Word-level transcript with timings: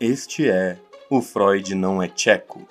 Este 0.00 0.48
é 0.48 0.78
O 1.10 1.20
Freud 1.20 1.74
Não 1.74 2.00
é 2.00 2.06
Tcheco. 2.06 2.68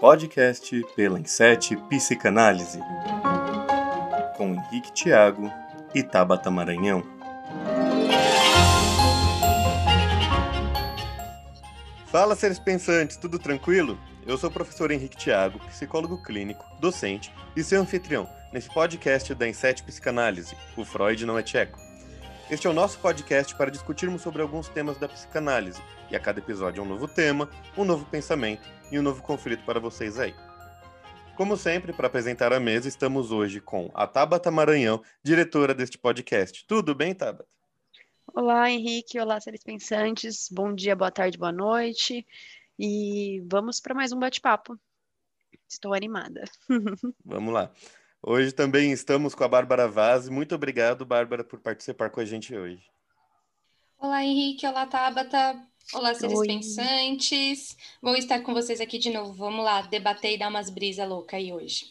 Podcast 0.00 0.82
pela 0.96 1.20
Insete 1.20 1.76
Psicanálise. 1.90 2.80
Com 4.38 4.54
Henrique 4.54 4.92
Tiago 4.92 5.52
e 5.94 6.02
Tabata 6.02 6.50
Maranhão. 6.50 7.02
Fala, 12.06 12.34
seres 12.34 12.58
pensantes, 12.58 13.18
tudo 13.18 13.38
tranquilo? 13.38 13.98
Eu 14.26 14.38
sou 14.38 14.48
o 14.48 14.52
professor 14.52 14.90
Henrique 14.90 15.18
Tiago, 15.18 15.58
psicólogo 15.66 16.22
clínico, 16.22 16.64
docente 16.80 17.30
e 17.54 17.62
seu 17.62 17.82
anfitrião 17.82 18.26
nesse 18.54 18.72
podcast 18.72 19.34
da 19.34 19.46
Insete 19.46 19.82
Psicanálise, 19.82 20.56
O 20.78 20.84
Freud 20.84 21.26
Não 21.26 21.38
é 21.38 21.42
Tcheco. 21.42 21.87
Este 22.50 22.66
é 22.66 22.70
o 22.70 22.72
nosso 22.72 22.98
podcast 23.00 23.54
para 23.54 23.70
discutirmos 23.70 24.22
sobre 24.22 24.40
alguns 24.40 24.68
temas 24.68 24.96
da 24.96 25.06
psicanálise, 25.06 25.82
e 26.10 26.16
a 26.16 26.20
cada 26.20 26.38
episódio 26.38 26.80
é 26.80 26.82
um 26.82 26.88
novo 26.88 27.06
tema, 27.06 27.50
um 27.76 27.84
novo 27.84 28.06
pensamento 28.06 28.66
e 28.90 28.98
um 28.98 29.02
novo 29.02 29.22
conflito 29.22 29.62
para 29.66 29.78
vocês 29.78 30.18
aí. 30.18 30.34
Como 31.36 31.58
sempre, 31.58 31.92
para 31.92 32.06
apresentar 32.06 32.50
a 32.54 32.58
mesa, 32.58 32.88
estamos 32.88 33.30
hoje 33.30 33.60
com 33.60 33.90
a 33.92 34.06
Tabata 34.06 34.50
Maranhão, 34.50 35.02
diretora 35.22 35.74
deste 35.74 35.98
podcast. 35.98 36.64
Tudo 36.66 36.94
bem, 36.94 37.14
Tabata? 37.14 37.46
Olá, 38.34 38.70
Henrique. 38.70 39.20
Olá, 39.20 39.38
seres 39.38 39.62
pensantes. 39.62 40.48
Bom 40.50 40.74
dia, 40.74 40.96
boa 40.96 41.10
tarde, 41.10 41.36
boa 41.36 41.52
noite. 41.52 42.26
E 42.78 43.42
vamos 43.46 43.78
para 43.78 43.94
mais 43.94 44.10
um 44.10 44.18
bate-papo. 44.18 44.78
Estou 45.68 45.92
animada. 45.92 46.44
vamos 47.22 47.52
lá. 47.52 47.70
Hoje 48.22 48.52
também 48.52 48.90
estamos 48.90 49.34
com 49.34 49.44
a 49.44 49.48
Bárbara 49.48 49.86
Vaz. 49.86 50.28
Muito 50.28 50.54
obrigado, 50.54 51.06
Bárbara, 51.06 51.44
por 51.44 51.60
participar 51.60 52.10
com 52.10 52.20
a 52.20 52.24
gente 52.24 52.54
hoje. 52.54 52.82
Olá, 53.96 54.24
Henrique. 54.24 54.66
Olá, 54.66 54.86
Tabata. 54.86 55.56
Olá, 55.94 56.12
seres 56.14 56.38
Oi. 56.38 56.46
pensantes. 56.46 57.76
Vou 58.02 58.16
estar 58.16 58.40
com 58.40 58.52
vocês 58.52 58.80
aqui 58.80 58.98
de 58.98 59.10
novo. 59.10 59.32
Vamos 59.34 59.64
lá, 59.64 59.82
debater 59.82 60.34
e 60.34 60.38
dar 60.38 60.48
umas 60.48 60.68
brisas 60.68 61.08
loucas 61.08 61.38
aí 61.38 61.52
hoje. 61.52 61.88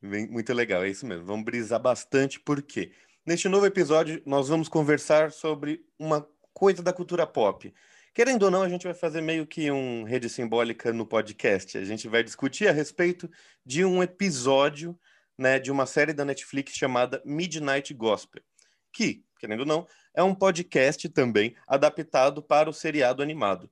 Muito 0.00 0.54
legal, 0.54 0.84
é 0.84 0.90
isso 0.90 1.04
mesmo. 1.04 1.26
Vamos 1.26 1.44
brisar 1.44 1.80
bastante, 1.80 2.38
porque 2.38 2.92
neste 3.26 3.48
novo 3.48 3.66
episódio 3.66 4.22
nós 4.24 4.48
vamos 4.48 4.68
conversar 4.68 5.32
sobre 5.32 5.84
uma 5.98 6.26
coisa 6.54 6.82
da 6.82 6.92
cultura 6.92 7.26
pop. 7.26 7.74
Querendo 8.16 8.44
ou 8.44 8.50
não, 8.50 8.62
a 8.62 8.68
gente 8.70 8.84
vai 8.84 8.94
fazer 8.94 9.20
meio 9.20 9.46
que 9.46 9.70
um 9.70 10.02
rede 10.02 10.30
simbólica 10.30 10.90
no 10.90 11.04
podcast. 11.04 11.76
A 11.76 11.84
gente 11.84 12.08
vai 12.08 12.24
discutir 12.24 12.66
a 12.66 12.72
respeito 12.72 13.30
de 13.62 13.84
um 13.84 14.02
episódio 14.02 14.98
né, 15.36 15.58
de 15.58 15.70
uma 15.70 15.84
série 15.84 16.14
da 16.14 16.24
Netflix 16.24 16.72
chamada 16.72 17.20
Midnight 17.26 17.92
Gospel, 17.92 18.42
que, 18.90 19.22
querendo 19.38 19.60
ou 19.60 19.66
não, 19.66 19.86
é 20.14 20.22
um 20.22 20.34
podcast 20.34 21.06
também 21.10 21.54
adaptado 21.66 22.42
para 22.42 22.70
o 22.70 22.72
seriado 22.72 23.22
animado. 23.22 23.70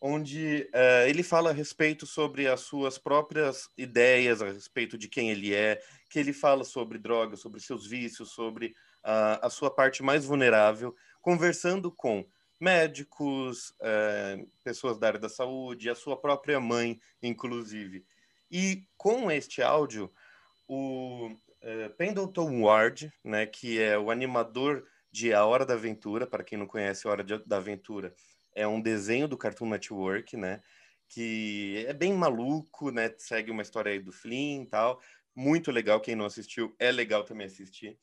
onde 0.00 0.68
uh, 0.74 1.08
ele 1.08 1.22
fala 1.22 1.50
a 1.50 1.52
respeito 1.52 2.04
sobre 2.04 2.48
as 2.48 2.60
suas 2.60 2.98
próprias 2.98 3.70
ideias, 3.78 4.42
a 4.42 4.46
respeito 4.46 4.98
de 4.98 5.08
quem 5.08 5.30
ele 5.30 5.54
é, 5.54 5.80
que 6.10 6.18
ele 6.18 6.32
fala 6.32 6.64
sobre 6.64 6.98
drogas, 6.98 7.40
sobre 7.40 7.60
seus 7.60 7.86
vícios, 7.86 8.32
sobre 8.32 8.74
uh, 9.04 9.38
a 9.40 9.48
sua 9.48 9.70
parte 9.70 10.02
mais 10.02 10.24
vulnerável, 10.24 10.94
conversando 11.22 11.90
com 11.92 12.26
médicos, 12.58 13.70
uh, 13.80 14.48
pessoas 14.64 14.98
da 14.98 15.06
área 15.06 15.20
da 15.20 15.28
saúde, 15.28 15.88
a 15.88 15.94
sua 15.94 16.16
própria 16.20 16.58
mãe, 16.58 16.98
inclusive. 17.22 18.04
E 18.50 18.84
com 18.96 19.30
este 19.30 19.62
áudio, 19.62 20.12
o 20.68 21.30
uh, 21.66 21.90
Pendleton 21.96 22.62
Ward, 22.62 23.12
né, 23.24 23.44
que 23.46 23.80
é 23.80 23.98
o 23.98 24.10
animador 24.10 24.86
de 25.10 25.32
A 25.32 25.44
Hora 25.44 25.66
da 25.66 25.74
Aventura, 25.74 26.26
para 26.26 26.44
quem 26.44 26.58
não 26.58 26.66
conhece 26.66 27.06
A 27.06 27.10
Hora 27.10 27.24
de, 27.24 27.38
da 27.44 27.56
Aventura, 27.56 28.14
é 28.54 28.66
um 28.66 28.80
desenho 28.80 29.28
do 29.28 29.36
Cartoon 29.36 29.68
Network, 29.68 30.36
né, 30.36 30.62
que 31.08 31.84
é 31.86 31.92
bem 31.92 32.12
maluco, 32.12 32.90
né, 32.90 33.12
segue 33.18 33.50
uma 33.50 33.62
história 33.62 33.92
aí 33.92 33.98
do 33.98 34.12
Flynn 34.12 34.62
e 34.62 34.66
tal, 34.66 35.00
muito 35.34 35.70
legal, 35.70 36.00
quem 36.00 36.16
não 36.16 36.24
assistiu, 36.24 36.74
é 36.78 36.90
legal 36.90 37.24
também 37.24 37.46
assistir. 37.46 37.98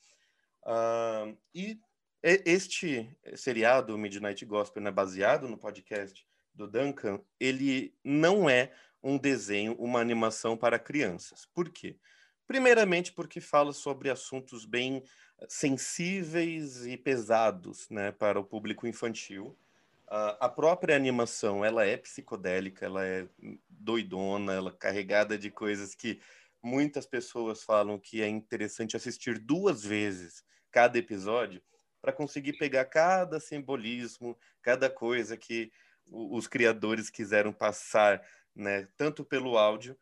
Uh, 0.66 1.38
e 1.54 1.80
este 2.24 3.10
seriado, 3.36 3.98
Midnight 3.98 4.46
Gospel, 4.46 4.82
né, 4.82 4.92
baseado 4.92 5.48
no 5.48 5.58
podcast 5.58 6.26
do 6.54 6.68
Duncan, 6.68 7.20
ele 7.40 7.94
não 8.04 8.50
é 8.50 8.72
um 9.02 9.18
desenho, 9.18 9.74
uma 9.74 10.00
animação 10.00 10.56
para 10.56 10.80
crianças. 10.80 11.46
Por 11.54 11.70
quê? 11.70 11.98
Primeiramente 12.54 13.12
porque 13.12 13.42
fala 13.42 13.74
sobre 13.74 14.12
assuntos 14.12 14.64
bem 14.64 15.04
eh, 15.40 15.46
sensíveis 15.50 16.86
e 16.86 16.96
pesados 16.96 17.90
né, 17.90 18.12
para 18.12 18.40
o 18.40 18.46
público 18.46 18.86
infantil. 18.86 19.58
Uh, 20.08 20.38
a 20.40 20.48
própria 20.48 20.96
animação 20.96 21.66
ela 21.66 21.84
é 21.84 21.98
psicodélica, 21.98 22.86
ela 22.86 23.04
é 23.04 23.28
doidona, 23.68 24.54
ela 24.54 24.70
é 24.70 24.78
carregada 24.78 25.36
de 25.36 25.50
coisas 25.50 25.96
que 25.96 26.22
muitas 26.62 27.08
pessoas 27.08 27.64
falam 27.64 27.98
que 27.98 28.22
é 28.22 28.28
interessante 28.28 28.96
assistir 28.96 29.40
duas 29.40 29.84
vezes 29.84 30.44
cada 30.70 31.00
episódio 31.00 31.60
para 32.00 32.14
conseguir 32.14 32.54
pegar 32.54 32.86
cada 32.86 33.40
simbolismo, 33.40 34.38
cada 34.62 34.92
coisa 34.92 35.36
que 35.36 35.72
os 36.06 36.46
criadores 36.46 37.10
quiseram 37.10 37.52
passar, 37.52 38.22
né, 38.56 38.88
tanto 38.96 39.26
pelo 39.26 39.58
áudio 39.58 39.98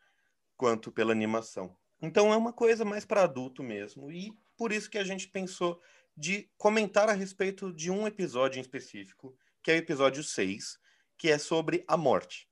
quanto 0.57 0.91
pela 0.91 1.13
animação. 1.13 1.79
Então 2.01 2.33
é 2.33 2.37
uma 2.37 2.51
coisa 2.51 2.83
mais 2.83 3.05
para 3.05 3.23
adulto 3.23 3.61
mesmo. 3.63 4.11
E 4.11 4.33
por 4.57 4.71
isso 4.71 4.89
que 4.89 4.97
a 4.97 5.03
gente 5.03 5.27
pensou 5.27 5.79
de 6.15 6.49
comentar 6.57 7.09
a 7.09 7.13
respeito 7.13 7.71
de 7.71 7.91
um 7.91 8.07
episódio 8.07 8.57
em 8.57 8.61
específico, 8.61 9.35
que 9.63 9.71
é 9.71 9.75
o 9.75 9.77
episódio 9.77 10.23
6, 10.23 10.79
que 11.17 11.29
é 11.29 11.37
sobre 11.37 11.83
a 11.87 11.95
morte. 11.95 12.47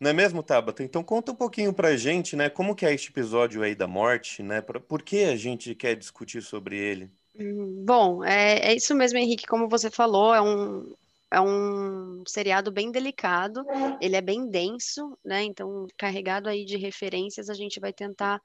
Não 0.00 0.10
é 0.10 0.12
mesmo, 0.12 0.42
Tabata? 0.42 0.82
Então 0.82 1.02
conta 1.04 1.32
um 1.32 1.36
pouquinho 1.36 1.72
pra 1.72 1.96
gente, 1.96 2.34
né, 2.34 2.50
como 2.50 2.74
que 2.74 2.84
é 2.84 2.92
este 2.92 3.10
episódio 3.10 3.62
aí 3.62 3.74
da 3.74 3.86
morte, 3.86 4.42
né? 4.42 4.60
Por 4.60 5.02
que 5.02 5.24
a 5.24 5.36
gente 5.36 5.74
quer 5.74 5.94
discutir 5.94 6.42
sobre 6.42 6.76
ele? 6.76 7.10
Hum, 7.38 7.84
bom, 7.86 8.24
é, 8.24 8.70
é 8.70 8.74
isso 8.74 8.94
mesmo, 8.94 9.18
Henrique, 9.18 9.46
como 9.46 9.68
você 9.68 9.90
falou, 9.90 10.34
é 10.34 10.40
um, 10.40 10.94
é 11.30 11.40
um 11.40 12.22
seriado 12.26 12.70
bem 12.70 12.90
delicado, 12.90 13.64
ele 14.00 14.16
é 14.16 14.20
bem 14.20 14.48
denso, 14.48 15.16
né? 15.24 15.42
Então, 15.42 15.86
carregado 15.96 16.48
aí 16.48 16.64
de 16.64 16.76
referências, 16.76 17.48
a 17.48 17.54
gente 17.54 17.80
vai 17.80 17.92
tentar 17.92 18.40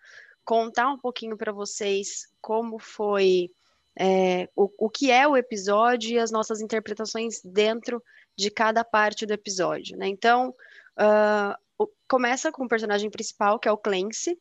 contar 0.45 0.89
um 0.89 0.97
pouquinho 0.97 1.38
para 1.38 1.51
vocês 1.51 2.27
como 2.41 2.80
foi 2.80 3.50
é, 3.97 4.50
o, 4.56 4.69
o 4.77 4.89
que 4.89 5.12
é 5.12 5.27
o 5.27 5.36
episódio 5.36 6.12
e 6.12 6.19
as 6.19 6.31
nossas 6.31 6.62
interpretações 6.62 7.41
dentro 7.44 8.01
de 8.38 8.50
cada 8.50 8.83
parte 8.83 9.25
do 9.25 9.33
episódio, 9.33 9.97
né? 9.97 10.07
Então, 10.07 10.53
uh, 10.97 11.88
começa 12.07 12.51
com 12.51 12.63
o 12.63 12.69
personagem 12.69 13.09
principal, 13.09 13.59
que 13.59 13.68
é 13.68 13.71
o 13.71 13.77
Clancy. 13.77 14.38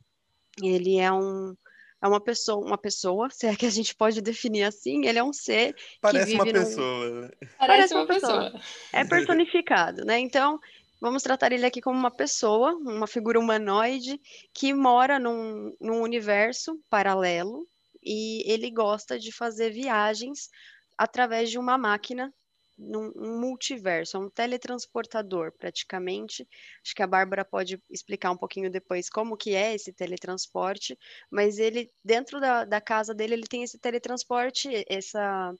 Ele 0.62 0.98
é 0.98 1.10
um 1.12 1.54
é 2.00 2.06
uma 2.06 2.20
pessoa, 2.20 2.64
uma 2.64 2.78
pessoa, 2.78 3.28
se 3.34 3.46
é 3.46 3.56
que 3.56 3.66
a 3.66 3.70
gente 3.70 3.94
pode 3.94 4.20
definir 4.20 4.62
assim, 4.62 5.04
ele 5.04 5.18
é 5.18 5.24
um 5.24 5.32
ser 5.32 5.74
Parece 6.00 6.26
que 6.26 6.38
vive 6.38 6.56
uma 6.56 6.64
pessoa. 6.64 7.08
Num... 7.08 7.28
Parece, 7.28 7.56
Parece 7.58 7.94
uma, 7.94 8.00
uma 8.02 8.06
pessoa. 8.06 8.44
pessoa. 8.44 8.62
É 8.92 9.04
personificado, 9.04 10.04
né? 10.04 10.18
Então, 10.18 10.60
vamos 11.00 11.22
tratar 11.22 11.52
ele 11.52 11.66
aqui 11.66 11.80
como 11.80 11.98
uma 11.98 12.10
pessoa, 12.10 12.74
uma 12.74 13.06
figura 13.06 13.38
humanoide 13.38 14.20
que 14.52 14.72
mora 14.74 15.18
num, 15.18 15.74
num 15.80 16.02
universo 16.02 16.78
paralelo 16.90 17.66
e 18.02 18.42
ele 18.50 18.70
gosta 18.70 19.18
de 19.18 19.32
fazer 19.32 19.70
viagens 19.70 20.48
através 20.96 21.50
de 21.50 21.58
uma 21.58 21.78
máquina 21.78 22.32
num 22.78 23.12
um 23.16 23.40
multiverso, 23.40 24.16
é 24.16 24.20
um 24.20 24.30
teletransportador 24.30 25.52
praticamente. 25.58 26.46
Acho 26.84 26.94
que 26.94 27.02
a 27.02 27.06
Bárbara 27.06 27.44
pode 27.44 27.82
explicar 27.90 28.30
um 28.30 28.36
pouquinho 28.36 28.70
depois 28.70 29.10
como 29.10 29.36
que 29.36 29.54
é 29.54 29.74
esse 29.74 29.92
teletransporte, 29.92 30.96
mas 31.30 31.58
ele, 31.58 31.90
dentro 32.04 32.40
da, 32.40 32.64
da 32.64 32.80
casa 32.80 33.12
dele, 33.12 33.34
ele 33.34 33.48
tem 33.48 33.64
esse 33.64 33.78
teletransporte, 33.78 34.84
essa 34.88 35.52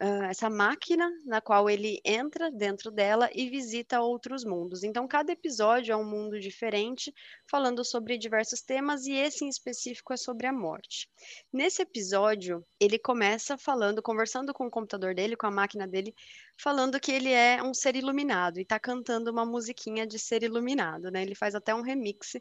uh, 0.00 0.24
essa 0.24 0.48
máquina 0.48 1.10
na 1.24 1.40
qual 1.40 1.68
ele 1.68 2.00
entra 2.04 2.50
dentro 2.50 2.90
dela 2.90 3.28
e 3.34 3.48
visita 3.48 4.00
outros 4.00 4.44
mundos. 4.44 4.82
Então, 4.82 5.06
cada 5.06 5.32
episódio 5.32 5.92
é 5.92 5.96
um 5.96 6.04
mundo 6.04 6.38
diferente, 6.38 7.12
falando 7.50 7.84
sobre 7.84 8.18
diversos 8.18 8.60
temas, 8.60 9.06
e 9.06 9.12
esse 9.12 9.44
em 9.44 9.48
específico 9.48 10.12
é 10.12 10.16
sobre 10.16 10.46
a 10.46 10.52
morte. 10.52 11.08
Nesse 11.52 11.82
episódio, 11.82 12.64
ele 12.80 12.98
começa 12.98 13.58
falando, 13.58 14.02
conversando 14.02 14.52
com 14.52 14.66
o 14.66 14.70
computador 14.70 15.14
dele, 15.14 15.36
com 15.36 15.46
a 15.46 15.50
máquina 15.50 15.86
dele, 15.86 16.14
falando 16.56 17.00
que 17.00 17.12
ele 17.12 17.32
é 17.32 17.62
um 17.62 17.74
ser 17.74 17.96
iluminado 17.96 18.58
e 18.58 18.62
está 18.62 18.78
cantando 18.78 19.30
uma 19.30 19.44
musiquinha 19.44 20.06
de 20.06 20.18
ser 20.18 20.42
iluminado, 20.42 21.10
né? 21.10 21.22
Ele 21.22 21.34
faz 21.34 21.54
até 21.54 21.74
um 21.74 21.82
remix. 21.82 22.36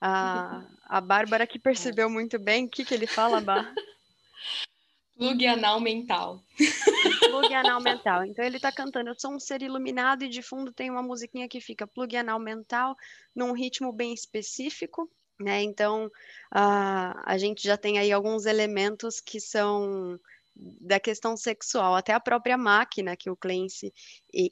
A, 0.00 0.64
a 0.84 1.00
Bárbara 1.00 1.46
que 1.46 1.58
percebeu 1.58 2.08
muito 2.08 2.38
bem, 2.38 2.66
o 2.66 2.68
que, 2.68 2.84
que 2.84 2.94
ele 2.94 3.06
fala, 3.06 3.40
Bá? 3.40 3.72
Plug 5.20 5.46
anal 5.46 5.80
mental. 5.80 6.42
Plug 7.28 7.52
anal 7.52 7.82
mental. 7.82 8.24
Então 8.24 8.42
ele 8.42 8.56
está 8.56 8.72
cantando, 8.72 9.10
eu 9.10 9.14
sou 9.18 9.34
um 9.34 9.38
ser 9.38 9.60
iluminado 9.60 10.24
e 10.24 10.30
de 10.30 10.40
fundo 10.40 10.72
tem 10.72 10.90
uma 10.90 11.02
musiquinha 11.02 11.46
que 11.46 11.60
fica 11.60 11.86
plug 11.86 12.16
anal 12.16 12.40
mental, 12.40 12.96
num 13.36 13.52
ritmo 13.52 13.92
bem 13.92 14.14
específico, 14.14 15.10
né? 15.38 15.62
Então 15.62 16.06
uh, 16.06 17.20
a 17.22 17.36
gente 17.36 17.62
já 17.62 17.76
tem 17.76 17.98
aí 17.98 18.10
alguns 18.10 18.46
elementos 18.46 19.20
que 19.20 19.38
são 19.38 20.18
da 20.56 20.98
questão 20.98 21.36
sexual, 21.36 21.94
até 21.94 22.14
a 22.14 22.20
própria 22.20 22.56
máquina 22.56 23.14
que 23.14 23.28
o 23.28 23.36
Clancy 23.36 23.92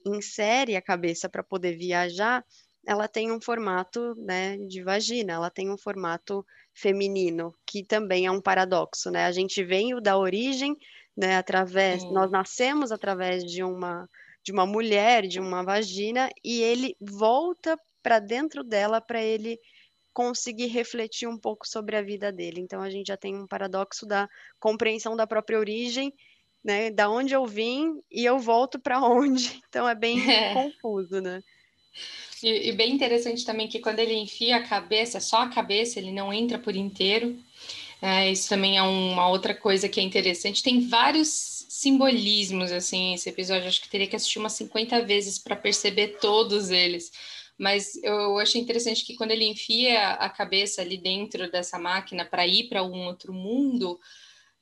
insere 0.05 0.77
a 0.77 0.83
cabeça 0.83 1.31
para 1.31 1.43
poder 1.43 1.79
viajar, 1.79 2.45
ela 2.89 3.07
tem 3.07 3.31
um 3.31 3.39
formato 3.39 4.15
né, 4.17 4.57
de 4.57 4.83
vagina, 4.83 5.35
ela 5.35 5.51
tem 5.51 5.71
um 5.71 5.77
formato 5.77 6.43
feminino, 6.73 7.55
que 7.67 7.85
também 7.85 8.25
é 8.25 8.31
um 8.31 8.41
paradoxo, 8.41 9.11
né? 9.11 9.27
A 9.27 9.31
gente 9.31 9.63
veio 9.63 10.01
da 10.01 10.17
origem, 10.17 10.75
né, 11.15 11.37
através, 11.37 12.01
Sim. 12.01 12.13
nós 12.15 12.31
nascemos 12.31 12.91
através 12.91 13.45
de 13.45 13.63
uma 13.63 14.09
de 14.43 14.53
uma 14.53 14.65
mulher, 14.65 15.27
de 15.27 15.39
uma 15.39 15.63
vagina, 15.63 16.31
e 16.43 16.63
ele 16.63 16.97
volta 16.99 17.79
para 18.03 18.19
dentro 18.19 18.65
dela 18.65 18.99
para 18.99 19.23
ele 19.23 19.59
conseguir 20.15 20.69
refletir 20.69 21.29
um 21.29 21.37
pouco 21.37 21.69
sobre 21.69 21.95
a 21.95 22.03
vida 22.03 22.33
dele. 22.33 22.63
Então 22.63 22.81
a 22.81 22.89
gente 22.89 23.09
já 23.09 23.17
tem 23.19 23.37
um 23.37 23.47
paradoxo 23.47 24.07
da 24.07 24.27
compreensão 24.59 25.15
da 25.15 25.27
própria 25.27 25.59
origem, 25.59 26.15
né, 26.65 26.91
da 26.91 27.11
onde 27.11 27.35
eu 27.35 27.45
vim 27.45 28.01
e 28.11 28.25
eu 28.25 28.39
volto 28.39 28.81
para 28.81 28.99
onde. 29.05 29.61
Então 29.69 29.87
é 29.87 29.95
bem 29.95 30.19
é. 30.33 30.55
confuso, 30.55 31.21
né? 31.21 31.43
E, 32.43 32.69
e, 32.69 32.73
bem 32.73 32.93
interessante 32.93 33.45
também 33.45 33.69
que 33.69 33.81
quando 33.81 33.99
ele 33.99 34.15
enfia 34.15 34.57
a 34.57 34.63
cabeça, 34.63 35.21
só 35.21 35.43
a 35.43 35.49
cabeça, 35.49 35.99
ele 35.99 36.13
não 36.13 36.33
entra 36.33 36.59
por 36.59 36.75
inteiro. 36.77 37.39
É, 38.01 38.31
isso 38.31 38.49
também 38.49 38.79
é 38.79 38.83
uma 38.83 39.29
outra 39.29 39.55
coisa 39.55 39.89
que 39.89 39.99
é 40.01 40.03
interessante. 40.03 40.63
Tem 40.63 40.81
vários 40.81 41.67
simbolismos, 41.69 42.73
assim, 42.73 43.15
esse 43.15 43.29
episódio. 43.29 43.69
Acho 43.69 43.81
que 43.81 43.89
teria 43.89 44.07
que 44.07 44.17
assistir 44.17 44.39
umas 44.39 44.53
50 44.53 45.03
vezes 45.05 45.39
para 45.39 45.57
perceber 45.57 46.19
todos 46.21 46.71
eles. 46.71 47.11
Mas 47.59 48.01
eu 48.05 48.39
achei 48.39 48.61
interessante 48.61 49.05
que 49.05 49.17
quando 49.17 49.33
ele 49.33 49.45
enfia 49.45 50.13
a 50.13 50.31
cabeça 50.31 50.81
ali 50.81 50.97
dentro 50.97 51.51
dessa 51.51 51.79
máquina 51.79 52.25
para 52.25 52.47
ir 52.47 52.69
para 52.69 52.85
um 52.85 53.07
outro 53.07 53.33
mundo, 53.33 53.99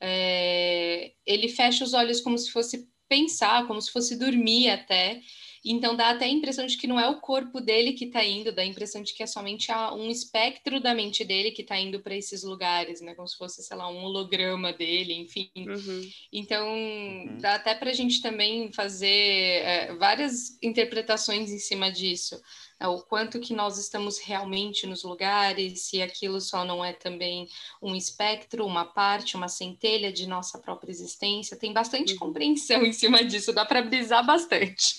é, 0.00 1.12
ele 1.26 1.48
fecha 1.48 1.84
os 1.84 1.92
olhos 1.92 2.22
como 2.22 2.38
se 2.38 2.50
fosse 2.50 2.88
pensar, 3.06 3.66
como 3.66 3.80
se 3.80 3.92
fosse 3.92 4.16
dormir 4.16 4.70
até. 4.70 5.20
Então 5.68 5.96
dá 5.96 6.10
até 6.10 6.26
a 6.26 6.28
impressão 6.28 6.64
de 6.64 6.76
que 6.76 6.86
não 6.86 6.98
é 6.98 7.08
o 7.08 7.20
corpo 7.20 7.60
dele 7.60 7.92
que 7.92 8.04
está 8.04 8.24
indo, 8.24 8.52
dá 8.52 8.62
a 8.62 8.66
impressão 8.66 9.02
de 9.02 9.12
que 9.12 9.22
é 9.22 9.26
somente 9.26 9.72
um 9.72 10.08
espectro 10.08 10.80
da 10.80 10.94
mente 10.94 11.24
dele 11.24 11.50
que 11.50 11.62
está 11.62 11.76
indo 11.78 11.98
para 12.00 12.14
esses 12.14 12.44
lugares, 12.44 13.00
né? 13.00 13.14
Como 13.14 13.26
se 13.26 13.36
fosse, 13.36 13.62
sei 13.62 13.76
lá, 13.76 13.88
um 13.88 14.04
holograma 14.04 14.72
dele, 14.72 15.14
enfim. 15.14 15.50
Uhum. 15.56 16.10
Então 16.32 16.68
uhum. 16.68 17.38
dá 17.40 17.56
até 17.56 17.74
para 17.74 17.90
a 17.90 17.94
gente 17.94 18.22
também 18.22 18.72
fazer 18.72 19.08
é, 19.08 19.94
várias 19.94 20.56
interpretações 20.62 21.50
em 21.50 21.58
cima 21.58 21.90
disso. 21.90 22.40
Né, 22.80 22.86
o 22.86 23.00
quanto 23.00 23.40
que 23.40 23.54
nós 23.54 23.78
estamos 23.78 24.18
realmente 24.18 24.86
nos 24.86 25.02
lugares, 25.02 25.82
se 25.82 26.02
aquilo 26.02 26.40
só 26.40 26.64
não 26.64 26.84
é 26.84 26.92
também 26.92 27.48
um 27.82 27.94
espectro, 27.94 28.66
uma 28.66 28.84
parte, 28.84 29.36
uma 29.36 29.48
centelha 29.48 30.12
de 30.12 30.26
nossa 30.26 30.58
própria 30.58 30.90
existência. 30.90 31.56
Tem 31.56 31.72
bastante 31.72 32.12
uhum. 32.12 32.18
compreensão 32.18 32.84
em 32.84 32.92
cima 32.92 33.24
disso, 33.24 33.52
dá 33.52 33.64
para 33.64 33.82
brisar 33.82 34.24
bastante. 34.24 34.94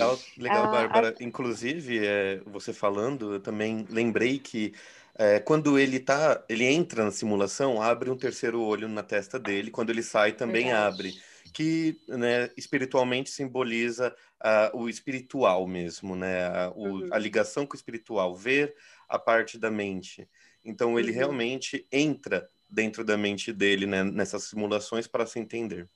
Legal, 0.00 0.18
legal, 0.36 0.64
ah, 0.64 0.70
Bárbara. 0.70 1.14
Ah, 1.18 1.24
Inclusive, 1.24 2.04
é, 2.04 2.40
você 2.46 2.72
falando, 2.72 3.34
eu 3.34 3.40
também 3.40 3.86
lembrei 3.90 4.38
que 4.38 4.72
é, 5.14 5.38
quando 5.38 5.78
ele 5.78 6.00
tá, 6.00 6.42
ele 6.48 6.64
entra 6.64 7.04
na 7.04 7.10
simulação, 7.10 7.82
abre 7.82 8.10
um 8.10 8.16
terceiro 8.16 8.60
olho 8.62 8.88
na 8.88 9.02
testa 9.02 9.38
dele, 9.38 9.70
quando 9.70 9.90
ele 9.90 10.02
sai 10.02 10.32
também 10.32 10.66
Verdade. 10.66 10.86
abre 10.86 11.14
que 11.52 12.00
né, 12.08 12.50
espiritualmente 12.56 13.30
simboliza 13.30 14.14
uh, 14.40 14.76
o 14.78 14.88
espiritual 14.88 15.66
mesmo, 15.66 16.16
né? 16.16 16.46
A, 16.46 16.72
o, 16.74 16.84
uhum. 16.84 17.08
a, 17.12 17.18
ligação 17.18 17.66
com 17.66 17.74
o 17.74 17.76
espiritual, 17.76 18.34
ver 18.34 18.74
a 19.08 19.18
parte 19.18 19.58
da 19.58 19.70
mente. 19.70 20.28
Então 20.64 20.98
ele 20.98 21.10
uhum. 21.10 21.16
realmente 21.16 21.86
entra 21.90 22.46
dentro 22.68 23.04
da 23.04 23.16
mente 23.16 23.52
dele 23.52 23.86
né, 23.86 24.04
nessas 24.04 24.44
simulações 24.44 25.06
para 25.06 25.26
se 25.26 25.38
entender. 25.38 25.88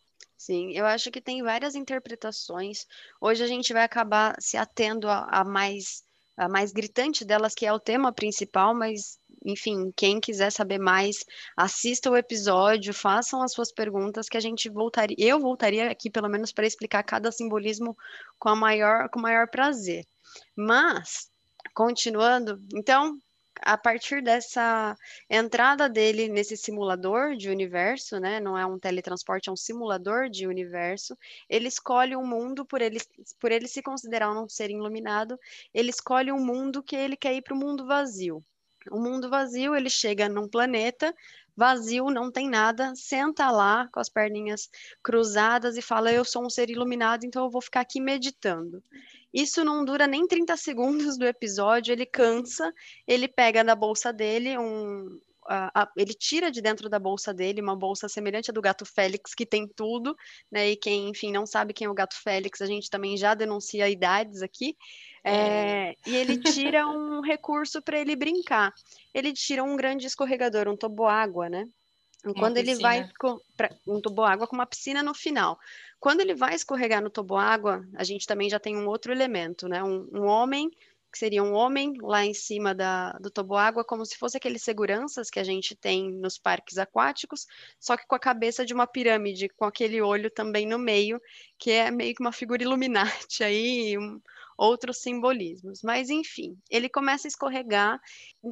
Sim, 0.44 0.72
eu 0.72 0.84
acho 0.84 1.10
que 1.10 1.22
tem 1.22 1.42
várias 1.42 1.74
interpretações. 1.74 2.84
Hoje 3.18 3.42
a 3.42 3.46
gente 3.46 3.72
vai 3.72 3.82
acabar 3.82 4.36
se 4.38 4.58
atendo 4.58 5.08
a, 5.08 5.26
a 5.30 5.42
mais 5.42 6.02
a 6.36 6.48
mais 6.48 6.70
gritante 6.70 7.24
delas, 7.24 7.54
que 7.54 7.64
é 7.64 7.72
o 7.72 7.80
tema 7.80 8.12
principal, 8.12 8.74
mas 8.74 9.18
enfim, 9.42 9.90
quem 9.96 10.20
quiser 10.20 10.50
saber 10.50 10.78
mais, 10.78 11.24
assista 11.56 12.10
o 12.10 12.16
episódio, 12.16 12.92
façam 12.92 13.40
as 13.40 13.52
suas 13.52 13.72
perguntas 13.72 14.28
que 14.28 14.36
a 14.36 14.40
gente 14.40 14.68
voltaria, 14.68 15.16
eu 15.18 15.40
voltaria 15.40 15.90
aqui 15.90 16.10
pelo 16.10 16.28
menos 16.28 16.52
para 16.52 16.66
explicar 16.66 17.02
cada 17.04 17.32
simbolismo 17.32 17.96
com 18.38 18.50
a 18.50 18.56
maior 18.56 19.08
com 19.08 19.20
o 19.20 19.22
maior 19.22 19.48
prazer. 19.48 20.04
Mas 20.54 21.30
continuando, 21.74 22.60
então, 22.74 23.16
a 23.64 23.78
partir 23.78 24.22
dessa 24.22 24.96
entrada 25.28 25.88
dele 25.88 26.28
nesse 26.28 26.56
simulador 26.56 27.34
de 27.34 27.48
universo, 27.48 28.18
né? 28.20 28.38
Não 28.38 28.56
é 28.56 28.66
um 28.66 28.78
teletransporte, 28.78 29.48
é 29.48 29.52
um 29.52 29.56
simulador 29.56 30.28
de 30.28 30.46
universo. 30.46 31.16
Ele 31.48 31.68
escolhe 31.68 32.14
um 32.14 32.26
mundo 32.26 32.64
por 32.64 32.82
ele, 32.82 33.00
por 33.40 33.50
ele 33.50 33.66
se 33.66 33.82
considerar 33.82 34.30
um 34.30 34.48
ser 34.48 34.70
iluminado. 34.70 35.38
Ele 35.72 35.90
escolhe 35.90 36.30
um 36.30 36.44
mundo 36.44 36.82
que 36.82 36.94
ele 36.94 37.16
quer 37.16 37.34
ir 37.34 37.42
para 37.42 37.54
o 37.54 37.58
mundo 37.58 37.86
vazio. 37.86 38.44
O 38.90 39.00
mundo 39.00 39.30
vazio, 39.30 39.74
ele 39.74 39.88
chega 39.88 40.28
num 40.28 40.46
planeta 40.46 41.14
vazio, 41.56 42.10
não 42.10 42.30
tem 42.30 42.48
nada, 42.48 42.94
senta 42.94 43.50
lá 43.50 43.88
com 43.92 44.00
as 44.00 44.08
perninhas 44.08 44.68
cruzadas 45.02 45.76
e 45.76 45.82
fala: 45.82 46.12
Eu 46.12 46.24
sou 46.24 46.44
um 46.44 46.50
ser 46.50 46.68
iluminado, 46.68 47.24
então 47.24 47.44
eu 47.44 47.50
vou 47.50 47.62
ficar 47.62 47.80
aqui 47.80 48.00
meditando. 48.00 48.82
Isso 49.34 49.64
não 49.64 49.84
dura 49.84 50.06
nem 50.06 50.28
30 50.28 50.56
segundos 50.56 51.18
do 51.18 51.26
episódio, 51.26 51.90
ele 51.90 52.06
cansa, 52.06 52.72
ele 53.04 53.26
pega 53.26 53.64
da 53.64 53.74
bolsa 53.74 54.12
dele 54.12 54.56
um. 54.56 55.18
ele 55.96 56.14
tira 56.14 56.52
de 56.52 56.62
dentro 56.62 56.88
da 56.88 57.00
bolsa 57.00 57.34
dele 57.34 57.60
uma 57.60 57.74
bolsa 57.74 58.08
semelhante 58.08 58.50
à 58.50 58.54
do 58.54 58.62
gato 58.62 58.86
Félix, 58.86 59.34
que 59.34 59.44
tem 59.44 59.66
tudo, 59.66 60.14
né? 60.48 60.70
E 60.70 60.76
quem, 60.76 61.08
enfim, 61.08 61.32
não 61.32 61.46
sabe 61.46 61.74
quem 61.74 61.88
é 61.88 61.90
o 61.90 61.94
gato 61.94 62.14
Félix, 62.22 62.62
a 62.62 62.66
gente 62.66 62.88
também 62.88 63.16
já 63.16 63.34
denuncia 63.34 63.88
idades 63.88 64.40
aqui. 64.40 64.76
É, 65.24 65.96
e 66.06 66.14
ele 66.14 66.38
tira 66.38 66.86
um 66.86 67.20
recurso 67.20 67.82
para 67.82 67.98
ele 67.98 68.14
brincar. 68.14 68.72
Ele 69.12 69.32
tira 69.32 69.64
um 69.64 69.74
grande 69.74 70.06
escorregador, 70.06 70.68
um 70.68 70.76
toboágua, 70.76 71.48
né? 71.48 71.66
Quando 72.38 72.56
ele 72.56 72.74
vai 72.76 73.06
para 73.56 73.70
um 73.86 74.00
toboágua 74.00 74.46
com 74.46 74.56
uma 74.56 74.64
piscina 74.64 75.02
no 75.02 75.12
final. 75.12 75.58
Quando 76.04 76.20
ele 76.20 76.34
vai 76.34 76.54
escorregar 76.54 77.02
no 77.02 77.08
toboágua, 77.08 77.82
a 77.94 78.04
gente 78.04 78.26
também 78.26 78.50
já 78.50 78.60
tem 78.60 78.76
um 78.76 78.86
outro 78.86 79.10
elemento, 79.10 79.66
né? 79.66 79.82
Um, 79.82 80.06
um 80.12 80.26
homem 80.26 80.70
que 81.10 81.18
seria 81.18 81.42
um 81.42 81.54
homem 81.54 81.94
lá 81.98 82.22
em 82.26 82.34
cima 82.34 82.74
da, 82.74 83.12
do 83.12 83.30
toboágua, 83.30 83.82
como 83.82 84.04
se 84.04 84.18
fosse 84.18 84.36
aqueles 84.36 84.62
seguranças 84.62 85.30
que 85.30 85.40
a 85.40 85.42
gente 85.42 85.74
tem 85.74 86.12
nos 86.12 86.36
parques 86.36 86.76
aquáticos, 86.76 87.46
só 87.80 87.96
que 87.96 88.06
com 88.06 88.14
a 88.14 88.18
cabeça 88.18 88.66
de 88.66 88.74
uma 88.74 88.86
pirâmide, 88.86 89.48
com 89.48 89.64
aquele 89.64 90.02
olho 90.02 90.30
também 90.30 90.66
no 90.66 90.78
meio, 90.78 91.18
que 91.58 91.70
é 91.70 91.90
meio 91.90 92.14
que 92.14 92.20
uma 92.20 92.32
figura 92.32 92.62
iluminante 92.62 93.42
aí, 93.42 93.96
um, 93.96 94.20
outros 94.58 94.98
simbolismos. 94.98 95.80
Mas 95.82 96.10
enfim, 96.10 96.54
ele 96.68 96.90
começa 96.90 97.26
a 97.26 97.30
escorregar, 97.30 97.98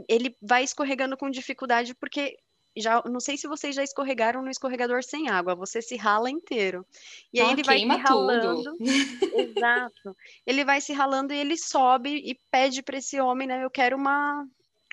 ele 0.09 0.35
vai 0.41 0.65
escorregando 0.65 1.19
com 1.19 1.29
dificuldade 1.29 1.95
porque 1.97 2.39
já 2.77 3.03
não 3.05 3.21
sei 3.21 3.37
se 3.37 3.47
vocês 3.47 3.75
já 3.75 3.83
escorregaram 3.83 4.43
no 4.43 4.51
escorregador 4.51 5.03
sem 5.03 5.29
água, 5.29 5.55
você 5.55 5.83
se 5.83 5.97
rala 5.97 6.31
inteiro. 6.31 6.85
E 7.33 7.41
aí 7.41 7.53
ele 7.53 7.63
vai 7.63 7.79
se 7.79 7.87
ralando. 7.87 8.77
Exato. 9.37 10.17
Ele 10.47 10.65
vai 10.65 10.81
se 10.81 10.93
ralando 10.93 11.33
e 11.33 11.39
ele 11.39 11.57
sobe 11.57 12.11
e 12.11 12.39
pede 12.51 12.83
para 12.83 12.99
esse 12.99 13.21
homem, 13.21 13.47
né, 13.47 13.65
eu 13.65 13.71
quero 13.71 13.97
uma 13.97 14.47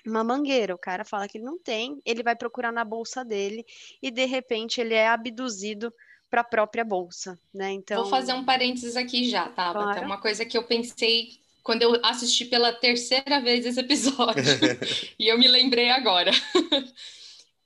uma 0.06 0.24
mangueira. 0.24 0.74
O 0.74 0.78
cara 0.78 1.04
fala 1.04 1.28
que 1.28 1.38
ele 1.38 1.44
não 1.44 1.58
tem, 1.58 2.00
ele 2.06 2.22
vai 2.22 2.34
procurar 2.34 2.72
na 2.72 2.84
bolsa 2.84 3.24
dele 3.24 3.64
e 4.02 4.10
de 4.10 4.24
repente 4.24 4.80
ele 4.80 4.94
é 4.94 5.08
abduzido 5.08 5.92
para 6.30 6.42
a 6.42 6.44
própria 6.44 6.84
bolsa, 6.84 7.38
né? 7.52 7.72
Então 7.72 8.02
Vou 8.02 8.10
fazer 8.10 8.32
um 8.32 8.44
parênteses 8.44 8.96
aqui 8.96 9.28
já, 9.28 9.48
tá? 9.48 9.72
Claro. 9.72 10.06
Uma 10.06 10.20
coisa 10.20 10.44
que 10.44 10.56
eu 10.56 10.62
pensei 10.62 11.40
quando 11.62 11.82
eu 11.82 12.00
assisti 12.04 12.44
pela 12.44 12.72
terceira 12.72 13.40
vez 13.40 13.66
esse 13.66 13.80
episódio 13.80 14.42
e 15.18 15.28
eu 15.28 15.38
me 15.38 15.48
lembrei 15.48 15.90
agora. 15.90 16.30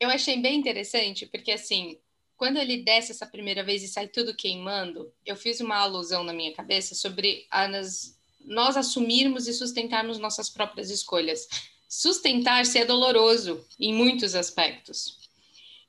Eu 0.01 0.09
achei 0.09 0.41
bem 0.41 0.59
interessante, 0.59 1.27
porque 1.27 1.53
assim, 1.53 1.99
quando 2.37 2.59
ele 2.59 2.79
desce 2.79 3.13
essa 3.13 3.27
primeira 3.27 3.63
vez 3.63 3.83
e 3.83 3.89
sai 3.89 4.09
tudo 4.09 4.35
queimando, 4.35 5.13
eu 5.25 5.37
fiz 5.37 5.61
uma 5.61 5.77
alusão 5.77 6.25
na 6.25 6.33
minha 6.33 6.53
cabeça 6.53 6.95
sobre 6.95 7.47
as, 7.51 8.19
nós 8.45 8.77
assumirmos 8.77 9.47
e 9.47 9.53
sustentarmos 9.53 10.19
nossas 10.19 10.51
próprias 10.51 10.91
escolhas. 10.91 11.49
Sustentar-se 11.89 12.79
é 12.79 12.85
doloroso 12.85 13.65
em 13.79 13.95
muitos 13.95 14.35
aspectos. 14.35 15.19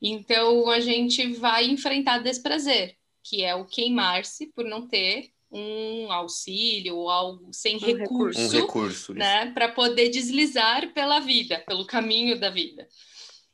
Então 0.01 0.69
a 0.69 0.79
gente 0.79 1.33
vai 1.33 1.65
enfrentar 1.65 2.19
desprazer, 2.19 2.95
que 3.23 3.43
é 3.43 3.55
o 3.55 3.65
queimar-se 3.65 4.47
por 4.47 4.63
não 4.63 4.87
ter 4.87 5.31
um 5.51 6.11
auxílio 6.11 6.95
ou 6.97 7.09
algo 7.09 7.53
sem 7.53 7.77
um 7.77 7.79
recurso, 7.79 8.07
recurso, 8.07 8.39
um 8.39 8.49
recurso 8.49 9.13
né, 9.13 9.51
para 9.51 9.69
poder 9.69 10.09
deslizar 10.09 10.93
pela 10.93 11.19
vida, 11.19 11.63
pelo 11.65 11.85
caminho 11.85 12.39
da 12.39 12.49
vida. 12.49 12.87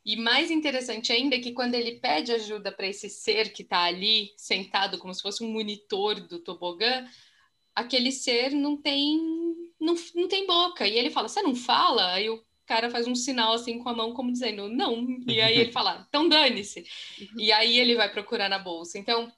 E 0.04 0.16
mais 0.16 0.50
interessante 0.50 1.12
ainda 1.12 1.36
é 1.36 1.40
que 1.40 1.52
quando 1.52 1.74
ele 1.74 2.00
pede 2.00 2.32
ajuda 2.32 2.72
para 2.72 2.88
esse 2.88 3.08
ser 3.08 3.52
que 3.52 3.62
está 3.62 3.84
ali, 3.84 4.32
sentado 4.36 4.98
como 4.98 5.14
se 5.14 5.22
fosse 5.22 5.44
um 5.44 5.52
monitor 5.52 6.20
do 6.20 6.40
tobogã, 6.40 7.06
aquele 7.74 8.10
ser 8.10 8.50
não 8.50 8.76
tem 8.76 9.18
não, 9.80 9.94
não 10.14 10.28
tem 10.28 10.46
boca. 10.46 10.86
E 10.86 10.96
ele 10.96 11.10
fala: 11.10 11.28
Você 11.28 11.42
não 11.42 11.54
fala? 11.54 12.12
Aí 12.12 12.30
o 12.30 12.42
cara 12.66 12.90
faz 12.90 13.06
um 13.06 13.14
sinal 13.14 13.52
assim 13.52 13.78
com 13.78 13.88
a 13.88 13.94
mão, 13.94 14.12
como 14.12 14.32
dizendo: 14.32 14.68
Não. 14.68 15.06
E 15.26 15.40
aí 15.40 15.58
ele 15.58 15.72
fala: 15.72 16.04
Então 16.08 16.28
dane-se. 16.28 16.84
E 17.38 17.52
aí 17.52 17.78
ele 17.78 17.94
vai 17.94 18.10
procurar 18.10 18.48
na 18.48 18.58
bolsa. 18.58 18.98
Então 18.98 19.32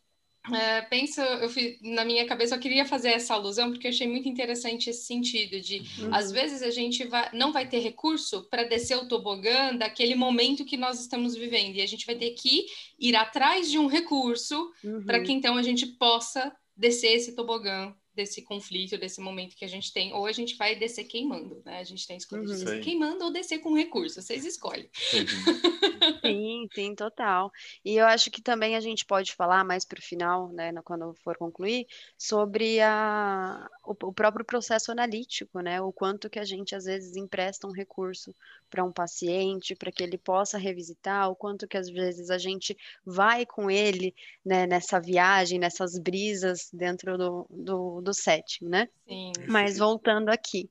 é, 0.53 0.83
penso, 0.83 1.23
eu 1.23 1.49
fiz, 1.49 1.79
na 1.81 2.05
minha 2.05 2.27
cabeça 2.27 2.55
eu 2.55 2.61
queria 2.61 2.85
fazer 2.85 3.09
essa 3.09 3.33
alusão 3.33 3.71
porque 3.71 3.87
eu 3.87 3.91
achei 3.91 4.07
muito 4.07 4.29
interessante 4.29 4.91
esse 4.91 5.07
sentido 5.07 5.59
de 5.59 5.83
uhum. 5.99 6.15
às 6.15 6.31
vezes 6.31 6.63
a 6.63 6.71
gente 6.71 7.05
vai, 7.07 7.31
não 7.33 7.51
vai 7.51 7.67
ter 7.67 7.79
recurso 7.79 8.43
para 8.51 8.65
descer 8.65 8.97
o 8.97 9.09
tobogã 9.09 9.75
daquele 9.75 10.15
momento 10.15 10.65
que 10.65 10.77
nós 10.77 11.01
estamos 11.01 11.35
vivendo 11.35 11.77
e 11.77 11.81
a 11.81 11.87
gente 11.87 12.05
vai 12.05 12.15
ter 12.15 12.31
que 12.33 12.67
ir 12.99 13.17
atrás 13.17 13.71
de 13.71 13.79
um 13.79 13.87
recurso 13.87 14.71
uhum. 14.85 15.03
para 15.05 15.21
que 15.21 15.33
então 15.33 15.57
a 15.57 15.63
gente 15.63 15.87
possa 15.87 16.55
descer 16.77 17.15
esse 17.15 17.35
tobogã 17.35 17.95
desse 18.15 18.43
conflito, 18.43 18.97
desse 18.97 19.21
momento 19.21 19.57
que 19.57 19.65
a 19.65 19.69
gente 19.69 19.93
tem, 19.93 20.13
ou 20.13 20.27
a 20.27 20.33
gente 20.33 20.57
vai 20.57 20.77
descer 20.77 21.05
queimando, 21.05 21.61
né? 21.65 21.79
A 21.79 21.85
gente 21.85 22.07
tem 22.07 22.17
escolha 22.17 22.43
uhum. 22.43 22.49
descer 22.49 22.81
queimando 22.81 23.25
ou 23.25 23.33
descer 23.33 23.59
com 23.59 23.75
recurso, 23.75 24.23
vocês 24.23 24.45
escolhem. 24.45 24.89
Uhum. 25.13 26.21
sim, 26.25 26.69
sim, 26.73 26.95
total. 26.95 27.51
E 27.85 27.97
eu 27.97 28.07
acho 28.07 28.31
que 28.31 28.41
também 28.41 28.77
a 28.77 28.81
gente 28.81 29.05
pode 29.05 29.35
falar 29.35 29.65
mais 29.65 29.85
para 29.85 29.99
o 29.99 30.03
final, 30.03 30.49
né, 30.53 30.73
quando 30.85 31.15
for 31.23 31.37
concluir, 31.37 31.87
sobre 32.17 32.81
a, 32.81 33.69
o, 33.85 33.93
o, 33.93 34.13
próprio 34.13 34.45
processo 34.45 34.93
analítico, 34.93 35.61
né? 35.61 35.81
O 35.81 35.93
quanto 35.93 36.31
que 36.31 36.39
a 36.39 36.45
gente 36.45 36.75
às 36.75 36.85
vezes 36.85 37.17
empresta 37.17 37.67
um 37.67 37.73
recurso 37.73 38.35
para 38.71 38.85
um 38.85 38.93
paciente, 38.93 39.75
para 39.75 39.93
que 39.93 40.03
ele 40.03 40.19
possa 40.19 40.59
revisitar, 40.59 41.31
o 41.31 41.37
quanto 41.37 41.67
que 41.67 41.77
às 41.77 41.89
vezes 41.89 42.31
a 42.31 42.39
gente 42.39 42.77
vai 43.05 43.47
com 43.47 43.71
ele 43.71 44.15
né, 44.45 44.67
nessa 44.67 45.01
viagem, 45.01 45.59
nessas 45.59 45.99
brisas 45.99 46.69
dentro 46.73 47.17
do, 47.17 47.47
do 47.51 48.01
do 48.05 48.15
sétimo, 48.15 48.69
né? 48.69 48.89
Sim. 49.09 49.33
Mas 49.49 49.79
voltando 49.79 50.29
aqui, 50.29 50.71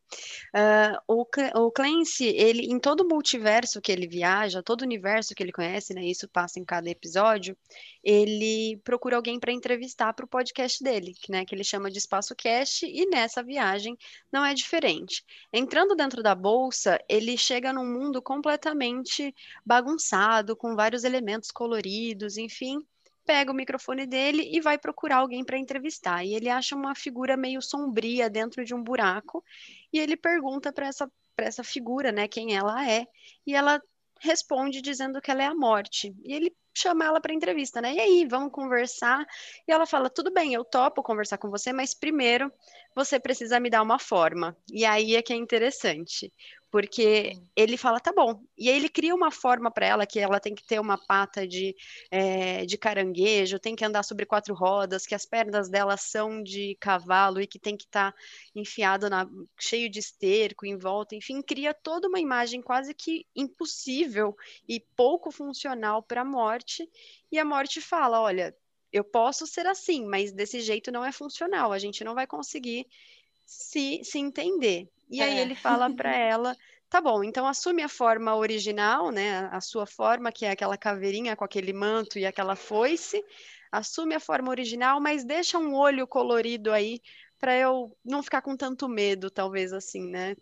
uh, 0.55 0.97
o, 1.07 1.25
o 1.55 1.71
Clancy, 1.71 2.27
ele, 2.27 2.67
em 2.71 2.79
todo 2.79 3.01
o 3.01 3.07
multiverso 3.07 3.81
que 3.81 3.91
ele 3.91 4.07
viaja, 4.07 4.63
todo 4.63 4.81
universo 4.81 5.35
que 5.35 5.43
ele 5.43 5.51
conhece, 5.51 5.93
né? 5.93 6.05
Isso 6.05 6.27
passa 6.29 6.59
em 6.59 6.63
cada 6.63 6.89
episódio, 6.89 7.57
ele 8.03 8.79
procura 8.83 9.15
alguém 9.15 9.39
para 9.39 9.51
entrevistar 9.51 10.13
para 10.13 10.25
o 10.25 10.27
podcast 10.27 10.83
dele, 10.83 11.13
que, 11.13 11.31
né, 11.31 11.45
que 11.45 11.53
ele 11.55 11.63
chama 11.63 11.89
de 11.89 11.97
Espaço 11.97 12.35
Cast, 12.35 12.85
e 12.85 13.05
nessa 13.07 13.43
viagem 13.43 13.97
não 14.31 14.45
é 14.45 14.53
diferente. 14.53 15.23
Entrando 15.51 15.95
dentro 15.95 16.21
da 16.21 16.35
bolsa, 16.35 16.99
ele 17.09 17.37
chega 17.37 17.73
num 17.73 17.85
mundo 17.85 18.21
completamente 18.21 19.33
bagunçado, 19.65 20.55
com 20.55 20.75
vários 20.75 21.03
elementos 21.03 21.51
coloridos, 21.51 22.37
enfim, 22.37 22.79
pega 23.25 23.51
o 23.51 23.55
microfone 23.55 24.05
dele 24.05 24.49
e 24.51 24.59
vai 24.61 24.77
procurar 24.77 25.17
alguém 25.17 25.43
para 25.43 25.57
entrevistar. 25.57 26.23
E 26.25 26.33
ele 26.35 26.49
acha 26.49 26.75
uma 26.75 26.95
figura 26.95 27.37
meio 27.37 27.61
sombria 27.61 28.29
dentro 28.29 28.63
de 28.65 28.73
um 28.75 28.83
buraco 28.83 29.43
e 29.91 29.99
ele 29.99 30.15
pergunta 30.17 30.71
para 30.71 30.87
essa 30.87 31.09
para 31.35 31.47
essa 31.47 31.63
figura, 31.63 32.11
né, 32.11 32.27
quem 32.27 32.55
ela 32.55 32.87
é, 32.87 33.07
e 33.45 33.55
ela 33.55 33.81
responde 34.21 34.81
dizendo 34.81 35.19
que 35.19 35.31
ela 35.31 35.41
é 35.43 35.47
a 35.47 35.55
morte. 35.55 36.15
E 36.23 36.33
ele 36.33 36.55
chama 36.75 37.05
ela 37.05 37.19
para 37.19 37.33
entrevista, 37.33 37.81
né? 37.81 37.93
E 37.93 37.99
aí, 37.99 38.25
vamos 38.27 38.51
conversar? 38.51 39.25
E 39.67 39.71
ela 39.71 39.85
fala: 39.85 40.09
"Tudo 40.09 40.31
bem, 40.31 40.53
eu 40.53 40.63
topo 40.63 41.03
conversar 41.03 41.37
com 41.37 41.49
você, 41.49 41.73
mas 41.73 41.93
primeiro 41.93 42.51
você 42.95 43.19
precisa 43.19 43.59
me 43.59 43.69
dar 43.69 43.81
uma 43.81 43.99
forma". 43.99 44.55
E 44.71 44.85
aí 44.85 45.15
é 45.15 45.21
que 45.21 45.33
é 45.33 45.35
interessante, 45.35 46.31
porque 46.73 47.39
ele 47.55 47.77
fala, 47.77 47.99
tá 47.99 48.11
bom. 48.11 48.41
E 48.57 48.67
aí 48.67 48.75
ele 48.75 48.89
cria 48.89 49.13
uma 49.13 49.29
forma 49.29 49.69
para 49.69 49.85
ela 49.85 50.07
que 50.07 50.17
ela 50.19 50.39
tem 50.39 50.55
que 50.55 50.65
ter 50.65 50.79
uma 50.79 50.97
pata 50.97 51.47
de, 51.47 51.75
é, 52.09 52.65
de 52.65 52.79
caranguejo, 52.79 53.59
tem 53.59 53.75
que 53.75 53.85
andar 53.85 54.01
sobre 54.01 54.25
quatro 54.25 54.55
rodas, 54.55 55.05
que 55.05 55.13
as 55.13 55.23
pernas 55.23 55.69
dela 55.69 55.95
são 55.97 56.41
de 56.41 56.75
cavalo 56.79 57.39
e 57.39 57.45
que 57.45 57.59
tem 57.59 57.77
que 57.77 57.83
estar 57.83 58.11
tá 58.11 58.17
enfiado 58.55 59.07
na, 59.07 59.29
cheio 59.55 59.87
de 59.87 59.99
esterco 59.99 60.65
em 60.65 60.75
volta. 60.75 61.13
Enfim, 61.13 61.43
cria 61.43 61.75
toda 61.75 62.07
uma 62.07 62.19
imagem 62.19 62.59
quase 62.59 62.95
que 62.95 63.27
impossível 63.35 64.35
e 64.67 64.79
pouco 64.79 65.29
funcional 65.29 66.01
para 66.01 66.21
a 66.21 66.25
morte. 66.25 66.89
E 67.31 67.37
a 67.37 67.45
morte 67.45 67.81
fala: 67.81 68.19
olha, 68.19 68.51
eu 68.91 69.03
posso 69.03 69.45
ser 69.45 69.67
assim, 69.67 70.07
mas 70.07 70.31
desse 70.31 70.59
jeito 70.59 70.91
não 70.91 71.05
é 71.05 71.11
funcional, 71.11 71.71
a 71.71 71.77
gente 71.77 72.03
não 72.03 72.15
vai 72.15 72.25
conseguir 72.25 72.87
se, 73.45 74.03
se 74.03 74.17
entender. 74.17 74.89
E 75.13 75.21
aí 75.21 75.37
é. 75.37 75.41
ele 75.41 75.53
fala 75.53 75.95
para 75.95 76.15
ela, 76.15 76.57
tá 76.89 76.99
bom, 76.99 77.23
então 77.23 77.45
assume 77.45 77.83
a 77.83 77.87
forma 77.87 78.35
original, 78.35 79.11
né, 79.11 79.47
a 79.51 79.61
sua 79.61 79.85
forma, 79.85 80.31
que 80.31 80.43
é 80.43 80.49
aquela 80.49 80.75
caveirinha 80.75 81.35
com 81.35 81.45
aquele 81.45 81.71
manto 81.71 82.17
e 82.17 82.25
aquela 82.25 82.55
foice, 82.55 83.23
assume 83.71 84.15
a 84.15 84.19
forma 84.19 84.49
original, 84.49 84.99
mas 84.99 85.23
deixa 85.23 85.59
um 85.59 85.75
olho 85.75 86.07
colorido 86.07 86.71
aí 86.71 86.99
para 87.37 87.55
eu 87.55 87.95
não 88.03 88.23
ficar 88.23 88.41
com 88.41 88.57
tanto 88.57 88.89
medo, 88.89 89.29
talvez 89.29 89.71
assim, 89.71 90.09
né? 90.09 90.35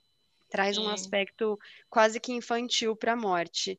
Traz 0.49 0.77
Sim. 0.77 0.83
um 0.83 0.89
aspecto 0.89 1.59
quase 1.89 2.17
que 2.17 2.31
infantil 2.31 2.95
para 2.95 3.11
a 3.11 3.17
morte. 3.17 3.77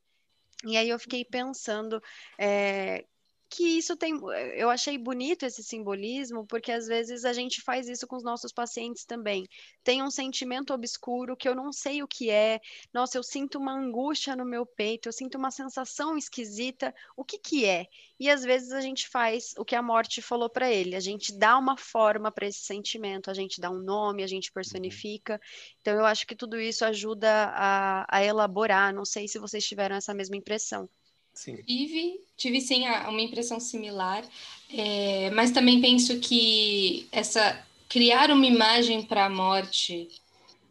E 0.65 0.77
aí 0.77 0.91
eu 0.91 0.99
fiquei 0.99 1.25
pensando 1.25 2.03
é, 2.39 3.07
que 3.53 3.65
isso 3.79 3.95
tem. 3.97 4.19
Eu 4.57 4.71
achei 4.71 4.97
bonito 4.97 5.45
esse 5.45 5.63
simbolismo, 5.63 6.47
porque 6.47 6.73
às 6.73 6.87
vezes 6.87 7.25
a 7.25 7.35
gente 7.35 7.61
faz 7.61 7.87
isso 7.87 8.07
com 8.07 8.17
os 8.17 8.25
nossos 8.25 8.51
pacientes 8.51 9.05
também. 9.05 9.47
Tem 9.85 10.03
um 10.03 10.11
sentimento 10.11 10.73
obscuro 10.73 11.37
que 11.37 11.47
eu 11.47 11.55
não 11.55 11.71
sei 11.71 12.03
o 12.03 12.09
que 12.09 12.31
é. 12.31 12.61
Nossa, 12.95 13.19
eu 13.19 13.23
sinto 13.23 13.59
uma 13.59 13.73
angústia 13.73 14.35
no 14.35 14.47
meu 14.47 14.65
peito, 14.65 15.09
eu 15.09 15.13
sinto 15.13 15.37
uma 15.37 15.51
sensação 15.51 16.17
esquisita. 16.17 16.95
O 17.15 17.25
que 17.25 17.39
que 17.39 17.67
é? 17.67 17.87
E 18.19 18.31
às 18.31 18.43
vezes 18.43 18.73
a 18.73 18.81
gente 18.81 19.07
faz 19.07 19.53
o 19.59 19.65
que 19.65 19.77
a 19.77 19.83
morte 19.83 20.23
falou 20.23 20.49
para 20.49 20.73
ele. 20.73 20.97
A 20.97 21.01
gente 21.01 21.37
dá 21.37 21.59
uma 21.59 21.77
forma 21.77 22.33
para 22.33 22.47
esse 22.47 22.61
sentimento, 22.61 23.31
a 23.31 23.35
gente 23.35 23.61
dá 23.61 23.71
um 23.71 23.81
nome, 23.81 24.23
a 24.23 24.27
gente 24.27 24.49
uhum. 24.49 24.55
personifica. 24.55 25.39
Então 25.81 25.95
eu 25.95 26.07
acho 26.07 26.27
que 26.27 26.35
tudo 26.35 26.59
isso 26.59 26.87
ajuda 26.87 27.53
a, 27.55 28.07
a 28.09 28.25
elaborar. 28.25 28.95
Não 28.95 29.05
sei 29.05 29.29
se 29.29 29.39
vocês 29.39 29.67
tiveram 29.67 29.97
essa 29.97 30.15
mesma 30.15 30.37
impressão. 30.37 30.89
Sim. 31.35 31.57
Tive, 31.62 32.21
tive 32.37 32.61
sim 32.61 32.87
uma 32.87 33.21
impressão 33.21 33.59
similar, 33.59 34.25
é, 34.71 35.31
mas 35.31 35.51
também 35.51 35.81
penso 35.81 36.21
que 36.21 37.09
essa 37.11 37.65
criar 37.89 38.31
uma 38.31 38.47
imagem 38.47 39.03
para 39.03 39.27
a 39.27 39.31
morte 39.31 40.09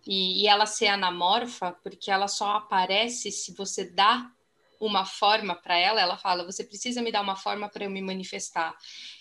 e, 0.05 0.43
e, 0.43 0.47
ela 0.47 0.65
ser 0.65 0.87
anamorfa, 0.87 1.71
porque 1.83 2.09
ela 2.09 2.27
só 2.27 2.53
aparece 2.53 3.31
se 3.31 3.53
você 3.53 3.85
dá 3.85 4.31
uma 4.79 5.05
forma 5.05 5.53
para 5.55 5.77
ela, 5.77 6.01
ela 6.01 6.17
fala: 6.17 6.43
você 6.43 6.63
precisa 6.63 7.01
me 7.01 7.11
dar 7.11 7.21
uma 7.21 7.35
forma 7.35 7.69
para 7.69 7.85
eu 7.85 7.89
me 7.89 8.01
manifestar. 8.01 8.75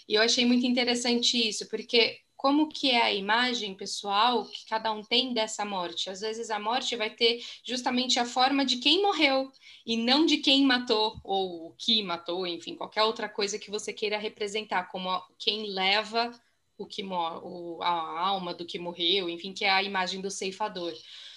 E 0.09 0.15
eu 0.15 0.23
achei 0.23 0.47
muito 0.47 0.67
interessante 0.67 1.37
isso, 1.37 1.69
porque 1.69 2.19
como 2.41 2.71
que 2.71 2.91
é 2.91 3.03
a 3.03 3.13
imagem 3.13 3.75
pessoal 3.75 4.47
que 4.47 4.65
cada 4.67 4.91
um 4.91 5.03
tem 5.03 5.35
dessa 5.35 5.63
morte. 5.63 6.09
Às 6.09 6.23
vezes 6.23 6.51
a 6.51 6.59
morte 6.59 6.97
vai 6.97 7.11
ter 7.11 7.45
justamente 7.63 8.19
a 8.19 8.25
forma 8.25 8.65
de 8.65 8.79
quem 8.79 9.03
morreu 9.03 9.53
e 9.85 9.95
não 9.95 10.25
de 10.25 10.39
quem 10.39 10.65
matou 10.65 11.21
ou 11.23 11.67
o 11.67 11.75
que 11.77 12.03
matou, 12.03 12.47
enfim, 12.47 12.75
qualquer 12.75 13.03
outra 13.03 13.29
coisa 13.29 13.59
que 13.59 13.71
você 13.71 13.93
queira 13.93 14.17
representar 14.17 14.85
como 14.85 15.23
quem 15.39 15.67
leva 15.67 16.33
o 16.79 16.87
que 16.87 17.05
o, 17.05 17.79
a 17.83 18.21
alma 18.21 18.55
do 18.55 18.65
que 18.65 18.79
morreu, 18.79 19.29
enfim, 19.29 19.53
que 19.53 19.67
é 19.67 19.71
a 19.71 19.83
imagem 19.83 20.23
do 20.23 20.31
ceifador. 20.31 20.95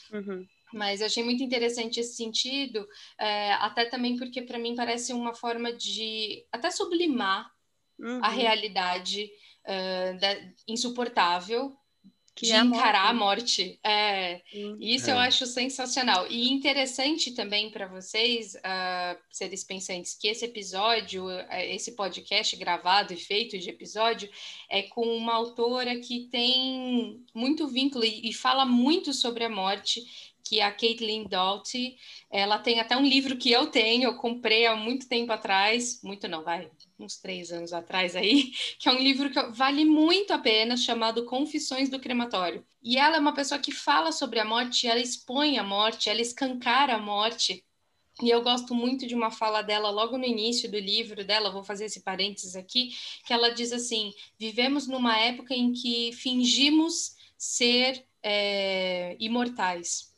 Uhum. 0.10 0.48
Mas 0.74 1.02
eu 1.02 1.08
achei 1.08 1.22
muito 1.22 1.44
interessante 1.44 2.00
esse 2.00 2.16
sentido, 2.16 2.88
é, 3.20 3.52
até 3.56 3.84
também 3.84 4.16
porque 4.16 4.42
para 4.42 4.58
mim 4.58 4.74
parece 4.74 5.12
uma 5.12 5.34
forma 5.34 5.74
de 5.74 6.46
até 6.50 6.72
sublimar 6.72 7.52
uhum. 8.00 8.24
a 8.24 8.30
realidade 8.30 9.30
uh, 9.66 10.20
da, 10.20 10.38
insuportável 10.68 11.76
que 12.36 12.48
de 12.48 12.52
é 12.52 12.60
encarar 12.60 13.10
a 13.10 13.14
morte. 13.14 13.80
É, 13.84 14.42
isso 14.80 15.10
é. 15.10 15.14
eu 15.14 15.20
acho 15.20 15.46
sensacional. 15.46 16.26
E 16.30 16.52
interessante 16.52 17.32
também 17.32 17.70
para 17.70 17.88
vocês, 17.88 18.56
uh, 18.56 19.18
seres 19.30 19.64
pensantes, 19.64 20.16
que 20.16 20.28
esse 20.28 20.46
episódio, 20.46 21.26
esse 21.52 21.92
podcast 21.92 22.56
gravado 22.56 23.14
e 23.14 23.18
feito 23.18 23.58
de 23.60 23.70
episódio, 23.70 24.30
é 24.68 24.82
com 24.82 25.06
uma 25.16 25.34
autora 25.34 26.00
que 26.00 26.28
tem 26.32 27.24
muito 27.36 27.68
vínculo 27.68 28.04
e, 28.04 28.30
e 28.30 28.34
fala 28.34 28.66
muito 28.66 29.14
sobre 29.14 29.44
a 29.44 29.50
morte 29.50 30.04
que 30.44 30.60
é 30.60 30.66
a 30.66 30.72
Caitlin 30.72 31.24
Doughty. 31.24 31.96
Ela 32.30 32.60
tem 32.60 32.80
até 32.80 32.98
um 32.98 33.06
livro 33.06 33.38
que 33.38 33.52
eu 33.52 33.68
tenho, 33.68 34.04
eu 34.04 34.16
comprei 34.16 34.66
há 34.66 34.76
muito 34.76 35.08
tempo 35.08 35.32
atrás, 35.32 36.02
muito 36.04 36.28
não, 36.28 36.44
vai, 36.44 36.70
uns 37.04 37.18
três 37.18 37.52
anos 37.52 37.74
atrás 37.74 38.16
aí, 38.16 38.52
que 38.80 38.88
é 38.88 38.92
um 38.92 39.00
livro 39.00 39.30
que 39.30 39.42
vale 39.52 39.86
muito 39.86 40.32
a 40.32 40.38
pena, 40.38 40.78
chamado 40.78 41.26
Confissões 41.26 41.90
do 41.90 42.00
Crematório. 42.00 42.66
E 42.82 42.98
ela 42.98 43.18
é 43.18 43.20
uma 43.20 43.34
pessoa 43.34 43.60
que 43.60 43.72
fala 43.72 44.12
sobre 44.12 44.40
a 44.40 44.46
morte, 44.46 44.88
ela 44.88 45.00
expõe 45.00 45.58
a 45.58 45.64
morte, 45.64 46.10
ela 46.10 46.22
escancara 46.22 46.96
a 46.96 47.00
morte. 47.00 47.64
E 48.22 48.30
eu 48.30 48.42
gosto 48.44 48.76
muito 48.76 49.08
de 49.08 49.16
uma 49.16 49.32
fala 49.32 49.62
dela 49.62 49.90
logo 49.90 50.18
no 50.18 50.26
início 50.26 50.70
do 50.70 50.78
livro 50.78 51.26
dela, 51.26 51.52
vou 51.52 51.64
fazer 51.64 51.86
esse 51.86 52.02
parênteses 52.02 52.56
aqui, 52.56 52.92
que 53.26 53.34
ela 53.34 53.50
diz 53.50 53.72
assim: 53.72 54.14
vivemos 54.38 54.88
numa 54.88 55.18
época 55.18 55.54
em 55.54 55.74
que 55.74 56.12
fingimos 56.14 57.16
ser 57.38 58.06
é, 58.22 59.18
imortais 59.20 60.13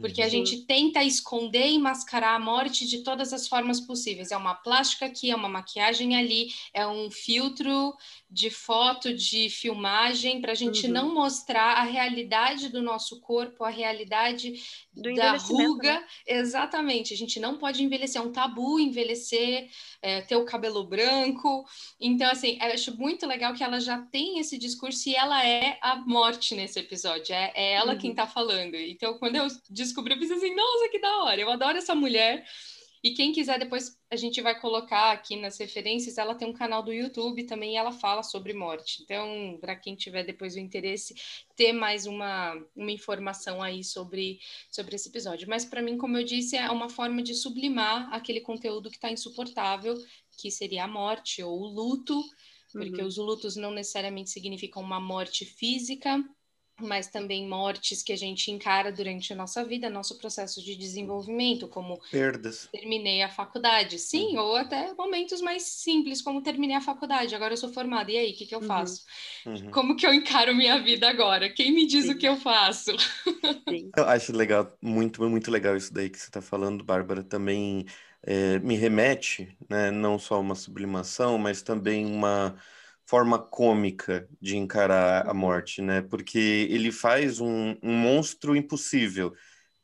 porque 0.00 0.22
a 0.22 0.28
gente 0.28 0.62
tenta 0.62 1.02
esconder 1.02 1.68
e 1.68 1.78
mascarar 1.78 2.34
a 2.34 2.38
morte 2.38 2.86
de 2.86 3.02
todas 3.02 3.32
as 3.32 3.48
formas 3.48 3.80
possíveis. 3.80 4.30
É 4.30 4.36
uma 4.36 4.54
plástica 4.54 5.06
aqui, 5.06 5.30
é 5.30 5.36
uma 5.36 5.48
maquiagem 5.48 6.16
ali, 6.16 6.48
é 6.72 6.86
um 6.86 7.10
filtro 7.10 7.94
de 8.28 8.50
foto, 8.50 9.14
de 9.14 9.48
filmagem, 9.48 10.40
para 10.40 10.52
a 10.52 10.54
gente 10.54 10.86
uhum. 10.86 10.92
não 10.92 11.14
mostrar 11.14 11.74
a 11.74 11.84
realidade 11.84 12.68
do 12.68 12.82
nosso 12.82 13.20
corpo, 13.20 13.64
a 13.64 13.70
realidade 13.70 14.54
do 14.92 15.14
da 15.14 15.36
ruga. 15.36 16.00
Né? 16.00 16.06
Exatamente, 16.26 17.14
a 17.14 17.16
gente 17.16 17.38
não 17.38 17.56
pode 17.56 17.82
envelhecer, 17.82 18.20
é 18.20 18.24
um 18.24 18.32
tabu 18.32 18.80
envelhecer, 18.80 19.68
é, 20.02 20.22
ter 20.22 20.36
o 20.36 20.44
cabelo 20.44 20.84
branco. 20.84 21.64
Então, 22.00 22.30
assim, 22.30 22.58
eu 22.60 22.72
acho 22.72 22.96
muito 22.96 23.26
legal 23.26 23.54
que 23.54 23.62
ela 23.62 23.80
já 23.80 23.98
tem 23.98 24.38
esse 24.38 24.58
discurso 24.58 25.08
e 25.08 25.14
ela 25.14 25.44
é 25.46 25.78
a 25.80 25.96
morte 25.96 26.54
nesse 26.54 26.80
episódio, 26.80 27.34
é, 27.34 27.52
é 27.54 27.72
ela 27.74 27.92
uhum. 27.92 27.98
quem 27.98 28.10
está 28.10 28.26
falando. 28.26 28.74
Então, 28.74 29.18
quando 29.18 29.36
eu 29.36 29.46
descobri, 29.86 30.14
eu 30.14 30.18
pensei 30.18 30.36
assim, 30.36 30.54
nossa, 30.54 30.88
que 30.88 31.00
da 31.00 31.24
hora, 31.24 31.40
eu 31.40 31.50
adoro 31.50 31.78
essa 31.78 31.94
mulher. 31.94 32.44
E 33.06 33.12
quem 33.12 33.32
quiser, 33.32 33.58
depois 33.58 33.96
a 34.10 34.16
gente 34.16 34.40
vai 34.40 34.58
colocar 34.58 35.12
aqui 35.12 35.36
nas 35.36 35.58
referências. 35.58 36.18
Ela 36.18 36.34
tem 36.34 36.48
um 36.48 36.52
canal 36.52 36.82
do 36.82 36.92
YouTube 36.92 37.44
também 37.44 37.74
e 37.74 37.76
ela 37.76 37.92
fala 37.92 38.22
sobre 38.22 38.52
morte. 38.52 39.02
Então, 39.02 39.58
para 39.60 39.76
quem 39.76 39.94
tiver 39.94 40.24
depois 40.24 40.56
o 40.56 40.58
interesse, 40.58 41.14
ter 41.54 41.72
mais 41.72 42.06
uma, 42.06 42.54
uma 42.74 42.90
informação 42.90 43.62
aí 43.62 43.84
sobre, 43.84 44.40
sobre 44.72 44.96
esse 44.96 45.08
episódio. 45.08 45.48
Mas, 45.48 45.64
para 45.64 45.82
mim, 45.82 45.96
como 45.96 46.16
eu 46.16 46.24
disse, 46.24 46.56
é 46.56 46.68
uma 46.68 46.88
forma 46.88 47.22
de 47.22 47.34
sublimar 47.34 48.12
aquele 48.12 48.40
conteúdo 48.40 48.90
que 48.90 48.96
está 48.96 49.10
insuportável, 49.10 49.94
que 50.36 50.50
seria 50.50 50.82
a 50.82 50.88
morte 50.88 51.42
ou 51.44 51.60
o 51.60 51.66
luto, 51.66 52.20
porque 52.72 53.02
uhum. 53.02 53.06
os 53.06 53.16
lutos 53.16 53.54
não 53.54 53.70
necessariamente 53.70 54.30
significam 54.30 54.82
uma 54.82 54.98
morte 54.98 55.44
física, 55.44 56.22
mas 56.80 57.08
também 57.08 57.48
mortes 57.48 58.02
que 58.02 58.12
a 58.12 58.16
gente 58.16 58.50
encara 58.50 58.92
durante 58.92 59.32
a 59.32 59.36
nossa 59.36 59.64
vida, 59.64 59.88
nosso 59.88 60.18
processo 60.18 60.62
de 60.62 60.76
desenvolvimento, 60.76 61.68
como 61.68 61.98
perdas. 62.10 62.68
Terminei 62.70 63.22
a 63.22 63.28
faculdade, 63.28 63.98
sim, 63.98 64.36
uhum. 64.36 64.42
ou 64.42 64.56
até 64.56 64.92
momentos 64.94 65.40
mais 65.40 65.62
simples, 65.62 66.20
como 66.20 66.42
terminei 66.42 66.76
a 66.76 66.80
faculdade, 66.80 67.34
agora 67.34 67.54
eu 67.54 67.56
sou 67.56 67.72
formada, 67.72 68.10
e 68.10 68.18
aí, 68.18 68.32
o 68.32 68.34
que, 68.34 68.46
que 68.46 68.54
eu 68.54 68.60
uhum. 68.60 68.66
faço? 68.66 69.04
Uhum. 69.46 69.70
Como 69.70 69.96
que 69.96 70.06
eu 70.06 70.12
encaro 70.12 70.54
minha 70.54 70.82
vida 70.82 71.08
agora? 71.08 71.48
Quem 71.48 71.72
me 71.72 71.86
diz 71.86 72.06
sim. 72.06 72.12
o 72.12 72.18
que 72.18 72.28
eu 72.28 72.36
faço? 72.36 72.92
Sim. 73.68 73.90
Eu 73.96 74.04
acho 74.04 74.32
legal, 74.32 74.76
muito, 74.80 75.28
muito 75.28 75.50
legal 75.50 75.76
isso 75.76 75.92
daí 75.92 76.08
que 76.08 76.18
você 76.18 76.26
está 76.26 76.40
falando, 76.40 76.84
Bárbara, 76.84 77.24
também 77.24 77.84
é, 78.22 78.58
me 78.60 78.76
remete, 78.76 79.56
né, 79.68 79.90
não 79.90 80.18
só 80.18 80.40
uma 80.40 80.54
sublimação, 80.54 81.36
mas 81.38 81.62
também 81.62 82.04
uma 82.06 82.56
forma 83.06 83.38
cômica 83.38 84.28
de 84.40 84.56
encarar 84.56 85.26
a 85.26 85.30
uhum. 85.30 85.38
morte, 85.38 85.80
né? 85.80 86.02
Porque 86.02 86.66
ele 86.70 86.90
faz 86.90 87.40
um, 87.40 87.76
um 87.82 87.94
monstro 87.94 88.56
impossível 88.56 89.32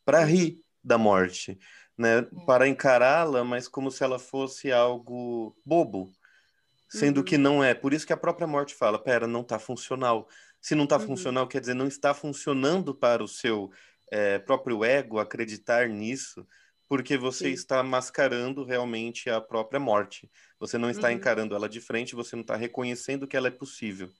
para 0.04 0.20
uhum. 0.20 0.26
rir 0.26 0.60
da 0.82 0.98
morte, 0.98 1.58
né? 1.96 2.18
É. 2.18 2.22
Para 2.44 2.66
encará-la, 2.66 3.44
mas 3.44 3.68
como 3.68 3.90
se 3.90 4.02
ela 4.02 4.18
fosse 4.18 4.72
algo 4.72 5.56
bobo, 5.64 6.10
sendo 6.88 7.18
uhum. 7.18 7.24
que 7.24 7.38
não 7.38 7.62
é. 7.62 7.74
Por 7.74 7.94
isso 7.94 8.06
que 8.06 8.12
a 8.12 8.16
própria 8.16 8.46
morte 8.46 8.74
fala: 8.74 9.02
pera, 9.02 9.26
não 9.26 9.42
está 9.42 9.58
funcional. 9.58 10.28
Se 10.60 10.74
não 10.74 10.84
está 10.84 10.96
uhum. 10.96 11.06
funcional, 11.06 11.46
quer 11.46 11.60
dizer, 11.60 11.74
não 11.74 11.86
está 11.86 12.12
funcionando 12.12 12.94
para 12.94 13.22
o 13.22 13.28
seu 13.28 13.70
é, 14.10 14.38
próprio 14.38 14.84
ego 14.84 15.18
acreditar 15.18 15.88
nisso 15.88 16.46
porque 16.92 17.16
você 17.16 17.46
Sim. 17.46 17.52
está 17.54 17.82
mascarando 17.82 18.64
realmente 18.64 19.30
a 19.30 19.40
própria 19.40 19.80
morte. 19.80 20.30
Você 20.60 20.76
não 20.76 20.90
está 20.90 21.08
uhum. 21.08 21.14
encarando 21.14 21.54
ela 21.54 21.66
de 21.66 21.80
frente, 21.80 22.14
você 22.14 22.36
não 22.36 22.42
está 22.42 22.54
reconhecendo 22.54 23.26
que 23.26 23.34
ela 23.34 23.48
é 23.48 23.50
possível. 23.50 24.10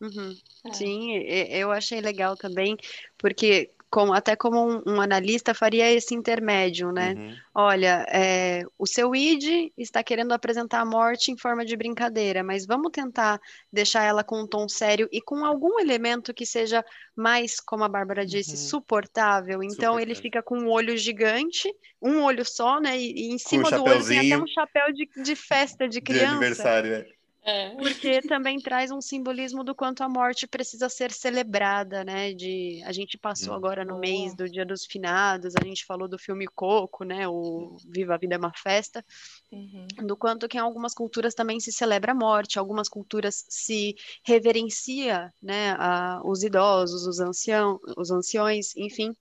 Uhum. 0.00 0.32
É. 0.66 0.72
Sim, 0.72 1.16
eu 1.16 1.72
achei 1.72 2.00
legal 2.00 2.36
também, 2.36 2.76
porque 3.18 3.72
como, 3.92 4.14
até 4.14 4.34
como 4.34 4.58
um, 4.58 4.82
um, 4.86 5.00
analista 5.02 5.52
faria 5.52 5.92
esse 5.92 6.14
intermédio, 6.14 6.90
né? 6.90 7.12
Uhum. 7.12 7.36
Olha, 7.54 8.06
é, 8.08 8.62
o 8.78 8.86
seu 8.86 9.14
id 9.14 9.70
está 9.76 10.02
querendo 10.02 10.32
apresentar 10.32 10.80
a 10.80 10.84
morte 10.84 11.30
em 11.30 11.36
forma 11.36 11.62
de 11.62 11.76
brincadeira, 11.76 12.42
mas 12.42 12.64
vamos 12.64 12.90
tentar 12.90 13.38
deixar 13.70 14.04
ela 14.04 14.24
com 14.24 14.40
um 14.40 14.46
tom 14.46 14.66
sério 14.66 15.06
e 15.12 15.20
com 15.20 15.44
algum 15.44 15.78
elemento 15.78 16.32
que 16.32 16.46
seja 16.46 16.82
mais, 17.14 17.60
como 17.60 17.84
a 17.84 17.88
Bárbara 17.88 18.24
disse, 18.24 18.52
uhum. 18.52 18.56
suportável. 18.56 19.62
Então 19.62 19.74
suportável. 19.74 20.00
ele 20.00 20.14
fica 20.14 20.42
com 20.42 20.58
um 20.58 20.70
olho 20.70 20.96
gigante, 20.96 21.70
um 22.00 22.22
olho 22.22 22.46
só, 22.46 22.80
né? 22.80 22.98
E, 22.98 23.12
e 23.12 23.34
em 23.34 23.38
cima 23.38 23.70
do 23.70 23.84
olho 23.84 24.08
tem 24.08 24.32
até 24.32 24.42
um 24.42 24.46
chapéu 24.46 24.90
de, 24.90 25.06
de 25.22 25.36
festa 25.36 25.86
de 25.86 26.00
criança. 26.00 26.28
De 26.28 26.30
aniversário, 26.30 26.94
é. 26.94 27.21
É. 27.44 27.70
Porque 27.70 28.20
também 28.22 28.60
traz 28.60 28.92
um 28.92 29.00
simbolismo 29.00 29.64
do 29.64 29.74
quanto 29.74 30.04
a 30.04 30.08
morte 30.08 30.46
precisa 30.46 30.88
ser 30.88 31.10
celebrada, 31.10 32.04
né? 32.04 32.32
De 32.32 32.80
a 32.84 32.92
gente 32.92 33.18
passou 33.18 33.52
hum. 33.52 33.56
agora 33.56 33.84
no 33.84 33.98
mês 33.98 34.34
do 34.36 34.48
Dia 34.48 34.64
dos 34.64 34.84
Finados, 34.84 35.54
a 35.56 35.64
gente 35.64 35.84
falou 35.84 36.06
do 36.06 36.18
filme 36.18 36.46
Coco, 36.46 37.02
né? 37.02 37.26
O 37.26 37.76
Viva 37.88 38.14
a 38.14 38.18
Vida 38.18 38.36
é 38.36 38.38
uma 38.38 38.52
festa, 38.52 39.04
uhum. 39.50 39.86
do 40.06 40.16
quanto 40.16 40.48
que 40.48 40.56
em 40.56 40.60
algumas 40.60 40.94
culturas 40.94 41.34
também 41.34 41.58
se 41.58 41.72
celebra 41.72 42.12
a 42.12 42.14
morte, 42.14 42.60
algumas 42.60 42.88
culturas 42.88 43.44
se 43.48 43.96
reverencia, 44.24 45.32
né? 45.42 45.72
A, 45.78 46.20
os 46.24 46.44
idosos, 46.44 47.06
os 47.08 47.18
ancião, 47.18 47.80
os 47.96 48.12
anciões, 48.12 48.76
enfim. 48.76 49.12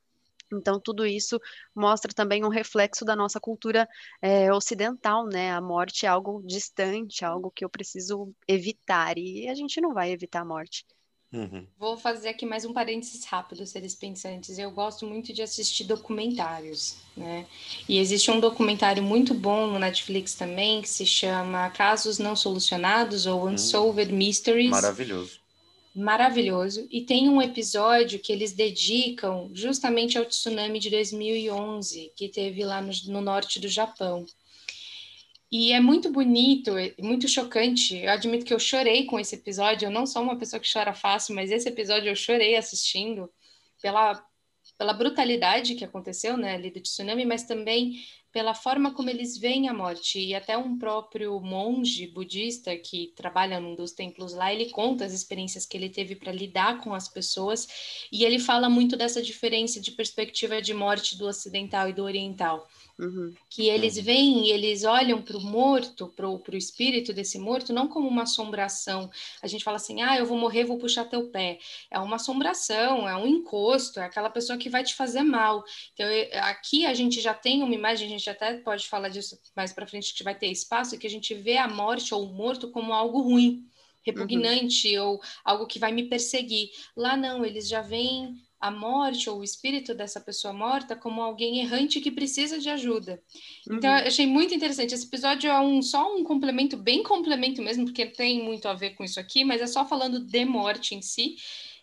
Então, 0.53 0.79
tudo 0.79 1.05
isso 1.05 1.39
mostra 1.75 2.13
também 2.13 2.43
um 2.43 2.49
reflexo 2.49 3.05
da 3.05 3.15
nossa 3.15 3.39
cultura 3.39 3.87
é, 4.21 4.51
ocidental, 4.53 5.25
né? 5.25 5.51
A 5.51 5.61
morte 5.61 6.05
é 6.05 6.09
algo 6.09 6.41
distante, 6.45 7.25
algo 7.25 7.51
que 7.51 7.63
eu 7.65 7.69
preciso 7.69 8.33
evitar, 8.47 9.17
e 9.17 9.47
a 9.47 9.55
gente 9.55 9.79
não 9.81 9.93
vai 9.93 10.11
evitar 10.11 10.41
a 10.41 10.45
morte. 10.45 10.85
Uhum. 11.33 11.65
Vou 11.77 11.95
fazer 11.95 12.27
aqui 12.27 12.45
mais 12.45 12.65
um 12.65 12.73
parênteses 12.73 13.23
rápido, 13.23 13.65
seres 13.65 13.95
pensantes. 13.95 14.59
Eu 14.59 14.69
gosto 14.69 15.05
muito 15.05 15.31
de 15.31 15.41
assistir 15.41 15.85
documentários, 15.85 16.97
né? 17.15 17.47
E 17.87 17.99
existe 17.99 18.29
um 18.29 18.39
documentário 18.39 19.01
muito 19.01 19.33
bom 19.33 19.65
no 19.67 19.79
Netflix 19.79 20.33
também 20.33 20.81
que 20.81 20.89
se 20.89 21.05
chama 21.05 21.69
Casos 21.69 22.19
Não 22.19 22.35
Solucionados 22.35 23.25
ou 23.25 23.45
hum. 23.45 23.51
Unsolved 23.53 24.11
Mysteries. 24.11 24.71
Maravilhoso 24.71 25.40
maravilhoso. 25.95 26.88
E 26.89 27.01
tem 27.01 27.30
um 27.30 27.41
episódio 27.41 28.19
que 28.19 28.32
eles 28.32 28.54
dedicam 28.54 29.49
justamente 29.54 30.17
ao 30.17 30.25
tsunami 30.25 30.80
de 30.80 30.89
2011, 30.89 32.12
que 32.15 32.30
teve 32.30 32.63
lá 32.63 32.82
no, 32.82 32.91
no 33.08 33.21
norte 33.21 33.60
do 33.60 33.67
Japão. 33.67 34.25
E 35.51 35.73
é 35.73 35.82
muito 35.82 36.10
bonito, 36.10 36.77
é 36.77 36.93
muito 36.99 37.27
chocante. 37.27 37.97
Eu 37.97 38.12
admito 38.12 38.45
que 38.45 38.54
eu 38.54 38.60
chorei 38.60 39.06
com 39.06 39.19
esse 39.19 39.36
episódio. 39.36 39.88
Eu 39.88 39.91
não 39.91 40.06
sou 40.06 40.21
uma 40.21 40.38
pessoa 40.38 40.62
que 40.62 40.71
chora 40.71 40.93
fácil, 40.93 41.36
mas 41.36 41.51
esse 41.51 41.67
episódio 41.67 42.10
eu 42.10 42.15
chorei 42.15 42.56
assistindo 42.56 43.30
pela, 43.82 44.25
pela 44.77 44.93
brutalidade 44.93 45.75
que 45.75 45.84
aconteceu, 45.84 46.38
né, 46.38 46.56
ali 46.56 46.71
do 46.71 46.80
tsunami, 46.80 47.25
mas 47.25 47.43
também 47.43 48.01
pela 48.31 48.53
forma 48.53 48.93
como 48.93 49.09
eles 49.09 49.37
veem 49.37 49.67
a 49.67 49.73
morte. 49.73 50.19
E 50.19 50.33
até 50.33 50.57
um 50.57 50.77
próprio 50.77 51.39
monge 51.39 52.07
budista 52.07 52.75
que 52.77 53.13
trabalha 53.15 53.59
num 53.59 53.75
dos 53.75 53.91
templos 53.91 54.33
lá, 54.33 54.53
ele 54.53 54.69
conta 54.69 55.05
as 55.05 55.13
experiências 55.13 55.65
que 55.65 55.77
ele 55.77 55.89
teve 55.89 56.15
para 56.15 56.31
lidar 56.31 56.81
com 56.81 56.93
as 56.93 57.07
pessoas, 57.07 57.67
e 58.11 58.23
ele 58.23 58.39
fala 58.39 58.69
muito 58.69 58.95
dessa 58.95 59.21
diferença 59.21 59.79
de 59.79 59.91
perspectiva 59.91 60.61
de 60.61 60.73
morte 60.73 61.17
do 61.17 61.27
ocidental 61.27 61.89
e 61.89 61.93
do 61.93 62.03
oriental. 62.03 62.67
Uhum. 63.01 63.33
Que 63.49 63.67
eles 63.67 63.97
uhum. 63.97 64.03
veem, 64.03 64.49
eles 64.49 64.83
olham 64.83 65.19
para 65.19 65.35
o 65.35 65.41
morto, 65.41 66.07
para 66.15 66.29
o 66.29 66.57
espírito 66.57 67.11
desse 67.11 67.39
morto, 67.39 67.73
não 67.73 67.87
como 67.87 68.07
uma 68.07 68.23
assombração. 68.23 69.09
A 69.41 69.47
gente 69.47 69.63
fala 69.63 69.77
assim, 69.77 70.03
ah, 70.03 70.17
eu 70.17 70.25
vou 70.25 70.37
morrer, 70.37 70.65
vou 70.65 70.77
puxar 70.77 71.05
teu 71.05 71.31
pé. 71.31 71.57
É 71.89 71.97
uma 71.97 72.17
assombração, 72.17 73.09
é 73.09 73.15
um 73.17 73.25
encosto, 73.25 73.99
é 73.99 74.03
aquela 74.03 74.29
pessoa 74.29 74.57
que 74.57 74.69
vai 74.69 74.83
te 74.83 74.93
fazer 74.93 75.23
mal. 75.23 75.63
Então, 75.93 76.05
aqui 76.43 76.85
a 76.85 76.93
gente 76.93 77.19
já 77.19 77.33
tem 77.33 77.63
uma 77.63 77.73
imagem, 77.73 78.05
a 78.05 78.09
gente 78.09 78.29
até 78.29 78.57
pode 78.57 78.87
falar 78.87 79.09
disso 79.09 79.39
mais 79.55 79.73
para 79.73 79.87
frente, 79.87 80.13
que 80.13 80.23
vai 80.23 80.35
ter 80.35 80.47
espaço, 80.47 80.97
que 80.99 81.07
a 81.07 81.09
gente 81.09 81.33
vê 81.33 81.57
a 81.57 81.67
morte 81.67 82.13
ou 82.13 82.23
o 82.23 82.33
morto 82.33 82.69
como 82.69 82.93
algo 82.93 83.19
ruim 83.21 83.65
repugnante 84.03 84.97
uhum. 84.97 85.05
ou 85.05 85.21
algo 85.43 85.67
que 85.67 85.79
vai 85.79 85.91
me 85.91 86.07
perseguir. 86.07 86.69
Lá 86.95 87.15
não, 87.15 87.45
eles 87.45 87.67
já 87.67 87.81
vêm 87.81 88.35
a 88.62 88.69
morte 88.69 89.28
ou 89.28 89.39
o 89.39 89.43
espírito 89.43 89.95
dessa 89.95 90.21
pessoa 90.21 90.54
morta 90.54 90.95
como 90.95 91.19
alguém 91.19 91.60
errante 91.60 92.00
que 92.00 92.12
precisa 92.12 92.60
de 92.60 92.69
ajuda. 92.69 93.21
Então, 93.63 93.74
uhum. 93.74 93.78
Então, 93.78 93.97
eu 93.97 94.08
achei 94.08 94.28
muito 94.28 94.54
interessante. 94.54 94.93
Esse 94.93 95.08
episódio 95.08 95.50
é 95.50 95.60
um, 95.60 95.82
só 95.82 96.15
um 96.15 96.24
complemento, 96.24 96.78
bem 96.78 97.02
complemento 97.02 97.62
mesmo, 97.62 97.86
porque 97.86 98.06
tem 98.06 98.43
muito 98.43 98.67
a 98.67 98.74
ver 98.74 98.91
com 98.91 99.04
isso 99.04 99.19
aqui, 99.19 99.43
mas 99.43 99.62
é 99.62 99.67
só 99.67 99.84
falando 99.84 100.19
de 100.19 100.45
morte 100.45 100.93
em 100.93 101.02
si. 101.02 101.36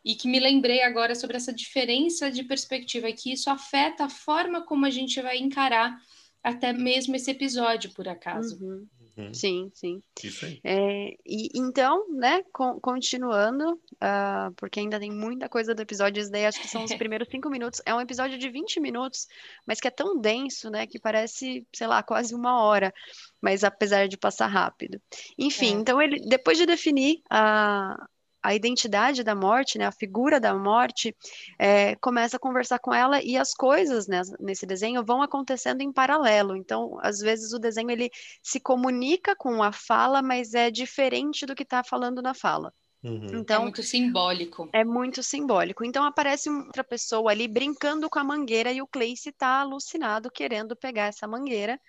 E 0.05 0.14
que 0.14 0.29
me 0.29 0.38
lembrei 0.38 0.83
agora 0.83 1.17
sobre 1.17 1.37
essa 1.37 1.53
diferença 1.53 2.31
de 2.31 2.45
perspectiva, 2.45 3.11
que 3.11 3.33
isso 3.33 3.51
afeta 3.51 4.05
a 4.05 4.09
forma 4.09 4.62
como 4.62 4.87
a 4.87 4.91
gente 4.91 5.21
vai 5.21 5.38
encarar 5.38 6.01
até 6.43 6.73
mesmo 6.73 7.17
esse 7.17 7.31
episódio, 7.33 7.91
por 7.91 8.09
acaso. 8.09 8.57
Uhum. 8.64 8.87
Uhum. 9.18 9.35
Sim, 9.35 9.70
sim. 9.74 10.00
Isso 10.22 10.46
aí. 10.46 10.61
É, 10.62 11.16
e, 11.26 11.48
então, 11.57 12.09
né, 12.11 12.44
com, 12.52 12.78
continuando, 12.78 13.72
uh, 13.72 14.54
porque 14.57 14.78
ainda 14.78 15.00
tem 15.00 15.11
muita 15.11 15.48
coisa 15.48 15.74
do 15.74 15.83
episódio, 15.83 16.20
isso 16.20 16.31
daí 16.31 16.46
acho 16.46 16.61
que 16.61 16.68
são 16.68 16.85
os 16.85 16.94
primeiros 16.94 17.28
cinco 17.28 17.50
minutos. 17.50 17.83
É 17.85 17.92
um 17.92 18.00
episódio 18.00 18.38
de 18.38 18.48
20 18.48 18.78
minutos, 18.78 19.26
mas 19.66 19.81
que 19.81 19.88
é 19.88 19.90
tão 19.90 20.20
denso, 20.20 20.70
né, 20.70 20.87
que 20.87 21.00
parece, 21.00 21.66
sei 21.74 21.88
lá, 21.88 22.00
quase 22.00 22.33
uma 22.33 22.62
hora, 22.62 22.94
mas 23.42 23.64
apesar 23.64 24.07
de 24.07 24.16
passar 24.16 24.46
rápido. 24.46 25.02
Enfim, 25.37 25.74
é. 25.74 25.81
então 25.81 26.00
ele, 26.00 26.20
depois 26.20 26.57
de 26.57 26.64
definir 26.64 27.20
a, 27.28 27.96
a 28.42 28.55
identidade 28.55 29.22
da 29.22 29.35
morte, 29.35 29.79
né, 29.79 29.87
a 29.87 29.92
figura 29.92 30.40
da 30.40 30.55
morte, 30.55 31.14
é, 31.59 31.96
começa 31.96 32.37
a 32.37 32.40
conversar 32.40 32.79
com 32.79 32.92
ela 32.94 33.22
e 33.22 33.37
as 33.37 33.53
coisas 33.55 34.07
né, 34.07 34.22
nesse 34.40 34.66
desenho 34.66 35.05
vão 35.05 35.22
acontecendo 35.22 35.81
em 35.81 35.92
paralelo. 35.92 36.57
Então, 36.57 36.98
às 37.03 37.18
vezes 37.18 37.53
o 37.53 37.59
desenho 37.59 37.90
ele 37.90 38.11
se 38.42 38.61
comunica 38.61 39.35
com 39.37 39.62
a 39.62 39.72
fala, 39.72 40.22
mas 40.22 40.55
é 40.55 40.70
diferente 40.70 41.46
do 41.46 41.55
que 41.55 41.62
está 41.62 41.83
falando 41.83 42.22
na 42.22 42.35
fala. 42.35 42.72
Uhum. 43.03 43.29
Então, 43.33 43.61
é 43.61 43.62
muito 43.62 43.83
simbólico. 43.83 44.68
É 44.72 44.85
muito 44.85 45.22
simbólico. 45.22 45.85
Então 45.85 46.05
aparece 46.05 46.51
outra 46.51 46.83
pessoa 46.83 47.31
ali 47.31 47.46
brincando 47.46 48.11
com 48.11 48.18
a 48.18 48.24
mangueira 48.24 48.72
e 48.72 48.83
o 48.83 48.87
Clayce 48.87 49.29
está 49.29 49.61
alucinado 49.61 50.31
querendo 50.31 50.74
pegar 50.74 51.07
essa 51.07 51.27
mangueira 51.27 51.81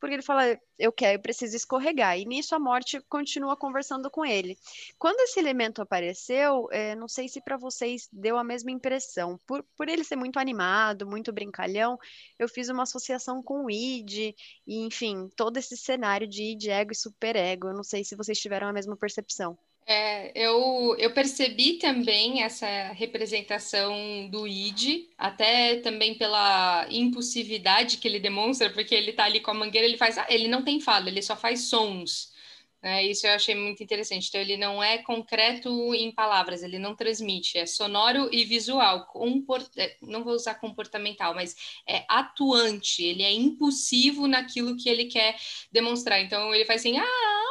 porque 0.00 0.14
ele 0.14 0.22
fala, 0.22 0.58
eu 0.78 0.92
quero, 0.92 1.18
eu 1.18 1.22
preciso 1.22 1.56
escorregar. 1.56 2.18
E 2.18 2.24
nisso 2.24 2.54
a 2.54 2.58
morte 2.58 3.00
continua 3.08 3.56
conversando 3.56 4.10
com 4.10 4.24
ele. 4.24 4.56
Quando 4.98 5.20
esse 5.20 5.38
elemento 5.38 5.80
apareceu, 5.80 6.68
é, 6.70 6.94
não 6.94 7.08
sei 7.08 7.28
se 7.28 7.40
para 7.40 7.56
vocês 7.56 8.08
deu 8.12 8.36
a 8.36 8.44
mesma 8.44 8.70
impressão. 8.70 9.38
Por, 9.46 9.64
por 9.76 9.88
ele 9.88 10.04
ser 10.04 10.16
muito 10.16 10.38
animado, 10.38 11.06
muito 11.06 11.32
brincalhão, 11.32 11.98
eu 12.38 12.48
fiz 12.48 12.68
uma 12.68 12.82
associação 12.82 13.42
com 13.42 13.64
o 13.64 13.70
id, 13.70 14.34
e 14.66 14.84
enfim, 14.84 15.28
todo 15.36 15.56
esse 15.56 15.76
cenário 15.76 16.26
de 16.26 16.42
id, 16.52 16.68
ego 16.68 16.92
e 16.92 16.96
superego. 16.96 17.68
Eu 17.68 17.74
não 17.74 17.84
sei 17.84 18.04
se 18.04 18.16
vocês 18.16 18.38
tiveram 18.38 18.68
a 18.68 18.72
mesma 18.72 18.96
percepção. 18.96 19.58
É, 19.88 20.32
eu, 20.34 20.96
eu 20.98 21.12
percebi 21.12 21.74
também 21.78 22.42
essa 22.42 22.66
representação 22.92 24.28
do 24.28 24.46
id, 24.46 25.06
até 25.16 25.76
também 25.76 26.18
pela 26.18 26.88
impulsividade 26.90 27.98
que 27.98 28.08
ele 28.08 28.18
demonstra, 28.18 28.68
porque 28.70 28.94
ele 28.94 29.12
tá 29.12 29.24
ali 29.24 29.38
com 29.40 29.52
a 29.52 29.54
mangueira, 29.54 29.86
ele 29.86 29.96
faz, 29.96 30.18
ah, 30.18 30.26
ele 30.28 30.48
não 30.48 30.64
tem 30.64 30.80
fala, 30.80 31.08
ele 31.08 31.22
só 31.22 31.36
faz 31.36 31.68
sons. 31.68 32.34
Né? 32.82 33.04
Isso 33.04 33.26
eu 33.26 33.32
achei 33.32 33.54
muito 33.54 33.82
interessante. 33.82 34.28
Então, 34.28 34.40
ele 34.40 34.56
não 34.56 34.82
é 34.82 34.98
concreto 34.98 35.94
em 35.94 36.12
palavras, 36.12 36.62
ele 36.62 36.78
não 36.78 36.94
transmite, 36.94 37.58
é 37.58 37.66
sonoro 37.66 38.28
e 38.32 38.44
visual. 38.44 39.06
Comport... 39.06 39.68
É, 39.76 39.96
não 40.02 40.22
vou 40.22 40.34
usar 40.34 40.54
comportamental, 40.56 41.34
mas 41.34 41.56
é 41.86 42.04
atuante, 42.08 43.02
ele 43.02 43.22
é 43.22 43.32
impulsivo 43.32 44.26
naquilo 44.26 44.76
que 44.76 44.88
ele 44.88 45.06
quer 45.06 45.36
demonstrar. 45.72 46.20
Então, 46.20 46.54
ele 46.54 46.64
faz 46.64 46.80
assim, 46.80 46.98
ah, 46.98 47.45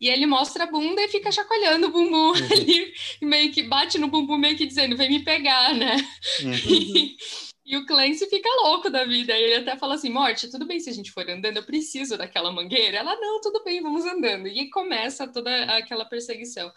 e 0.00 0.08
ele 0.08 0.26
mostra 0.26 0.64
a 0.64 0.70
bunda 0.70 1.02
e 1.02 1.08
fica 1.08 1.30
chacoalhando 1.30 1.88
o 1.88 1.90
bumbum 1.90 2.28
uhum. 2.28 2.34
ali, 2.52 2.92
meio 3.22 3.52
que 3.52 3.62
bate 3.62 3.98
no 3.98 4.08
bumbum, 4.08 4.38
meio 4.38 4.56
que 4.56 4.66
dizendo, 4.66 4.96
vem 4.96 5.08
me 5.08 5.20
pegar, 5.24 5.74
né? 5.74 5.96
Uhum. 6.42 6.54
E, 7.66 7.74
e 7.74 7.76
o 7.78 7.86
Clancy 7.86 8.26
fica 8.26 8.48
louco 8.62 8.90
da 8.90 9.04
vida. 9.04 9.32
E 9.32 9.42
ele 9.42 9.54
até 9.54 9.76
fala 9.78 9.94
assim: 9.94 10.10
Morte, 10.10 10.50
tudo 10.50 10.66
bem 10.66 10.78
se 10.78 10.90
a 10.90 10.92
gente 10.92 11.10
for 11.10 11.28
andando, 11.28 11.56
eu 11.56 11.62
preciso 11.62 12.18
daquela 12.18 12.52
mangueira. 12.52 12.98
Ela, 12.98 13.16
não, 13.16 13.40
tudo 13.40 13.64
bem, 13.64 13.82
vamos 13.82 14.04
andando. 14.04 14.48
E 14.48 14.68
começa 14.68 15.26
toda 15.26 15.50
aquela 15.76 16.04
perseguição. 16.04 16.70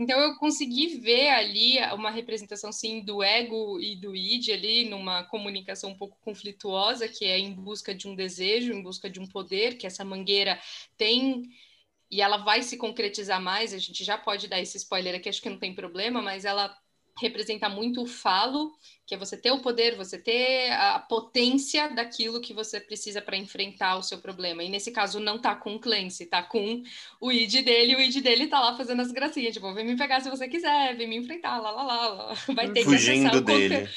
Então 0.00 0.18
eu 0.18 0.34
consegui 0.36 0.96
ver 0.98 1.28
ali 1.28 1.76
uma 1.92 2.10
representação 2.10 2.72
sim 2.72 3.04
do 3.04 3.22
ego 3.22 3.78
e 3.78 3.94
do 3.94 4.16
id 4.16 4.48
ali 4.48 4.88
numa 4.88 5.24
comunicação 5.24 5.90
um 5.90 5.94
pouco 5.94 6.16
conflituosa, 6.22 7.06
que 7.06 7.26
é 7.26 7.38
em 7.38 7.52
busca 7.52 7.94
de 7.94 8.08
um 8.08 8.14
desejo, 8.14 8.72
em 8.72 8.82
busca 8.82 9.10
de 9.10 9.20
um 9.20 9.26
poder, 9.26 9.76
que 9.76 9.86
essa 9.86 10.02
mangueira 10.02 10.58
tem 10.96 11.50
e 12.10 12.20
ela 12.20 12.38
vai 12.38 12.62
se 12.62 12.76
concretizar 12.76 13.40
mais, 13.40 13.72
a 13.72 13.78
gente 13.78 14.02
já 14.02 14.18
pode 14.18 14.48
dar 14.48 14.60
esse 14.60 14.76
spoiler 14.76 15.14
aqui, 15.14 15.28
acho 15.28 15.40
que 15.40 15.50
não 15.50 15.58
tem 15.58 15.74
problema, 15.74 16.20
mas 16.20 16.44
ela 16.44 16.76
representa 17.20 17.68
muito 17.68 18.02
o 18.02 18.06
falo, 18.06 18.72
que 19.06 19.14
é 19.14 19.18
você 19.18 19.36
ter 19.36 19.50
o 19.50 19.60
poder, 19.60 19.94
você 19.96 20.18
ter 20.18 20.70
a 20.72 20.98
potência 20.98 21.88
daquilo 21.88 22.40
que 22.40 22.54
você 22.54 22.80
precisa 22.80 23.20
para 23.20 23.36
enfrentar 23.36 23.96
o 23.96 24.02
seu 24.02 24.18
problema. 24.18 24.62
E 24.62 24.68
nesse 24.68 24.90
caso 24.90 25.20
não 25.20 25.38
tá 25.38 25.54
com 25.54 25.74
o 25.74 25.78
Clancy, 25.78 26.26
tá 26.26 26.42
com 26.42 26.82
o 27.20 27.30
id 27.30 27.62
dele, 27.62 27.94
o 27.94 28.00
id 28.00 28.22
dele 28.22 28.46
tá 28.46 28.58
lá 28.58 28.76
fazendo 28.76 29.02
as 29.02 29.12
gracinhas, 29.12 29.54
tipo, 29.54 29.72
vem 29.74 29.84
me 29.84 29.96
pegar 29.96 30.20
se 30.20 30.30
você 30.30 30.48
quiser, 30.48 30.96
vem 30.96 31.08
me 31.08 31.16
enfrentar, 31.16 31.58
lá 31.60 31.70
lá 31.70 31.82
lá, 31.82 32.08
lá. 32.08 32.34
vai 32.54 32.70
ter 32.72 32.84
Fugindo 32.84 33.30
que 33.30 33.36
acessar 33.36 33.44
dele. 33.44 33.84
o 33.84 33.88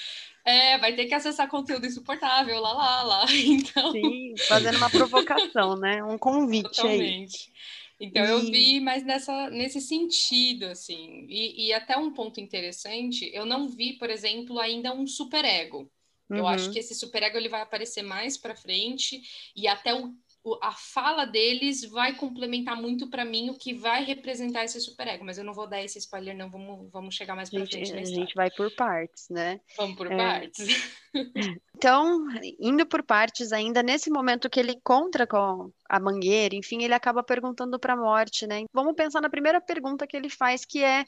É, 0.49 0.77
vai 0.77 0.93
ter 0.93 1.05
que 1.05 1.13
acessar 1.13 1.47
conteúdo 1.47 1.85
insuportável, 1.85 2.59
lá 2.59 2.73
lá 2.73 3.03
lá. 3.03 3.25
Então, 3.31 3.91
Sim, 3.91 4.33
fazendo 4.47 4.77
uma 4.77 4.89
provocação, 4.89 5.77
né? 5.77 6.03
Um 6.03 6.17
convite 6.17 6.75
Totalmente. 6.75 7.47
aí. 7.47 7.82
Então, 8.03 8.25
e... 8.25 8.29
eu 8.29 8.39
vi 8.41 8.79
mais 8.81 9.01
nessa, 9.05 9.49
nesse 9.49 9.79
sentido, 9.79 10.65
assim. 10.65 11.25
E, 11.29 11.67
e, 11.67 11.73
até 11.73 11.97
um 11.97 12.11
ponto 12.11 12.41
interessante, 12.41 13.31
eu 13.33 13.45
não 13.45 13.69
vi, 13.69 13.93
por 13.93 14.09
exemplo, 14.09 14.59
ainda 14.59 14.93
um 14.93 15.07
superego. 15.07 15.89
Uhum. 16.29 16.39
Eu 16.39 16.47
acho 16.47 16.67
uhum. 16.67 16.73
que 16.73 16.79
esse 16.79 16.93
superego 16.93 17.37
ele 17.37 17.47
vai 17.47 17.61
aparecer 17.61 18.03
mais 18.03 18.37
para 18.37 18.57
frente 18.57 19.21
e 19.55 19.69
até 19.69 19.93
o, 19.93 20.13
a 20.61 20.71
fala 20.71 21.25
deles 21.25 21.85
vai 21.85 22.15
complementar 22.15 22.75
muito 22.75 23.09
para 23.09 23.23
mim 23.23 23.49
o 23.49 23.57
que 23.57 23.73
vai 23.73 24.03
representar 24.03 24.65
esse 24.65 24.79
superego. 24.81 25.23
Mas 25.23 25.37
eu 25.37 25.43
não 25.43 25.53
vou 25.53 25.67
dar 25.67 25.81
esse 25.81 25.97
spoiler, 25.99 26.35
não. 26.35 26.49
Vamos, 26.49 26.91
vamos 26.91 27.15
chegar 27.15 27.35
mais 27.35 27.49
para 27.49 27.65
frente. 27.65 27.93
A 27.93 28.03
gente 28.03 28.35
vai 28.35 28.51
por 28.51 28.73
partes, 28.75 29.29
né? 29.29 29.59
Vamos 29.77 29.95
por 29.95 30.11
é... 30.11 30.17
partes. 30.17 30.67
Então, 31.75 32.25
indo 32.59 32.85
por 32.87 33.03
partes 33.03 33.51
ainda, 33.51 33.83
nesse 33.83 34.09
momento 34.09 34.49
que 34.49 34.59
ele 34.59 34.71
encontra 34.71 35.27
com 35.27 35.71
a 35.89 35.99
mangueira, 35.99 36.55
enfim, 36.55 36.81
ele 36.81 36.93
acaba 36.93 37.21
perguntando 37.21 37.77
para 37.77 37.93
a 37.93 37.97
morte, 37.97 38.47
né? 38.47 38.63
Vamos 38.73 38.95
pensar 38.95 39.21
na 39.21 39.29
primeira 39.29 39.59
pergunta 39.59 40.07
que 40.07 40.15
ele 40.15 40.29
faz, 40.29 40.65
que 40.65 40.83
é 40.83 41.05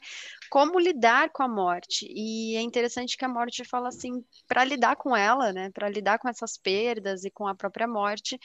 como 0.50 0.78
lidar 0.78 1.30
com 1.30 1.42
a 1.42 1.48
morte. 1.48 2.06
E 2.08 2.56
é 2.56 2.60
interessante 2.60 3.16
que 3.16 3.24
a 3.24 3.28
morte 3.28 3.64
fala 3.64 3.88
assim, 3.88 4.22
para 4.46 4.64
lidar 4.64 4.96
com 4.96 5.16
ela, 5.16 5.52
né? 5.52 5.70
Para 5.70 5.88
lidar 5.88 6.18
com 6.18 6.28
essas 6.28 6.58
perdas 6.58 7.24
e 7.24 7.30
com 7.30 7.48
a 7.48 7.54
própria 7.54 7.88
morte, 7.88 8.38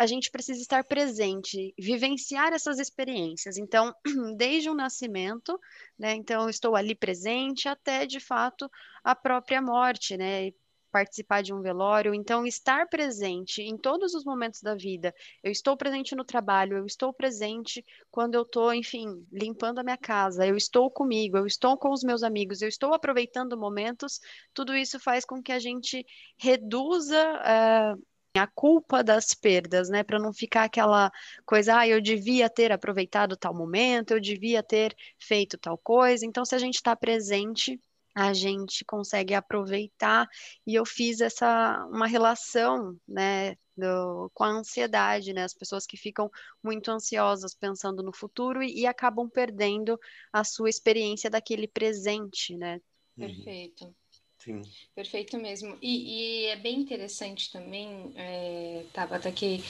a 0.00 0.06
gente 0.06 0.30
precisa 0.30 0.62
estar 0.62 0.82
presente, 0.82 1.74
vivenciar 1.78 2.54
essas 2.54 2.78
experiências. 2.78 3.58
Então, 3.58 3.94
desde 4.34 4.70
o 4.70 4.74
nascimento, 4.74 5.60
né? 5.98 6.14
Então, 6.14 6.48
estou 6.48 6.74
ali 6.74 6.94
presente 6.94 7.68
até, 7.68 8.06
de 8.06 8.18
fato, 8.18 8.70
a 9.04 9.14
própria 9.14 9.60
morte, 9.60 10.16
né? 10.16 10.52
participar 10.90 11.42
de 11.42 11.54
um 11.54 11.62
velório, 11.62 12.12
então 12.12 12.44
estar 12.44 12.88
presente 12.88 13.62
em 13.62 13.76
todos 13.76 14.12
os 14.12 14.24
momentos 14.24 14.60
da 14.60 14.74
vida. 14.74 15.14
Eu 15.40 15.52
estou 15.52 15.76
presente 15.76 16.16
no 16.16 16.24
trabalho, 16.24 16.78
eu 16.78 16.84
estou 16.84 17.12
presente 17.12 17.84
quando 18.10 18.34
eu 18.34 18.42
estou, 18.42 18.74
enfim, 18.74 19.24
limpando 19.30 19.78
a 19.78 19.84
minha 19.84 19.96
casa, 19.96 20.44
eu 20.44 20.56
estou 20.56 20.90
comigo, 20.90 21.36
eu 21.36 21.46
estou 21.46 21.76
com 21.76 21.90
os 21.90 22.02
meus 22.02 22.24
amigos, 22.24 22.60
eu 22.60 22.68
estou 22.68 22.92
aproveitando 22.92 23.56
momentos. 23.56 24.18
Tudo 24.52 24.74
isso 24.74 24.98
faz 24.98 25.24
com 25.24 25.40
que 25.40 25.52
a 25.52 25.60
gente 25.60 26.04
reduza 26.36 27.22
uh, 27.36 28.09
a 28.34 28.46
culpa 28.46 29.02
das 29.02 29.34
perdas, 29.34 29.88
né? 29.88 30.02
Para 30.04 30.18
não 30.18 30.32
ficar 30.32 30.64
aquela 30.64 31.10
coisa, 31.44 31.78
ah, 31.78 31.88
eu 31.88 32.00
devia 32.00 32.48
ter 32.48 32.72
aproveitado 32.72 33.36
tal 33.36 33.54
momento, 33.54 34.12
eu 34.12 34.20
devia 34.20 34.62
ter 34.62 34.94
feito 35.18 35.58
tal 35.58 35.76
coisa. 35.78 36.24
Então, 36.24 36.44
se 36.44 36.54
a 36.54 36.58
gente 36.58 36.76
está 36.76 36.94
presente 36.94 37.80
a 38.14 38.32
gente 38.32 38.84
consegue 38.84 39.34
aproveitar 39.34 40.28
e 40.66 40.74
eu 40.74 40.84
fiz 40.84 41.20
essa 41.20 41.86
uma 41.90 42.06
relação, 42.06 42.96
né, 43.06 43.54
do, 43.76 44.30
com 44.34 44.44
a 44.44 44.48
ansiedade, 44.48 45.32
né? 45.32 45.44
As 45.44 45.54
pessoas 45.54 45.86
que 45.86 45.96
ficam 45.96 46.30
muito 46.62 46.90
ansiosas 46.90 47.54
pensando 47.54 48.02
no 48.02 48.12
futuro 48.12 48.62
e, 48.62 48.80
e 48.80 48.86
acabam 48.86 49.28
perdendo 49.28 49.98
a 50.32 50.44
sua 50.44 50.68
experiência 50.68 51.30
daquele 51.30 51.66
presente, 51.66 52.56
né? 52.56 52.80
Perfeito. 53.16 53.94
Sim. 54.42 54.62
Perfeito 54.94 55.36
mesmo. 55.38 55.76
E, 55.82 56.44
e 56.44 56.46
é 56.46 56.56
bem 56.56 56.80
interessante 56.80 57.52
também, 57.52 58.10
é, 58.16 58.82
Tabata, 58.92 59.30
que 59.30 59.62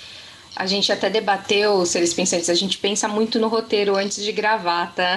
a 0.55 0.67
gente 0.67 0.91
até 0.93 1.09
debateu, 1.09 1.85
seres 1.87 2.13
pensantes, 2.13 2.49
a 2.49 2.55
gente 2.55 2.79
pensa 2.79 3.07
muito 3.09 3.39
no 3.39 3.49
roteiro 3.49 3.97
antes 3.97 4.23
de 4.23 4.33
gravar, 4.33 4.95
tá? 4.95 5.17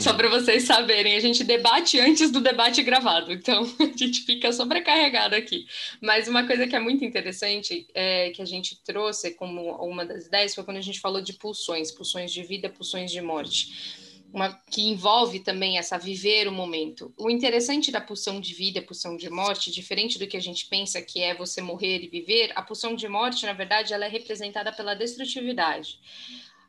Só 0.00 0.14
para 0.14 0.28
vocês 0.28 0.64
saberem, 0.64 1.16
a 1.16 1.20
gente 1.20 1.44
debate 1.44 1.98
antes 1.98 2.30
do 2.30 2.40
debate 2.40 2.82
gravado, 2.82 3.32
então 3.32 3.62
a 3.80 3.96
gente 3.96 4.22
fica 4.22 4.52
sobrecarregado 4.52 5.34
aqui. 5.34 5.66
Mas 6.00 6.28
uma 6.28 6.46
coisa 6.46 6.66
que 6.66 6.76
é 6.76 6.80
muito 6.80 7.04
interessante, 7.04 7.86
é, 7.94 8.30
que 8.30 8.40
a 8.40 8.46
gente 8.46 8.78
trouxe 8.82 9.32
como 9.32 9.76
uma 9.76 10.04
das 10.04 10.26
ideias, 10.26 10.54
foi 10.54 10.64
quando 10.64 10.78
a 10.78 10.82
gente 10.82 11.00
falou 11.00 11.20
de 11.20 11.34
pulsões, 11.34 11.90
pulsões 11.90 12.32
de 12.32 12.42
vida, 12.42 12.68
pulsões 12.68 13.10
de 13.10 13.20
morte 13.20 14.03
uma, 14.34 14.52
que 14.68 14.82
envolve 14.82 15.38
também 15.38 15.78
essa 15.78 15.96
viver 15.96 16.48
o 16.48 16.52
momento. 16.52 17.14
O 17.16 17.30
interessante 17.30 17.92
da 17.92 18.00
pulsão 18.00 18.40
de 18.40 18.52
vida, 18.52 18.82
pulsão 18.82 19.16
de 19.16 19.30
morte, 19.30 19.70
diferente 19.70 20.18
do 20.18 20.26
que 20.26 20.36
a 20.36 20.40
gente 20.40 20.66
pensa 20.66 21.00
que 21.00 21.22
é 21.22 21.32
você 21.32 21.62
morrer 21.62 22.02
e 22.02 22.08
viver, 22.08 22.50
a 22.56 22.60
pulsão 22.60 22.96
de 22.96 23.06
morte, 23.06 23.46
na 23.46 23.52
verdade, 23.52 23.94
ela 23.94 24.06
é 24.06 24.08
representada 24.08 24.72
pela 24.72 24.94
destrutividade. 24.94 26.00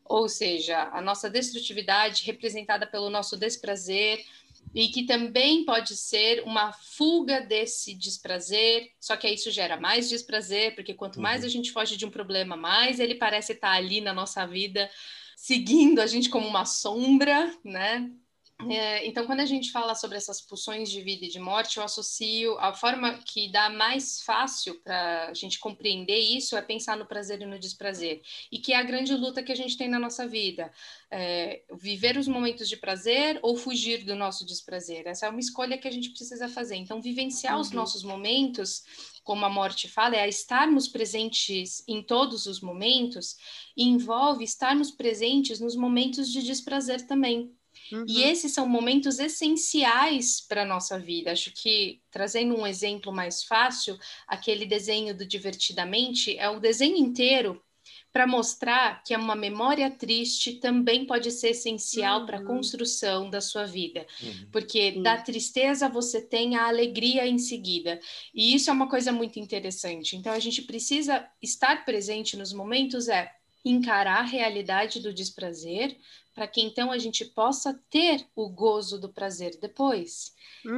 Ou 0.05 0.29
seja, 0.29 0.91
a 0.93 1.01
nossa 1.01 1.27
destrutividade 1.27 2.23
representada 2.23 2.85
pelo 2.85 3.09
nosso 3.09 3.35
desprazer, 3.35 4.23
e 4.73 4.89
que 4.89 5.03
também 5.03 5.65
pode 5.65 5.95
ser 5.95 6.43
uma 6.43 6.71
fuga 6.71 7.39
desse 7.39 7.95
desprazer, 7.95 8.91
só 8.99 9.17
que 9.17 9.25
aí 9.25 9.33
isso 9.33 9.49
gera 9.49 9.75
mais 9.75 10.07
desprazer, 10.07 10.75
porque 10.75 10.93
quanto 10.93 11.19
mais 11.19 11.41
uhum. 11.41 11.47
a 11.47 11.49
gente 11.49 11.71
foge 11.71 11.97
de 11.97 12.05
um 12.05 12.11
problema, 12.11 12.55
mais 12.55 12.99
ele 12.99 13.15
parece 13.15 13.53
estar 13.53 13.71
ali 13.71 14.01
na 14.01 14.13
nossa 14.13 14.45
vida 14.45 14.87
seguindo 15.45 16.01
a 16.01 16.07
gente 16.07 16.27
como 16.27 16.47
uma 16.47 16.65
sombra, 16.65 17.55
né? 17.63 18.11
É, 18.67 19.05
então, 19.05 19.27
quando 19.27 19.41
a 19.41 19.45
gente 19.45 19.71
fala 19.71 19.93
sobre 19.93 20.17
essas 20.17 20.41
pulsões 20.41 20.89
de 20.89 21.01
vida 21.01 21.25
e 21.25 21.29
de 21.29 21.39
morte, 21.39 21.77
eu 21.77 21.83
associo 21.83 22.57
a 22.57 22.73
forma 22.73 23.19
que 23.19 23.51
dá 23.51 23.69
mais 23.69 24.23
fácil 24.23 24.75
para 24.81 25.27
a 25.27 25.33
gente 25.35 25.59
compreender 25.59 26.17
isso 26.17 26.57
é 26.57 26.61
pensar 26.63 26.97
no 26.97 27.05
prazer 27.05 27.41
e 27.41 27.45
no 27.45 27.59
desprazer, 27.59 28.23
e 28.51 28.57
que 28.57 28.73
é 28.73 28.77
a 28.77 28.83
grande 28.83 29.13
luta 29.13 29.43
que 29.43 29.51
a 29.51 29.55
gente 29.55 29.77
tem 29.77 29.87
na 29.87 29.99
nossa 29.99 30.25
vida: 30.25 30.71
é, 31.11 31.61
viver 31.73 32.17
os 32.17 32.27
momentos 32.27 32.67
de 32.67 32.77
prazer 32.77 33.37
ou 33.43 33.55
fugir 33.55 34.03
do 34.03 34.15
nosso 34.15 34.45
desprazer. 34.45 35.05
Essa 35.05 35.27
é 35.27 35.29
uma 35.29 35.39
escolha 35.39 35.77
que 35.77 35.87
a 35.87 35.91
gente 35.91 36.09
precisa 36.09 36.49
fazer. 36.49 36.77
Então, 36.77 36.99
vivenciar 37.01 37.53
uhum. 37.53 37.61
os 37.61 37.69
nossos 37.69 38.01
momentos 38.01 38.83
como 39.25 39.43
a 39.43 39.49
morte 39.49 39.89
fala, 39.89 40.15
é 40.15 40.21
a 40.21 40.27
estarmos 40.27 40.87
presentes 40.87 41.83
em 41.87 42.01
todos 42.01 42.45
os 42.45 42.61
momentos, 42.61 43.35
envolve 43.75 44.43
estarmos 44.43 44.91
presentes 44.91 45.59
nos 45.59 45.75
momentos 45.75 46.31
de 46.31 46.43
desprazer 46.43 47.05
também. 47.07 47.51
Uhum. 47.91 48.05
E 48.07 48.21
esses 48.21 48.53
são 48.53 48.69
momentos 48.69 49.17
essenciais 49.17 50.39
para 50.39 50.61
a 50.61 50.65
nossa 50.65 50.99
vida. 50.99 51.31
Acho 51.31 51.51
que, 51.51 52.01
trazendo 52.11 52.55
um 52.55 52.67
exemplo 52.67 53.11
mais 53.11 53.43
fácil, 53.43 53.97
aquele 54.27 54.65
desenho 54.65 55.17
do 55.17 55.25
Divertidamente 55.25 56.37
é 56.37 56.47
o 56.47 56.59
desenho 56.59 56.95
inteiro 56.95 57.61
para 58.15 58.25
mostrar 58.25 59.03
que 59.03 59.13
uma 59.13 59.35
memória 59.35 59.91
triste 59.91 60.53
também 60.53 61.05
pode 61.05 61.29
ser 61.31 61.49
essencial 61.49 62.21
uhum. 62.21 62.25
para 62.25 62.37
a 62.37 62.45
construção 62.45 63.29
da 63.29 63.41
sua 63.41 63.65
vida. 63.65 64.07
Uhum. 64.23 64.47
Porque 64.53 64.93
uhum. 64.95 65.03
da 65.03 65.17
tristeza 65.17 65.89
você 65.89 66.21
tem 66.21 66.55
a 66.55 66.69
alegria 66.69 67.27
em 67.27 67.37
seguida. 67.37 67.99
E 68.33 68.55
isso 68.55 68.69
é 68.69 68.73
uma 68.73 68.87
coisa 68.87 69.11
muito 69.11 69.37
interessante. 69.37 70.15
Então 70.15 70.31
a 70.31 70.39
gente 70.39 70.61
precisa 70.61 71.27
estar 71.41 71.83
presente 71.83 72.37
nos 72.37 72.53
momentos 72.53 73.09
é 73.09 73.29
encarar 73.65 74.19
a 74.19 74.25
realidade 74.25 75.01
do 75.01 75.13
desprazer, 75.13 75.97
para 76.33 76.47
que 76.47 76.61
então 76.61 76.93
a 76.93 76.97
gente 76.97 77.25
possa 77.25 77.77
ter 77.89 78.25
o 78.33 78.47
gozo 78.47 78.97
do 78.97 79.09
prazer 79.09 79.57
depois. 79.59 80.33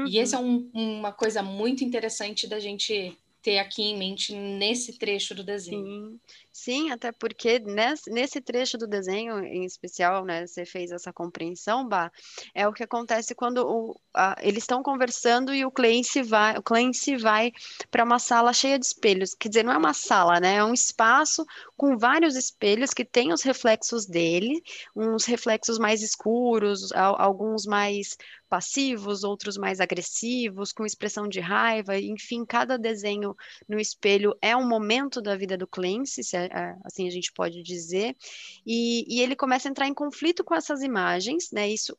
E 0.08 0.18
essa 0.18 0.38
é 0.38 0.40
uhum. 0.40 0.72
um, 0.74 1.00
uma 1.00 1.12
coisa 1.12 1.44
muito 1.44 1.84
interessante 1.84 2.48
da 2.48 2.60
gente 2.60 3.16
ter 3.48 3.60
aqui 3.60 3.82
em 3.82 3.98
mente 3.98 4.36
nesse 4.36 5.00
trecho 5.00 5.34
do 5.34 5.42
desenho. 5.42 5.80
Sim, 5.82 6.20
Sim 6.52 6.92
até 6.92 7.14
porque 7.14 7.60
nesse, 7.60 8.42
trecho 8.42 8.78
do 8.78 8.86
desenho 8.86 9.40
em 9.40 9.64
especial, 9.64 10.26
né, 10.26 10.46
você 10.46 10.66
fez 10.66 10.92
essa 10.92 11.14
compreensão, 11.14 11.88
Bah, 11.88 12.12
é 12.54 12.68
o 12.68 12.74
que 12.74 12.84
acontece 12.84 13.34
quando 13.34 13.66
o, 13.66 13.98
a, 14.14 14.36
eles 14.42 14.64
estão 14.64 14.84
conversando 14.84 15.54
e 15.54 15.64
o 15.64 15.72
Clancy 15.72 16.24
vai, 16.24 16.58
o 16.58 16.62
Clancy 16.62 17.16
vai 17.16 17.54
para 17.90 18.04
uma 18.04 18.20
sala 18.20 18.52
cheia 18.52 18.78
de 18.78 18.86
espelhos. 18.86 19.34
Quer 19.34 19.48
dizer, 19.48 19.64
não 19.64 19.72
é 19.72 19.78
uma 19.78 19.94
sala, 19.94 20.42
né? 20.42 20.56
É 20.56 20.64
um 20.66 20.74
espaço 20.74 21.46
com 21.78 21.98
vários 21.98 22.36
espelhos 22.36 22.94
que 22.94 23.06
tem 23.06 23.32
os 23.32 23.44
reflexos 23.44 24.06
dele, 24.06 24.62
uns 24.94 25.24
reflexos 25.24 25.80
mais 25.80 26.02
escuros, 26.02 26.92
alguns 26.92 27.66
mais 27.66 28.18
passivos, 28.48 29.24
outros 29.24 29.58
mais 29.58 29.80
agressivos, 29.80 30.72
com 30.72 30.86
expressão 30.86 31.28
de 31.28 31.40
raiva, 31.40 31.98
enfim, 32.00 32.46
cada 32.46 32.78
desenho 32.78 33.36
no 33.68 33.80
espelho 33.80 34.36
é 34.42 34.56
um 34.56 34.68
momento 34.68 35.22
da 35.22 35.36
vida 35.36 35.58
do 35.58 35.68
Clancy, 35.68 36.24
se, 36.24 36.36
é, 36.36 36.46
é, 36.46 36.76
assim 36.84 37.08
a 37.08 37.12
gente 37.12 37.32
pode 37.34 37.62
dizer, 37.62 38.16
e, 38.66 39.06
e 39.08 39.22
ele 39.22 39.36
começa 39.36 39.68
a 39.68 39.72
entrar 39.72 39.88
em 39.88 39.94
conflito 39.94 40.44
com 40.44 40.56
essas 40.56 40.82
imagens, 40.82 41.52
né? 41.52 41.70
Isso 41.70 41.98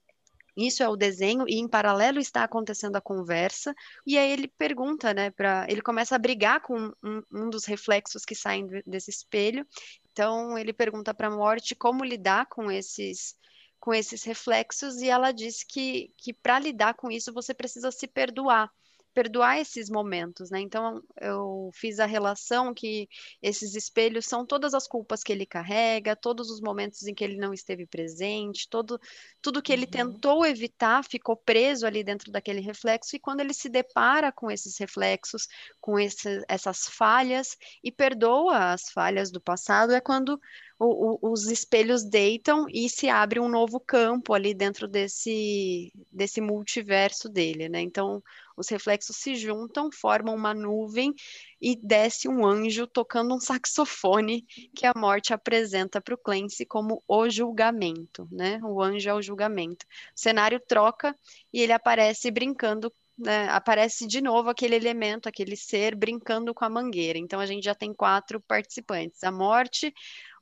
isso 0.60 0.82
é 0.82 0.88
o 0.88 0.96
desenho 0.96 1.44
e 1.46 1.54
em 1.54 1.68
paralelo 1.68 2.18
está 2.18 2.42
acontecendo 2.42 2.96
a 2.96 3.00
conversa 3.00 3.72
e 4.04 4.18
aí 4.18 4.32
ele 4.32 4.48
pergunta, 4.48 5.14
né, 5.14 5.30
para 5.30 5.64
ele 5.68 5.80
começa 5.80 6.16
a 6.16 6.18
brigar 6.18 6.60
com 6.60 6.92
um, 7.00 7.22
um, 7.32 7.48
dos 7.48 7.64
reflexos 7.64 8.24
que 8.24 8.34
saem 8.34 8.66
desse 8.84 9.08
espelho. 9.08 9.64
Então 10.10 10.58
ele 10.58 10.72
pergunta 10.72 11.14
para 11.14 11.28
a 11.28 11.30
Morte 11.30 11.76
como 11.76 12.04
lidar 12.04 12.46
com 12.46 12.72
esses 12.72 13.36
com 13.80 13.94
esses 13.94 14.24
reflexos 14.24 14.96
e 14.96 15.08
ela 15.08 15.32
diz 15.32 15.62
que, 15.62 16.12
que 16.16 16.32
para 16.32 16.58
lidar 16.58 16.94
com 16.94 17.10
isso 17.10 17.32
você 17.32 17.54
precisa 17.54 17.90
se 17.90 18.06
perdoar 18.06 18.70
perdoar 19.18 19.58
esses 19.58 19.90
momentos, 19.90 20.48
né? 20.48 20.60
Então 20.60 21.02
eu 21.20 21.70
fiz 21.74 21.98
a 21.98 22.06
relação 22.06 22.72
que 22.72 23.08
esses 23.42 23.74
espelhos 23.74 24.26
são 24.26 24.46
todas 24.46 24.74
as 24.74 24.86
culpas 24.86 25.24
que 25.24 25.32
ele 25.32 25.44
carrega, 25.44 26.14
todos 26.14 26.50
os 26.50 26.60
momentos 26.60 27.02
em 27.04 27.12
que 27.12 27.24
ele 27.24 27.36
não 27.36 27.52
esteve 27.52 27.84
presente, 27.84 28.68
todo 28.68 29.00
tudo 29.42 29.60
que 29.60 29.72
ele 29.72 29.86
uhum. 29.86 29.90
tentou 29.90 30.46
evitar 30.46 31.02
ficou 31.02 31.36
preso 31.36 31.84
ali 31.84 32.04
dentro 32.04 32.30
daquele 32.30 32.60
reflexo 32.60 33.16
e 33.16 33.18
quando 33.18 33.40
ele 33.40 33.52
se 33.52 33.68
depara 33.68 34.30
com 34.30 34.52
esses 34.52 34.78
reflexos, 34.78 35.48
com 35.80 35.98
esse, 35.98 36.44
essas 36.46 36.86
falhas 36.88 37.56
e 37.82 37.90
perdoa 37.90 38.72
as 38.72 38.88
falhas 38.88 39.32
do 39.32 39.40
passado 39.40 39.92
é 39.92 40.00
quando 40.00 40.40
o, 40.78 41.18
o, 41.28 41.32
os 41.32 41.46
espelhos 41.46 42.04
deitam 42.04 42.66
e 42.68 42.88
se 42.88 43.08
abre 43.08 43.40
um 43.40 43.48
novo 43.48 43.80
campo 43.80 44.32
ali 44.32 44.54
dentro 44.54 44.86
desse, 44.86 45.92
desse 46.10 46.40
multiverso 46.40 47.28
dele, 47.28 47.68
né? 47.68 47.80
Então, 47.80 48.22
os 48.56 48.68
reflexos 48.68 49.16
se 49.16 49.34
juntam, 49.34 49.90
formam 49.90 50.34
uma 50.34 50.54
nuvem 50.54 51.12
e 51.60 51.74
desce 51.74 52.28
um 52.28 52.46
anjo 52.46 52.86
tocando 52.86 53.34
um 53.34 53.40
saxofone 53.40 54.42
que 54.74 54.86
a 54.86 54.92
morte 54.96 55.32
apresenta 55.32 56.00
para 56.00 56.14
o 56.14 56.18
Clancy 56.18 56.64
como 56.64 57.02
o 57.08 57.28
julgamento, 57.28 58.28
né? 58.30 58.60
O 58.62 58.80
anjo 58.80 59.10
é 59.10 59.14
o 59.14 59.22
julgamento. 59.22 59.84
O 60.14 60.20
cenário 60.20 60.60
troca 60.60 61.14
e 61.52 61.60
ele 61.60 61.72
aparece 61.72 62.30
brincando 62.30 62.92
né, 63.18 63.48
aparece 63.48 64.06
de 64.06 64.20
novo 64.20 64.48
aquele 64.48 64.76
elemento, 64.76 65.28
aquele 65.28 65.56
ser 65.56 65.96
brincando 65.96 66.54
com 66.54 66.64
a 66.64 66.70
mangueira. 66.70 67.18
Então 67.18 67.40
a 67.40 67.46
gente 67.46 67.64
já 67.64 67.74
tem 67.74 67.92
quatro 67.92 68.40
participantes: 68.40 69.24
a 69.24 69.32
morte, 69.32 69.92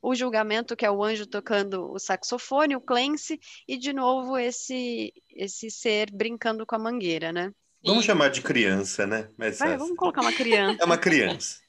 o 0.01 0.15
julgamento, 0.15 0.75
que 0.75 0.85
é 0.85 0.91
o 0.91 1.03
anjo 1.03 1.25
tocando 1.25 1.91
o 1.91 1.99
saxofone, 1.99 2.75
o 2.75 2.81
Clancy, 2.81 3.39
e 3.67 3.77
de 3.77 3.93
novo 3.93 4.37
esse, 4.37 5.13
esse 5.35 5.69
ser 5.69 6.11
brincando 6.11 6.65
com 6.65 6.75
a 6.75 6.79
mangueira, 6.79 7.31
né? 7.31 7.51
Vamos 7.83 8.05
chamar 8.05 8.29
de 8.29 8.41
criança, 8.41 9.05
né? 9.05 9.29
Mas 9.37 9.59
Vai, 9.59 9.77
vamos 9.77 9.95
colocar 9.95 10.21
uma 10.21 10.33
criança. 10.33 10.81
É 10.81 10.85
uma 10.85 10.97
criança. 10.97 11.59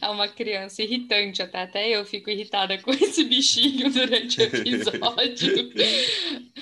É 0.00 0.08
uma 0.08 0.26
criança 0.26 0.82
irritante, 0.82 1.40
até, 1.40 1.62
até 1.62 1.88
eu 1.90 2.04
fico 2.04 2.28
irritada 2.30 2.76
com 2.82 2.90
esse 2.92 3.22
bichinho 3.22 3.90
durante 3.92 4.40
o 4.40 4.44
episódio. 4.44 5.72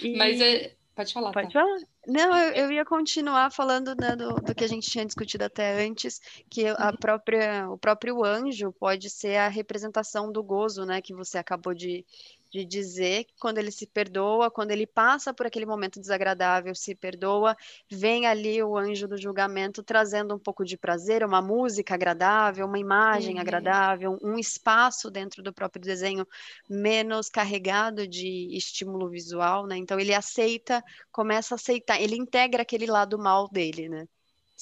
e... 0.03 0.17
Mas 0.17 0.39
é, 0.41 0.75
Pode 1.01 1.13
falar. 1.15 1.33
Pode 1.33 1.53
tá? 1.53 1.61
falar. 1.61 1.81
Não, 2.07 2.35
eu, 2.35 2.53
eu, 2.53 2.73
ia 2.73 2.85
continuar 2.85 3.53
falando 3.53 3.95
né, 3.95 4.17
do, 4.17 4.35
do, 4.37 4.55
que 4.55 4.65
a 4.65 4.69
gente 4.69 4.91
tinha 4.91 5.05
discutido 5.05 5.45
até 5.45 5.85
antes, 5.85 6.19
que 6.49 6.67
a 6.67 6.91
uhum. 6.91 6.97
própria, 6.97 7.71
o 7.71 7.77
próprio 7.77 8.25
anjo 8.25 8.73
pode 8.73 9.11
ser 9.11 9.37
a 9.37 9.49
representação 9.49 10.33
do 10.33 10.43
gozo, 10.43 10.87
né, 10.87 11.03
que 11.03 11.15
você 11.15 11.37
acabou 11.37 11.75
de, 11.75 12.05
de 12.51 12.65
dizer 12.65 13.25
que 13.25 13.35
quando 13.39 13.59
ele 13.59 13.71
se 13.71 13.87
perdoa, 13.87 14.51
quando 14.51 14.73
ele 14.73 14.87
passa 14.87 15.33
por 15.33 15.47
aquele 15.47 15.67
momento 15.67 16.01
desagradável, 16.01 16.75
se 16.75 16.95
perdoa, 16.95 17.57
vem 17.91 18.27
ali 18.27 18.63
o 18.63 18.77
anjo 18.77 19.07
do 19.07 19.17
julgamento 19.17 19.83
trazendo 19.83 20.35
um 20.35 20.39
pouco 20.39 20.65
de 20.65 20.77
prazer, 20.77 21.25
uma 21.25 21.41
música 21.41 21.95
agradável, 21.95 22.67
uma 22.67 22.79
imagem 22.79 23.37
uhum. 23.37 23.41
agradável, 23.41 24.19
um 24.23 24.39
espaço 24.39 25.11
dentro 25.11 25.43
do 25.43 25.53
próprio 25.53 25.81
desenho 25.81 26.27
menos 26.69 27.29
carregado 27.29 28.07
de 28.07 28.49
estímulo 28.57 29.09
visual, 29.09 29.67
né? 29.67 29.77
Então 29.77 29.99
ele 30.01 30.15
aceita, 30.15 30.83
começa 31.13 31.55
a 31.55 31.57
aceitar, 31.57 32.01
ele 32.01 32.17
integra 32.17 32.63
aquele 32.63 32.87
lado 32.87 33.19
mal 33.19 33.49
dele, 33.49 33.89
né? 33.89 34.07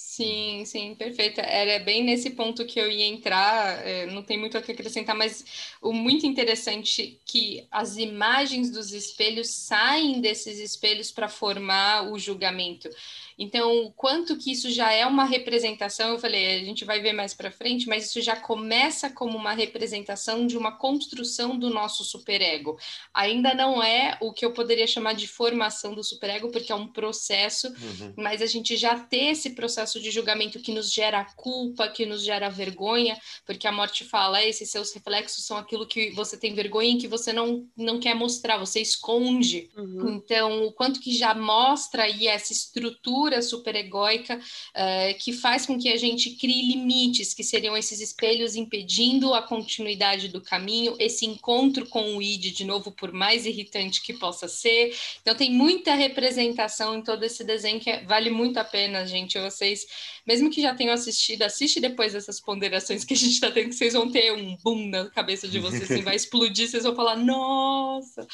Sim, 0.01 0.65
sim, 0.65 0.95
perfeito. 0.95 1.41
Era 1.41 1.83
bem 1.85 2.05
nesse 2.05 2.31
ponto 2.31 2.65
que 2.65 2.79
eu 2.79 2.89
ia 2.91 3.05
entrar, 3.07 3.85
é, 3.85 4.07
não 4.07 4.23
tem 4.23 4.39
muito 4.39 4.57
o 4.57 4.63
que 4.63 4.71
acrescentar, 4.71 5.15
mas 5.15 5.45
o 5.83 5.93
muito 5.93 6.25
interessante 6.25 7.21
que 7.25 7.67
as 7.71 7.97
imagens 7.97 8.71
dos 8.71 8.93
espelhos 8.93 9.51
saem 9.51 10.21
desses 10.21 10.59
espelhos 10.61 11.11
para 11.11 11.29
formar 11.29 12.11
o 12.13 12.19
julgamento. 12.19 12.89
Então, 13.39 13.93
quanto 13.97 14.37
que 14.37 14.51
isso 14.51 14.69
já 14.69 14.93
é 14.93 15.07
uma 15.07 15.25
representação, 15.25 16.11
eu 16.11 16.19
falei, 16.19 16.61
a 16.61 16.65
gente 16.65 16.85
vai 16.85 17.01
ver 17.01 17.13
mais 17.13 17.33
para 17.33 17.53
frente, 17.53 17.87
mas 17.87 18.07
isso 18.07 18.21
já 18.21 18.35
começa 18.35 19.09
como 19.09 19.39
uma 19.39 19.53
representação 19.53 20.45
de 20.45 20.59
uma 20.59 20.73
construção 20.73 21.57
do 21.57 21.71
nosso 21.71 22.03
superego. 22.03 22.77
Ainda 23.15 23.55
não 23.55 23.81
é 23.81 24.19
o 24.21 24.33
que 24.33 24.45
eu 24.45 24.53
poderia 24.53 24.89
chamar 24.89 25.13
de 25.13 25.29
formação 25.29 25.95
do 25.95 26.03
superego, 26.03 26.51
porque 26.51 26.73
é 26.73 26.75
um 26.75 26.89
processo, 26.89 27.69
uhum. 27.69 28.15
mas 28.17 28.43
a 28.43 28.47
gente 28.47 28.77
já 28.77 28.99
ter 28.99 29.27
esse 29.31 29.51
processo 29.51 30.01
de 30.01 30.11
julgamento 30.11 30.59
que 30.59 30.73
nos 30.73 30.93
gera 30.93 31.25
culpa, 31.37 31.87
que 31.87 32.05
nos 32.05 32.25
gera 32.25 32.49
vergonha, 32.49 33.17
porque 33.47 33.69
a 33.69 33.73
morte 33.73 34.05
fala, 34.05 34.45
esses 34.45 34.69
seus 34.69 34.93
reflexos 34.93 35.45
são 35.45 35.57
aquilo 35.57 35.87
que 35.87 36.11
você 36.11 36.37
tem 36.37 36.55
vergonha 36.55 36.95
e 36.95 36.99
que 36.99 37.07
você 37.07 37.33
não, 37.33 37.65
não 37.77 38.01
quer 38.01 38.15
mostrar, 38.15 38.59
você 38.59 38.81
esconde. 38.81 39.71
Uhum. 39.77 40.17
Então, 40.17 40.65
o 40.65 40.73
quanto 40.73 40.99
que 40.99 41.17
já 41.17 41.35
mostra 41.35 42.03
aí 42.03 42.27
essa 42.27 42.53
estrutura 42.53 43.28
super 43.43 43.69
superegóica 43.69 44.37
uh, 44.37 45.19
que 45.19 45.33
faz 45.33 45.67
com 45.67 45.79
que 45.79 45.89
a 45.89 45.97
gente 45.97 46.31
crie 46.31 46.71
limites, 46.71 47.35
que 47.35 47.45
seriam 47.45 47.77
esses 47.77 48.01
espelhos 48.01 48.57
impedindo 48.57 49.35
a 49.35 49.43
continuidade 49.43 50.29
do 50.29 50.41
caminho, 50.41 50.97
esse 50.99 51.27
encontro 51.27 51.87
com 51.87 52.17
o 52.17 52.23
id, 52.23 52.53
de 52.53 52.65
novo, 52.65 52.91
por 52.91 53.13
mais 53.13 53.47
irritante 53.47 54.03
que 54.03 54.15
possa 54.15 54.49
ser. 54.49 54.97
Então, 55.21 55.35
tem 55.35 55.51
muita 55.51 55.95
representação 55.95 56.97
em 56.97 57.03
todo 57.03 57.23
esse 57.25 57.45
desenho 57.45 57.81
que 57.81 57.99
vale 58.05 58.31
muito 58.31 58.59
a 58.59 58.65
pena, 58.65 59.07
gente. 59.07 59.39
Vocês, 59.39 59.87
mesmo 60.29 60.51
que 60.51 60.61
já 60.61 60.75
tenham 60.75 60.93
assistido, 60.93 61.41
assiste 61.41 61.81
depois 61.81 62.13
dessas 62.13 62.39
ponderações 62.39 63.03
que 63.03 63.15
a 63.15 63.17
gente 63.17 63.33
está 63.33 63.51
tendo, 63.51 63.71
que 63.71 63.75
vocês 63.75 63.95
vão 63.95 64.13
ter 64.13 64.31
um 64.31 64.59
boom 64.63 64.91
na 64.91 65.09
cabeça 65.09 65.49
de 65.49 65.59
vocês, 65.59 65.91
assim, 65.91 66.03
vai 66.03 66.15
explodir, 66.15 66.69
vocês 66.69 66.83
vão 66.83 66.95
falar, 66.95 67.17
nossa! 67.17 68.27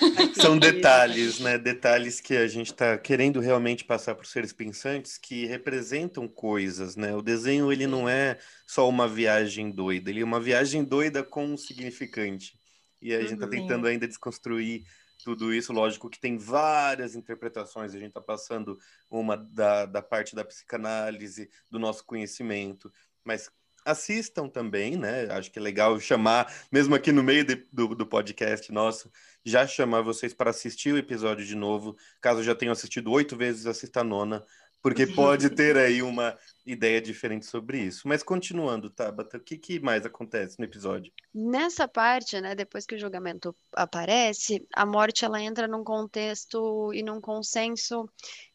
São 0.34 0.58
detalhes, 0.58 1.38
né? 1.38 1.56
Detalhes 1.56 2.20
que 2.20 2.36
a 2.36 2.48
gente 2.48 2.72
está 2.72 2.98
querendo 2.98 3.38
realmente 3.38 3.84
passar 3.84 4.16
por 4.16 4.26
seres 4.26 4.52
pensantes 4.52 5.16
que 5.16 5.46
representam 5.46 6.26
coisas, 6.26 6.96
né? 6.96 7.14
O 7.14 7.22
desenho 7.22 7.72
ele 7.72 7.86
não 7.86 8.08
é 8.08 8.40
só 8.66 8.88
uma 8.88 9.06
viagem 9.06 9.70
doida, 9.70 10.10
ele 10.10 10.22
é 10.22 10.24
uma 10.24 10.40
viagem 10.40 10.82
doida 10.82 11.22
com 11.22 11.46
um 11.46 11.56
significante. 11.56 12.58
E 13.00 13.14
a 13.14 13.20
gente 13.20 13.34
está 13.34 13.46
tentando 13.46 13.86
ainda 13.86 14.08
desconstruir 14.08 14.82
tudo 15.26 15.52
isso. 15.52 15.72
Lógico 15.72 16.08
que 16.08 16.20
tem 16.20 16.38
várias 16.38 17.16
interpretações, 17.16 17.92
a 17.92 17.98
gente 17.98 18.10
está 18.10 18.20
passando 18.20 18.78
uma 19.10 19.36
da, 19.36 19.84
da 19.84 20.00
parte 20.00 20.36
da 20.36 20.44
psicanálise, 20.44 21.50
do 21.68 21.80
nosso 21.80 22.04
conhecimento, 22.04 22.92
mas 23.24 23.50
assistam 23.84 24.48
também, 24.48 24.96
né? 24.96 25.26
Acho 25.32 25.50
que 25.50 25.58
é 25.58 25.62
legal 25.62 25.98
chamar, 25.98 26.52
mesmo 26.70 26.94
aqui 26.94 27.10
no 27.10 27.24
meio 27.24 27.44
de, 27.44 27.56
do, 27.72 27.92
do 27.96 28.06
podcast 28.06 28.70
nosso, 28.70 29.10
já 29.44 29.66
chamar 29.66 30.02
vocês 30.02 30.32
para 30.32 30.50
assistir 30.50 30.92
o 30.94 30.98
episódio 30.98 31.44
de 31.44 31.56
novo. 31.56 31.96
Caso 32.20 32.44
já 32.44 32.54
tenham 32.54 32.72
assistido 32.72 33.10
oito 33.10 33.36
vezes, 33.36 33.66
assista 33.66 34.02
a 34.02 34.04
nona, 34.04 34.44
porque 34.86 35.04
pode 35.12 35.50
ter 35.50 35.76
aí 35.76 36.00
uma 36.00 36.38
ideia 36.64 37.00
diferente 37.00 37.44
sobre 37.44 37.80
isso. 37.80 38.06
Mas 38.06 38.22
continuando, 38.22 38.88
Tabata, 38.88 39.36
o 39.36 39.40
que, 39.40 39.58
que 39.58 39.80
mais 39.80 40.06
acontece 40.06 40.60
no 40.60 40.64
episódio? 40.64 41.12
Nessa 41.34 41.88
parte, 41.88 42.40
né, 42.40 42.54
depois 42.54 42.86
que 42.86 42.94
o 42.94 42.98
julgamento 42.98 43.54
aparece, 43.74 44.64
a 44.72 44.86
morte 44.86 45.24
ela 45.24 45.42
entra 45.42 45.66
num 45.66 45.82
contexto 45.82 46.92
e 46.94 47.02
num 47.02 47.20
consenso 47.20 48.08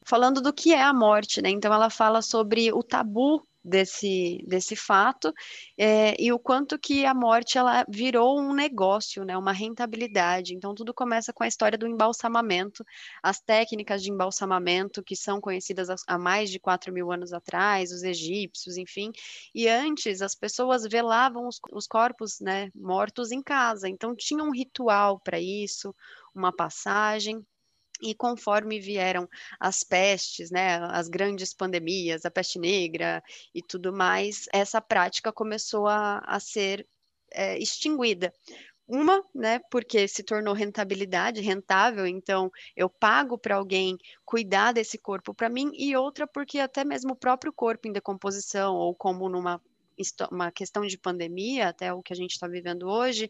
falando 0.05 0.39
do 0.41 0.53
que 0.53 0.73
é 0.73 0.81
a 0.81 0.93
morte, 0.93 1.41
né? 1.41 1.49
Então 1.49 1.73
ela 1.73 1.89
fala 1.89 2.21
sobre 2.21 2.71
o 2.71 2.81
tabu 2.81 3.45
desse, 3.63 4.43
desse 4.47 4.75
fato 4.75 5.31
é, 5.77 6.15
e 6.21 6.31
o 6.31 6.39
quanto 6.39 6.77
que 6.79 7.05
a 7.05 7.13
morte 7.13 7.57
ela 7.57 7.85
virou 7.89 8.39
um 8.39 8.53
negócio, 8.53 9.23
né, 9.23 9.37
uma 9.37 9.51
rentabilidade. 9.51 10.53
Então 10.55 10.73
tudo 10.73 10.93
começa 10.93 11.31
com 11.33 11.43
a 11.43 11.47
história 11.47 11.77
do 11.77 11.87
embalsamamento, 11.87 12.83
as 13.21 13.39
técnicas 13.39 14.01
de 14.01 14.11
embalsamamento 14.11 15.03
que 15.03 15.15
são 15.15 15.39
conhecidas 15.39 15.89
há 16.07 16.17
mais 16.17 16.49
de 16.49 16.59
4 16.59 16.93
mil 16.93 17.11
anos 17.11 17.33
atrás, 17.33 17.91
os 17.91 18.03
egípcios, 18.03 18.77
enfim. 18.77 19.11
E 19.53 19.67
antes 19.67 20.21
as 20.21 20.35
pessoas 20.35 20.83
velavam 20.89 21.47
os, 21.47 21.59
os 21.71 21.87
corpos, 21.87 22.39
né, 22.39 22.69
mortos 22.75 23.31
em 23.31 23.41
casa. 23.41 23.87
Então 23.87 24.15
tinha 24.15 24.43
um 24.43 24.51
ritual 24.51 25.19
para 25.19 25.39
isso, 25.39 25.93
uma 26.33 26.51
passagem. 26.51 27.45
E 28.01 28.15
conforme 28.15 28.79
vieram 28.79 29.27
as 29.59 29.83
pestes, 29.83 30.49
né, 30.49 30.77
as 30.91 31.07
grandes 31.07 31.53
pandemias, 31.53 32.25
a 32.25 32.31
peste 32.31 32.57
negra 32.59 33.23
e 33.53 33.61
tudo 33.61 33.93
mais, 33.93 34.45
essa 34.51 34.81
prática 34.81 35.31
começou 35.31 35.87
a, 35.87 36.19
a 36.19 36.39
ser 36.39 36.87
é, 37.31 37.57
extinguida. 37.57 38.33
Uma, 38.87 39.23
né, 39.33 39.59
porque 39.71 40.05
se 40.07 40.21
tornou 40.21 40.53
rentabilidade, 40.53 41.39
rentável, 41.39 42.05
então 42.05 42.51
eu 42.75 42.89
pago 42.89 43.37
para 43.37 43.55
alguém 43.55 43.97
cuidar 44.25 44.73
desse 44.73 44.97
corpo 44.97 45.33
para 45.33 45.47
mim, 45.47 45.71
e 45.75 45.95
outra 45.95 46.27
porque 46.27 46.59
até 46.59 46.83
mesmo 46.83 47.13
o 47.13 47.15
próprio 47.15 47.53
corpo 47.53 47.87
em 47.87 47.93
decomposição, 47.93 48.75
ou 48.75 48.93
como 48.93 49.29
numa 49.29 49.61
uma 50.31 50.51
questão 50.51 50.85
de 50.85 50.97
pandemia, 50.97 51.69
até 51.69 51.93
o 51.93 52.01
que 52.01 52.13
a 52.13 52.15
gente 52.15 52.31
está 52.31 52.47
vivendo 52.47 52.87
hoje, 52.87 53.29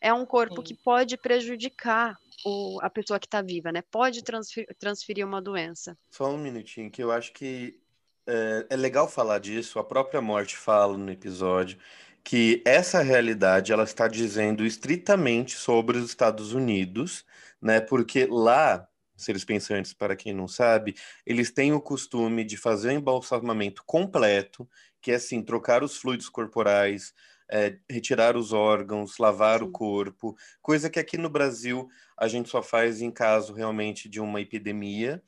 é 0.00 0.12
um 0.12 0.24
corpo 0.24 0.56
Sim. 0.56 0.62
que 0.62 0.74
pode 0.74 1.16
prejudicar 1.16 2.16
o, 2.44 2.78
a 2.82 2.90
pessoa 2.90 3.18
que 3.18 3.26
está 3.26 3.42
viva, 3.42 3.72
né? 3.72 3.82
Pode 3.82 4.22
transferir, 4.22 4.68
transferir 4.78 5.26
uma 5.26 5.40
doença. 5.40 5.96
Só 6.10 6.30
um 6.30 6.38
minutinho, 6.38 6.90
que 6.90 7.02
eu 7.02 7.10
acho 7.10 7.32
que 7.32 7.78
é, 8.26 8.66
é 8.70 8.76
legal 8.76 9.08
falar 9.08 9.38
disso. 9.38 9.78
A 9.78 9.84
própria 9.84 10.20
morte 10.20 10.56
fala 10.56 10.96
no 10.96 11.10
episódio 11.10 11.78
que 12.24 12.62
essa 12.64 13.02
realidade 13.02 13.72
ela 13.72 13.82
está 13.82 14.06
dizendo 14.06 14.64
estritamente 14.64 15.56
sobre 15.56 15.98
os 15.98 16.04
Estados 16.04 16.52
Unidos, 16.52 17.24
né? 17.60 17.80
Porque 17.80 18.26
lá 18.26 18.88
seres 19.22 19.44
pensantes, 19.44 19.92
para 19.92 20.16
quem 20.16 20.32
não 20.32 20.48
sabe, 20.48 20.94
eles 21.24 21.50
têm 21.50 21.72
o 21.72 21.80
costume 21.80 22.44
de 22.44 22.56
fazer 22.56 22.88
o 22.88 22.92
embalsamamento 22.92 23.82
completo, 23.86 24.68
que 25.02 25.10
é 25.10 25.16
assim, 25.16 25.42
trocar 25.42 25.82
os 25.82 25.96
fluidos 25.96 26.28
corporais, 26.28 27.12
é, 27.50 27.76
retirar 27.90 28.36
os 28.36 28.52
órgãos, 28.52 29.18
lavar 29.18 29.58
Sim. 29.58 29.66
o 29.66 29.70
corpo, 29.70 30.36
coisa 30.62 30.88
que 30.88 30.98
aqui 30.98 31.18
no 31.18 31.28
Brasil 31.28 31.88
a 32.16 32.28
gente 32.28 32.48
só 32.48 32.62
faz 32.62 33.02
em 33.02 33.10
caso 33.10 33.52
realmente 33.52 34.08
de 34.08 34.20
uma 34.20 34.40
epidemia 34.40 35.22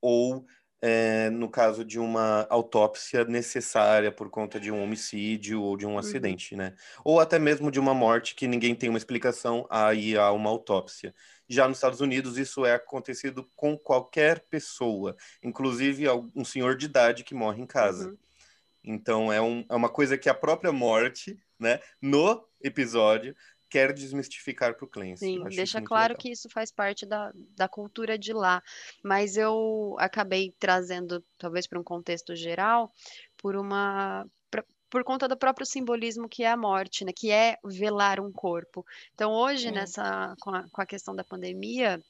ou 0.00 0.46
é, 0.80 1.30
no 1.30 1.48
caso 1.48 1.84
de 1.84 1.98
uma 1.98 2.46
autópsia 2.50 3.24
necessária 3.24 4.12
por 4.12 4.28
conta 4.30 4.60
de 4.60 4.70
um 4.70 4.82
homicídio 4.82 5.62
ou 5.62 5.76
de 5.76 5.86
um 5.86 5.92
uhum. 5.92 5.98
acidente, 5.98 6.54
né? 6.54 6.74
Ou 7.02 7.18
até 7.18 7.38
mesmo 7.38 7.70
de 7.70 7.80
uma 7.80 7.94
morte 7.94 8.34
que 8.34 8.46
ninguém 8.46 8.74
tem 8.74 8.88
uma 8.88 8.98
explicação, 8.98 9.66
aí 9.70 10.16
há 10.16 10.30
uma 10.30 10.50
autópsia. 10.50 11.14
Já 11.48 11.66
nos 11.66 11.78
Estados 11.78 12.00
Unidos, 12.00 12.36
isso 12.36 12.64
é 12.64 12.74
acontecido 12.74 13.48
com 13.56 13.76
qualquer 13.76 14.44
pessoa, 14.50 15.16
inclusive 15.42 16.04
um 16.34 16.44
senhor 16.44 16.76
de 16.76 16.86
idade 16.86 17.24
que 17.24 17.34
morre 17.34 17.62
em 17.62 17.66
casa. 17.66 18.10
Uhum. 18.10 18.16
Então, 18.86 19.32
é, 19.32 19.42
um, 19.42 19.66
é 19.68 19.74
uma 19.74 19.88
coisa 19.88 20.16
que 20.16 20.28
a 20.28 20.34
própria 20.34 20.72
morte 20.72 21.36
né, 21.58 21.80
no 22.00 22.46
episódio, 22.62 23.34
quer 23.68 23.92
desmistificar 23.92 24.74
para 24.74 24.84
o 24.84 24.88
Clancy. 24.88 25.18
Sim, 25.18 25.44
deixa 25.44 25.82
claro 25.82 26.12
legal. 26.12 26.20
que 26.20 26.30
isso 26.30 26.48
faz 26.48 26.70
parte 26.70 27.04
da, 27.04 27.32
da 27.56 27.68
cultura 27.68 28.18
de 28.18 28.32
lá, 28.32 28.62
mas 29.02 29.36
eu 29.36 29.96
acabei 29.98 30.54
trazendo, 30.58 31.24
talvez 31.36 31.66
para 31.66 31.80
um 31.80 31.84
contexto 31.84 32.34
geral, 32.36 32.92
por 33.36 33.56
uma 33.56 34.24
pra, 34.50 34.64
por 34.88 35.02
conta 35.02 35.26
do 35.26 35.36
próprio 35.36 35.66
simbolismo 35.66 36.28
que 36.28 36.44
é 36.44 36.50
a 36.50 36.56
morte, 36.56 37.04
né, 37.04 37.12
que 37.14 37.30
é 37.30 37.56
velar 37.64 38.20
um 38.20 38.32
corpo. 38.32 38.84
Então 39.14 39.32
hoje, 39.32 39.70
nessa 39.70 40.34
com 40.40 40.50
a, 40.50 40.64
com 40.70 40.80
a 40.80 40.86
questão 40.86 41.14
da 41.14 41.24
pandemia, 41.24 42.00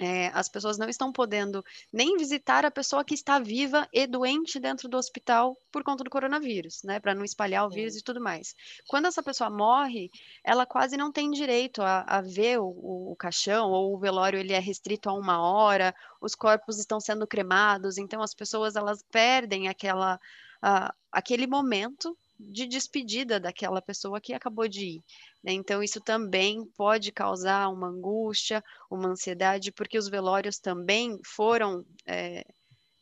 é, 0.00 0.28
as 0.32 0.48
pessoas 0.48 0.78
não 0.78 0.88
estão 0.88 1.12
podendo 1.12 1.62
nem 1.92 2.16
visitar 2.16 2.64
a 2.64 2.70
pessoa 2.70 3.04
que 3.04 3.12
está 3.12 3.38
viva 3.38 3.86
e 3.92 4.06
doente 4.06 4.58
dentro 4.58 4.88
do 4.88 4.96
hospital 4.96 5.54
por 5.70 5.84
conta 5.84 6.02
do 6.02 6.08
coronavírus, 6.08 6.82
né? 6.82 6.98
Para 6.98 7.14
não 7.14 7.22
espalhar 7.22 7.66
o 7.66 7.70
vírus 7.70 7.96
e 7.96 8.02
tudo 8.02 8.18
mais. 8.18 8.54
Quando 8.88 9.06
essa 9.06 9.22
pessoa 9.22 9.50
morre, 9.50 10.10
ela 10.42 10.64
quase 10.64 10.96
não 10.96 11.12
tem 11.12 11.30
direito 11.30 11.82
a, 11.82 12.00
a 12.00 12.22
ver 12.22 12.58
o, 12.58 13.10
o, 13.12 13.16
caixão 13.16 13.70
ou 13.70 13.94
o 13.94 13.98
velório 13.98 14.38
ele 14.38 14.54
é 14.54 14.58
restrito 14.58 15.10
a 15.10 15.12
uma 15.12 15.38
hora, 15.42 15.94
os 16.18 16.34
corpos 16.34 16.78
estão 16.78 16.98
sendo 16.98 17.26
cremados, 17.26 17.98
então 17.98 18.22
as 18.22 18.34
pessoas 18.34 18.76
elas 18.76 19.02
perdem 19.12 19.68
aquela, 19.68 20.16
uh, 20.64 20.94
aquele 21.12 21.46
momento 21.46 22.16
de 22.48 22.66
despedida 22.66 23.38
daquela 23.38 23.82
pessoa 23.82 24.20
que 24.20 24.32
acabou 24.32 24.66
de 24.66 24.96
ir. 24.96 25.04
Né? 25.42 25.52
Então, 25.52 25.82
isso 25.82 26.00
também 26.00 26.64
pode 26.76 27.12
causar 27.12 27.68
uma 27.68 27.88
angústia, 27.88 28.62
uma 28.90 29.08
ansiedade, 29.08 29.72
porque 29.72 29.98
os 29.98 30.08
velórios 30.08 30.58
também 30.58 31.18
foram. 31.24 31.84
É, 32.06 32.44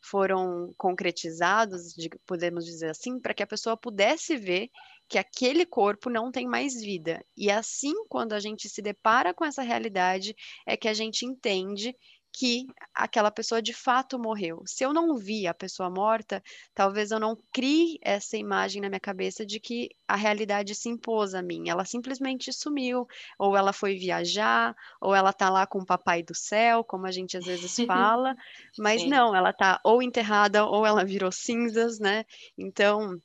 foram 0.01 0.73
concretizados, 0.77 1.93
podemos 2.25 2.63
dizer 2.63 2.89
assim, 2.89 3.19
para 3.19 3.33
que 3.33 3.43
a 3.43 3.47
pessoa 3.47 3.75
pudesse 3.75 4.37
ver 4.37 4.69
que 5.09 5.17
aquele 5.17 5.65
corpo 5.65 6.09
não 6.09 6.31
tem 6.31 6.47
mais 6.47 6.79
vida. 6.79 7.23
E 7.35 7.51
assim, 7.51 7.93
quando 8.07 8.33
a 8.33 8.39
gente 8.39 8.69
se 8.69 8.81
depara 8.81 9.33
com 9.33 9.43
essa 9.43 9.61
realidade, 9.61 10.33
é 10.65 10.77
que 10.77 10.87
a 10.87 10.93
gente 10.93 11.25
entende 11.25 11.93
que 12.31 12.67
aquela 12.93 13.31
pessoa 13.31 13.61
de 13.61 13.73
fato 13.73 14.19
morreu. 14.19 14.61
Se 14.65 14.83
eu 14.83 14.93
não 14.93 15.17
vi 15.17 15.47
a 15.47 15.53
pessoa 15.53 15.89
morta, 15.89 16.41
talvez 16.73 17.11
eu 17.11 17.19
não 17.19 17.37
crie 17.51 17.97
essa 18.01 18.37
imagem 18.37 18.81
na 18.81 18.89
minha 18.89 18.99
cabeça 18.99 19.45
de 19.45 19.59
que 19.59 19.89
a 20.07 20.15
realidade 20.15 20.75
se 20.75 20.89
impôs 20.89 21.33
a 21.33 21.41
mim. 21.41 21.69
Ela 21.69 21.85
simplesmente 21.85 22.53
sumiu, 22.53 23.07
ou 23.37 23.57
ela 23.57 23.73
foi 23.73 23.95
viajar, 23.95 24.75
ou 25.01 25.13
ela 25.13 25.33
tá 25.33 25.49
lá 25.49 25.65
com 25.65 25.79
o 25.79 25.85
papai 25.85 26.23
do 26.23 26.35
céu, 26.35 26.83
como 26.83 27.07
a 27.07 27.11
gente 27.11 27.35
às 27.37 27.45
vezes 27.45 27.75
fala, 27.87 28.35
mas 28.77 29.01
Sim. 29.01 29.09
não, 29.09 29.35
ela 29.35 29.51
tá 29.51 29.79
ou 29.83 30.01
enterrada 30.01 30.65
ou 30.65 30.85
ela 30.85 31.03
virou 31.03 31.31
cinzas, 31.31 31.99
né? 31.99 32.23
Então, 32.57 33.19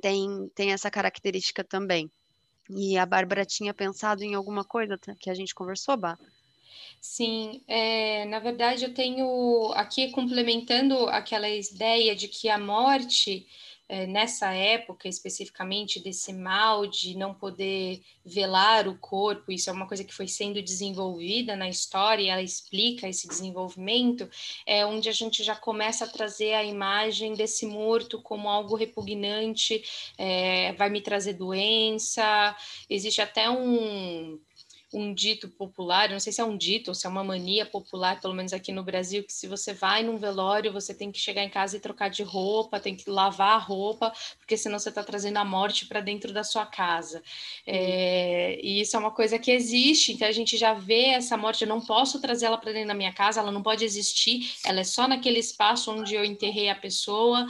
tem, 0.00 0.50
tem 0.54 0.72
essa 0.72 0.90
característica 0.90 1.62
também. 1.62 2.10
E 2.70 2.96
a 2.96 3.04
Bárbara 3.04 3.44
tinha 3.44 3.74
pensado 3.74 4.22
em 4.22 4.34
alguma 4.34 4.64
coisa 4.64 4.98
que 5.18 5.30
a 5.30 5.34
gente 5.34 5.54
conversou, 5.54 5.96
Bá? 5.96 6.16
Sim, 7.00 7.62
é, 7.66 8.24
na 8.26 8.38
verdade 8.38 8.84
eu 8.84 8.94
tenho 8.94 9.72
aqui 9.74 10.10
complementando 10.12 11.06
aquela 11.08 11.48
ideia 11.48 12.14
de 12.14 12.28
que 12.28 12.48
a 12.48 12.56
morte, 12.58 13.44
é, 13.88 14.06
nessa 14.06 14.52
época 14.54 15.08
especificamente, 15.08 15.98
desse 16.00 16.32
mal 16.32 16.86
de 16.86 17.16
não 17.16 17.34
poder 17.34 18.00
velar 18.24 18.86
o 18.86 18.96
corpo, 18.98 19.50
isso 19.50 19.68
é 19.68 19.72
uma 19.72 19.88
coisa 19.88 20.04
que 20.04 20.14
foi 20.14 20.28
sendo 20.28 20.62
desenvolvida 20.62 21.56
na 21.56 21.68
história, 21.68 22.22
e 22.22 22.28
ela 22.28 22.40
explica 22.40 23.08
esse 23.08 23.26
desenvolvimento, 23.26 24.30
é 24.64 24.86
onde 24.86 25.08
a 25.08 25.12
gente 25.12 25.42
já 25.42 25.56
começa 25.56 26.04
a 26.04 26.08
trazer 26.08 26.54
a 26.54 26.64
imagem 26.64 27.34
desse 27.34 27.66
morto 27.66 28.22
como 28.22 28.48
algo 28.48 28.76
repugnante, 28.76 29.82
é, 30.16 30.72
vai 30.74 30.88
me 30.88 31.00
trazer 31.00 31.34
doença, 31.34 32.56
existe 32.88 33.20
até 33.20 33.50
um 33.50 34.38
um 34.92 35.14
dito 35.14 35.48
popular, 35.48 36.10
não 36.10 36.20
sei 36.20 36.32
se 36.32 36.40
é 36.40 36.44
um 36.44 36.56
dito 36.56 36.88
ou 36.88 36.94
se 36.94 37.06
é 37.06 37.10
uma 37.10 37.24
mania 37.24 37.64
popular, 37.64 38.20
pelo 38.20 38.34
menos 38.34 38.52
aqui 38.52 38.70
no 38.72 38.82
Brasil, 38.82 39.24
que 39.24 39.32
se 39.32 39.46
você 39.46 39.72
vai 39.72 40.02
num 40.02 40.18
velório, 40.18 40.72
você 40.72 40.92
tem 40.92 41.10
que 41.10 41.18
chegar 41.18 41.42
em 41.42 41.48
casa 41.48 41.76
e 41.76 41.80
trocar 41.80 42.10
de 42.10 42.22
roupa, 42.22 42.78
tem 42.78 42.94
que 42.94 43.08
lavar 43.08 43.54
a 43.54 43.58
roupa, 43.58 44.12
porque 44.38 44.56
senão 44.56 44.78
você 44.78 44.90
está 44.90 45.02
trazendo 45.02 45.38
a 45.38 45.44
morte 45.44 45.86
para 45.86 46.00
dentro 46.00 46.32
da 46.32 46.44
sua 46.44 46.66
casa. 46.66 47.22
É, 47.66 48.58
e 48.62 48.80
isso 48.80 48.96
é 48.96 48.98
uma 48.98 49.10
coisa 49.10 49.38
que 49.38 49.50
existe, 49.50 50.12
então 50.12 50.28
a 50.28 50.32
gente 50.32 50.56
já 50.56 50.74
vê 50.74 51.06
essa 51.06 51.36
morte, 51.36 51.62
eu 51.62 51.68
não 51.68 51.80
posso 51.80 52.20
trazer 52.20 52.46
ela 52.46 52.58
para 52.58 52.72
dentro 52.72 52.88
da 52.88 52.94
minha 52.94 53.12
casa, 53.12 53.40
ela 53.40 53.50
não 53.50 53.62
pode 53.62 53.84
existir, 53.84 54.52
ela 54.64 54.80
é 54.80 54.84
só 54.84 55.08
naquele 55.08 55.38
espaço 55.38 55.90
onde 55.90 56.14
eu 56.14 56.24
enterrei 56.24 56.68
a 56.68 56.74
pessoa 56.74 57.46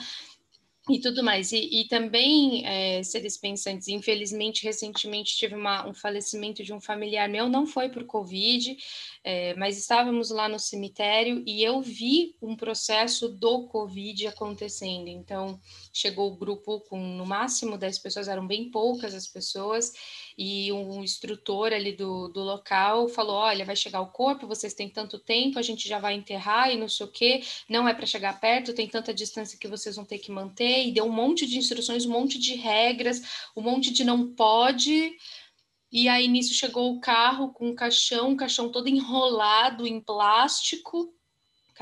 e 0.89 1.01
tudo 1.01 1.22
mais. 1.22 1.53
E, 1.53 1.80
e 1.80 1.89
também, 1.89 2.66
é, 2.66 3.03
seres 3.03 3.37
pensantes, 3.37 3.89
infelizmente, 3.89 4.64
recentemente 4.64 5.37
tive 5.37 5.55
uma, 5.55 5.89
um 5.89 5.95
falecimento 5.95 6.62
de 6.64 6.72
um 6.72 6.80
familiar 6.80 7.28
meu, 7.28 7.49
não 7.49 7.66
foi 7.66 7.89
por 7.89 8.05
Covid, 8.05 8.76
é, 9.22 9.55
mas 9.55 9.78
estávamos 9.78 10.30
lá 10.30 10.49
no 10.49 10.59
cemitério 10.59 11.43
e 11.47 11.62
eu 11.62 11.80
vi 11.80 12.35
um 12.43 12.57
processo 12.57 13.28
do 13.28 13.66
Covid 13.68 14.26
acontecendo. 14.26 15.09
Então, 15.09 15.61
chegou 15.93 16.33
o 16.33 16.37
grupo 16.37 16.80
com 16.80 16.99
no 16.99 17.24
máximo 17.24 17.78
10 17.78 17.99
pessoas, 18.01 18.26
eram 18.26 18.47
bem 18.47 18.70
poucas 18.70 19.14
as 19.14 19.28
pessoas, 19.28 19.93
e 20.37 20.72
um 20.72 21.03
instrutor 21.03 21.72
ali 21.72 21.93
do, 21.93 22.28
do 22.28 22.41
local 22.41 23.09
falou: 23.09 23.37
Olha, 23.37 23.64
vai 23.64 23.76
chegar 23.76 24.01
o 24.01 24.11
corpo, 24.11 24.47
vocês 24.47 24.74
têm 24.74 24.89
tanto 24.89 25.18
tempo, 25.18 25.59
a 25.59 25.62
gente 25.62 25.89
já 25.89 25.99
vai 25.99 26.14
enterrar 26.14 26.72
e 26.72 26.78
não 26.78 26.89
sei 26.89 27.07
o 27.07 27.11
quê, 27.11 27.43
não 27.68 27.87
é 27.89 27.95
para 27.95 28.07
chegar 28.07 28.41
perto, 28.41 28.74
tem 28.74 28.89
tanta 28.89 29.12
distância 29.12 29.59
que 29.59 29.68
vocês 29.68 29.97
vão 29.97 30.05
ter 30.05 30.18
que 30.18 30.30
manter, 30.30 30.87
e 30.87 30.93
deu 30.93 31.05
um 31.05 31.12
monte 31.12 31.47
de 31.47 31.59
instruções, 31.59 32.07
um 32.07 32.12
monte 32.12 32.39
de 32.39 32.55
regras, 32.55 33.51
um 33.57 33.62
monte 33.62 33.93
de 33.93 34.05
não 34.05 34.35
pode. 34.35 35.16
E 35.91 36.09
aí 36.09 36.26
nisso 36.26 36.55
chegou 36.55 36.95
o 36.95 37.01
carro 37.01 37.53
com 37.53 37.68
o 37.68 37.74
caixão, 37.74 38.30
um 38.30 38.37
caixão 38.37 38.70
todo 38.70 38.89
enrolado 38.89 39.87
em 39.87 40.01
plástico, 40.01 41.14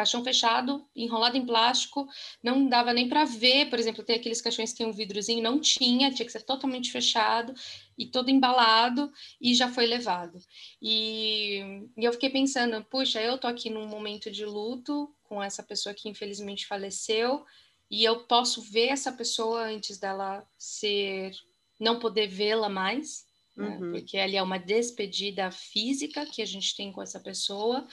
caixão 0.01 0.25
fechado, 0.25 0.87
enrolado 0.97 1.37
em 1.37 1.45
plástico, 1.45 2.09
não 2.43 2.67
dava 2.67 2.95
nem 2.95 3.07
para 3.07 3.27
ver, 3.27 3.69
por 3.69 3.79
exemplo, 3.79 4.03
tem 4.03 4.17
aqueles 4.17 4.41
caixões 4.41 4.73
que 4.73 4.79
tem 4.79 4.87
um 4.87 4.93
vidrozinho, 4.93 5.43
não 5.43 5.61
tinha, 5.61 6.11
tinha 6.11 6.25
que 6.25 6.33
ser 6.33 6.43
totalmente 6.43 6.91
fechado 6.91 7.53
e 7.99 8.07
todo 8.07 8.31
embalado 8.31 9.13
e 9.39 9.55
já 9.55 9.71
foi 9.71 9.85
levado. 9.85 10.39
E, 10.81 11.61
e 11.99 12.05
eu 12.05 12.13
fiquei 12.15 12.31
pensando, 12.31 12.83
puxa, 12.85 13.21
eu 13.21 13.37
tô 13.37 13.47
aqui 13.47 13.69
num 13.69 13.87
momento 13.87 14.31
de 14.31 14.47
luto 14.47 15.15
com 15.23 15.43
essa 15.43 15.63
pessoa 15.63 15.95
que 15.95 16.09
infelizmente 16.09 16.67
faleceu 16.67 17.45
e 17.91 18.03
eu 18.03 18.21
posso 18.25 18.63
ver 18.63 18.89
essa 18.89 19.13
pessoa 19.13 19.65
antes 19.65 19.99
dela 19.99 20.47
ser 20.57 21.33
não 21.79 21.99
poder 21.99 22.27
vê-la 22.27 22.71
mais 22.71 23.29
né? 23.57 23.79
Uhum. 23.79 23.93
Porque 23.93 24.17
ali 24.17 24.37
é 24.37 24.43
uma 24.43 24.59
despedida 24.59 25.51
física 25.51 26.25
que 26.25 26.41
a 26.41 26.47
gente 26.47 26.75
tem 26.75 26.91
com 26.91 27.03
essa 27.03 27.21
pessoa 27.21 27.87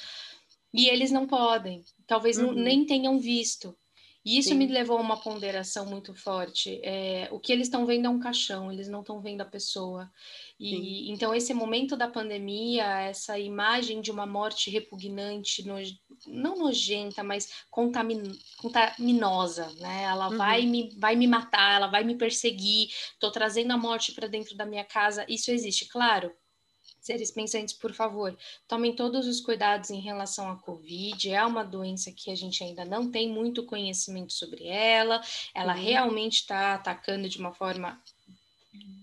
e 0.74 0.88
eles 0.88 1.12
não 1.12 1.26
podem, 1.26 1.84
talvez 2.06 2.38
uhum. 2.38 2.48
não, 2.48 2.54
nem 2.54 2.86
tenham 2.86 3.20
visto. 3.20 3.76
E 4.28 4.38
isso 4.38 4.50
Sim. 4.50 4.56
me 4.56 4.68
levou 4.68 4.98
a 4.98 5.02
uma 5.02 5.16
ponderação 5.22 5.86
muito 5.86 6.14
forte. 6.14 6.82
É, 6.84 7.30
o 7.32 7.40
que 7.40 7.50
eles 7.50 7.68
estão 7.68 7.86
vendo 7.86 8.08
é 8.08 8.10
um 8.10 8.20
caixão, 8.20 8.70
eles 8.70 8.90
não 8.90 9.00
estão 9.00 9.22
vendo 9.22 9.40
a 9.40 9.46
pessoa. 9.46 10.12
E 10.60 10.70
Sim. 10.70 11.14
então 11.14 11.34
esse 11.34 11.54
momento 11.54 11.96
da 11.96 12.10
pandemia, 12.10 12.84
essa 13.04 13.40
imagem 13.40 14.02
de 14.02 14.12
uma 14.12 14.26
morte 14.26 14.70
repugnante, 14.70 15.66
no, 15.66 15.76
não 16.28 16.58
nojenta, 16.58 17.24
mas 17.24 17.50
contamin, 17.72 18.38
contaminosa, 18.58 19.72
né? 19.80 20.04
Ela 20.04 20.30
uhum. 20.30 20.38
vai 20.38 20.66
me 20.66 20.90
vai 20.98 21.16
me 21.16 21.26
matar, 21.26 21.78
ela 21.78 21.88
vai 21.88 22.04
me 22.04 22.18
perseguir. 22.18 22.90
Estou 23.14 23.32
trazendo 23.32 23.72
a 23.72 23.78
morte 23.78 24.12
para 24.12 24.28
dentro 24.28 24.58
da 24.58 24.66
minha 24.66 24.84
casa. 24.84 25.26
Isso 25.30 25.52
existe, 25.52 25.88
claro 25.88 26.36
seres 27.08 27.32
pensantes, 27.32 27.74
por 27.74 27.94
favor, 27.94 28.38
tomem 28.68 28.96
todos 28.96 29.26
os 29.26 29.42
cuidados 29.42 29.90
em 29.90 30.00
relação 30.00 30.52
à 30.52 30.56
Covid. 30.58 31.32
É 31.32 31.44
uma 31.44 31.64
doença 31.64 32.12
que 32.12 32.30
a 32.30 32.36
gente 32.36 32.64
ainda 32.64 32.86
não 32.86 33.10
tem 33.10 33.30
muito 33.30 33.66
conhecimento 33.66 34.34
sobre 34.34 34.68
ela, 34.68 35.22
ela 35.56 35.74
uhum. 35.74 35.82
realmente 35.82 36.42
está 36.42 36.76
atacando 36.76 37.28
de 37.28 37.40
uma 37.40 37.54
forma 37.54 38.00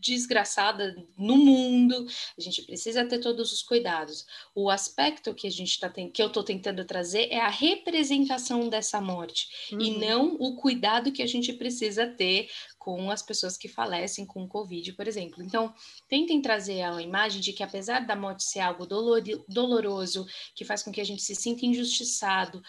desgraçada 0.05 0.95
no 1.17 1.37
mundo, 1.37 2.07
a 2.37 2.41
gente 2.41 2.63
precisa 2.63 3.05
ter 3.05 3.19
todos 3.19 3.53
os 3.53 3.63
cuidados. 3.63 4.27
O 4.55 4.71
aspecto 4.71 5.35
que 5.35 5.47
a 5.47 5.51
gente 5.51 5.71
está 5.71 5.91
que 5.91 6.23
eu 6.23 6.27
estou 6.27 6.43
tentando 6.43 6.85
trazer 6.85 7.29
é 7.31 7.41
a 7.41 7.49
representação 7.49 8.69
dessa 8.69 9.01
morte 9.01 9.49
uhum. 9.73 9.81
e 9.81 9.99
não 9.99 10.37
o 10.39 10.57
cuidado 10.57 11.13
que 11.13 11.23
a 11.23 11.27
gente 11.27 11.53
precisa 11.53 12.07
ter 12.07 12.49
com 12.79 13.11
as 13.11 13.23
pessoas 13.23 13.57
que 13.57 13.67
falecem 13.67 14.27
com 14.27 14.47
Covid, 14.47 14.93
por 14.93 15.09
exemplo. 15.09 15.43
Então, 15.43 15.73
tentem 16.07 16.43
trazer 16.43 16.83
a 16.83 17.01
imagem 17.01 17.41
de 17.41 17.53
que 17.53 17.63
apesar 17.63 18.01
da 18.01 18.15
morte 18.15 18.45
ser 18.45 18.61
algo 18.61 18.85
dolor, 18.85 19.23
doloroso, 19.49 20.27
que 20.55 20.67
faz 20.67 20.83
com 20.83 20.93
que 20.93 21.01
a 21.01 21.05
gente 21.05 21.23
se 21.23 21.35
sinta 21.35 21.65
injustiçado, 21.65 22.63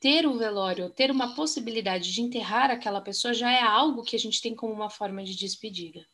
ter 0.00 0.26
o 0.26 0.36
velório, 0.36 0.90
ter 0.90 1.10
uma 1.10 1.34
possibilidade 1.34 2.12
de 2.12 2.20
enterrar 2.20 2.70
aquela 2.70 3.00
pessoa 3.00 3.34
já 3.34 3.50
é 3.50 3.62
algo 3.62 4.02
que 4.02 4.16
a 4.16 4.18
gente 4.18 4.40
tem 4.40 4.54
como 4.54 4.72
uma 4.72 4.90
forma 4.90 5.22
de 5.24 5.36
despedida. 5.36 6.04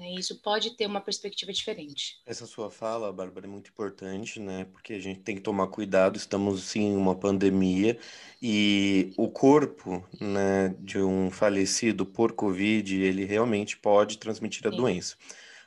Né? 0.00 0.12
Isso 0.12 0.40
pode 0.40 0.70
ter 0.70 0.86
uma 0.86 1.00
perspectiva 1.02 1.52
diferente. 1.52 2.22
Essa 2.24 2.46
sua 2.46 2.70
fala, 2.70 3.12
Bárbara, 3.12 3.46
é 3.46 3.50
muito 3.50 3.68
importante, 3.68 4.40
né? 4.40 4.64
Porque 4.72 4.94
a 4.94 4.98
gente 4.98 5.20
tem 5.20 5.36
que 5.36 5.42
tomar 5.42 5.66
cuidado, 5.66 6.16
estamos 6.16 6.64
sim 6.64 6.92
em 6.92 6.96
uma 6.96 7.14
pandemia 7.14 7.98
e 8.40 9.12
o 9.18 9.28
corpo, 9.28 10.02
né, 10.18 10.74
de 10.78 10.98
um 10.98 11.30
falecido 11.30 12.06
por 12.06 12.32
Covid, 12.32 12.98
ele 12.98 13.26
realmente 13.26 13.76
pode 13.76 14.16
transmitir 14.16 14.66
a 14.66 14.70
sim. 14.70 14.76
doença. 14.78 15.16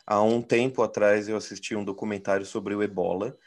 Há 0.04 0.20
um 0.24 0.42
tempo 0.42 0.82
atrás 0.82 1.30
eu 1.30 1.38
assisti 1.38 1.76
um 1.76 1.86
documentário 1.86 2.46
sobre 2.46 2.74
o 2.74 2.82
Ebola, 2.82 3.38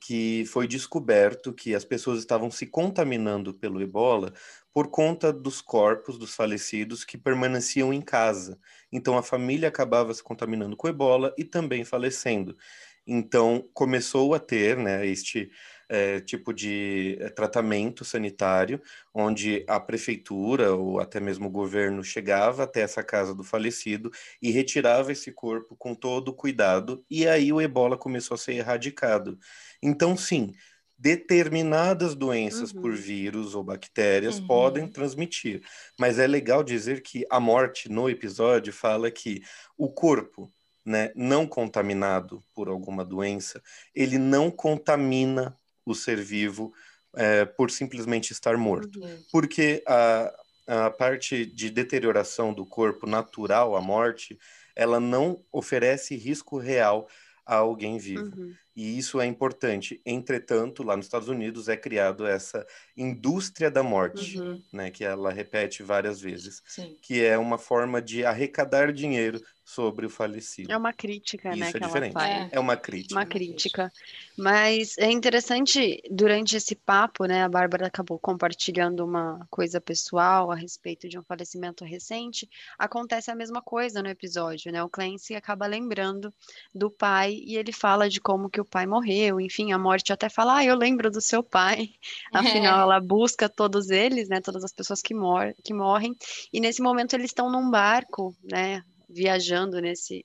que 0.00 0.44
foi 0.46 0.68
descoberto 0.68 1.52
que 1.52 1.74
as 1.74 1.84
pessoas 1.84 2.20
estavam 2.20 2.48
se 2.50 2.66
contaminando 2.66 3.52
pelo 3.52 3.82
ebola 3.82 4.32
por 4.78 4.90
conta 4.92 5.32
dos 5.32 5.60
corpos 5.60 6.16
dos 6.16 6.36
falecidos 6.36 7.04
que 7.04 7.18
permaneciam 7.18 7.92
em 7.92 8.00
casa. 8.00 8.60
Então 8.92 9.18
a 9.18 9.24
família 9.24 9.68
acabava 9.68 10.14
se 10.14 10.22
contaminando 10.22 10.76
com 10.76 10.86
ebola 10.86 11.34
e 11.36 11.42
também 11.42 11.84
falecendo. 11.84 12.56
Então 13.04 13.68
começou 13.74 14.34
a 14.34 14.38
ter 14.38 14.76
né, 14.76 15.04
este 15.04 15.50
é, 15.88 16.20
tipo 16.20 16.54
de 16.54 17.18
é, 17.18 17.28
tratamento 17.28 18.04
sanitário, 18.04 18.80
onde 19.12 19.64
a 19.66 19.80
prefeitura 19.80 20.72
ou 20.72 21.00
até 21.00 21.18
mesmo 21.18 21.48
o 21.48 21.50
governo 21.50 22.04
chegava 22.04 22.62
até 22.62 22.82
essa 22.82 23.02
casa 23.02 23.34
do 23.34 23.42
falecido 23.42 24.12
e 24.40 24.52
retirava 24.52 25.10
esse 25.10 25.32
corpo 25.32 25.74
com 25.74 25.92
todo 25.92 26.28
o 26.28 26.34
cuidado, 26.34 27.04
e 27.10 27.26
aí 27.26 27.52
o 27.52 27.60
ebola 27.60 27.98
começou 27.98 28.36
a 28.36 28.38
ser 28.38 28.52
erradicado. 28.52 29.40
Então, 29.82 30.16
sim, 30.16 30.52
determinadas 30.98 32.16
doenças 32.16 32.72
uhum. 32.72 32.82
por 32.82 32.92
vírus 32.92 33.54
ou 33.54 33.62
bactérias 33.62 34.40
uhum. 34.40 34.46
podem 34.48 34.88
transmitir. 34.88 35.62
Mas 35.96 36.18
é 36.18 36.26
legal 36.26 36.64
dizer 36.64 37.02
que 37.02 37.24
a 37.30 37.38
morte 37.38 37.88
no 37.88 38.10
episódio 38.10 38.72
fala 38.72 39.10
que 39.10 39.40
o 39.76 39.88
corpo, 39.88 40.50
né, 40.84 41.12
não 41.14 41.46
contaminado 41.46 42.42
por 42.52 42.68
alguma 42.68 43.04
doença, 43.04 43.62
ele 43.94 44.18
não 44.18 44.50
contamina 44.50 45.56
o 45.86 45.94
ser 45.94 46.20
vivo 46.20 46.72
é, 47.14 47.44
por 47.44 47.70
simplesmente 47.70 48.32
estar 48.32 48.56
morto. 48.56 49.00
Uhum. 49.00 49.22
Porque 49.30 49.82
a, 49.86 50.34
a 50.66 50.90
parte 50.90 51.46
de 51.46 51.70
deterioração 51.70 52.52
do 52.52 52.66
corpo 52.66 53.06
natural, 53.06 53.76
a 53.76 53.80
morte, 53.80 54.36
ela 54.74 54.98
não 54.98 55.44
oferece 55.52 56.16
risco 56.16 56.58
real 56.58 57.08
a 57.46 57.56
alguém 57.56 57.98
vivo. 57.98 58.36
Uhum. 58.36 58.54
E 58.78 58.96
isso 58.96 59.20
é 59.20 59.26
importante. 59.26 60.00
Entretanto, 60.06 60.84
lá 60.84 60.96
nos 60.96 61.06
Estados 61.06 61.26
Unidos 61.26 61.68
é 61.68 61.76
criado 61.76 62.24
essa 62.24 62.64
indústria 62.96 63.68
da 63.68 63.82
morte, 63.82 64.40
uhum. 64.40 64.62
né, 64.72 64.88
que 64.88 65.02
ela 65.02 65.32
repete 65.32 65.82
várias 65.82 66.20
vezes, 66.20 66.62
Sim. 66.64 66.96
que 67.02 67.24
é 67.24 67.36
uma 67.36 67.58
forma 67.58 68.00
de 68.00 68.24
arrecadar 68.24 68.92
dinheiro 68.92 69.40
sobre 69.68 70.06
o 70.06 70.10
falecido. 70.10 70.72
É 70.72 70.76
uma 70.78 70.94
crítica, 70.94 71.50
Isso 71.50 71.58
né? 71.58 71.68
é 71.68 71.72
que 71.72 71.80
diferente. 71.80 72.16
Ela 72.16 72.26
faz. 72.26 72.52
É 72.52 72.58
uma 72.58 72.74
crítica. 72.74 73.14
Uma 73.14 73.26
crítica. 73.26 73.92
Mas 74.34 74.96
é 74.96 75.10
interessante, 75.10 76.02
durante 76.10 76.56
esse 76.56 76.74
papo, 76.74 77.26
né? 77.26 77.44
A 77.44 77.48
Bárbara 77.50 77.86
acabou 77.86 78.18
compartilhando 78.18 79.04
uma 79.04 79.46
coisa 79.50 79.78
pessoal 79.78 80.50
a 80.50 80.54
respeito 80.54 81.06
de 81.06 81.18
um 81.18 81.22
falecimento 81.22 81.84
recente. 81.84 82.48
Acontece 82.78 83.30
a 83.30 83.34
mesma 83.34 83.60
coisa 83.60 84.02
no 84.02 84.08
episódio, 84.08 84.72
né? 84.72 84.82
O 84.82 84.88
Clancy 84.88 85.34
acaba 85.34 85.66
lembrando 85.66 86.32
do 86.74 86.90
pai 86.90 87.34
e 87.34 87.58
ele 87.58 87.70
fala 87.70 88.08
de 88.08 88.22
como 88.22 88.48
que 88.48 88.62
o 88.62 88.64
pai 88.64 88.86
morreu. 88.86 89.38
Enfim, 89.38 89.72
a 89.72 89.78
morte 89.78 90.14
até 90.14 90.30
fala, 90.30 90.56
ah, 90.56 90.64
eu 90.64 90.76
lembro 90.76 91.10
do 91.10 91.20
seu 91.20 91.42
pai. 91.42 91.90
Afinal, 92.32 92.78
é. 92.78 92.82
ela 92.84 93.00
busca 93.00 93.50
todos 93.50 93.90
eles, 93.90 94.30
né? 94.30 94.40
Todas 94.40 94.64
as 94.64 94.72
pessoas 94.72 95.02
que, 95.02 95.12
mor 95.12 95.52
que 95.62 95.74
morrem. 95.74 96.16
E 96.50 96.58
nesse 96.58 96.80
momento 96.80 97.12
eles 97.12 97.26
estão 97.26 97.52
num 97.52 97.70
barco, 97.70 98.34
né? 98.42 98.82
Viajando 99.08 99.80
nesse, 99.80 100.24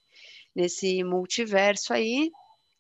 nesse 0.56 1.04
multiverso 1.04 1.94
aí. 1.94 2.30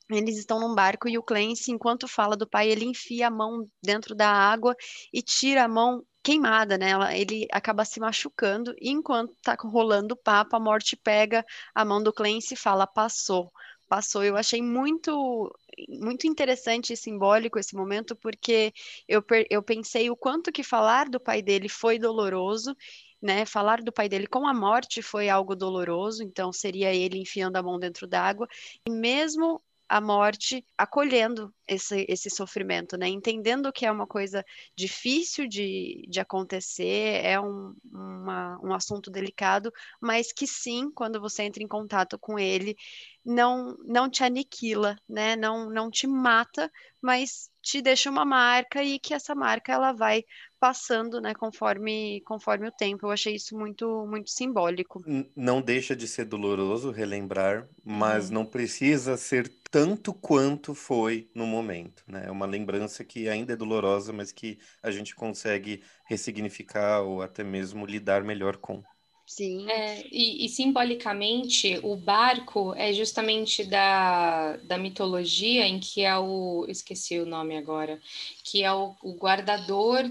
Eles 0.09 0.37
estão 0.37 0.59
num 0.59 0.75
barco 0.75 1.07
e 1.07 1.17
o 1.17 1.23
Clancy, 1.23 1.71
enquanto 1.71 2.07
fala 2.07 2.35
do 2.35 2.47
pai, 2.47 2.69
ele 2.69 2.85
enfia 2.85 3.27
a 3.27 3.31
mão 3.31 3.67
dentro 3.81 4.13
da 4.13 4.29
água 4.29 4.75
e 5.13 5.21
tira 5.21 5.63
a 5.63 5.67
mão 5.67 6.03
queimada, 6.21 6.77
né? 6.77 6.91
Ele 7.19 7.47
acaba 7.51 7.85
se 7.85 7.99
machucando 7.99 8.73
e 8.79 8.89
enquanto 8.89 9.35
tá 9.41 9.55
rolando 9.59 10.13
o 10.13 10.17
papo, 10.17 10.55
a 10.55 10.59
morte 10.59 10.95
pega 10.95 11.45
a 11.73 11.85
mão 11.85 12.03
do 12.03 12.13
Clancy 12.13 12.53
e 12.53 12.57
fala: 12.57 12.85
passou, 12.85 13.51
passou. 13.87 14.23
Eu 14.23 14.35
achei 14.37 14.61
muito 14.61 15.51
muito 15.89 16.27
interessante 16.27 16.93
e 16.93 16.97
simbólico 16.97 17.57
esse 17.57 17.75
momento, 17.75 18.15
porque 18.15 18.73
eu, 19.07 19.23
eu 19.49 19.63
pensei 19.63 20.09
o 20.09 20.15
quanto 20.15 20.51
que 20.51 20.63
falar 20.63 21.09
do 21.09 21.19
pai 21.19 21.41
dele 21.41 21.67
foi 21.67 21.97
doloroso 21.97 22.75
né? 23.23 23.45
Falar 23.45 23.81
do 23.81 23.93
pai 23.93 24.09
dele 24.09 24.27
com 24.27 24.45
a 24.45 24.53
morte 24.53 25.01
foi 25.01 25.29
algo 25.29 25.55
doloroso, 25.55 26.21
então 26.23 26.51
seria 26.51 26.93
ele 26.93 27.17
enfiando 27.17 27.55
a 27.55 27.63
mão 27.63 27.79
dentro 27.79 28.05
d'água, 28.05 28.47
e 28.85 28.91
mesmo 28.91 29.61
a 29.87 30.01
morte 30.01 30.65
acolhendo 30.77 31.53
esse, 31.67 32.05
esse 32.09 32.29
sofrimento, 32.29 32.97
né? 32.97 33.07
Entendendo 33.07 33.71
que 33.71 33.85
é 33.85 33.91
uma 33.91 34.07
coisa 34.07 34.43
difícil 34.75 35.47
de, 35.47 36.05
de 36.09 36.19
acontecer, 36.19 37.23
é 37.23 37.39
um, 37.39 37.75
uma, 37.91 38.59
um 38.63 38.73
assunto 38.73 39.11
delicado, 39.11 39.71
mas 40.01 40.33
que 40.33 40.47
sim, 40.47 40.89
quando 40.91 41.21
você 41.21 41.43
entra 41.43 41.61
em 41.63 41.67
contato 41.67 42.17
com 42.17 42.39
ele, 42.39 42.75
não, 43.23 43.77
não 43.85 44.09
te 44.09 44.23
aniquila, 44.23 44.97
né? 45.07 45.35
Não, 45.35 45.69
não 45.69 45.91
te 45.91 46.07
mata, 46.07 46.71
mas 47.01 47.49
te 47.63 47.81
deixa 47.81 48.09
uma 48.09 48.25
marca 48.25 48.83
e 48.83 48.99
que 48.99 49.13
essa 49.13 49.33
marca 49.33 49.71
ela 49.71 49.93
vai 49.93 50.23
passando, 50.59 51.21
né, 51.21 51.33
conforme 51.33 52.21
conforme 52.25 52.67
o 52.67 52.71
tempo. 52.71 53.07
Eu 53.07 53.11
achei 53.11 53.35
isso 53.35 53.57
muito 53.57 54.05
muito 54.05 54.29
simbólico. 54.29 55.01
Não 55.35 55.61
deixa 55.61 55.95
de 55.95 56.07
ser 56.07 56.25
doloroso 56.25 56.91
relembrar, 56.91 57.67
mas 57.83 58.27
uhum. 58.27 58.35
não 58.35 58.45
precisa 58.45 59.15
ser 59.17 59.49
tanto 59.71 60.13
quanto 60.13 60.75
foi 60.75 61.29
no 61.33 61.47
momento, 61.47 62.03
né? 62.07 62.25
É 62.27 62.31
uma 62.31 62.45
lembrança 62.45 63.03
que 63.03 63.27
ainda 63.27 63.53
é 63.53 63.55
dolorosa, 63.55 64.13
mas 64.13 64.31
que 64.31 64.59
a 64.83 64.91
gente 64.91 65.15
consegue 65.15 65.81
ressignificar 66.05 67.01
ou 67.01 67.21
até 67.21 67.43
mesmo 67.43 67.85
lidar 67.85 68.23
melhor 68.23 68.57
com. 68.57 68.83
Sim. 69.25 69.69
É, 69.69 70.05
e, 70.11 70.45
e, 70.45 70.49
simbolicamente, 70.49 71.79
o 71.83 71.95
barco 71.95 72.73
é 72.75 72.91
justamente 72.93 73.63
da, 73.63 74.57
da 74.57 74.77
mitologia 74.77 75.65
em 75.65 75.79
que 75.79 76.01
é 76.03 76.17
o. 76.17 76.65
Esqueci 76.67 77.19
o 77.19 77.25
nome 77.25 77.57
agora. 77.57 77.99
Que 78.43 78.63
é 78.63 78.71
o, 78.73 78.95
o 79.01 79.13
guardador 79.17 80.03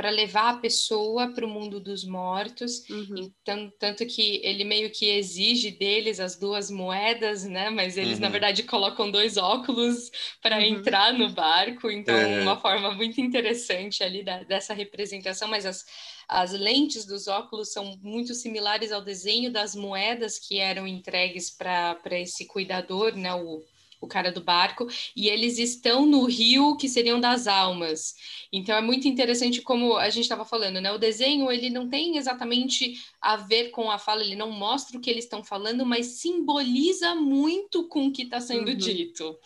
para 0.00 0.08
levar 0.08 0.54
a 0.54 0.56
pessoa 0.56 1.28
para 1.28 1.44
o 1.44 1.48
mundo 1.48 1.78
dos 1.78 2.04
mortos. 2.04 2.88
Uhum. 2.88 3.30
Então, 3.42 3.70
tanto 3.78 4.06
que 4.06 4.40
ele 4.42 4.64
meio 4.64 4.90
que 4.90 5.10
exige 5.10 5.70
deles 5.70 6.18
as 6.18 6.36
duas 6.36 6.70
moedas, 6.70 7.44
né? 7.44 7.68
Mas 7.68 7.98
eles, 7.98 8.14
uhum. 8.14 8.20
na 8.20 8.30
verdade, 8.30 8.62
colocam 8.62 9.10
dois 9.10 9.36
óculos 9.36 10.10
para 10.40 10.56
uhum. 10.56 10.62
entrar 10.62 11.12
no 11.12 11.28
barco. 11.28 11.90
Então, 11.90 12.16
é. 12.16 12.40
uma 12.40 12.58
forma 12.58 12.92
muito 12.94 13.20
interessante 13.20 14.02
ali 14.02 14.24
da, 14.24 14.42
dessa 14.42 14.72
representação, 14.72 15.46
mas 15.48 15.66
as, 15.66 15.84
as 16.26 16.52
lentes 16.52 17.04
dos 17.04 17.28
óculos 17.28 17.70
são 17.70 17.98
muito 18.00 18.32
similares 18.32 18.92
ao 18.92 19.02
desenho 19.02 19.52
das 19.52 19.74
moedas 19.74 20.38
que 20.38 20.58
eram 20.58 20.86
entregues 20.86 21.50
para 21.50 21.98
esse 22.12 22.46
cuidador, 22.46 23.14
né? 23.14 23.34
O, 23.34 23.62
o 24.00 24.06
cara 24.06 24.32
do 24.32 24.40
barco, 24.40 24.86
e 25.14 25.28
eles 25.28 25.58
estão 25.58 26.06
no 26.06 26.24
rio 26.24 26.76
que 26.76 26.88
seriam 26.88 27.20
das 27.20 27.46
almas. 27.46 28.14
Então 28.52 28.74
é 28.74 28.80
muito 28.80 29.06
interessante 29.06 29.60
como 29.60 29.96
a 29.96 30.08
gente 30.08 30.24
estava 30.24 30.44
falando, 30.44 30.80
né? 30.80 30.90
O 30.90 30.98
desenho 30.98 31.50
ele 31.50 31.68
não 31.68 31.88
tem 31.88 32.16
exatamente 32.16 32.94
a 33.20 33.36
ver 33.36 33.70
com 33.70 33.90
a 33.90 33.98
fala, 33.98 34.22
ele 34.22 34.36
não 34.36 34.50
mostra 34.50 34.96
o 34.96 35.00
que 35.00 35.10
eles 35.10 35.24
estão 35.24 35.44
falando, 35.44 35.84
mas 35.84 36.06
simboliza 36.06 37.14
muito 37.14 37.86
com 37.88 38.06
o 38.06 38.12
que 38.12 38.22
está 38.22 38.40
sendo 38.40 38.70
uhum. 38.70 38.76
dito. 38.76 39.38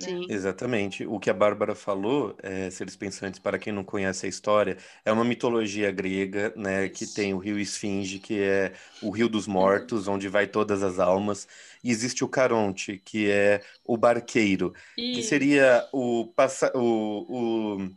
Sim. 0.00 0.26
Exatamente. 0.30 1.06
O 1.06 1.20
que 1.20 1.28
a 1.28 1.34
Bárbara 1.34 1.74
falou, 1.74 2.34
é, 2.42 2.70
seres 2.70 2.96
pensantes, 2.96 3.38
para 3.38 3.58
quem 3.58 3.72
não 3.72 3.84
conhece 3.84 4.24
a 4.24 4.28
história, 4.28 4.78
é 5.04 5.12
uma 5.12 5.24
mitologia 5.24 5.90
grega, 5.90 6.52
né, 6.56 6.88
que 6.88 7.06
tem 7.06 7.34
o 7.34 7.38
rio 7.38 7.58
Esfinge, 7.58 8.18
que 8.18 8.40
é 8.40 8.72
o 9.02 9.10
rio 9.10 9.28
dos 9.28 9.46
mortos, 9.46 10.08
onde 10.08 10.26
vai 10.28 10.46
todas 10.46 10.82
as 10.82 10.98
almas, 10.98 11.46
e 11.84 11.90
existe 11.90 12.24
o 12.24 12.28
Caronte, 12.28 13.00
que 13.04 13.30
é 13.30 13.62
o 13.84 13.96
barqueiro, 13.96 14.72
que 14.96 15.22
seria 15.22 15.86
o, 15.92 16.32
passa 16.34 16.72
o, 16.74 17.76
o 17.78 17.90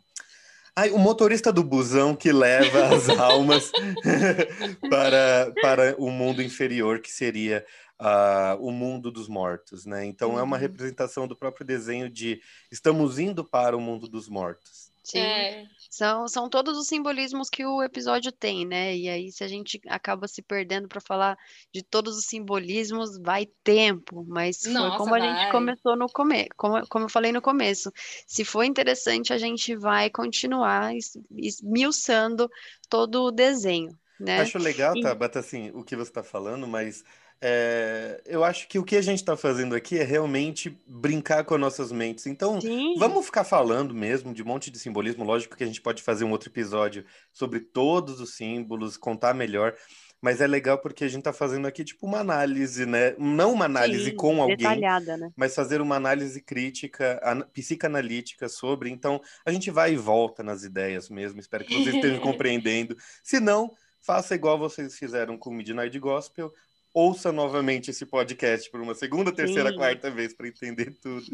Ai, 0.75 0.89
o 0.89 0.97
motorista 0.97 1.53
do 1.53 1.63
busão 1.63 2.15
que 2.15 2.31
leva 2.31 2.95
as 2.95 3.07
almas 3.19 3.71
para, 4.89 5.53
para 5.61 5.95
o 5.99 6.09
mundo 6.09 6.41
inferior, 6.41 6.99
que 6.99 7.11
seria 7.11 7.63
uh, 8.03 8.57
o 8.59 8.71
mundo 8.71 9.09
dos 9.09 9.29
mortos, 9.29 9.85
né? 9.85 10.05
Então 10.05 10.31
uhum. 10.31 10.39
é 10.39 10.43
uma 10.43 10.57
uhum. 10.57 10.61
representação 10.61 11.27
do 11.27 11.35
próprio 11.35 11.65
desenho 11.65 12.09
de 12.09 12.41
estamos 12.69 13.17
indo 13.17 13.45
para 13.45 13.77
o 13.77 13.81
mundo 13.81 14.09
dos 14.09 14.27
mortos. 14.27 14.91
Sim. 15.03 15.19
É. 15.19 15.65
São, 15.89 16.27
são 16.27 16.49
todos 16.49 16.77
os 16.77 16.87
simbolismos 16.87 17.49
que 17.49 17.65
o 17.65 17.83
episódio 17.83 18.31
tem, 18.31 18.65
né? 18.65 18.95
E 18.95 19.09
aí, 19.09 19.31
se 19.31 19.43
a 19.43 19.47
gente 19.47 19.79
acaba 19.87 20.27
se 20.27 20.41
perdendo 20.41 20.87
para 20.87 21.01
falar 21.01 21.37
de 21.73 21.83
todos 21.83 22.17
os 22.17 22.25
simbolismos, 22.25 23.19
vai 23.19 23.45
tempo. 23.63 24.25
Mas 24.27 24.63
Nossa, 24.65 24.89
foi 24.89 24.97
como 24.97 25.09
vai. 25.11 25.21
a 25.21 25.35
gente 25.35 25.51
começou 25.51 25.95
no 25.97 26.07
começo, 26.07 26.49
como, 26.55 26.87
como 26.87 27.05
eu 27.05 27.09
falei 27.09 27.33
no 27.33 27.41
começo. 27.41 27.91
Se 28.25 28.45
for 28.45 28.63
interessante, 28.63 29.33
a 29.33 29.37
gente 29.37 29.75
vai 29.75 30.09
continuar 30.09 30.93
esmiuçando 31.37 32.49
todo 32.89 33.25
o 33.25 33.31
desenho. 33.31 33.91
Né? 34.19 34.39
Acho 34.39 34.57
legal, 34.57 34.93
Tabata, 35.01 35.39
assim, 35.39 35.69
o 35.73 35.83
que 35.83 35.97
você 35.97 36.09
está 36.09 36.23
falando, 36.23 36.65
mas 36.65 37.03
é, 37.45 38.21
eu 38.25 38.41
acho 38.41 38.69
que 38.69 38.79
o 38.79 38.85
que 38.85 38.95
a 38.95 39.01
gente 39.01 39.19
está 39.19 39.35
fazendo 39.35 39.75
aqui 39.75 39.99
é 39.99 40.03
realmente 40.03 40.81
brincar 40.87 41.43
com 41.43 41.53
as 41.55 41.59
nossas 41.59 41.91
mentes. 41.91 42.25
Então, 42.25 42.61
Sim. 42.61 42.95
vamos 42.97 43.25
ficar 43.25 43.43
falando 43.43 43.93
mesmo 43.93 44.33
de 44.33 44.41
um 44.41 44.45
monte 44.45 44.71
de 44.71 44.79
simbolismo. 44.79 45.25
Lógico 45.25 45.57
que 45.57 45.63
a 45.63 45.67
gente 45.67 45.81
pode 45.81 46.01
fazer 46.01 46.23
um 46.23 46.31
outro 46.31 46.47
episódio 46.47 47.03
sobre 47.33 47.59
todos 47.59 48.21
os 48.21 48.37
símbolos, 48.37 48.95
contar 48.95 49.33
melhor. 49.33 49.75
Mas 50.21 50.39
é 50.39 50.47
legal 50.47 50.77
porque 50.77 51.03
a 51.03 51.07
gente 51.09 51.19
está 51.19 51.33
fazendo 51.33 51.67
aqui 51.67 51.83
tipo 51.83 52.07
uma 52.07 52.19
análise, 52.19 52.85
né? 52.85 53.13
Não 53.17 53.51
uma 53.51 53.65
análise 53.65 54.11
Sim, 54.11 54.15
com 54.15 54.41
alguém, 54.41 54.79
né? 54.79 55.29
mas 55.35 55.53
fazer 55.53 55.81
uma 55.81 55.97
análise 55.97 56.41
crítica, 56.41 57.19
psicanalítica 57.51 58.47
sobre. 58.47 58.89
Então, 58.89 59.19
a 59.45 59.51
gente 59.51 59.69
vai 59.69 59.91
e 59.91 59.97
volta 59.97 60.41
nas 60.41 60.63
ideias 60.63 61.09
mesmo. 61.09 61.41
Espero 61.41 61.65
que 61.65 61.73
vocês 61.73 61.95
estejam 61.95 62.21
compreendendo. 62.23 62.95
Se 63.21 63.41
não, 63.41 63.69
faça 63.99 64.33
igual 64.33 64.57
vocês 64.57 64.97
fizeram 64.97 65.37
com 65.37 65.49
o 65.49 65.53
Midnight 65.53 65.99
Gospel 65.99 66.53
ouça 66.93 67.31
novamente 67.31 67.91
esse 67.91 68.05
podcast 68.05 68.69
por 68.69 68.79
uma 68.81 68.93
segunda, 68.93 69.31
terceira, 69.31 69.69
Sim. 69.71 69.75
quarta 69.75 70.11
vez 70.11 70.33
para 70.33 70.47
entender 70.47 70.93
tudo. 71.01 71.25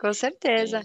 Com 0.00 0.12
certeza. 0.14 0.82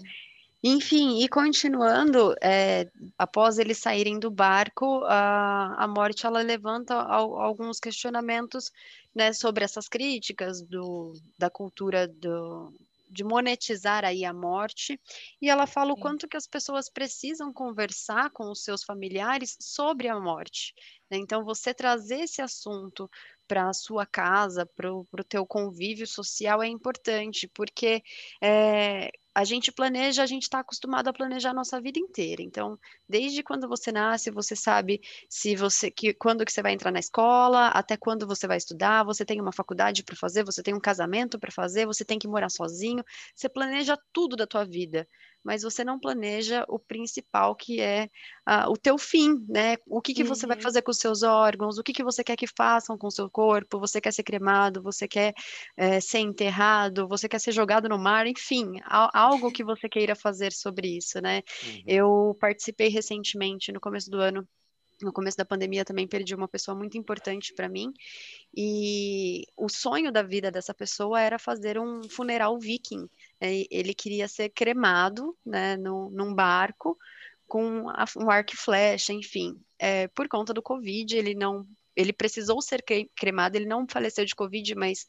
Enfim, 0.66 1.22
e 1.22 1.28
continuando, 1.28 2.34
é, 2.42 2.88
após 3.18 3.58
eles 3.58 3.76
saírem 3.76 4.18
do 4.18 4.30
barco, 4.30 5.04
a, 5.04 5.74
a 5.84 5.86
morte 5.86 6.24
ela 6.24 6.40
levanta 6.40 6.94
ao, 6.94 7.38
alguns 7.38 7.78
questionamentos 7.78 8.72
né, 9.14 9.32
sobre 9.34 9.62
essas 9.62 9.88
críticas 9.88 10.62
do, 10.62 11.12
da 11.38 11.50
cultura 11.50 12.08
do, 12.08 12.72
de 13.08 13.24
monetizar 13.24 14.04
aí 14.04 14.24
a 14.24 14.32
morte, 14.32 15.00
e 15.40 15.48
ela 15.48 15.66
fala 15.66 15.92
o 15.92 15.96
quanto 15.96 16.28
que 16.28 16.36
as 16.36 16.46
pessoas 16.46 16.88
precisam 16.88 17.52
conversar 17.52 18.30
com 18.30 18.50
os 18.50 18.62
seus 18.62 18.82
familiares 18.82 19.56
sobre 19.60 20.08
a 20.08 20.18
morte. 20.18 20.74
Né? 21.10 21.18
Então, 21.18 21.44
você 21.44 21.72
trazer 21.72 22.20
esse 22.20 22.42
assunto 22.42 23.10
para 23.46 23.68
a 23.68 23.74
sua 23.74 24.06
casa, 24.06 24.66
para 24.66 24.92
o 24.92 25.06
teu 25.28 25.46
convívio 25.46 26.06
social 26.06 26.62
é 26.62 26.66
importante, 26.66 27.46
porque 27.48 28.02
é, 28.42 29.10
a 29.34 29.44
gente 29.44 29.72
planeja, 29.72 30.22
a 30.22 30.26
gente 30.26 30.44
está 30.44 30.60
acostumado 30.60 31.08
a 31.08 31.12
planejar 31.12 31.50
a 31.50 31.54
nossa 31.54 31.80
vida 31.80 31.98
inteira. 31.98 32.42
Então, 32.42 32.78
desde 33.08 33.42
quando 33.42 33.68
você 33.68 33.90
nasce, 33.90 34.30
você 34.30 34.54
sabe 34.54 35.00
se 35.28 35.56
você 35.56 35.90
que 35.90 36.14
quando 36.14 36.44
que 36.44 36.52
você 36.52 36.62
vai 36.62 36.72
entrar 36.72 36.92
na 36.92 37.00
escola, 37.00 37.68
até 37.68 37.96
quando 37.96 38.26
você 38.26 38.46
vai 38.46 38.56
estudar, 38.58 39.04
você 39.04 39.24
tem 39.24 39.40
uma 39.40 39.52
faculdade 39.52 40.04
para 40.04 40.14
fazer, 40.16 40.44
você 40.44 40.62
tem 40.62 40.74
um 40.74 40.80
casamento 40.80 41.38
para 41.38 41.50
fazer, 41.50 41.86
você 41.86 42.04
tem 42.04 42.18
que 42.18 42.28
morar 42.28 42.48
sozinho, 42.48 43.04
você 43.34 43.48
planeja 43.48 43.98
tudo 44.12 44.36
da 44.36 44.46
tua 44.46 44.64
vida 44.64 45.08
mas 45.44 45.62
você 45.62 45.84
não 45.84 46.00
planeja 46.00 46.64
o 46.68 46.78
principal, 46.78 47.54
que 47.54 47.80
é 47.80 48.08
uh, 48.48 48.70
o 48.70 48.76
teu 48.76 48.96
fim, 48.96 49.44
né? 49.46 49.76
O 49.86 50.00
que, 50.00 50.14
que 50.14 50.22
uhum. 50.22 50.28
você 50.28 50.46
vai 50.46 50.56
uhum. 50.56 50.62
fazer 50.62 50.80
com 50.80 50.90
os 50.90 50.98
seus 50.98 51.22
órgãos, 51.22 51.76
o 51.76 51.82
que, 51.82 51.92
que 51.92 52.02
você 52.02 52.24
quer 52.24 52.36
que 52.36 52.46
façam 52.46 52.96
com 52.96 53.08
o 53.08 53.10
seu 53.10 53.28
corpo, 53.28 53.78
você 53.78 54.00
quer 54.00 54.12
ser 54.12 54.22
cremado, 54.22 54.82
você 54.82 55.06
quer 55.06 55.34
é, 55.76 56.00
ser 56.00 56.20
enterrado, 56.20 57.06
você 57.06 57.28
quer 57.28 57.38
ser 57.38 57.52
jogado 57.52 57.88
no 57.88 57.98
mar, 57.98 58.26
enfim, 58.26 58.80
algo 59.12 59.52
que 59.52 59.62
você 59.62 59.88
queira 59.88 60.16
fazer 60.16 60.52
sobre 60.52 60.96
isso, 60.96 61.20
né? 61.20 61.42
Uhum. 61.62 61.82
Eu 61.86 62.36
participei 62.40 62.88
recentemente, 62.88 63.70
no 63.70 63.80
começo 63.80 64.10
do 64.10 64.18
ano, 64.18 64.48
no 65.02 65.12
começo 65.12 65.36
da 65.36 65.44
pandemia 65.44 65.84
também 65.84 66.06
perdi 66.06 66.34
uma 66.34 66.48
pessoa 66.48 66.76
muito 66.76 66.96
importante 66.96 67.52
para 67.52 67.68
mim 67.68 67.92
e 68.56 69.44
o 69.56 69.68
sonho 69.68 70.12
da 70.12 70.22
vida 70.22 70.50
dessa 70.50 70.72
pessoa 70.72 71.20
era 71.20 71.38
fazer 71.38 71.78
um 71.78 72.02
funeral 72.08 72.58
viking 72.58 73.08
ele 73.70 73.94
queria 73.94 74.28
ser 74.28 74.50
cremado, 74.50 75.36
né, 75.44 75.76
no, 75.76 76.10
num 76.10 76.34
barco 76.34 76.96
com 77.46 77.88
a, 77.88 78.04
um 78.16 78.30
arco 78.30 78.54
e 78.54 78.56
flecha, 78.56 79.12
enfim. 79.12 79.60
É, 79.78 80.08
por 80.08 80.28
conta 80.28 80.52
do 80.52 80.62
Covid, 80.62 81.16
ele 81.16 81.34
não, 81.34 81.66
ele 81.94 82.12
precisou 82.12 82.60
ser 82.60 82.82
cremado, 83.16 83.56
ele 83.56 83.66
não 83.66 83.86
faleceu 83.88 84.24
de 84.24 84.34
Covid, 84.34 84.74
mas 84.74 85.06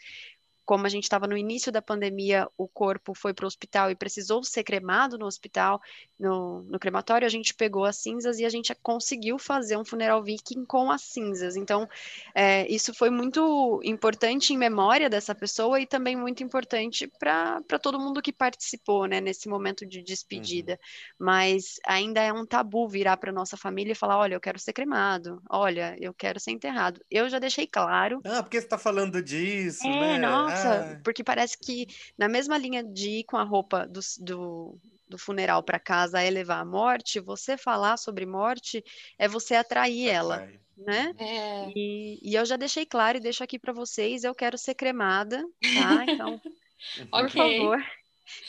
como 0.65 0.85
a 0.85 0.89
gente 0.89 1.03
estava 1.03 1.27
no 1.27 1.37
início 1.37 1.71
da 1.71 1.81
pandemia, 1.81 2.47
o 2.57 2.67
corpo 2.67 3.13
foi 3.13 3.33
para 3.33 3.45
o 3.45 3.47
hospital 3.47 3.91
e 3.91 3.95
precisou 3.95 4.43
ser 4.43 4.63
cremado 4.63 5.17
no 5.17 5.25
hospital, 5.25 5.81
no, 6.19 6.63
no, 6.63 6.79
crematório, 6.79 7.25
a 7.25 7.29
gente 7.29 7.53
pegou 7.53 7.85
as 7.85 7.97
cinzas 7.97 8.39
e 8.39 8.45
a 8.45 8.49
gente 8.49 8.73
conseguiu 8.81 9.37
fazer 9.37 9.77
um 9.77 9.85
funeral 9.85 10.23
viking 10.23 10.65
com 10.65 10.89
as 10.89 11.01
cinzas. 11.03 11.55
Então, 11.55 11.87
é, 12.33 12.67
isso 12.67 12.93
foi 12.93 13.09
muito 13.09 13.79
importante 13.83 14.53
em 14.53 14.57
memória 14.57 15.09
dessa 15.09 15.35
pessoa 15.35 15.79
e 15.79 15.85
também 15.85 16.15
muito 16.15 16.43
importante 16.43 17.07
para 17.19 17.61
todo 17.81 17.99
mundo 17.99 18.21
que 18.21 18.31
participou 18.31 19.05
né, 19.05 19.21
nesse 19.21 19.47
momento 19.47 19.85
de 19.85 20.01
despedida. 20.01 20.73
Uhum. 20.73 21.25
Mas 21.25 21.79
ainda 21.85 22.21
é 22.21 22.33
um 22.33 22.45
tabu 22.45 22.87
virar 22.87 23.17
para 23.17 23.31
nossa 23.31 23.57
família 23.57 23.91
e 23.91 23.95
falar: 23.95 24.17
olha, 24.17 24.35
eu 24.35 24.41
quero 24.41 24.57
ser 24.57 24.73
cremado, 24.73 25.41
olha, 25.49 25.95
eu 25.99 26.13
quero 26.13 26.39
ser 26.39 26.51
enterrado. 26.51 27.01
Eu 27.11 27.29
já 27.29 27.39
deixei 27.39 27.67
claro. 27.67 28.21
Ah, 28.25 28.41
porque 28.41 28.59
você 28.59 28.65
está 28.65 28.77
falando 28.77 29.21
disso, 29.21 29.85
é, 29.85 30.17
né? 30.17 30.17
Nossa, 30.17 30.54
nossa, 30.63 31.01
porque 31.03 31.23
parece 31.23 31.57
que 31.57 31.87
na 32.17 32.27
mesma 32.27 32.57
linha 32.57 32.83
de 32.83 33.19
ir 33.19 33.23
com 33.23 33.37
a 33.37 33.43
roupa 33.43 33.87
do, 33.87 33.99
do, 34.19 34.79
do 35.07 35.17
funeral 35.17 35.63
para 35.63 35.79
casa 35.79 36.21
é 36.21 36.29
levar 36.29 36.59
a 36.59 36.65
morte, 36.65 37.19
você 37.19 37.57
falar 37.57 37.97
sobre 37.97 38.25
morte 38.25 38.83
é 39.17 39.27
você 39.27 39.55
atrair 39.55 40.09
ela, 40.09 40.47
né? 40.77 41.13
É. 41.17 41.71
E, 41.75 42.19
e, 42.21 42.35
eu 42.35 42.45
já 42.45 42.57
deixei 42.57 42.85
claro 42.85 43.17
e 43.17 43.21
deixo 43.21 43.43
aqui 43.43 43.57
para 43.57 43.73
vocês, 43.73 44.23
eu 44.23 44.35
quero 44.35 44.57
ser 44.57 44.75
cremada, 44.75 45.43
tá? 45.73 46.05
Então, 46.07 46.41
por 47.11 47.29
favor. 47.29 47.77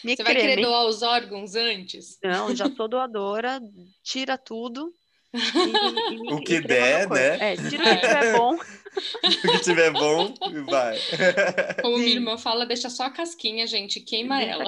Me 0.03 0.17
você 0.17 0.25
creme. 0.25 0.41
vai 0.41 0.49
querer 0.49 0.63
doar 0.63 0.87
os 0.87 1.03
órgãos 1.03 1.55
antes? 1.55 2.19
Não, 2.23 2.55
já 2.55 2.71
sou 2.75 2.89
doadora, 2.89 3.61
tira 4.03 4.39
tudo, 4.39 4.93
e, 5.37 6.15
e, 6.15 6.33
o 6.33 6.41
que 6.41 6.61
der, 6.61 7.09
né? 7.09 7.53
É, 7.53 7.57
tira 7.57 7.85
o 7.85 7.89
que 7.89 8.01
tiver 8.01 8.33
bom. 8.37 8.57
o 9.25 9.53
que 9.53 9.61
tiver 9.61 9.93
bom, 9.93 10.35
vai. 10.69 10.99
Como 11.83 11.99
minha 11.99 12.15
irmã 12.15 12.39
fala, 12.39 12.65
deixa 12.65 12.89
só 12.89 13.05
a 13.05 13.11
casquinha, 13.11 13.67
gente, 13.67 14.01
queima 14.01 14.39
deixa 14.39 14.53
ela. 14.53 14.65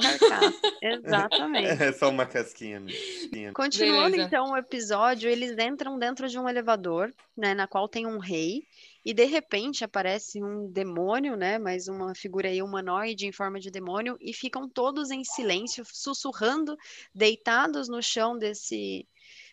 Exatamente. 0.83 1.69
É 1.89 1.93
só 1.93 2.11
uma 2.11 2.27
casquinha 2.27 2.81
mesmo. 2.81 3.53
Continuando 3.55 4.11
Beleza. 4.11 4.27
então 4.27 4.53
o 4.53 4.57
episódio, 4.57 5.31
eles 5.31 5.57
entram 5.59 5.99
dentro 5.99 6.29
de 6.29 6.39
um 6.39 6.49
elevador, 6.49 7.13
né, 7.37 7.55
na 7.55 7.67
qual 7.67 7.89
tem 7.89 8.07
um 8.07 8.19
rei, 8.19 8.63
e 9.05 9.15
de 9.15 9.25
repente 9.25 9.85
aparece 9.85 10.43
um 10.43 10.71
demônio, 10.71 11.37
né, 11.37 11.59
mais 11.59 11.89
uma 11.89 12.15
figura 12.15 12.49
aí 12.49 12.63
humanoide 12.63 13.27
em 13.27 13.33
forma 13.33 13.59
de 13.61 13.71
demônio, 13.71 14.17
e 14.21 14.33
ficam 14.35 14.69
todos 14.69 15.11
em 15.11 15.25
silêncio, 15.25 15.85
sussurrando, 15.87 16.77
deitados 17.15 17.89
no 17.89 18.03
chão 18.03 18.37
desse 18.37 19.07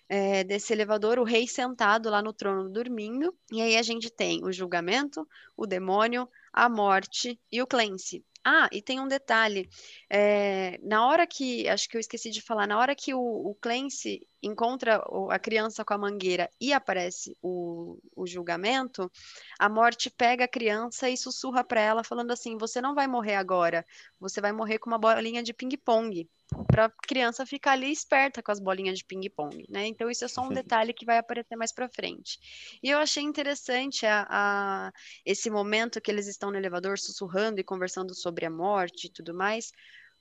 é, 0.07 0.43
desse 0.43 0.73
elevador, 0.73 1.19
o 1.19 1.23
rei 1.23 1.47
sentado 1.47 2.09
lá 2.09 2.21
no 2.21 2.33
trono 2.33 2.69
dormindo, 2.69 3.35
e 3.51 3.61
aí 3.61 3.77
a 3.77 3.81
gente 3.81 4.09
tem 4.09 4.43
o 4.43 4.51
julgamento, 4.51 5.27
o 5.55 5.65
demônio, 5.65 6.27
a 6.53 6.69
morte 6.69 7.39
e 7.51 7.61
o 7.61 7.67
Clancy. 7.67 8.23
Ah, 8.43 8.69
e 8.71 8.79
tem 8.79 8.99
um 8.99 9.07
detalhe. 9.07 9.67
É, 10.07 10.79
na 10.83 11.07
hora 11.07 11.25
que, 11.25 11.67
acho 11.67 11.89
que 11.89 11.97
eu 11.97 11.99
esqueci 11.99 12.29
de 12.29 12.41
falar, 12.41 12.67
na 12.67 12.77
hora 12.77 12.95
que 12.95 13.11
o, 13.11 13.19
o 13.19 13.55
Clancy 13.55 14.27
encontra 14.45 15.03
a 15.29 15.39
criança 15.39 15.83
com 15.83 15.93
a 15.93 15.97
mangueira 15.97 16.49
e 16.61 16.71
aparece 16.71 17.35
o, 17.41 17.97
o 18.15 18.27
julgamento, 18.27 19.11
a 19.59 19.67
morte 19.67 20.09
pega 20.09 20.45
a 20.45 20.47
criança 20.47 21.09
e 21.09 21.17
sussurra 21.17 21.63
para 21.63 21.81
ela, 21.81 22.03
falando 22.03 22.31
assim: 22.31 22.57
Você 22.57 22.79
não 22.79 22.93
vai 22.93 23.07
morrer 23.07 23.35
agora, 23.35 23.85
você 24.19 24.39
vai 24.39 24.51
morrer 24.51 24.77
com 24.77 24.89
uma 24.89 24.99
bolinha 24.99 25.41
de 25.41 25.53
ping-pong 25.53 26.29
para 26.67 26.85
a 26.85 26.89
criança 26.89 27.45
ficar 27.45 27.71
ali 27.71 27.91
esperta 27.91 28.41
com 28.43 28.51
as 28.51 28.59
bolinhas 28.59 28.99
de 28.99 29.05
ping-pong, 29.05 29.65
né? 29.67 29.87
Então 29.87 30.09
isso 30.09 30.23
é 30.23 30.27
só 30.27 30.41
um 30.41 30.49
detalhe 30.53 30.93
que 30.93 31.05
vai 31.05 31.17
aparecer 31.17 31.55
mais 31.55 31.73
para 31.73 31.89
frente. 31.89 32.39
E 32.83 32.89
eu 32.89 32.99
achei 32.99 33.23
interessante 33.23 34.05
a, 34.05 34.27
a, 34.29 34.91
esse 35.25 35.49
momento 35.49 35.99
que 35.99 36.11
eles 36.11 36.27
estão 36.27 36.51
no 36.51 36.57
elevador 36.57 36.99
sussurrando 36.99 37.59
e 37.59 37.63
conversando 37.63 38.13
sobre 38.13 38.45
a 38.45 38.49
morte 38.49 39.07
e 39.07 39.09
tudo 39.11 39.33
mais. 39.33 39.71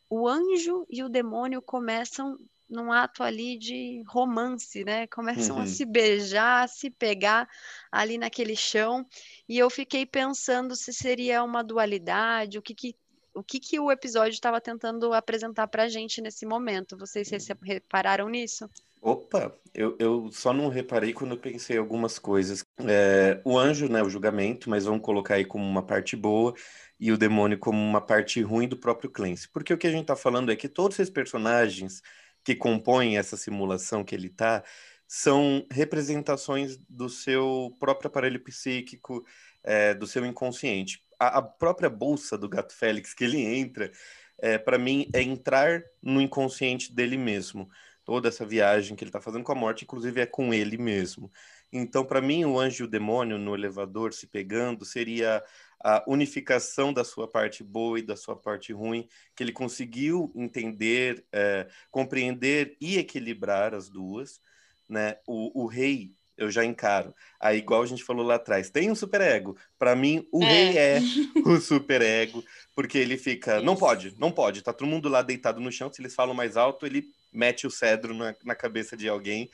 O 0.08 0.28
anjo 0.28 0.86
e 0.88 1.02
o 1.02 1.08
demônio 1.08 1.60
começam 1.60 2.38
num 2.68 2.90
ato 2.90 3.22
ali 3.22 3.58
de 3.58 4.02
romance, 4.06 4.84
né? 4.84 5.06
Começam 5.06 5.56
uhum. 5.56 5.62
a 5.62 5.66
se 5.66 5.84
beijar, 5.84 6.64
a 6.64 6.68
se 6.68 6.90
pegar 6.90 7.48
ali 7.90 8.18
naquele 8.18 8.56
chão. 8.56 9.06
E 9.48 9.58
eu 9.58 9.68
fiquei 9.70 10.06
pensando 10.06 10.74
se 10.74 10.92
seria 10.92 11.42
uma 11.42 11.62
dualidade, 11.62 12.58
o 12.58 12.62
que, 12.62 12.74
que 12.74 12.96
o 13.34 13.42
que, 13.42 13.58
que 13.58 13.80
o 13.80 13.90
episódio 13.90 14.34
estava 14.34 14.60
tentando 14.60 15.12
apresentar 15.12 15.66
para 15.66 15.82
a 15.82 15.88
gente 15.88 16.22
nesse 16.22 16.46
momento. 16.46 16.96
Vocês 16.96 17.28
repararam 17.62 18.28
nisso? 18.28 18.70
Opa, 19.02 19.54
eu, 19.74 19.96
eu 19.98 20.30
só 20.32 20.50
não 20.52 20.68
reparei 20.68 21.12
quando 21.12 21.32
eu 21.32 21.38
pensei 21.38 21.76
algumas 21.76 22.18
coisas. 22.18 22.64
É, 22.88 23.38
o 23.44 23.58
anjo, 23.58 23.86
né, 23.86 24.02
o 24.02 24.08
julgamento, 24.08 24.70
mas 24.70 24.86
vamos 24.86 25.02
colocar 25.02 25.34
aí 25.34 25.44
como 25.44 25.62
uma 25.62 25.82
parte 25.82 26.16
boa 26.16 26.54
e 26.98 27.12
o 27.12 27.18
demônio 27.18 27.58
como 27.58 27.78
uma 27.78 28.00
parte 28.00 28.40
ruim 28.40 28.66
do 28.66 28.78
próprio 28.78 29.10
Clancy. 29.10 29.48
Porque 29.50 29.74
o 29.74 29.76
que 29.76 29.86
a 29.86 29.90
gente 29.90 30.02
está 30.02 30.16
falando 30.16 30.50
é 30.50 30.56
que 30.56 30.70
todos 30.70 30.98
esses 30.98 31.12
personagens 31.12 32.00
que 32.44 32.54
compõem 32.54 33.16
essa 33.18 33.36
simulação 33.36 34.04
que 34.04 34.14
ele 34.14 34.26
está 34.28 34.62
são 35.06 35.66
representações 35.70 36.78
do 36.88 37.08
seu 37.08 37.74
próprio 37.80 38.08
aparelho 38.08 38.40
psíquico, 38.40 39.24
é, 39.62 39.94
do 39.94 40.06
seu 40.06 40.24
inconsciente 40.26 41.04
a, 41.18 41.38
a 41.38 41.42
própria 41.42 41.88
bolsa 41.88 42.36
do 42.36 42.48
Gato 42.48 42.74
Félix 42.74 43.14
que 43.14 43.24
ele 43.24 43.42
entra, 43.42 43.90
é, 44.38 44.58
para 44.58 44.78
mim, 44.78 45.08
é 45.12 45.22
entrar 45.22 45.82
no 46.02 46.20
inconsciente 46.20 46.92
dele 46.92 47.16
mesmo. 47.16 47.68
Toda 48.04 48.28
essa 48.28 48.44
viagem 48.44 48.96
que 48.96 49.02
ele 49.02 49.08
está 49.08 49.20
fazendo 49.20 49.44
com 49.44 49.52
a 49.52 49.54
morte, 49.54 49.84
inclusive, 49.84 50.20
é 50.20 50.26
com 50.26 50.52
ele 50.52 50.76
mesmo. 50.76 51.32
Então, 51.72 52.04
para 52.04 52.20
mim, 52.20 52.44
o 52.44 52.58
anjo 52.58 52.84
e 52.84 52.86
o 52.86 52.90
demônio 52.90 53.38
no 53.38 53.54
elevador 53.54 54.12
se 54.12 54.26
pegando 54.26 54.84
seria 54.84 55.42
a 55.84 56.02
unificação 56.06 56.94
da 56.94 57.04
sua 57.04 57.28
parte 57.28 57.62
boa 57.62 57.98
e 57.98 58.02
da 58.02 58.16
sua 58.16 58.34
parte 58.34 58.72
ruim, 58.72 59.06
que 59.36 59.44
ele 59.44 59.52
conseguiu 59.52 60.32
entender, 60.34 61.22
é, 61.30 61.68
compreender 61.90 62.74
e 62.80 62.96
equilibrar 62.96 63.74
as 63.74 63.90
duas. 63.90 64.40
Né? 64.88 65.18
O, 65.26 65.62
o 65.62 65.66
rei 65.66 66.14
eu 66.38 66.50
já 66.50 66.64
encaro. 66.64 67.14
Aí, 67.38 67.58
igual 67.58 67.82
a 67.82 67.86
gente 67.86 68.02
falou 68.02 68.24
lá 68.24 68.36
atrás, 68.36 68.70
tem 68.70 68.90
um 68.90 68.94
superego. 68.94 69.56
Para 69.78 69.94
mim, 69.94 70.26
o 70.32 70.42
é. 70.42 70.46
rei 70.46 70.78
é 70.78 71.00
o 71.44 71.60
superego, 71.60 72.42
porque 72.74 72.96
ele 72.96 73.18
fica, 73.18 73.56
Isso. 73.56 73.64
não 73.64 73.76
pode, 73.76 74.14
não 74.18 74.32
pode. 74.32 74.62
Tá 74.62 74.72
todo 74.72 74.88
mundo 74.88 75.10
lá 75.10 75.20
deitado 75.20 75.60
no 75.60 75.70
chão, 75.70 75.92
se 75.92 76.00
eles 76.00 76.14
falam 76.14 76.34
mais 76.34 76.56
alto, 76.56 76.86
ele 76.86 77.04
mete 77.30 77.66
o 77.66 77.70
cedro 77.70 78.14
na, 78.14 78.34
na 78.42 78.54
cabeça 78.54 78.96
de 78.96 79.06
alguém. 79.06 79.50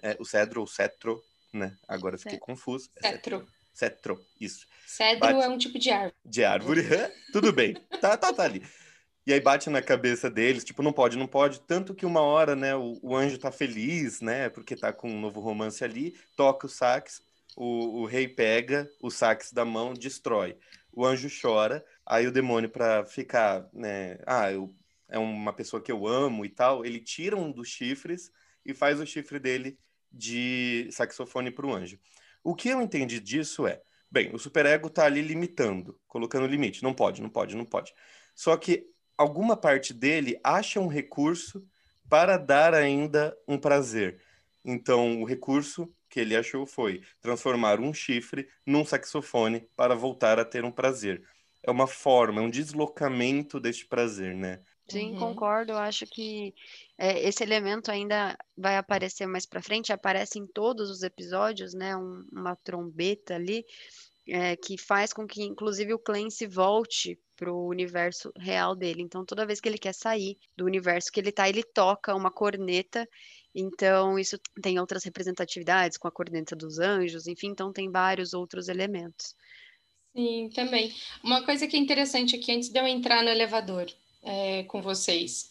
É, 0.00 0.16
o 0.20 0.24
cedro 0.24 0.60
ou 0.60 0.66
cetro, 0.66 1.20
né? 1.52 1.76
Agora 1.88 2.16
fiquei 2.16 2.38
confuso. 2.38 2.90
É 3.02 3.10
cetro. 3.12 3.44
Cetro, 3.74 4.24
isso. 4.40 4.66
Cedro 4.86 5.20
Bate... 5.20 5.42
é 5.42 5.48
um 5.48 5.58
tipo 5.58 5.78
de 5.78 5.90
árvore. 5.90 6.14
De 6.24 6.44
árvore, 6.44 6.82
tudo 7.32 7.52
bem. 7.52 7.74
Tá, 8.00 8.16
tá, 8.16 8.32
tá 8.32 8.44
ali. 8.44 8.62
E 9.26 9.32
aí 9.32 9.40
bate 9.40 9.70
na 9.70 9.82
cabeça 9.82 10.30
deles, 10.30 10.62
tipo, 10.62 10.82
não 10.82 10.92
pode, 10.92 11.16
não 11.16 11.26
pode. 11.26 11.60
Tanto 11.62 11.94
que 11.94 12.06
uma 12.06 12.20
hora, 12.20 12.54
né, 12.54 12.76
o, 12.76 12.98
o 13.02 13.16
anjo 13.16 13.38
tá 13.38 13.50
feliz, 13.50 14.20
né, 14.20 14.48
porque 14.50 14.76
tá 14.76 14.92
com 14.92 15.10
um 15.10 15.20
novo 15.20 15.40
romance 15.40 15.82
ali, 15.82 16.14
toca 16.36 16.66
o 16.66 16.68
sax, 16.70 17.22
o, 17.56 18.02
o 18.02 18.04
rei 18.04 18.28
pega 18.28 18.88
o 19.02 19.10
sax 19.10 19.50
da 19.50 19.64
mão, 19.64 19.94
destrói. 19.94 20.56
O 20.92 21.04
anjo 21.04 21.28
chora, 21.28 21.84
aí 22.06 22.26
o 22.26 22.32
demônio, 22.32 22.68
para 22.68 23.04
ficar, 23.06 23.66
né, 23.72 24.18
ah, 24.26 24.52
eu, 24.52 24.74
é 25.08 25.18
uma 25.18 25.52
pessoa 25.52 25.82
que 25.82 25.90
eu 25.90 26.06
amo 26.06 26.44
e 26.44 26.48
tal, 26.50 26.84
ele 26.84 27.00
tira 27.00 27.34
um 27.34 27.50
dos 27.50 27.68
chifres 27.68 28.30
e 28.64 28.74
faz 28.74 29.00
o 29.00 29.06
chifre 29.06 29.38
dele 29.38 29.78
de 30.12 30.88
saxofone 30.92 31.50
para 31.50 31.66
o 31.66 31.74
anjo. 31.74 31.98
O 32.44 32.54
que 32.54 32.68
eu 32.68 32.82
entendi 32.82 33.18
disso 33.18 33.66
é, 33.66 33.80
bem, 34.10 34.34
o 34.34 34.38
superego 34.38 34.90
tá 34.90 35.06
ali 35.06 35.22
limitando, 35.22 35.98
colocando 36.06 36.46
limite, 36.46 36.82
não 36.82 36.92
pode, 36.92 37.22
não 37.22 37.30
pode, 37.30 37.56
não 37.56 37.64
pode. 37.64 37.92
Só 38.34 38.54
que 38.56 38.86
alguma 39.16 39.56
parte 39.56 39.94
dele 39.94 40.38
acha 40.44 40.78
um 40.78 40.86
recurso 40.86 41.66
para 42.08 42.36
dar 42.36 42.74
ainda 42.74 43.34
um 43.48 43.58
prazer. 43.58 44.20
Então, 44.62 45.22
o 45.22 45.24
recurso 45.24 45.90
que 46.08 46.20
ele 46.20 46.36
achou 46.36 46.66
foi 46.66 47.00
transformar 47.20 47.80
um 47.80 47.92
chifre 47.92 48.46
num 48.66 48.84
saxofone 48.84 49.66
para 49.74 49.94
voltar 49.94 50.38
a 50.38 50.44
ter 50.44 50.64
um 50.64 50.70
prazer. 50.70 51.26
É 51.62 51.70
uma 51.70 51.86
forma, 51.86 52.40
é 52.40 52.44
um 52.44 52.50
deslocamento 52.50 53.58
deste 53.58 53.86
prazer, 53.86 54.34
né? 54.34 54.60
Sim, 54.88 55.12
uhum. 55.12 55.18
concordo. 55.18 55.72
Eu 55.72 55.78
acho 55.78 56.06
que 56.06 56.54
é, 56.98 57.26
esse 57.26 57.42
elemento 57.42 57.90
ainda 57.90 58.36
vai 58.56 58.76
aparecer 58.76 59.26
mais 59.26 59.46
para 59.46 59.62
frente, 59.62 59.92
aparece 59.92 60.38
em 60.38 60.46
todos 60.46 60.90
os 60.90 61.02
episódios, 61.02 61.72
né? 61.74 61.96
Um, 61.96 62.26
uma 62.30 62.54
trombeta 62.56 63.34
ali, 63.34 63.64
é, 64.28 64.56
que 64.56 64.76
faz 64.76 65.12
com 65.12 65.26
que, 65.26 65.42
inclusive, 65.42 65.94
o 65.94 65.98
Clancy 65.98 66.46
volte 66.46 67.18
para 67.36 67.52
o 67.52 67.66
universo 67.66 68.30
real 68.38 68.76
dele. 68.76 69.02
Então, 69.02 69.24
toda 69.24 69.46
vez 69.46 69.60
que 69.60 69.68
ele 69.68 69.78
quer 69.78 69.94
sair 69.94 70.38
do 70.56 70.64
universo 70.64 71.10
que 71.10 71.18
ele 71.18 71.30
está, 71.30 71.48
ele 71.48 71.62
toca 71.62 72.14
uma 72.14 72.30
corneta. 72.30 73.08
Então, 73.54 74.18
isso 74.18 74.38
tem 74.62 74.78
outras 74.78 75.04
representatividades, 75.04 75.96
com 75.96 76.08
a 76.08 76.12
corneta 76.12 76.54
dos 76.54 76.78
anjos, 76.78 77.26
enfim, 77.26 77.48
então 77.48 77.72
tem 77.72 77.90
vários 77.90 78.34
outros 78.34 78.68
elementos. 78.68 79.34
Sim, 80.14 80.50
também. 80.54 80.92
Uma 81.22 81.44
coisa 81.44 81.66
que 81.66 81.76
é 81.76 81.80
interessante 81.80 82.36
aqui, 82.36 82.52
antes 82.52 82.68
de 82.68 82.78
eu 82.78 82.86
entrar 82.86 83.22
no 83.22 83.30
elevador 83.30 83.86
é, 84.24 84.64
com 84.64 84.82
vocês, 84.82 85.50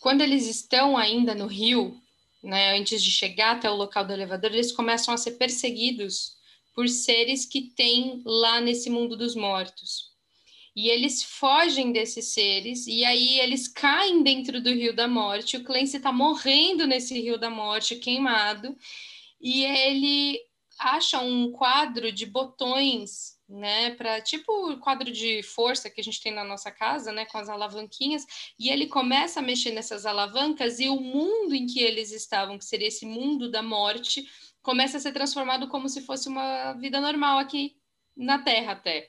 quando 0.00 0.20
eles 0.20 0.46
estão 0.46 0.96
ainda 0.96 1.34
no 1.34 1.46
rio, 1.46 2.00
né, 2.42 2.78
antes 2.78 3.02
de 3.02 3.10
chegar 3.10 3.56
até 3.56 3.70
o 3.70 3.76
local 3.76 4.04
do 4.04 4.12
elevador, 4.12 4.52
eles 4.52 4.72
começam 4.72 5.12
a 5.12 5.16
ser 5.16 5.32
perseguidos 5.32 6.36
por 6.74 6.88
seres 6.88 7.44
que 7.44 7.62
tem 7.62 8.22
lá 8.24 8.60
nesse 8.60 8.88
mundo 8.88 9.16
dos 9.16 9.34
mortos. 9.34 10.08
E 10.76 10.88
eles 10.88 11.24
fogem 11.24 11.90
desses 11.90 12.26
seres, 12.26 12.86
e 12.86 13.04
aí 13.04 13.40
eles 13.40 13.66
caem 13.66 14.22
dentro 14.22 14.62
do 14.62 14.70
Rio 14.70 14.94
da 14.94 15.08
Morte. 15.08 15.56
O 15.56 15.64
Clancy 15.64 15.96
está 15.96 16.12
morrendo 16.12 16.86
nesse 16.86 17.20
Rio 17.20 17.36
da 17.36 17.50
Morte, 17.50 17.96
queimado, 17.96 18.76
e 19.40 19.64
ele 19.64 20.40
acha 20.78 21.20
um 21.20 21.50
quadro 21.50 22.12
de 22.12 22.24
botões 22.24 23.37
né, 23.48 23.94
para 23.94 24.20
tipo 24.20 24.52
o 24.52 24.78
quadro 24.78 25.10
de 25.10 25.42
força 25.42 25.88
que 25.88 26.00
a 26.00 26.04
gente 26.04 26.20
tem 26.20 26.32
na 26.32 26.44
nossa 26.44 26.70
casa, 26.70 27.10
né, 27.12 27.24
com 27.24 27.38
as 27.38 27.48
alavanquinhas, 27.48 28.26
e 28.58 28.68
ele 28.68 28.86
começa 28.86 29.40
a 29.40 29.42
mexer 29.42 29.72
nessas 29.72 30.04
alavancas 30.04 30.78
e 30.78 30.88
o 30.88 31.00
mundo 31.00 31.54
em 31.54 31.66
que 31.66 31.80
eles 31.80 32.12
estavam, 32.12 32.58
que 32.58 32.64
seria 32.64 32.88
esse 32.88 33.06
mundo 33.06 33.50
da 33.50 33.62
morte, 33.62 34.28
começa 34.62 34.98
a 34.98 35.00
ser 35.00 35.12
transformado 35.12 35.68
como 35.68 35.88
se 35.88 36.02
fosse 36.02 36.28
uma 36.28 36.74
vida 36.74 37.00
normal 37.00 37.38
aqui 37.38 37.76
na 38.16 38.38
Terra 38.38 38.72
até. 38.72 39.08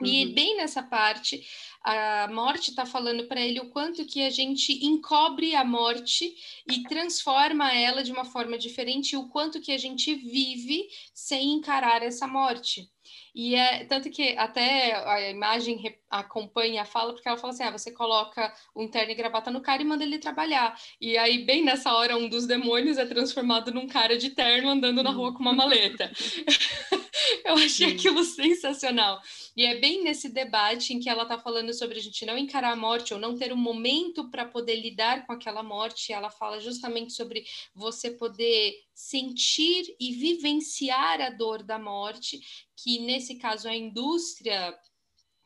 Uhum. 0.00 0.06
E 0.06 0.26
bem 0.26 0.56
nessa 0.56 0.82
parte, 0.82 1.46
a 1.82 2.28
morte 2.32 2.70
está 2.70 2.84
falando 2.86 3.26
para 3.26 3.40
ele 3.40 3.60
o 3.60 3.70
quanto 3.70 4.04
que 4.04 4.22
a 4.22 4.30
gente 4.30 4.84
encobre 4.84 5.54
a 5.54 5.64
morte 5.64 6.34
e 6.70 6.82
transforma 6.84 7.72
ela 7.72 8.02
de 8.02 8.12
uma 8.12 8.24
forma 8.24 8.58
diferente, 8.58 9.12
e 9.12 9.16
o 9.16 9.28
quanto 9.28 9.60
que 9.60 9.72
a 9.72 9.78
gente 9.78 10.14
vive 10.14 10.88
sem 11.14 11.52
encarar 11.52 12.02
essa 12.02 12.26
morte. 12.26 12.90
E 13.34 13.54
é 13.54 13.84
tanto 13.86 14.10
que 14.10 14.36
até 14.36 14.94
a 14.94 15.30
imagem 15.30 15.76
acompanha 16.10 16.82
a 16.82 16.84
fala, 16.84 17.12
porque 17.12 17.28
ela 17.28 17.38
fala 17.38 17.52
assim: 17.52 17.62
ah, 17.62 17.70
você 17.70 17.92
coloca 17.92 18.52
um 18.74 18.88
terno 18.88 19.12
e 19.12 19.14
gravata 19.14 19.50
no 19.50 19.60
cara 19.60 19.80
e 19.80 19.84
manda 19.84 20.02
ele 20.02 20.18
trabalhar. 20.18 20.78
E 21.00 21.16
aí, 21.16 21.44
bem 21.44 21.62
nessa 21.62 21.94
hora, 21.94 22.16
um 22.16 22.28
dos 22.28 22.46
demônios 22.46 22.98
é 22.98 23.06
transformado 23.06 23.72
num 23.72 23.86
cara 23.86 24.18
de 24.18 24.30
terno 24.30 24.68
andando 24.68 25.02
na 25.02 25.10
rua 25.10 25.32
com 25.32 25.40
uma 25.40 25.52
maleta. 25.52 26.10
Eu 27.44 27.54
achei 27.54 27.92
aquilo 27.92 28.24
sensacional. 28.24 29.20
E 29.56 29.64
é 29.64 29.78
bem 29.78 30.02
nesse 30.02 30.28
debate 30.28 30.92
em 30.92 31.00
que 31.00 31.08
ela 31.08 31.22
está 31.22 31.38
falando 31.38 31.72
sobre 31.72 31.98
a 31.98 32.02
gente 32.02 32.24
não 32.24 32.36
encarar 32.36 32.72
a 32.72 32.76
morte 32.76 33.12
ou 33.12 33.20
não 33.20 33.36
ter 33.36 33.52
um 33.52 33.56
momento 33.56 34.30
para 34.30 34.44
poder 34.44 34.76
lidar 34.76 35.26
com 35.26 35.32
aquela 35.32 35.62
morte. 35.62 36.12
Ela 36.12 36.30
fala 36.30 36.60
justamente 36.60 37.12
sobre 37.12 37.44
você 37.74 38.10
poder 38.10 38.74
sentir 38.94 39.96
e 39.98 40.12
vivenciar 40.12 41.20
a 41.20 41.30
dor 41.30 41.62
da 41.62 41.78
morte, 41.78 42.40
que 42.76 42.98
nesse 43.00 43.36
caso 43.36 43.68
a 43.68 43.74
indústria 43.74 44.74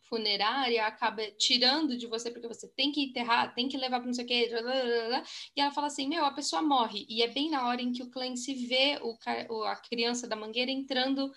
funerária 0.08 0.86
acaba 0.86 1.22
tirando 1.32 1.96
de 1.96 2.06
você 2.06 2.30
porque 2.30 2.48
você 2.48 2.68
tem 2.68 2.92
que 2.92 3.02
enterrar, 3.02 3.54
tem 3.54 3.68
que 3.68 3.76
levar 3.76 3.98
para 3.98 4.06
não 4.06 4.14
sei 4.14 4.24
o 4.24 4.28
quê, 4.28 4.50
e 5.56 5.60
ela 5.60 5.70
fala 5.72 5.86
assim, 5.86 6.08
meu, 6.08 6.24
a 6.24 6.32
pessoa 6.32 6.62
morre, 6.62 7.06
e 7.08 7.22
é 7.22 7.28
bem 7.28 7.50
na 7.50 7.66
hora 7.68 7.82
em 7.82 7.92
que 7.92 8.02
o 8.02 8.10
Clancy 8.10 8.54
vê 8.54 8.98
o, 9.02 9.64
a 9.64 9.76
criança 9.76 10.26
da 10.26 10.36
mangueira 10.36 10.70
entrando 10.70 11.32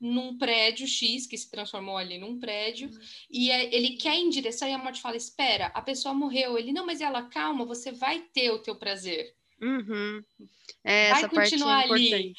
num 0.00 0.38
prédio 0.38 0.86
X, 0.86 1.26
que 1.26 1.36
se 1.36 1.50
transformou 1.50 1.96
ali 1.96 2.18
num 2.18 2.38
prédio, 2.38 2.88
uhum. 2.88 2.98
e 3.30 3.50
é, 3.50 3.74
ele 3.74 3.96
quer 3.96 4.14
ir 4.16 4.22
em 4.22 4.30
direção 4.30 4.68
e 4.68 4.72
a 4.72 4.78
morte 4.78 5.00
fala, 5.00 5.16
espera, 5.16 5.66
a 5.74 5.82
pessoa 5.82 6.14
morreu. 6.14 6.56
Ele, 6.56 6.72
não, 6.72 6.86
mas 6.86 7.00
ela, 7.00 7.24
calma, 7.24 7.64
você 7.64 7.90
vai 7.90 8.20
ter 8.32 8.50
o 8.50 8.60
teu 8.60 8.76
prazer. 8.76 9.34
Uhum. 9.60 10.22
É, 10.84 11.10
vai 11.10 11.28
continuar 11.28 11.88
é 11.88 11.90
ali. 11.90 12.34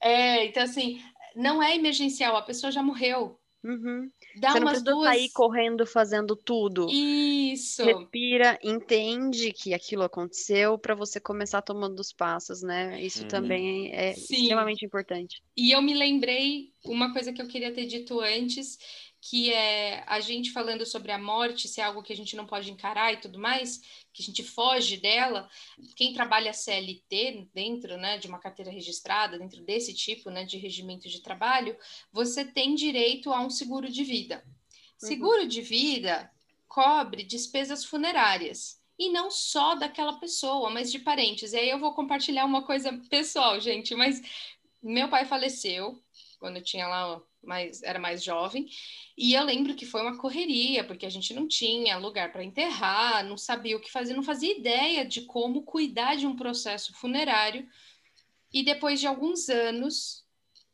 É, 0.00 0.46
então 0.46 0.62
assim, 0.62 1.02
não 1.36 1.62
é 1.62 1.74
emergencial, 1.74 2.36
a 2.36 2.42
pessoa 2.42 2.72
já 2.72 2.82
morreu. 2.82 3.38
Uhum. 3.62 4.10
Dá 4.36 4.52
Você 4.52 4.60
não 4.60 4.66
precisa 4.68 4.90
duas... 4.92 5.08
sair 5.08 5.30
correndo 5.30 5.86
fazendo 5.86 6.34
tudo. 6.34 6.86
Isso. 6.90 7.84
Respira, 7.84 8.58
entende 8.62 9.52
que 9.52 9.74
aquilo 9.74 10.02
aconteceu 10.02 10.78
para 10.78 10.94
você 10.94 11.20
começar 11.20 11.62
tomando 11.62 12.00
os 12.00 12.12
passos, 12.12 12.62
né? 12.62 13.00
Isso 13.02 13.22
uhum. 13.22 13.28
também 13.28 13.92
é 13.94 14.14
Sim. 14.14 14.42
extremamente 14.42 14.84
importante. 14.84 15.42
E 15.56 15.72
eu 15.72 15.82
me 15.82 15.94
lembrei 15.94 16.72
uma 16.84 17.12
coisa 17.12 17.32
que 17.32 17.40
eu 17.40 17.46
queria 17.46 17.72
ter 17.72 17.86
dito 17.86 18.20
antes, 18.20 18.78
que 19.24 19.52
é 19.52 20.02
a 20.08 20.18
gente 20.18 20.50
falando 20.50 20.84
sobre 20.84 21.12
a 21.12 21.18
morte, 21.18 21.68
se 21.68 21.80
é 21.80 21.84
algo 21.84 22.02
que 22.02 22.12
a 22.12 22.16
gente 22.16 22.34
não 22.34 22.44
pode 22.44 22.72
encarar 22.72 23.12
e 23.12 23.18
tudo 23.18 23.38
mais, 23.38 24.04
que 24.12 24.20
a 24.20 24.24
gente 24.26 24.42
foge 24.42 24.96
dela. 24.96 25.48
Quem 25.94 26.12
trabalha 26.12 26.52
CLT 26.52 27.48
dentro 27.54 27.96
né, 27.96 28.18
de 28.18 28.26
uma 28.26 28.40
carteira 28.40 28.68
registrada, 28.68 29.38
dentro 29.38 29.62
desse 29.62 29.94
tipo 29.94 30.28
né, 30.28 30.44
de 30.44 30.58
regimento 30.58 31.08
de 31.08 31.22
trabalho, 31.22 31.76
você 32.12 32.44
tem 32.44 32.74
direito 32.74 33.32
a 33.32 33.40
um 33.40 33.48
seguro 33.48 33.88
de 33.88 34.02
vida. 34.02 34.42
Uhum. 34.44 35.08
Seguro 35.08 35.46
de 35.46 35.62
vida 35.62 36.28
cobre 36.66 37.22
despesas 37.22 37.84
funerárias. 37.84 38.82
E 38.98 39.08
não 39.08 39.30
só 39.30 39.76
daquela 39.76 40.14
pessoa, 40.14 40.68
mas 40.68 40.90
de 40.90 40.98
parentes. 40.98 41.52
E 41.52 41.58
aí 41.58 41.70
eu 41.70 41.78
vou 41.78 41.94
compartilhar 41.94 42.44
uma 42.44 42.62
coisa 42.64 42.92
pessoal, 43.08 43.60
gente. 43.60 43.94
Mas 43.94 44.20
meu 44.82 45.08
pai 45.08 45.24
faleceu 45.26 46.02
quando 46.40 46.56
eu 46.56 46.64
tinha 46.64 46.88
lá 46.88 47.22
mais, 47.42 47.82
era 47.82 47.98
mais 47.98 48.22
jovem, 48.22 48.68
e 49.16 49.34
eu 49.34 49.44
lembro 49.44 49.74
que 49.74 49.84
foi 49.84 50.02
uma 50.02 50.18
correria, 50.18 50.84
porque 50.84 51.06
a 51.06 51.10
gente 51.10 51.34
não 51.34 51.46
tinha 51.46 51.98
lugar 51.98 52.32
para 52.32 52.44
enterrar, 52.44 53.24
não 53.24 53.36
sabia 53.36 53.76
o 53.76 53.80
que 53.80 53.90
fazer, 53.90 54.14
não 54.14 54.22
fazia 54.22 54.56
ideia 54.56 55.04
de 55.04 55.22
como 55.22 55.62
cuidar 55.62 56.16
de 56.16 56.26
um 56.26 56.36
processo 56.36 56.92
funerário. 56.94 57.68
E 58.52 58.62
depois 58.62 59.00
de 59.00 59.06
alguns 59.06 59.48
anos, 59.48 60.24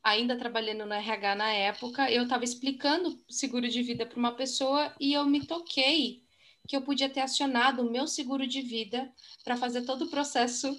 ainda 0.02 0.36
trabalhando 0.36 0.84
no 0.86 0.94
RH 0.94 1.34
na 1.34 1.52
época, 1.52 2.10
eu 2.10 2.24
estava 2.24 2.44
explicando 2.44 3.18
seguro 3.28 3.68
de 3.68 3.82
vida 3.82 4.06
para 4.06 4.18
uma 4.18 4.32
pessoa 4.32 4.94
e 5.00 5.12
eu 5.12 5.24
me 5.24 5.46
toquei 5.46 6.22
que 6.66 6.76
eu 6.76 6.82
podia 6.82 7.08
ter 7.08 7.20
acionado 7.20 7.82
o 7.82 7.90
meu 7.90 8.06
seguro 8.06 8.46
de 8.46 8.60
vida 8.60 9.10
para 9.42 9.56
fazer 9.56 9.82
todo 9.82 10.04
o 10.04 10.10
processo 10.10 10.78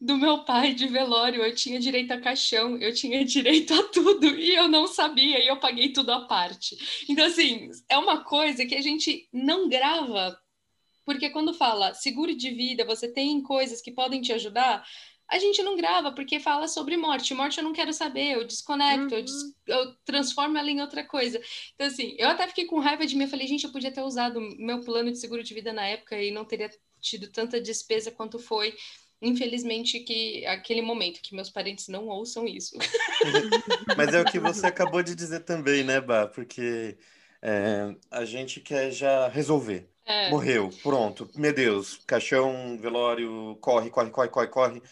do 0.00 0.16
meu 0.16 0.44
pai 0.44 0.72
de 0.72 0.86
velório, 0.86 1.44
eu 1.44 1.54
tinha 1.54 1.78
direito 1.78 2.12
a 2.12 2.20
caixão, 2.20 2.78
eu 2.78 2.94
tinha 2.94 3.22
direito 3.26 3.74
a 3.74 3.82
tudo 3.84 4.26
e 4.26 4.54
eu 4.54 4.66
não 4.66 4.86
sabia 4.86 5.42
e 5.42 5.46
eu 5.46 5.58
paguei 5.58 5.92
tudo 5.92 6.10
à 6.10 6.26
parte. 6.26 6.76
Então, 7.08 7.26
assim, 7.26 7.70
é 7.88 7.98
uma 7.98 8.24
coisa 8.24 8.64
que 8.64 8.74
a 8.74 8.80
gente 8.80 9.28
não 9.32 9.68
grava, 9.68 10.38
porque 11.04 11.28
quando 11.28 11.52
fala 11.52 11.92
seguro 11.92 12.34
de 12.34 12.50
vida, 12.50 12.84
você 12.84 13.12
tem 13.12 13.42
coisas 13.42 13.82
que 13.82 13.92
podem 13.92 14.22
te 14.22 14.32
ajudar, 14.32 14.84
a 15.28 15.38
gente 15.38 15.62
não 15.62 15.76
grava 15.76 16.10
porque 16.12 16.40
fala 16.40 16.66
sobre 16.66 16.96
morte. 16.96 17.34
Morte 17.34 17.58
eu 17.58 17.64
não 17.64 17.72
quero 17.72 17.92
saber, 17.92 18.32
eu 18.32 18.44
desconecto, 18.44 19.14
uhum. 19.14 19.20
eu, 19.20 19.22
des 19.22 19.34
eu, 19.66 19.94
transformo 20.04 20.58
ela 20.58 20.70
em 20.70 20.80
outra 20.80 21.04
coisa. 21.04 21.40
Então, 21.74 21.86
assim, 21.86 22.16
eu 22.18 22.28
até 22.28 22.48
fiquei 22.48 22.64
com 22.64 22.80
raiva 22.80 23.06
de 23.06 23.14
mim. 23.14 23.24
Eu 23.24 23.30
falei, 23.30 23.46
gente, 23.46 23.64
eu 23.64 23.70
podia 23.70 23.92
ter 23.92 24.02
usado 24.02 24.40
meu 24.58 24.80
plano 24.80 25.12
de 25.12 25.18
seguro 25.18 25.44
de 25.44 25.54
vida 25.54 25.72
na 25.72 25.86
época 25.86 26.20
e 26.20 26.32
não 26.32 26.44
teria 26.44 26.68
tido 27.00 27.30
tanta 27.30 27.60
despesa 27.60 28.10
quanto 28.10 28.38
foi 28.38 28.74
infelizmente 29.20 30.00
que 30.00 30.44
aquele 30.46 30.82
momento 30.82 31.20
que 31.20 31.34
meus 31.34 31.50
parentes 31.50 31.88
não 31.88 32.08
ouçam 32.08 32.46
isso. 32.46 32.76
Mas 33.96 34.14
é 34.14 34.20
o 34.20 34.24
que 34.24 34.38
você 34.40 34.66
acabou 34.66 35.02
de 35.02 35.14
dizer 35.14 35.40
também, 35.40 35.84
né, 35.84 36.00
Bá? 36.00 36.26
Porque 36.26 36.96
é, 37.42 37.94
a 38.10 38.24
gente 38.24 38.60
quer 38.60 38.90
já 38.90 39.28
resolver. 39.28 39.88
É. 40.04 40.30
Morreu, 40.30 40.70
pronto. 40.82 41.30
Meu 41.36 41.52
Deus, 41.52 42.00
caixão, 42.06 42.78
velório, 42.78 43.56
corre, 43.60 43.90
corre, 43.90 44.10
corre, 44.10 44.28
corre, 44.28 44.48
corre. 44.48 44.82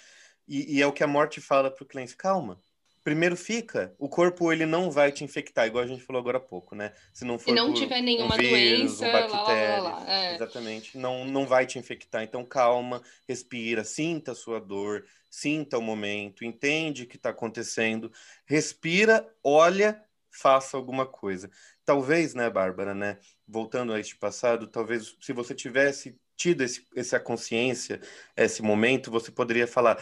E, 0.46 0.76
e 0.76 0.82
é 0.82 0.86
o 0.86 0.92
que 0.92 1.02
a 1.02 1.08
morte 1.08 1.40
fala 1.40 1.70
para 1.70 1.82
o 1.82 1.86
cliente: 1.86 2.16
calma, 2.16 2.60
primeiro 3.08 3.38
fica, 3.38 3.94
o 3.98 4.06
corpo 4.06 4.52
ele 4.52 4.66
não 4.66 4.90
vai 4.90 5.10
te 5.10 5.24
infectar, 5.24 5.66
igual 5.66 5.82
a 5.82 5.86
gente 5.86 6.02
falou 6.02 6.20
agora 6.20 6.36
há 6.36 6.40
pouco, 6.40 6.74
né? 6.74 6.92
Se 7.10 7.24
não 7.24 7.38
for 7.38 7.46
Se 7.46 7.56
não 7.56 7.72
tiver 7.72 8.02
nenhuma 8.02 8.34
um 8.34 8.36
vírus, 8.38 8.98
doença, 8.98 9.08
um 9.08 9.12
bactéria, 9.12 9.76
lá, 9.82 9.90
lá, 9.90 9.98
lá, 10.00 10.12
é. 10.12 10.34
exatamente, 10.34 10.98
não, 10.98 11.24
não 11.24 11.46
vai 11.46 11.64
te 11.64 11.78
infectar. 11.78 12.22
Então 12.22 12.44
calma, 12.44 13.02
respira, 13.26 13.82
sinta 13.82 14.32
a 14.32 14.34
sua 14.34 14.60
dor, 14.60 15.06
sinta 15.30 15.78
o 15.78 15.82
momento, 15.82 16.44
entende 16.44 17.04
o 17.04 17.06
que 17.06 17.16
está 17.16 17.30
acontecendo, 17.30 18.12
respira, 18.44 19.26
olha, 19.42 20.04
faça 20.30 20.76
alguma 20.76 21.06
coisa. 21.06 21.50
Talvez, 21.86 22.34
né, 22.34 22.50
Bárbara, 22.50 22.94
né, 22.94 23.16
voltando 23.46 23.94
a 23.94 23.98
este 23.98 24.16
passado, 24.16 24.66
talvez 24.66 25.16
se 25.18 25.32
você 25.32 25.54
tivesse 25.54 26.14
tido 26.36 26.62
esse, 26.62 26.86
essa 26.94 27.18
consciência, 27.18 28.02
esse 28.36 28.60
momento, 28.60 29.10
você 29.10 29.32
poderia 29.32 29.66
falar, 29.66 29.98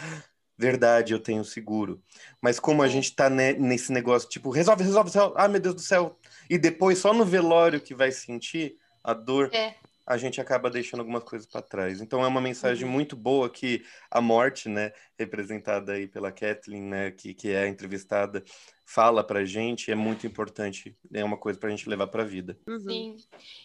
verdade, 0.59 1.12
eu 1.12 1.20
tenho 1.20 1.44
seguro. 1.44 2.02
Mas 2.40 2.59
como 2.59 2.82
a 2.82 2.88
gente 2.88 3.14
tá 3.14 3.28
né, 3.28 3.52
nesse 3.52 3.92
negócio, 3.92 4.28
tipo, 4.28 4.50
resolve, 4.50 4.82
resolve, 4.82 5.11
resolve, 5.11 5.34
ah, 5.36 5.48
meu 5.48 5.61
Deus 5.61 5.74
do 5.74 5.80
céu, 5.80 6.18
e 6.48 6.59
depois 6.59 6.98
só 6.98 7.12
no 7.12 7.24
velório 7.24 7.80
que 7.80 7.94
vai 7.94 8.11
sentir 8.11 8.76
a 9.02 9.12
dor, 9.12 9.50
é 9.52 9.74
a 10.07 10.16
gente 10.16 10.40
acaba 10.40 10.70
deixando 10.70 11.00
algumas 11.00 11.24
coisas 11.24 11.48
para 11.48 11.61
trás. 11.61 12.00
Então 12.00 12.22
é 12.22 12.28
uma 12.28 12.40
mensagem 12.40 12.84
uhum. 12.84 12.92
muito 12.92 13.16
boa 13.16 13.50
que 13.50 13.84
a 14.09 14.20
morte, 14.20 14.68
né, 14.68 14.92
representada 15.18 15.92
aí 15.92 16.07
pela 16.07 16.30
Kathleen, 16.30 16.82
né, 16.82 17.11
que, 17.11 17.34
que 17.34 17.48
é 17.48 17.66
entrevistada, 17.66 18.44
fala 18.84 19.24
para 19.24 19.44
gente, 19.44 19.90
é 19.90 19.96
muito 19.96 20.24
importante, 20.24 20.96
é 21.12 21.24
uma 21.24 21.36
coisa 21.36 21.59
para 21.59 21.68
a 21.68 21.72
gente 21.72 21.88
levar 21.88 22.07
para 22.07 22.22
a 22.22 22.26
vida. 22.26 22.57
Uhum. 22.68 22.78
Sim. 22.78 23.16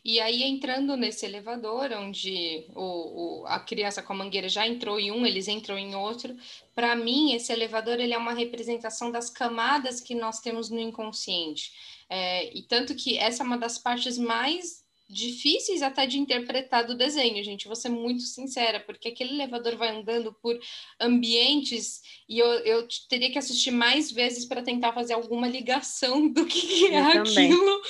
E 0.03 0.19
aí 0.19 0.41
entrando 0.41 0.97
nesse 0.97 1.27
elevador, 1.27 1.91
onde 1.91 2.65
o, 2.73 3.43
o, 3.43 3.45
a 3.45 3.59
criança 3.59 4.01
com 4.01 4.13
a 4.13 4.15
mangueira 4.15 4.49
já 4.49 4.65
entrou 4.65 4.99
em 4.99 5.11
um, 5.11 5.23
eles 5.23 5.47
entram 5.47 5.77
em 5.77 5.93
outro. 5.93 6.35
Para 6.73 6.95
mim, 6.95 7.33
esse 7.35 7.53
elevador 7.53 7.99
ele 7.99 8.15
é 8.15 8.17
uma 8.17 8.33
representação 8.33 9.11
das 9.11 9.29
camadas 9.29 10.01
que 10.01 10.15
nós 10.15 10.39
temos 10.39 10.71
no 10.71 10.79
inconsciente. 10.79 11.71
É, 12.09 12.51
e 12.57 12.63
tanto 12.63 12.95
que 12.95 13.15
essa 13.17 13.43
é 13.43 13.45
uma 13.45 13.59
das 13.59 13.77
partes 13.77 14.17
mais 14.17 14.81
difíceis 15.11 15.81
até 15.81 16.05
de 16.05 16.17
interpretar 16.17 16.85
do 16.85 16.95
desenho, 16.95 17.43
gente. 17.43 17.67
Vou 17.67 17.75
ser 17.75 17.89
muito 17.89 18.23
sincera, 18.23 18.79
porque 18.79 19.09
aquele 19.09 19.33
elevador 19.33 19.75
vai 19.75 19.89
andando 19.89 20.33
por 20.41 20.57
ambientes 20.99 22.01
e 22.27 22.39
eu, 22.39 22.47
eu 22.47 22.87
teria 23.09 23.29
que 23.31 23.37
assistir 23.37 23.71
mais 23.71 24.11
vezes 24.11 24.45
para 24.45 24.61
tentar 24.61 24.93
fazer 24.93 25.13
alguma 25.13 25.47
ligação 25.47 26.27
do 26.31 26.45
que, 26.45 26.85
é 26.87 26.99
eu 26.99 27.21
aquilo. 27.21 27.25
Também. 27.25 27.81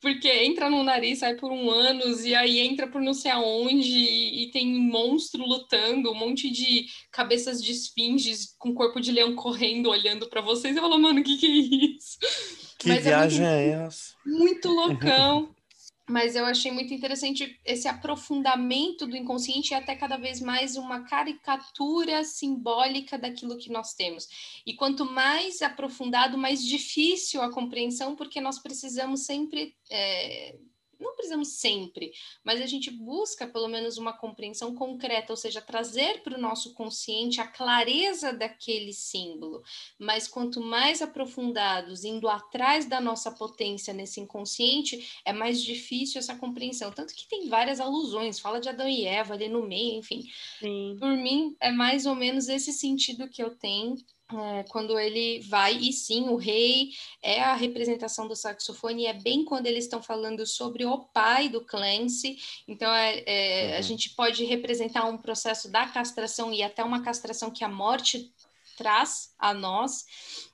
Porque 0.00 0.28
entra 0.28 0.70
no 0.70 0.84
nariz, 0.84 1.18
sai 1.18 1.34
por 1.34 1.50
um 1.50 1.68
ânus, 1.68 2.24
e 2.24 2.32
aí 2.32 2.60
entra 2.60 2.86
por 2.86 3.00
não 3.00 3.12
sei 3.12 3.32
aonde, 3.32 3.98
e, 3.98 4.44
e 4.44 4.50
tem 4.52 4.64
monstro 4.78 5.44
lutando, 5.44 6.12
um 6.12 6.14
monte 6.14 6.48
de 6.50 6.86
cabeças 7.10 7.60
de 7.60 7.72
esfinges 7.72 8.54
com 8.56 8.72
corpo 8.72 9.00
de 9.00 9.10
leão 9.10 9.34
correndo, 9.34 9.90
olhando 9.90 10.28
para 10.28 10.40
vocês. 10.40 10.76
Eu 10.76 10.82
falo, 10.82 11.00
mano, 11.00 11.20
o 11.20 11.24
que, 11.24 11.36
que 11.36 11.46
é 11.46 11.50
isso? 11.96 12.16
Que 12.78 12.88
Mas 12.90 13.02
viagem 13.02 13.44
é, 13.44 13.50
muito, 13.50 13.60
é 13.60 13.86
essa? 13.86 14.14
Muito 14.24 14.68
loucão. 14.68 15.54
mas 16.08 16.34
eu 16.34 16.44
achei 16.44 16.72
muito 16.72 16.92
interessante 16.94 17.60
esse 17.64 17.86
aprofundamento 17.86 19.06
do 19.06 19.16
inconsciente 19.16 19.72
e 19.72 19.74
até 19.74 19.94
cada 19.94 20.16
vez 20.16 20.40
mais 20.40 20.76
uma 20.76 21.04
caricatura 21.04 22.24
simbólica 22.24 23.18
daquilo 23.18 23.58
que 23.58 23.70
nós 23.70 23.94
temos. 23.94 24.26
E 24.66 24.74
quanto 24.74 25.04
mais 25.04 25.60
aprofundado, 25.62 26.38
mais 26.38 26.64
difícil 26.64 27.42
a 27.42 27.52
compreensão, 27.52 28.16
porque 28.16 28.40
nós 28.40 28.58
precisamos 28.58 29.24
sempre 29.24 29.74
é, 29.90 30.56
não 30.98 31.14
precisamos 31.14 31.48
sempre, 31.48 32.12
mas 32.44 32.60
a 32.60 32.66
gente 32.66 32.90
busca 32.90 33.46
pelo 33.46 33.68
menos 33.68 33.98
uma 33.98 34.12
compreensão 34.12 34.74
concreta, 34.74 35.32
ou 35.32 35.36
seja, 35.36 35.60
trazer 35.60 36.22
para 36.22 36.36
o 36.36 36.40
nosso 36.40 36.74
consciente 36.74 37.40
a 37.40 37.46
clareza 37.46 38.32
daquele 38.32 38.92
símbolo. 38.92 39.62
Mas 39.98 40.26
quanto 40.26 40.60
mais 40.60 41.00
aprofundados, 41.00 42.04
indo 42.04 42.28
atrás 42.28 42.86
da 42.86 43.00
nossa 43.00 43.30
potência 43.30 43.94
nesse 43.94 44.20
inconsciente, 44.20 45.20
é 45.24 45.32
mais 45.32 45.62
difícil 45.62 46.18
essa 46.18 46.36
compreensão. 46.36 46.90
Tanto 46.92 47.14
que 47.14 47.28
tem 47.28 47.48
várias 47.48 47.80
alusões, 47.80 48.40
fala 48.40 48.60
de 48.60 48.68
Adão 48.68 48.88
e 48.88 49.04
Eva 49.04 49.34
ali 49.34 49.48
no 49.48 49.66
meio, 49.66 49.98
enfim. 49.98 50.24
Sim. 50.58 50.96
Por 50.98 51.16
mim, 51.16 51.56
é 51.60 51.70
mais 51.70 52.06
ou 52.06 52.14
menos 52.14 52.48
esse 52.48 52.72
sentido 52.72 53.28
que 53.28 53.42
eu 53.42 53.56
tenho 53.56 53.96
é, 54.30 54.62
quando 54.64 54.98
ele 54.98 55.40
vai, 55.48 55.74
e 55.74 55.92
sim, 55.92 56.28
o 56.28 56.36
rei 56.36 56.90
é 57.22 57.40
a 57.40 57.54
representação 57.54 58.28
do 58.28 58.36
saxofone, 58.36 59.04
e 59.04 59.06
é 59.06 59.14
bem 59.14 59.44
quando 59.44 59.66
eles 59.66 59.84
estão 59.84 60.02
falando 60.02 60.46
sobre 60.46 60.84
o 60.84 60.98
pai 60.98 61.48
do 61.48 61.64
Clancy, 61.64 62.36
então 62.66 62.92
é, 62.92 63.22
é, 63.26 63.70
uhum. 63.72 63.78
a 63.78 63.80
gente 63.80 64.10
pode 64.10 64.44
representar 64.44 65.06
um 65.06 65.16
processo 65.16 65.70
da 65.70 65.86
castração 65.86 66.52
e 66.52 66.62
até 66.62 66.84
uma 66.84 67.02
castração 67.02 67.50
que 67.50 67.64
a 67.64 67.68
morte 67.68 68.30
traz 68.78 69.34
a 69.36 69.52
nós. 69.52 70.06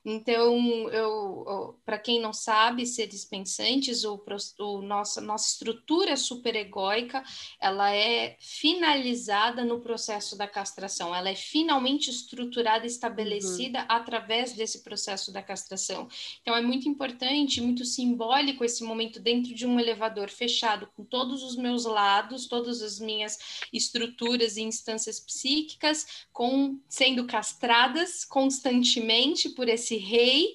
Então, 0.02 0.88
eu, 0.90 1.78
para 1.84 1.98
quem 1.98 2.20
não 2.20 2.32
sabe, 2.32 2.86
seres 2.86 3.24
pensantes, 3.24 4.04
o, 4.04 4.22
o 4.58 4.82
nossa, 4.82 5.20
nossa 5.20 5.48
estrutura 5.48 6.16
superegóica, 6.16 7.22
ela 7.60 7.94
é 7.94 8.36
finalizada 8.40 9.64
no 9.64 9.80
processo 9.80 10.36
da 10.36 10.48
castração, 10.48 11.14
ela 11.14 11.28
é 11.28 11.34
finalmente 11.34 12.10
estruturada, 12.10 12.86
estabelecida 12.86 13.80
uhum. 13.80 13.86
através 13.88 14.52
desse 14.54 14.82
processo 14.82 15.30
da 15.30 15.42
castração. 15.42 16.08
Então, 16.40 16.56
é 16.56 16.62
muito 16.62 16.88
importante, 16.88 17.60
muito 17.60 17.84
simbólico 17.84 18.64
esse 18.64 18.82
momento 18.82 19.20
dentro 19.20 19.54
de 19.54 19.66
um 19.66 19.78
elevador 19.78 20.30
fechado, 20.30 20.88
com 20.96 21.04
todos 21.04 21.42
os 21.42 21.56
meus 21.56 21.84
lados, 21.84 22.46
todas 22.46 22.80
as 22.80 22.98
minhas 22.98 23.66
estruturas 23.72 24.56
e 24.56 24.62
instâncias 24.62 25.20
psíquicas, 25.20 26.26
com 26.32 26.78
sendo 26.88 27.26
castradas 27.26 28.13
constantemente 28.22 29.48
por 29.48 29.66
esse 29.66 29.96
rei, 29.96 30.54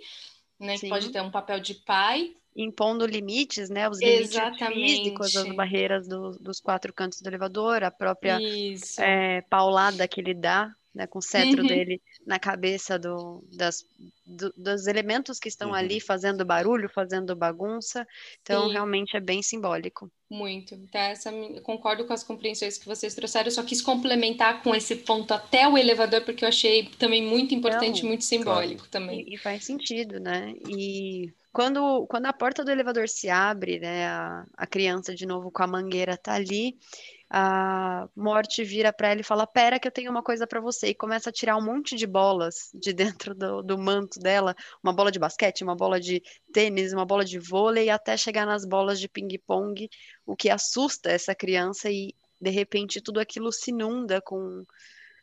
né, 0.60 0.78
que 0.78 0.88
pode 0.88 1.10
ter 1.10 1.22
um 1.22 1.32
papel 1.32 1.60
de 1.60 1.74
pai. 1.74 2.36
Impondo 2.56 3.06
limites, 3.06 3.70
né? 3.70 3.90
Os 3.90 4.00
limites 4.00 4.32
Exatamente. 4.32 4.98
físicos, 4.98 5.36
as 5.36 5.56
barreiras 5.56 6.08
do, 6.08 6.32
dos 6.40 6.60
quatro 6.60 6.94
cantos 6.94 7.22
do 7.22 7.28
elevador, 7.28 7.84
a 7.84 7.90
própria 7.90 8.38
é, 9.00 9.42
paulada 9.50 10.08
que 10.08 10.20
ele 10.20 10.34
dá 10.34 10.72
né, 10.94 11.06
com 11.08 11.20
o 11.20 11.22
cetro 11.22 11.62
uhum. 11.62 11.68
dele 11.68 12.02
na 12.26 12.40
cabeça 12.40 12.98
do, 12.98 13.44
das, 13.52 13.86
do, 14.26 14.52
dos 14.58 14.88
elementos 14.88 15.40
que 15.40 15.48
estão 15.48 15.70
uhum. 15.70 15.76
ali 15.76 16.00
fazendo 16.00 16.44
barulho, 16.44 16.90
fazendo 16.90 17.36
bagunça. 17.36 18.08
Então, 18.42 18.68
Sim. 18.68 18.74
realmente 18.74 19.16
é 19.16 19.20
bem 19.20 19.42
simbólico. 19.42 20.12
Muito. 20.30 20.76
Então, 20.76 21.02
essa, 21.02 21.32
concordo 21.64 22.06
com 22.06 22.14
as 22.14 22.24
compreensões 22.24 22.78
que 22.78 22.86
vocês 22.86 23.16
trouxeram. 23.16 23.48
Eu 23.48 23.52
só 23.52 23.64
quis 23.64 23.82
complementar 23.82 24.62
com 24.62 24.76
esse 24.76 24.96
ponto 24.98 25.34
até 25.34 25.68
o 25.68 25.78
elevador, 25.78 26.22
porque 26.22 26.44
eu 26.44 26.50
achei 26.50 26.88
também 27.00 27.24
muito 27.24 27.56
importante, 27.56 28.02
Não, 28.02 28.10
muito 28.10 28.24
simbólico 28.24 28.88
claro. 28.88 28.92
também. 28.92 29.26
E, 29.28 29.36
e, 29.36 29.38
faz 29.38 29.66
sentido, 29.66 30.20
né? 30.20 30.54
E 30.68 31.34
quando, 31.52 32.06
quando 32.08 32.28
a 32.28 32.34
porta 32.34 32.64
do 32.64 32.72
elevador 32.72 33.10
se 33.10 33.28
abre, 33.30 33.80
né, 33.80 34.08
a, 34.08 34.46
a 34.56 34.68
criança 34.68 35.16
de 35.16 35.26
novo 35.26 35.52
com 35.52 35.64
a 35.64 35.68
mangueira 35.68 36.16
tá 36.16 36.34
ali 36.34 36.78
a 37.30 38.10
morte 38.16 38.64
vira 38.64 38.92
para 38.92 39.10
ela 39.10 39.22
e 39.22 39.24
fala: 39.24 39.46
Pera, 39.46 39.80
que 39.80 39.88
eu 39.88 39.92
tenho 39.92 40.10
uma 40.10 40.24
coisa 40.24 40.48
para 40.48 40.60
você. 40.60 40.88
E 40.88 40.96
começa 40.96 41.30
a 41.30 41.34
tirar 41.34 41.58
um 41.58 41.64
monte 41.64 41.96
de 41.96 42.08
bolas 42.08 42.72
de 42.74 42.92
dentro 42.92 43.36
do, 43.36 43.62
do 43.62 43.78
manto 43.78 44.20
dela: 44.20 44.56
uma 44.84 44.92
bola 44.92 45.12
de 45.12 45.20
basquete, 45.20 45.64
uma 45.64 45.76
bola 45.76 46.00
de 46.00 46.24
tênis, 46.52 46.92
uma 46.92 47.06
bola 47.06 47.24
de 47.24 47.38
vôlei, 47.38 47.90
até 47.90 48.18
chegar 48.18 48.46
nas 48.46 48.66
bolas 48.66 49.00
de 49.00 49.08
ping-pong, 49.08 49.88
o 50.26 50.36
que 50.36 50.50
assusta 50.50 51.12
essa 51.12 51.36
criança 51.36 51.92
e 51.92 52.16
de 52.42 52.50
repente 52.50 53.02
tudo 53.02 53.20
aquilo 53.20 53.52
se 53.52 53.70
inunda 53.70 54.22
com, 54.22 54.64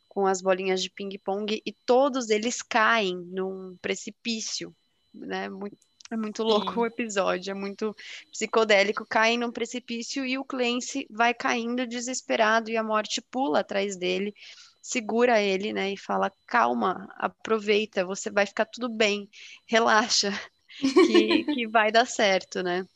com 0.08 0.26
as 0.26 0.40
bolinhas 0.40 0.82
de 0.82 0.90
ping-pong 0.90 1.60
e 1.66 1.72
todos 1.84 2.30
eles 2.30 2.62
caem 2.62 3.16
num 3.16 3.76
precipício. 3.82 4.72
Né, 5.12 5.48
muito, 5.48 5.78
é 6.10 6.16
muito 6.16 6.42
louco 6.42 6.72
Sim. 6.72 6.78
o 6.78 6.86
episódio, 6.86 7.50
é 7.50 7.54
muito 7.54 7.94
psicodélico. 8.30 9.04
Cai 9.06 9.36
num 9.36 9.50
precipício 9.50 10.24
e 10.24 10.38
o 10.38 10.44
Clancy 10.44 11.06
vai 11.10 11.34
caindo 11.34 11.86
desesperado 11.86 12.70
e 12.70 12.76
a 12.76 12.82
morte 12.82 13.20
pula 13.20 13.60
atrás 13.60 13.96
dele, 13.96 14.32
segura 14.80 15.40
ele, 15.40 15.72
né, 15.72 15.92
e 15.92 15.96
fala: 15.96 16.30
calma, 16.46 17.08
aproveita, 17.16 18.04
você 18.04 18.30
vai 18.30 18.46
ficar 18.46 18.66
tudo 18.66 18.88
bem, 18.88 19.28
relaxa, 19.66 20.30
que, 20.78 21.44
que 21.44 21.66
vai 21.66 21.90
dar 21.90 22.06
certo, 22.06 22.62
né? 22.62 22.86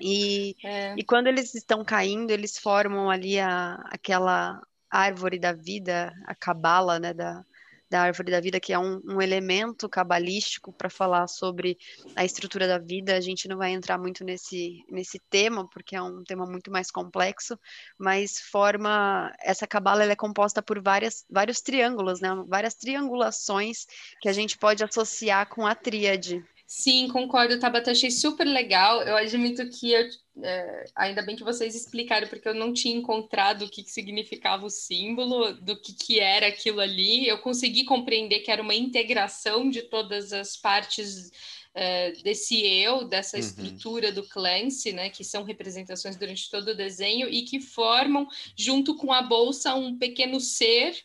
E, 0.00 0.54
é. 0.64 0.94
e 0.96 1.04
quando 1.04 1.26
eles 1.26 1.54
estão 1.54 1.84
caindo, 1.84 2.30
eles 2.30 2.58
formam 2.58 3.10
ali 3.10 3.38
a, 3.38 3.74
aquela 3.90 4.62
árvore 4.90 5.38
da 5.38 5.52
vida, 5.52 6.12
a 6.26 6.34
cabala, 6.34 6.98
né, 6.98 7.12
da, 7.12 7.44
da 7.88 8.02
árvore 8.02 8.30
da 8.30 8.40
vida, 8.40 8.58
que 8.58 8.72
é 8.72 8.78
um, 8.78 9.00
um 9.04 9.20
elemento 9.20 9.88
cabalístico 9.88 10.72
para 10.72 10.90
falar 10.90 11.26
sobre 11.28 11.78
a 12.14 12.24
estrutura 12.24 12.66
da 12.66 12.78
vida. 12.78 13.16
A 13.16 13.20
gente 13.20 13.48
não 13.48 13.56
vai 13.56 13.70
entrar 13.70 13.98
muito 13.98 14.24
nesse, 14.24 14.84
nesse 14.90 15.18
tema, 15.30 15.68
porque 15.68 15.94
é 15.94 16.02
um 16.02 16.24
tema 16.24 16.46
muito 16.46 16.70
mais 16.70 16.90
complexo, 16.90 17.58
mas 17.98 18.40
forma. 18.40 19.32
Essa 19.40 19.66
cabala 19.66 20.04
é 20.04 20.16
composta 20.16 20.62
por 20.62 20.82
várias, 20.82 21.24
vários 21.30 21.60
triângulos, 21.60 22.20
né? 22.20 22.28
várias 22.48 22.74
triangulações 22.74 23.86
que 24.20 24.28
a 24.28 24.32
gente 24.32 24.58
pode 24.58 24.82
associar 24.82 25.48
com 25.48 25.66
a 25.66 25.74
tríade. 25.74 26.44
Sim, 26.66 27.06
concordo, 27.08 27.60
Tabata, 27.60 27.92
achei 27.92 28.10
super 28.10 28.44
legal. 28.44 29.00
Eu 29.02 29.16
admito 29.16 29.68
que 29.70 29.92
eu, 29.92 30.08
é, 30.42 30.84
ainda 30.96 31.22
bem 31.22 31.36
que 31.36 31.44
vocês 31.44 31.76
explicaram, 31.76 32.26
porque 32.26 32.48
eu 32.48 32.54
não 32.54 32.72
tinha 32.72 32.96
encontrado 32.96 33.64
o 33.64 33.70
que, 33.70 33.84
que 33.84 33.90
significava 33.90 34.66
o 34.66 34.70
símbolo, 34.70 35.52
do 35.54 35.80
que, 35.80 35.92
que 35.94 36.18
era 36.18 36.48
aquilo 36.48 36.80
ali. 36.80 37.28
Eu 37.28 37.38
consegui 37.38 37.84
compreender 37.84 38.40
que 38.40 38.50
era 38.50 38.60
uma 38.60 38.74
integração 38.74 39.70
de 39.70 39.82
todas 39.82 40.32
as 40.32 40.56
partes 40.56 41.30
é, 41.72 42.10
desse 42.22 42.66
eu, 42.66 43.04
dessa 43.04 43.36
uhum. 43.36 43.42
estrutura 43.42 44.10
do 44.10 44.26
Clancy, 44.26 44.92
né, 44.92 45.08
que 45.08 45.22
são 45.22 45.44
representações 45.44 46.16
durante 46.16 46.50
todo 46.50 46.68
o 46.68 46.76
desenho 46.76 47.28
e 47.28 47.42
que 47.42 47.60
formam, 47.60 48.26
junto 48.56 48.96
com 48.96 49.12
a 49.12 49.22
bolsa, 49.22 49.74
um 49.74 49.96
pequeno 49.96 50.40
ser, 50.40 50.96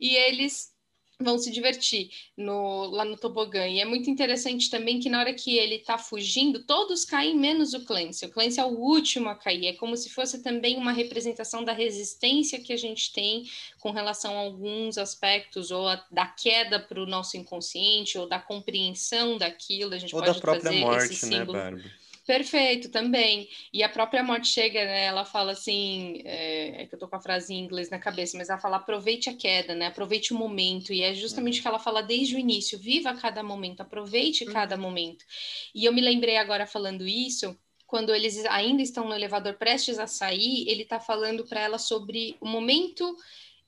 e 0.00 0.16
eles 0.16 0.72
vão 1.20 1.36
se 1.36 1.50
divertir 1.50 2.10
no, 2.36 2.86
lá 2.86 3.04
no 3.04 3.16
tobogã. 3.16 3.66
E 3.66 3.80
é 3.80 3.84
muito 3.84 4.08
interessante 4.08 4.70
também 4.70 5.00
que 5.00 5.08
na 5.08 5.18
hora 5.18 5.34
que 5.34 5.56
ele 5.56 5.76
está 5.76 5.98
fugindo, 5.98 6.62
todos 6.62 7.04
caem 7.04 7.36
menos 7.36 7.74
o 7.74 7.84
Clancy. 7.84 8.26
O 8.26 8.30
Clancy 8.30 8.60
é 8.60 8.64
o 8.64 8.78
último 8.78 9.28
a 9.28 9.34
cair. 9.34 9.66
É 9.66 9.72
como 9.72 9.96
se 9.96 10.10
fosse 10.10 10.42
também 10.42 10.76
uma 10.76 10.92
representação 10.92 11.64
da 11.64 11.72
resistência 11.72 12.60
que 12.60 12.72
a 12.72 12.76
gente 12.76 13.12
tem 13.12 13.44
com 13.80 13.90
relação 13.90 14.34
a 14.34 14.42
alguns 14.42 14.96
aspectos, 14.96 15.72
ou 15.72 15.88
a, 15.88 16.04
da 16.10 16.26
queda 16.26 16.78
para 16.78 17.02
o 17.02 17.06
nosso 17.06 17.36
inconsciente, 17.36 18.16
ou 18.16 18.28
da 18.28 18.38
compreensão 18.38 19.36
daquilo. 19.36 19.94
A 19.94 19.98
gente 19.98 20.14
ou 20.14 20.20
pode 20.20 20.34
da 20.34 20.40
própria 20.40 20.70
fazer 20.70 20.80
morte, 20.80 21.12
esse 21.14 21.26
né. 21.26 21.44
Bárbara? 21.44 22.07
Perfeito, 22.28 22.90
também. 22.90 23.48
E 23.72 23.82
a 23.82 23.88
própria 23.88 24.22
morte 24.22 24.48
chega, 24.48 24.84
né? 24.84 25.06
Ela 25.06 25.24
fala 25.24 25.52
assim, 25.52 26.20
é, 26.26 26.82
é, 26.82 26.86
que 26.86 26.94
eu 26.94 26.98
tô 26.98 27.08
com 27.08 27.16
a 27.16 27.20
frase 27.22 27.54
em 27.54 27.64
inglês 27.64 27.88
na 27.88 27.98
cabeça, 27.98 28.36
mas 28.36 28.50
ela 28.50 28.58
fala 28.60 28.76
aproveite 28.76 29.30
a 29.30 29.34
queda, 29.34 29.74
né? 29.74 29.86
Aproveite 29.86 30.34
o 30.34 30.36
momento. 30.36 30.92
E 30.92 31.00
é 31.00 31.14
justamente 31.14 31.58
o 31.58 31.62
que 31.62 31.68
ela 31.68 31.78
fala 31.78 32.02
desde 32.02 32.36
o 32.36 32.38
início: 32.38 32.78
viva 32.78 33.14
cada 33.14 33.42
momento, 33.42 33.80
aproveite 33.80 34.44
Uhum. 34.44 34.52
cada 34.52 34.76
momento. 34.76 35.24
E 35.74 35.86
eu 35.86 35.92
me 35.92 36.02
lembrei 36.02 36.36
agora 36.36 36.66
falando 36.66 37.08
isso, 37.08 37.58
quando 37.86 38.14
eles 38.14 38.44
ainda 38.44 38.82
estão 38.82 39.08
no 39.08 39.14
elevador 39.14 39.54
prestes 39.54 39.98
a 39.98 40.06
sair, 40.06 40.68
ele 40.68 40.84
tá 40.84 41.00
falando 41.00 41.46
para 41.46 41.62
ela 41.62 41.78
sobre 41.78 42.36
o 42.42 42.46
momento 42.46 43.16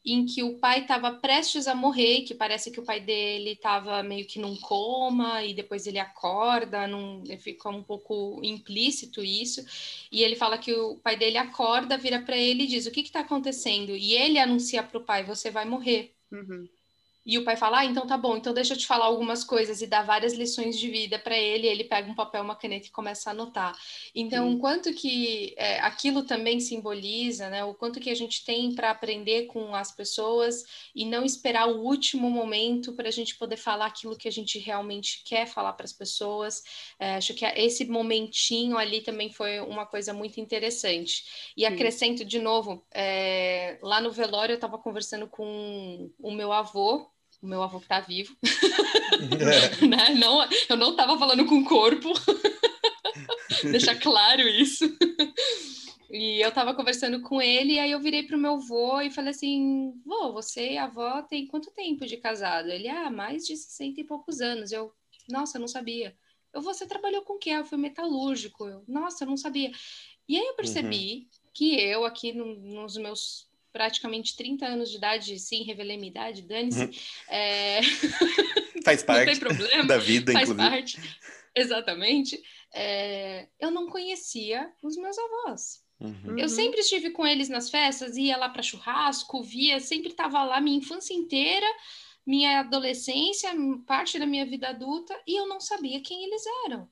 em 0.04 0.24
que 0.26 0.42
o 0.42 0.58
pai 0.58 0.80
estava 0.80 1.12
prestes 1.14 1.66
a 1.66 1.74
morrer, 1.74 2.22
que 2.22 2.34
parece 2.34 2.70
que 2.70 2.80
o 2.80 2.84
pai 2.84 3.00
dele 3.00 3.50
estava 3.52 4.02
meio 4.02 4.26
que 4.26 4.38
num 4.38 4.56
coma 4.56 5.44
e 5.44 5.52
depois 5.54 5.86
ele 5.86 5.98
acorda, 5.98 6.86
num, 6.86 7.22
fica 7.38 7.68
um 7.68 7.82
pouco 7.82 8.40
implícito 8.42 9.22
isso. 9.22 9.64
E 10.10 10.22
ele 10.22 10.36
fala 10.36 10.58
que 10.58 10.72
o 10.72 10.98
pai 10.98 11.16
dele 11.16 11.38
acorda, 11.38 11.98
vira 11.98 12.20
para 12.22 12.36
ele 12.36 12.64
e 12.64 12.66
diz: 12.66 12.86
O 12.86 12.90
que 12.90 13.00
está 13.00 13.20
acontecendo? 13.20 13.94
E 13.96 14.14
ele 14.14 14.38
anuncia 14.38 14.82
para 14.82 14.98
o 14.98 15.04
pai: 15.04 15.24
Você 15.24 15.50
vai 15.50 15.64
morrer. 15.64 16.14
Uhum. 16.32 16.68
E 17.24 17.38
o 17.38 17.44
pai 17.44 17.56
fala: 17.56 17.80
Ah, 17.80 17.84
então 17.84 18.06
tá 18.06 18.16
bom, 18.16 18.36
então 18.36 18.54
deixa 18.54 18.74
eu 18.74 18.78
te 18.78 18.86
falar 18.86 19.04
algumas 19.06 19.44
coisas 19.44 19.82
e 19.82 19.86
dá 19.86 20.02
várias 20.02 20.32
lições 20.32 20.78
de 20.78 20.90
vida 20.90 21.18
para 21.18 21.36
ele. 21.36 21.66
Ele 21.66 21.84
pega 21.84 22.10
um 22.10 22.14
papel, 22.14 22.42
uma 22.42 22.56
caneta 22.56 22.86
e 22.86 22.90
começa 22.90 23.30
a 23.30 23.32
anotar. 23.32 23.76
Então, 24.14 24.54
o 24.54 24.58
quanto 24.58 24.92
que 24.94 25.54
é, 25.56 25.80
aquilo 25.80 26.22
também 26.22 26.60
simboliza, 26.60 27.50
né? 27.50 27.64
O 27.64 27.74
quanto 27.74 28.00
que 28.00 28.10
a 28.10 28.14
gente 28.14 28.44
tem 28.44 28.74
para 28.74 28.90
aprender 28.90 29.46
com 29.46 29.74
as 29.74 29.92
pessoas 29.92 30.64
e 30.94 31.04
não 31.04 31.24
esperar 31.24 31.68
o 31.68 31.82
último 31.82 32.30
momento 32.30 32.94
para 32.94 33.08
a 33.08 33.12
gente 33.12 33.36
poder 33.36 33.56
falar 33.56 33.86
aquilo 33.86 34.16
que 34.16 34.28
a 34.28 34.32
gente 34.32 34.58
realmente 34.58 35.22
quer 35.24 35.46
falar 35.46 35.74
para 35.74 35.84
as 35.84 35.92
pessoas. 35.92 36.62
É, 36.98 37.16
acho 37.16 37.34
que 37.34 37.44
esse 37.44 37.84
momentinho 37.84 38.78
ali 38.78 39.02
também 39.02 39.30
foi 39.30 39.60
uma 39.60 39.86
coisa 39.86 40.12
muito 40.14 40.40
interessante. 40.40 41.52
E 41.56 41.66
acrescento 41.66 42.24
de 42.24 42.38
novo, 42.38 42.84
é, 42.92 43.78
lá 43.82 44.00
no 44.00 44.10
velório 44.10 44.52
eu 44.52 44.56
estava 44.56 44.78
conversando 44.78 45.26
com 45.28 46.10
o 46.18 46.30
meu 46.32 46.52
avô, 46.52 47.10
o 47.42 47.46
meu 47.46 47.62
avô 47.62 47.78
que 47.78 47.84
está 47.86 48.00
vivo, 48.00 48.36
né? 49.88 50.10
Não, 50.14 50.46
eu 50.68 50.76
não 50.76 50.90
estava 50.90 51.18
falando 51.18 51.46
com 51.46 51.58
o 51.60 51.64
corpo, 51.64 52.12
deixar 53.70 53.96
claro 53.98 54.42
isso. 54.48 54.84
E 56.10 56.40
eu 56.42 56.48
estava 56.48 56.74
conversando 56.74 57.20
com 57.22 57.40
ele, 57.40 57.74
e 57.74 57.78
aí 57.78 57.90
eu 57.92 58.00
virei 58.00 58.24
pro 58.24 58.36
meu 58.38 58.54
avô 58.54 59.00
e 59.00 59.10
falei 59.10 59.30
assim: 59.30 59.92
vô, 60.04 60.32
você 60.32 60.72
e 60.72 60.78
a 60.78 60.84
avó 60.84 61.22
tem 61.22 61.46
quanto 61.46 61.70
tempo 61.70 62.04
de 62.04 62.16
casado? 62.16 62.68
Ele, 62.68 62.88
ah, 62.88 63.10
mais 63.10 63.46
de 63.46 63.56
60 63.56 64.00
e 64.00 64.04
poucos 64.04 64.40
anos. 64.40 64.72
Eu, 64.72 64.92
nossa, 65.28 65.56
eu 65.56 65.60
não 65.60 65.68
sabia. 65.68 66.16
Eu, 66.52 66.60
você 66.62 66.84
trabalhou 66.86 67.22
com 67.22 67.34
o 67.34 67.38
quê? 67.38 67.50
Eu 67.50 67.64
fui 67.64 67.78
metalúrgico. 67.78 68.66
Eu, 68.66 68.82
nossa, 68.88 69.22
eu 69.24 69.28
não 69.28 69.36
sabia. 69.36 69.70
E 70.28 70.36
aí 70.36 70.46
eu 70.46 70.54
percebi 70.54 71.28
que 71.54 71.80
eu, 71.80 72.04
aqui 72.04 72.32
no- 72.32 72.56
nos 72.56 72.96
meus 72.96 73.48
praticamente 73.72 74.36
30 74.36 74.66
anos 74.66 74.90
de 74.90 74.96
idade, 74.96 75.38
sim, 75.38 75.62
revelei 75.64 75.96
minha 75.96 76.10
idade, 76.10 76.42
dane-se, 76.42 76.84
Uhum. 76.84 76.90
é, 77.28 77.80
Faz 78.84 79.04
não 79.06 79.14
tem 79.14 79.24
parte 79.24 79.40
problema 79.40 79.84
da 79.86 79.98
vida, 79.98 80.32
faz 80.32 80.48
inclusive. 80.48 80.70
parte. 80.70 81.00
Exatamente. 81.54 82.42
É, 82.72 83.48
eu 83.58 83.70
não 83.70 83.88
conhecia 83.88 84.70
os 84.82 84.96
meus 84.96 85.16
avós. 85.18 85.82
Uhum. 86.00 86.34
Eu 86.38 86.44
Uhum. 86.44 86.48
sempre 86.48 86.80
estive 86.80 87.10
com 87.10 87.26
eles 87.26 87.48
nas 87.48 87.68
festas, 87.68 88.16
ia 88.16 88.36
lá 88.36 88.48
para 88.48 88.62
churrasco, 88.62 89.42
via, 89.42 89.80
sempre 89.80 90.10
estava 90.10 90.42
lá 90.44 90.60
minha 90.60 90.78
infância 90.78 91.12
inteira, 91.12 91.66
minha 92.26 92.60
adolescência, 92.60 93.50
parte 93.86 94.18
da 94.18 94.26
minha 94.26 94.46
vida 94.46 94.68
adulta, 94.68 95.18
e 95.26 95.38
eu 95.38 95.46
não 95.46 95.60
sabia 95.60 96.00
quem 96.00 96.24
eles 96.24 96.42
eram. 96.66 96.88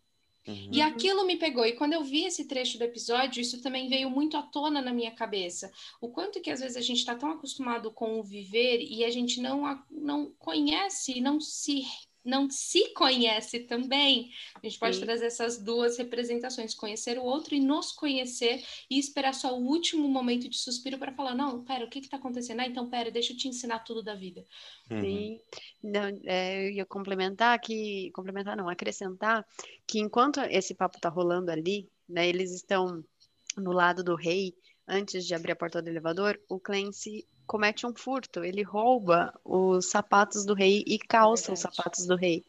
Uhum. 0.49 0.70
E 0.72 0.80
aquilo 0.80 1.26
me 1.26 1.36
pegou. 1.36 1.66
E 1.66 1.74
quando 1.74 1.92
eu 1.92 2.03
vi 2.03 2.24
esse 2.24 2.46
trecho 2.46 2.78
do 2.78 2.84
episódio, 2.84 3.40
isso 3.40 3.61
também 3.61 3.88
veio 3.88 4.09
muito 4.09 4.36
à 4.36 4.42
tona 4.42 4.80
na 4.80 4.92
minha 4.92 5.11
cabeça. 5.11 5.70
O 6.01 6.09
quanto 6.09 6.40
que 6.40 6.51
às 6.51 6.61
vezes 6.61 6.76
a 6.76 6.80
gente 6.80 6.99
está 6.99 7.14
tão 7.14 7.30
acostumado 7.30 7.92
com 7.92 8.18
o 8.18 8.24
viver 8.24 8.80
e 8.80 9.05
a 9.05 9.11
gente 9.11 9.40
não, 9.42 9.78
não 9.90 10.32
conhece, 10.38 11.20
não 11.20 11.38
se, 11.38 11.84
não 12.25 12.51
se 12.51 12.93
conhece 12.95 13.61
também. 13.61 14.31
A 14.55 14.66
gente 14.66 14.79
pode 14.79 14.97
Sim. 14.97 15.05
trazer 15.05 15.27
essas 15.27 15.59
duas 15.59 15.97
representações: 15.99 16.75
conhecer 16.75 17.19
o 17.19 17.23
outro 17.23 17.55
e 17.55 17.61
nos 17.61 17.93
conhecer 17.93 18.64
e 18.91 18.99
esperar 18.99 19.35
só 19.35 19.59
o 19.59 19.64
último 19.64 20.09
momento 20.09 20.49
de 20.49 20.59
suspiro 20.59 20.99
para 20.99 21.12
falar: 21.12 21.35
não, 21.35 21.64
pera, 21.64 21.85
o 21.85 21.89
que 21.89 21.99
está 21.99 22.16
acontecendo? 22.16 22.61
Ah, 22.61 22.66
então, 22.66 22.89
pera, 22.89 23.11
deixa 23.11 23.33
eu 23.33 23.37
te 23.37 23.49
ensinar 23.49 23.81
tudo 23.81 24.03
da 24.03 24.14
vida. 24.14 24.45
Uhum. 24.91 25.01
Sim, 25.01 25.41
não, 25.83 26.21
é, 26.25 26.66
eu 26.66 26.71
ia 26.71 26.87
complementar 26.87 27.59
que, 27.61 28.11
complementar 28.12 28.57
não, 28.57 28.69
acrescentar 28.69 29.47
que 29.87 29.99
enquanto 29.99 30.41
esse 30.41 30.75
papo 30.75 31.01
tá 31.01 31.09
rolando 31.09 31.51
ali, 31.51 31.89
né, 32.09 32.29
eles 32.29 32.53
estão 32.53 33.05
no 33.57 33.73
lado 33.73 34.03
do 34.05 34.14
rei, 34.14 34.55
antes 34.87 35.27
de 35.27 35.35
abrir 35.35 35.53
a 35.53 35.57
porta 35.57 35.83
do 35.83 35.89
elevador, 35.89 36.41
o 36.49 36.59
Clancy 36.59 37.27
comete 37.49 37.86
um 37.86 37.94
furto, 37.94 38.44
ele 38.44 38.62
rouba 38.62 39.32
os 39.44 39.90
sapatos 39.90 40.44
do 40.44 40.55
rei 40.55 40.84
e 40.86 40.99
calça 40.99 41.53
os 41.53 41.61
verdade. 41.61 41.76
sapatos 41.76 42.07
do 42.07 42.14
rei, 42.14 42.44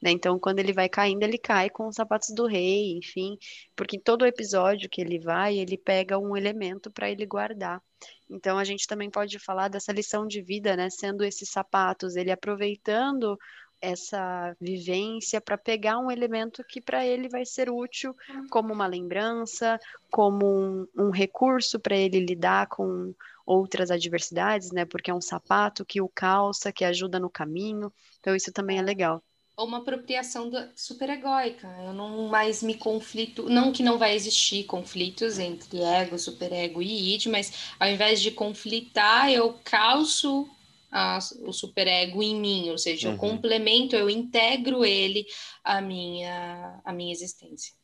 né, 0.00 0.10
então 0.10 0.38
quando 0.38 0.60
ele 0.60 0.72
vai 0.72 0.88
caindo, 0.88 1.22
ele 1.24 1.36
cai 1.36 1.68
com 1.68 1.88
os 1.88 1.96
sapatos 1.96 2.30
do 2.30 2.46
rei, 2.46 2.96
enfim, 2.96 3.36
porque 3.76 3.96
em 3.96 4.00
todo 4.00 4.24
episódio 4.24 4.88
que 4.88 5.00
ele 5.00 5.18
vai, 5.18 5.58
ele 5.58 5.76
pega 5.76 6.18
um 6.18 6.36
elemento 6.36 6.90
para 6.90 7.10
ele 7.10 7.26
guardar. 7.26 7.82
Então 8.30 8.58
a 8.58 8.64
gente 8.64 8.86
também 8.86 9.10
pode 9.10 9.38
falar 9.38 9.68
dessa 9.68 9.92
lição 9.92 10.26
de 10.26 10.40
vida, 10.40 10.76
né? 10.76 10.88
Sendo 10.90 11.24
esses 11.24 11.50
sapatos, 11.50 12.16
ele 12.16 12.30
aproveitando 12.30 13.38
essa 13.80 14.56
vivência 14.58 15.40
para 15.40 15.58
pegar 15.58 15.98
um 15.98 16.10
elemento 16.10 16.64
que 16.64 16.80
para 16.80 17.04
ele 17.04 17.28
vai 17.28 17.44
ser 17.44 17.68
útil 17.68 18.16
como 18.50 18.72
uma 18.72 18.86
lembrança, 18.86 19.78
como 20.10 20.46
um, 20.46 20.86
um 20.96 21.10
recurso 21.10 21.78
para 21.78 21.96
ele 21.96 22.20
lidar 22.20 22.66
com 22.68 23.14
outras 23.46 23.90
adversidades, 23.90 24.70
né? 24.72 24.84
Porque 24.84 25.10
é 25.10 25.14
um 25.14 25.20
sapato 25.20 25.84
que 25.84 26.00
o 26.00 26.08
calça, 26.08 26.72
que 26.72 26.84
ajuda 26.84 27.18
no 27.20 27.30
caminho. 27.30 27.92
Então 28.20 28.34
isso 28.36 28.52
também 28.52 28.78
é 28.78 28.82
legal. 28.82 29.22
ou 29.56 29.66
uma 29.66 29.78
apropriação 29.78 30.50
da 30.50 30.70
superegóica. 30.76 31.68
Eu 31.84 31.92
não 31.92 32.28
mais 32.28 32.62
me 32.62 32.74
conflito, 32.76 33.48
não 33.48 33.72
que 33.72 33.82
não 33.82 33.98
vai 33.98 34.14
existir 34.14 34.64
conflitos 34.64 35.38
entre 35.38 35.80
ego, 35.80 36.18
superego 36.18 36.82
e 36.82 37.14
id, 37.14 37.26
mas 37.26 37.52
ao 37.78 37.88
invés 37.88 38.20
de 38.20 38.30
conflitar, 38.32 39.30
eu 39.30 39.54
calço 39.64 40.48
a- 40.90 41.18
o 41.42 41.52
superego 41.52 42.22
em 42.22 42.34
mim, 42.40 42.70
ou 42.70 42.78
seja, 42.78 43.06
Uhum. 43.06 43.08
eu 43.08 43.14
complemento, 43.16 43.94
eu 43.96 44.08
integro 44.10 44.84
ele 44.84 45.24
à 45.62 45.80
minha, 45.80 46.80
à 46.84 46.92
minha 46.92 47.12
existência. 47.12 47.74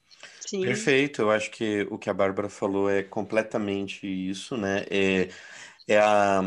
Sim. 0.50 0.62
Perfeito, 0.62 1.22
eu 1.22 1.30
acho 1.30 1.50
que 1.50 1.82
o 1.90 1.98
que 1.98 2.10
a 2.10 2.14
Bárbara 2.14 2.48
falou 2.50 2.90
é 2.90 3.02
completamente 3.02 4.06
isso, 4.06 4.56
né? 4.58 4.84
É, 4.90 5.28
é 5.88 5.98
a, 6.00 6.42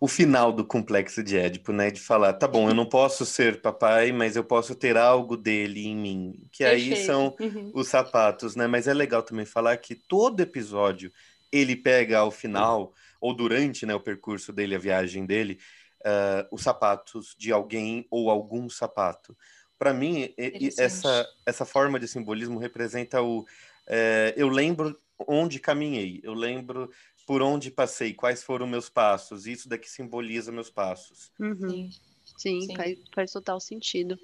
o 0.00 0.08
final 0.08 0.52
do 0.52 0.66
complexo 0.66 1.22
de 1.22 1.36
Édipo, 1.38 1.72
né? 1.72 1.90
De 1.90 2.00
falar, 2.00 2.34
tá 2.34 2.48
bom, 2.48 2.68
eu 2.68 2.74
não 2.74 2.88
posso 2.88 3.26
ser 3.26 3.60
papai, 3.62 4.12
mas 4.12 4.36
eu 4.36 4.44
posso 4.44 4.74
ter 4.74 4.96
algo 4.96 5.36
dele 5.36 5.86
em 5.86 5.96
mim. 5.96 6.48
Que 6.52 6.64
aí 6.64 6.96
Perfeito. 6.96 6.96
são 6.96 7.36
Uhum. 7.40 7.72
os 7.72 7.88
sapatos, 7.88 8.56
né? 8.56 8.66
Mas 8.66 8.88
é 8.88 8.94
legal 8.94 9.22
também 9.22 9.46
falar 9.46 9.76
que 9.78 9.94
todo 9.94 10.40
episódio 10.40 11.12
ele 11.52 11.76
pega 11.76 12.18
ao 12.18 12.30
final, 12.30 12.92
ou 13.20 13.34
durante 13.34 13.86
né, 13.86 13.94
o 13.94 14.00
percurso 14.00 14.52
dele, 14.52 14.74
a 14.74 14.78
viagem 14.78 15.26
dele, 15.26 15.58
ah, 16.04 16.46
os 16.52 16.62
sapatos 16.62 17.34
de 17.38 17.52
alguém 17.52 18.06
ou 18.10 18.30
algum 18.30 18.68
sapato. 18.68 19.36
Para 19.78 19.92
mim, 19.92 20.32
essa, 20.78 21.28
essa 21.44 21.64
forma 21.64 21.98
de 22.00 22.08
simbolismo 22.08 22.58
representa 22.58 23.22
o. 23.22 23.46
eh, 23.86 24.34
eu 24.36 24.48
lembro 24.48 24.98
onde 25.26 25.58
caminhei, 25.58 26.20
eu 26.22 26.34
lembro 26.34 26.90
por 27.26 27.42
onde 27.42 27.70
passei, 27.70 28.14
quais 28.14 28.42
foram 28.42 28.66
meus 28.66 28.88
passos, 28.88 29.46
isso 29.46 29.68
daqui 29.68 29.90
simboliza 29.90 30.52
meus 30.52 30.70
passos. 30.70 31.32
Uhum. 31.40 31.70
Sim. 31.70 31.90
Sim, 32.36 32.60
Sim. 32.62 32.76
Faz, 32.76 32.98
faz 33.14 33.32
total 33.32 33.58
sentido. 33.60 34.18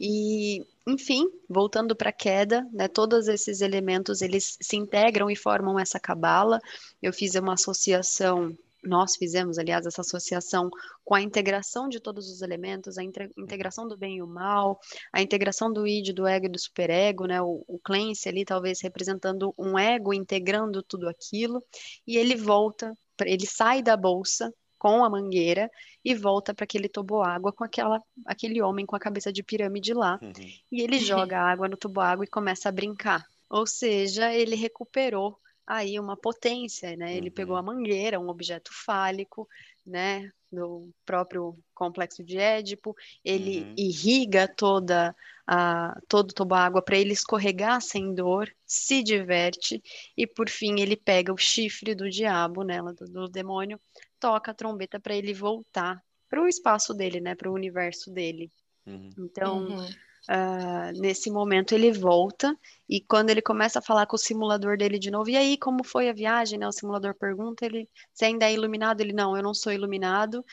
E, 0.00 0.66
enfim, 0.86 1.30
voltando 1.48 1.94
para 1.94 2.10
a 2.10 2.12
queda, 2.12 2.66
né, 2.72 2.88
todos 2.88 3.28
esses 3.28 3.60
elementos 3.60 4.20
eles 4.20 4.56
se 4.60 4.76
integram 4.76 5.30
e 5.30 5.36
formam 5.36 5.78
essa 5.78 6.00
cabala. 6.00 6.58
Eu 7.00 7.12
fiz 7.12 7.34
uma 7.34 7.54
associação, 7.54 8.56
nós 8.82 9.16
fizemos, 9.16 9.58
aliás, 9.58 9.86
essa 9.86 10.00
associação 10.00 10.68
com 11.04 11.14
a 11.14 11.22
integração 11.22 11.88
de 11.88 12.00
todos 12.00 12.28
os 12.30 12.42
elementos, 12.42 12.98
a 12.98 13.02
integração 13.02 13.86
do 13.86 13.96
bem 13.96 14.16
e 14.16 14.22
o 14.22 14.26
mal, 14.26 14.78
a 15.12 15.22
integração 15.22 15.72
do 15.72 15.86
id, 15.86 16.12
do 16.12 16.26
ego 16.26 16.46
e 16.46 16.50
do 16.50 16.58
superego, 16.58 17.26
né? 17.26 17.40
O, 17.40 17.64
o 17.66 17.78
Clancy 17.78 18.28
ali 18.28 18.44
talvez 18.44 18.80
representando 18.80 19.54
um 19.56 19.78
ego 19.78 20.12
integrando 20.12 20.82
tudo 20.82 21.08
aquilo, 21.08 21.62
e 22.06 22.16
ele 22.16 22.34
volta, 22.34 22.92
ele 23.20 23.46
sai 23.46 23.82
da 23.82 23.96
bolsa 23.96 24.52
com 24.82 25.04
a 25.04 25.08
mangueira 25.10 25.70
e 26.04 26.12
volta 26.12 26.52
para 26.52 26.64
aquele 26.64 26.88
toboágua 26.88 27.52
com 27.52 27.62
aquela, 27.62 28.00
aquele 28.26 28.60
homem 28.60 28.84
com 28.84 28.96
a 28.96 29.00
cabeça 29.00 29.32
de 29.32 29.40
pirâmide 29.40 29.94
lá. 29.94 30.18
Uhum. 30.20 30.32
E 30.72 30.82
ele 30.82 30.98
joga 30.98 31.38
a 31.38 31.52
água 31.52 31.68
no 31.68 31.76
toboágua 31.76 32.24
e 32.24 32.28
começa 32.28 32.68
a 32.68 32.72
brincar. 32.72 33.24
Ou 33.48 33.64
seja, 33.64 34.34
ele 34.34 34.56
recuperou 34.56 35.38
aí 35.66 35.98
uma 35.98 36.16
potência, 36.16 36.96
né? 36.96 37.16
Ele 37.16 37.28
uhum. 37.28 37.34
pegou 37.34 37.56
a 37.56 37.62
mangueira, 37.62 38.20
um 38.20 38.28
objeto 38.28 38.70
fálico, 38.72 39.48
né? 39.86 40.30
Do 40.50 40.90
próprio 41.04 41.58
complexo 41.74 42.22
de 42.22 42.36
Édipo, 42.36 42.94
ele 43.24 43.62
uhum. 43.62 43.74
irriga 43.76 44.46
toda 44.46 45.16
a, 45.46 45.98
todo 46.08 46.30
o 46.30 46.34
toboágua 46.34 46.82
para 46.82 46.96
ele 46.96 47.12
escorregar 47.12 47.80
sem 47.80 48.14
dor, 48.14 48.54
se 48.66 49.02
diverte 49.02 49.82
e 50.16 50.26
por 50.26 50.48
fim 50.48 50.80
ele 50.80 50.96
pega 50.96 51.32
o 51.32 51.38
chifre 51.38 51.94
do 51.94 52.08
diabo, 52.08 52.62
né, 52.62 52.80
do, 52.82 53.06
do 53.06 53.28
demônio, 53.28 53.80
toca 54.20 54.50
a 54.50 54.54
trombeta 54.54 55.00
para 55.00 55.16
ele 55.16 55.32
voltar 55.32 56.02
para 56.28 56.42
o 56.42 56.48
espaço 56.48 56.94
dele, 56.94 57.20
né, 57.20 57.34
para 57.34 57.50
o 57.50 57.54
universo 57.54 58.10
dele. 58.10 58.50
Uhum. 58.86 59.10
Então 59.18 59.68
uhum. 59.68 59.88
Uh, 60.30 61.00
nesse 61.00 61.30
momento 61.32 61.74
ele 61.74 61.90
volta 61.90 62.56
e 62.88 63.00
quando 63.00 63.30
ele 63.30 63.42
começa 63.42 63.80
a 63.80 63.82
falar 63.82 64.06
com 64.06 64.14
o 64.14 64.18
simulador 64.18 64.76
dele 64.76 64.96
de 64.96 65.10
novo, 65.10 65.28
e 65.28 65.36
aí 65.36 65.58
como 65.58 65.82
foi 65.82 66.08
a 66.08 66.12
viagem, 66.12 66.58
né? 66.60 66.68
O 66.68 66.72
simulador 66.72 67.14
pergunta 67.14 67.66
ele 67.66 67.88
se 68.14 68.24
ainda 68.24 68.46
é 68.46 68.52
iluminado, 68.52 69.00
ele 69.00 69.12
não, 69.12 69.36
eu 69.36 69.42
não 69.42 69.52
sou 69.52 69.72
iluminado 69.72 70.44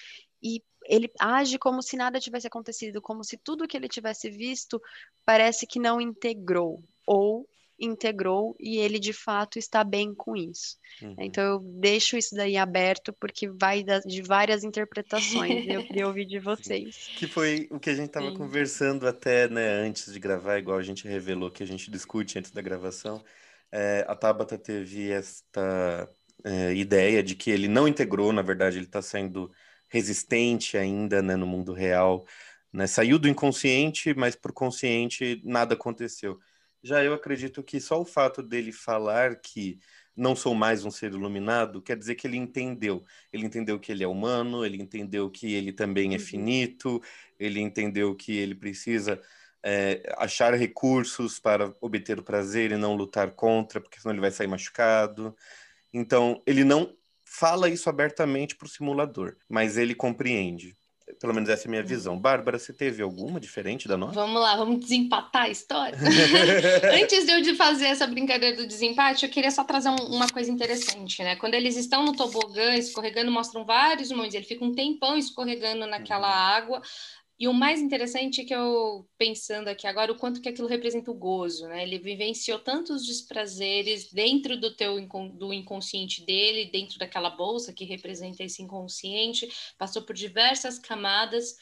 e 0.41 0.63
ele 0.85 1.11
age 1.19 1.59
como 1.59 1.83
se 1.83 1.95
nada 1.95 2.19
tivesse 2.19 2.47
acontecido, 2.47 2.99
como 2.99 3.23
se 3.23 3.37
tudo 3.37 3.67
que 3.67 3.77
ele 3.77 3.87
tivesse 3.87 4.29
visto 4.29 4.81
parece 5.23 5.67
que 5.67 5.79
não 5.79 6.01
integrou 6.01 6.83
ou 7.05 7.47
integrou 7.79 8.55
e 8.59 8.77
ele 8.77 8.99
de 8.99 9.13
fato 9.13 9.57
está 9.57 9.83
bem 9.83 10.13
com 10.13 10.35
isso. 10.35 10.77
Uhum. 11.01 11.15
Então 11.19 11.43
eu 11.43 11.59
deixo 11.59 12.17
isso 12.17 12.35
daí 12.35 12.57
aberto 12.57 13.13
porque 13.13 13.49
vai 13.49 13.83
de 14.05 14.21
várias 14.21 14.63
interpretações 14.63 15.65
eu 15.67 15.83
queria 15.87 16.07
ouvir 16.07 16.25
de 16.25 16.39
vocês. 16.39 16.95
Sim. 16.95 17.11
Que 17.17 17.27
foi 17.27 17.67
o 17.71 17.79
que 17.79 17.89
a 17.89 17.95
gente 17.95 18.07
estava 18.07 18.31
conversando 18.33 19.07
até 19.07 19.47
né, 19.47 19.67
antes 19.67 20.11
de 20.11 20.19
gravar, 20.19 20.59
igual 20.59 20.77
a 20.77 20.83
gente 20.83 21.07
revelou 21.07 21.51
que 21.51 21.63
a 21.63 21.67
gente 21.67 21.89
discute 21.89 22.37
antes 22.37 22.51
da 22.51 22.61
gravação. 22.61 23.23
É, 23.71 24.05
a 24.07 24.15
Tabata 24.15 24.57
teve 24.57 25.11
esta 25.11 26.09
é, 26.43 26.73
ideia 26.73 27.21
de 27.21 27.35
que 27.35 27.51
ele 27.51 27.67
não 27.67 27.87
integrou, 27.87 28.31
na 28.33 28.41
verdade, 28.41 28.77
ele 28.77 28.85
está 28.85 29.01
sendo 29.01 29.51
resistente 29.89 30.77
ainda 30.77 31.21
né, 31.21 31.35
no 31.35 31.45
mundo 31.47 31.73
real. 31.73 32.25
Né? 32.71 32.87
Saiu 32.87 33.19
do 33.19 33.27
inconsciente, 33.27 34.13
mas 34.13 34.35
para 34.35 34.51
o 34.51 34.53
consciente 34.53 35.41
nada 35.43 35.73
aconteceu. 35.73 36.39
Já 36.83 37.03
eu 37.03 37.13
acredito 37.13 37.61
que 37.61 37.79
só 37.79 37.99
o 37.99 38.05
fato 38.05 38.41
dele 38.41 38.71
falar 38.71 39.35
que 39.35 39.79
não 40.15 40.35
sou 40.35 40.53
mais 40.53 40.83
um 40.83 40.91
ser 40.91 41.11
iluminado 41.13 41.81
quer 41.81 41.97
dizer 41.97 42.15
que 42.15 42.27
ele 42.27 42.37
entendeu. 42.37 43.03
Ele 43.31 43.45
entendeu 43.45 43.79
que 43.79 43.91
ele 43.91 44.03
é 44.03 44.07
humano, 44.07 44.65
ele 44.65 44.81
entendeu 44.81 45.29
que 45.29 45.53
ele 45.53 45.71
também 45.71 46.13
é 46.13 46.17
uhum. 46.17 46.23
finito, 46.23 47.01
ele 47.39 47.59
entendeu 47.59 48.15
que 48.15 48.35
ele 48.37 48.55
precisa 48.55 49.21
é, 49.63 50.01
achar 50.17 50.53
recursos 50.53 51.39
para 51.39 51.73
obter 51.81 52.19
o 52.19 52.23
prazer 52.23 52.71
e 52.71 52.77
não 52.77 52.95
lutar 52.95 53.31
contra, 53.31 53.81
porque 53.81 53.99
senão 53.99 54.13
ele 54.13 54.21
vai 54.21 54.31
sair 54.31 54.47
machucado. 54.47 55.35
Então, 55.93 56.41
ele 56.45 56.63
não 56.63 56.95
fala 57.25 57.69
isso 57.69 57.89
abertamente 57.89 58.55
para 58.55 58.65
o 58.65 58.69
simulador, 58.69 59.35
mas 59.47 59.77
ele 59.77 59.95
compreende. 59.95 60.75
Pelo 61.19 61.33
menos 61.33 61.49
essa 61.49 61.65
é 61.65 61.67
a 61.67 61.71
minha 61.71 61.83
visão. 61.83 62.17
Bárbara, 62.17 62.59
você 62.59 62.71
teve 62.71 63.01
alguma 63.01 63.39
diferente 63.39 63.87
da 63.87 63.97
nossa? 63.97 64.13
Vamos 64.13 64.41
lá, 64.41 64.55
vamos 64.55 64.79
desempatar 64.79 65.43
a 65.43 65.49
história. 65.49 65.97
Antes 67.01 67.25
de 67.25 67.49
eu 67.49 67.55
fazer 67.55 67.85
essa 67.85 68.05
brincadeira 68.05 68.55
do 68.55 68.67
desempate, 68.67 69.25
eu 69.25 69.31
queria 69.31 69.51
só 69.51 69.63
trazer 69.63 69.89
um, 69.89 69.95
uma 69.95 70.29
coisa 70.29 70.51
interessante, 70.51 71.23
né? 71.23 71.35
Quando 71.35 71.55
eles 71.55 71.75
estão 71.75 72.03
no 72.05 72.15
tobogã 72.15 72.75
escorregando, 72.75 73.31
mostram 73.31 73.65
vários 73.65 74.11
momentos. 74.11 74.35
Ele 74.35 74.45
fica 74.45 74.63
um 74.63 74.73
tempão 74.73 75.17
escorregando 75.17 75.87
naquela 75.87 76.27
uhum. 76.27 76.57
água. 76.57 76.81
E 77.39 77.47
o 77.47 77.53
mais 77.53 77.79
interessante 77.79 78.41
é 78.41 78.45
que 78.45 78.53
eu, 78.53 79.07
pensando 79.17 79.69
aqui 79.69 79.87
agora, 79.87 80.11
o 80.11 80.17
quanto 80.17 80.41
que 80.41 80.49
aquilo 80.49 80.67
representa 80.67 81.09
o 81.09 81.13
gozo, 81.13 81.69
né? 81.69 81.83
Ele 81.83 81.97
vivenciou 81.97 82.59
tantos 82.59 83.05
desprazeres 83.05 84.11
dentro 84.11 84.59
do 84.59 84.75
teu 84.75 84.99
do 85.33 85.53
inconsciente 85.53 86.25
dele, 86.25 86.69
dentro 86.69 86.99
daquela 86.99 87.29
bolsa 87.29 87.71
que 87.71 87.85
representa 87.85 88.43
esse 88.43 88.61
inconsciente, 88.61 89.47
passou 89.77 90.01
por 90.01 90.13
diversas 90.13 90.77
camadas 90.77 91.55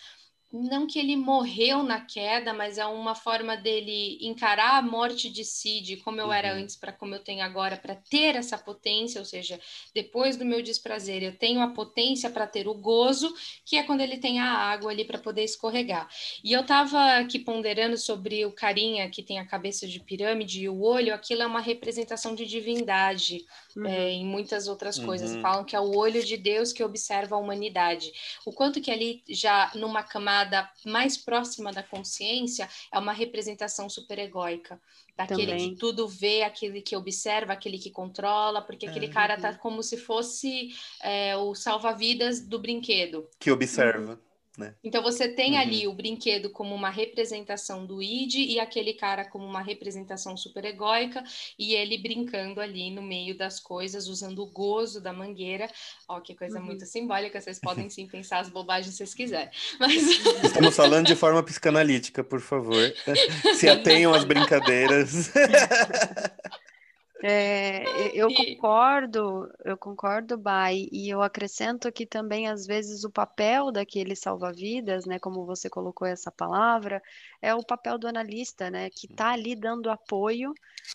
não 0.64 0.88
que 0.88 0.98
ele 1.00 1.16
morreu 1.16 1.84
na 1.84 2.02
queda, 2.02 2.54
mas 2.54 2.78
é 2.78 2.86
uma 2.86 3.16
forma 3.16 3.56
dele 3.56 4.18
encarar 4.22 4.78
a 4.78 4.82
morte 4.82 5.30
de 5.30 5.44
si, 5.44 5.82
de 5.82 5.98
como 5.98 6.20
eu 6.20 6.28
uhum. 6.28 6.34
era 6.34 6.54
antes 6.54 6.76
para 6.76 6.92
como 6.92 7.14
eu 7.16 7.20
tenho 7.20 7.44
agora, 7.44 7.78
para 7.78 7.96
ter 7.96 8.36
essa 8.36 8.58
potência, 8.58 9.20
ou 9.20 9.26
seja, 9.26 9.60
depois 9.94 10.38
do 10.38 10.46
meu 10.46 10.62
desprazer, 10.62 11.24
eu 11.24 11.36
tenho 11.36 11.62
a 11.62 11.70
potência 11.70 12.30
para 12.30 12.48
ter 12.48 12.68
o 12.68 12.74
gozo, 12.74 13.34
que 13.66 13.78
é 13.78 13.84
quando 13.84 14.02
ele 14.02 14.18
tem 14.18 14.40
a 14.40 14.52
água 14.52 14.92
ali 14.92 15.06
para 15.06 15.20
poder 15.20 15.44
escorregar. 15.44 16.10
E 16.44 16.54
eu 16.54 16.62
estava 16.62 17.18
aqui 17.18 17.40
ponderando 17.40 17.98
sobre 17.98 18.46
o 18.46 18.52
carinha 18.52 19.10
que 19.10 19.22
tem 19.22 19.40
a 19.40 19.46
cabeça 19.46 19.88
de 19.88 20.00
pirâmide 20.00 20.64
e 20.64 20.70
o 20.70 20.82
olho, 20.82 21.14
aquilo 21.14 21.44
é 21.44 21.48
uma 21.48 21.62
representação 21.62 22.34
de 22.34 22.46
divindade 22.46 23.46
uhum. 23.76 23.86
é, 23.86 24.12
em 24.12 24.26
muitas 24.26 24.68
outras 24.68 24.98
coisas. 24.98 25.36
Uhum. 25.36 25.42
Falam 25.42 25.66
que 25.66 25.76
é 25.76 25.80
o 25.80 25.96
olho 25.96 26.24
de 26.24 26.38
Deus 26.38 26.74
que 26.74 26.84
observa 26.84 27.36
a 27.36 27.40
humanidade. 27.40 28.12
O 28.46 28.52
quanto 28.52 28.82
que 28.82 28.92
ali 28.92 29.24
já 29.30 29.72
numa 29.76 30.04
camada 30.04 30.47
mais 30.86 31.18
próxima 31.18 31.72
da 31.72 31.84
consciência 31.84 32.70
é 32.92 33.00
uma 33.00 33.14
representação 33.14 33.90
superegóica. 33.90 34.80
Daquele 35.16 35.48
Também. 35.48 35.70
que 35.74 35.76
tudo 35.80 36.08
vê, 36.08 36.44
aquele 36.44 36.82
que 36.82 36.96
observa, 36.96 37.54
aquele 37.54 37.80
que 37.80 37.90
controla, 37.90 38.62
porque 38.62 38.86
aquele 38.86 39.08
é, 39.08 39.10
cara 39.10 39.36
tá 39.36 39.50
uhum. 39.50 39.58
como 39.58 39.84
se 39.84 39.98
fosse 39.98 40.76
é, 41.02 41.36
o 41.36 41.56
salva-vidas 41.56 42.40
do 42.40 42.60
brinquedo. 42.60 43.28
Que 43.40 43.50
observa. 43.50 44.20
Né? 44.58 44.74
Então 44.84 45.04
você 45.04 45.28
tem 45.28 45.54
uhum. 45.54 45.60
ali 45.60 45.88
o 45.88 45.94
brinquedo 45.94 46.50
como 46.50 46.74
uma 46.74 46.90
representação 46.90 47.86
do 47.86 48.02
id 48.02 48.34
e 48.34 48.60
aquele 48.60 48.94
cara 48.94 49.24
como 49.24 49.46
uma 49.46 49.62
representação 49.62 50.36
superegóica 50.36 51.24
e 51.60 51.76
ele 51.76 51.96
brincando 52.00 52.60
ali 52.60 52.90
no 52.90 53.04
meio 53.04 53.38
das 53.38 53.60
coisas, 53.60 54.08
usando 54.08 54.42
o 54.42 54.48
gozo 54.48 55.00
da 55.00 55.14
mangueira. 55.14 55.70
Ó, 56.08 56.20
que 56.20 56.34
coisa 56.34 56.58
uhum. 56.58 56.66
muito 56.66 56.88
simbólica, 56.88 57.40
vocês 57.40 57.60
podem 57.60 57.88
sim 57.88 58.08
pensar 58.08 58.40
as 58.40 58.50
bobagens 58.50 58.96
se 58.96 58.98
vocês 58.98 59.14
quiserem. 59.14 59.50
Mas... 59.80 59.94
Estamos 60.44 60.76
falando 60.76 61.06
de 61.06 61.16
forma 61.16 61.44
psicanalítica, 61.44 62.24
por 62.24 62.42
favor. 62.42 62.94
Se 63.56 63.70
atenham 63.70 64.14
às 64.14 64.24
brincadeiras. 64.24 65.32
É, 67.24 68.16
eu 68.16 68.32
concordo, 68.32 69.52
eu 69.66 69.76
concordo, 69.76 70.38
Bai, 70.38 70.88
e 70.92 71.10
eu 71.10 71.22
acrescento 71.24 71.92
que 71.92 72.06
também, 72.06 72.48
às 72.48 72.68
vezes, 72.68 73.04
o 73.04 73.10
papel 73.10 73.72
daquele 73.72 74.16
salva-vidas, 74.16 75.06
né, 75.06 75.18
como 75.18 75.44
você 75.44 75.68
colocou 75.68 76.08
essa 76.08 76.32
palavra, 76.32 77.02
é 77.42 77.56
o 77.56 77.66
papel 77.66 77.98
do 77.98 78.08
analista, 78.08 78.70
né, 78.70 78.90
que 78.92 79.08
está 79.08 79.32
ali 79.32 79.56
dando 79.56 79.90
apoio 79.90 80.54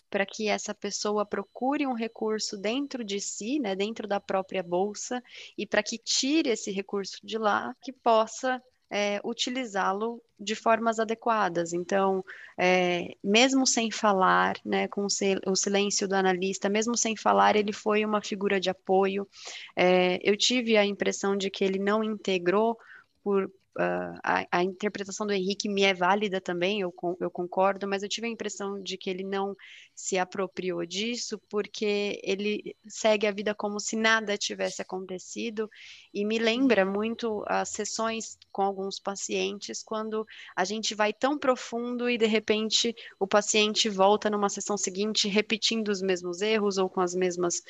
para 0.09 0.25
que 0.25 0.47
essa 0.47 0.73
pessoa 0.73 1.25
procure 1.25 1.85
um 1.85 1.93
recurso 1.93 2.57
dentro 2.57 3.03
de 3.03 3.19
si, 3.19 3.59
né, 3.59 3.75
dentro 3.75 4.07
da 4.07 4.19
própria 4.19 4.63
bolsa, 4.63 5.21
e 5.57 5.67
para 5.67 5.83
que 5.83 5.97
tire 5.97 6.49
esse 6.51 6.71
recurso 6.71 7.17
de 7.21 7.37
lá, 7.37 7.75
que 7.81 7.91
possa 7.91 8.61
é, 8.95 9.19
utilizá-lo 9.25 10.21
de 10.39 10.53
formas 10.53 10.99
adequadas. 10.99 11.73
Então, 11.73 12.23
é, 12.55 13.15
mesmo 13.23 13.65
sem 13.65 13.89
falar, 13.89 14.55
né, 14.63 14.87
com 14.87 15.07
o 15.07 15.55
silêncio 15.55 16.07
do 16.07 16.13
analista, 16.13 16.69
mesmo 16.69 16.95
sem 16.95 17.17
falar, 17.17 17.55
ele 17.55 17.73
foi 17.73 18.05
uma 18.05 18.21
figura 18.21 18.59
de 18.59 18.69
apoio. 18.69 19.27
É, 19.75 20.19
eu 20.21 20.37
tive 20.37 20.77
a 20.77 20.85
impressão 20.85 21.35
de 21.35 21.49
que 21.49 21.63
ele 21.63 21.79
não 21.79 22.03
integrou 22.03 22.77
por, 23.23 23.51
Uh, 23.75 24.19
a, 24.23 24.45
a, 24.51 24.63
interpretação 24.63 25.25
do 25.25 25.33
Henrique 25.33 25.67
me 25.67 25.81
é 25.81 25.95
válida 25.95 26.39
também, 26.39 26.81
eu, 26.81 26.93
eu 27.19 27.31
concordo, 27.31 27.87
mas 27.87 28.03
eu 28.03 28.09
tive 28.09 28.27
a 28.27 28.29
impressão 28.29 28.79
de 28.81 28.97
que 28.97 29.09
ele 29.09 29.23
não 29.23 29.55
se 29.95 30.17
apropriou 30.17 30.85
disso 30.85 31.39
porque 31.49 32.19
ele 32.23 32.75
segue 32.87 33.25
a 33.25 33.31
vida 33.31 33.55
como 33.55 33.79
se 33.79 33.95
nada 33.95 34.37
tivesse 34.37 34.81
acontecido 34.81 35.69
e 36.13 36.23
me 36.23 36.37
lembra 36.37 36.85
muito 36.85 37.43
as 37.47 37.69
sessões 37.69 38.37
com 38.51 38.61
alguns 38.61 38.99
pacientes 38.99 39.81
quando 39.81 40.25
a 40.55 40.63
gente 40.63 40.93
vai 40.93 41.11
tão 41.11 41.37
profundo 41.37 42.07
e 42.09 42.17
de 42.17 42.27
repente 42.27 42.95
o 43.19 43.27
paciente 43.27 43.89
volta 43.89 44.29
numa 44.29 44.49
sessão 44.49 44.77
seguinte 44.77 45.27
repetindo 45.27 45.89
os 45.89 46.01
mesmos 46.01 46.41
erros 46.41 46.77
ou 46.77 46.89
com 46.89 47.01
as 47.01 47.15
mesmas 47.15 47.61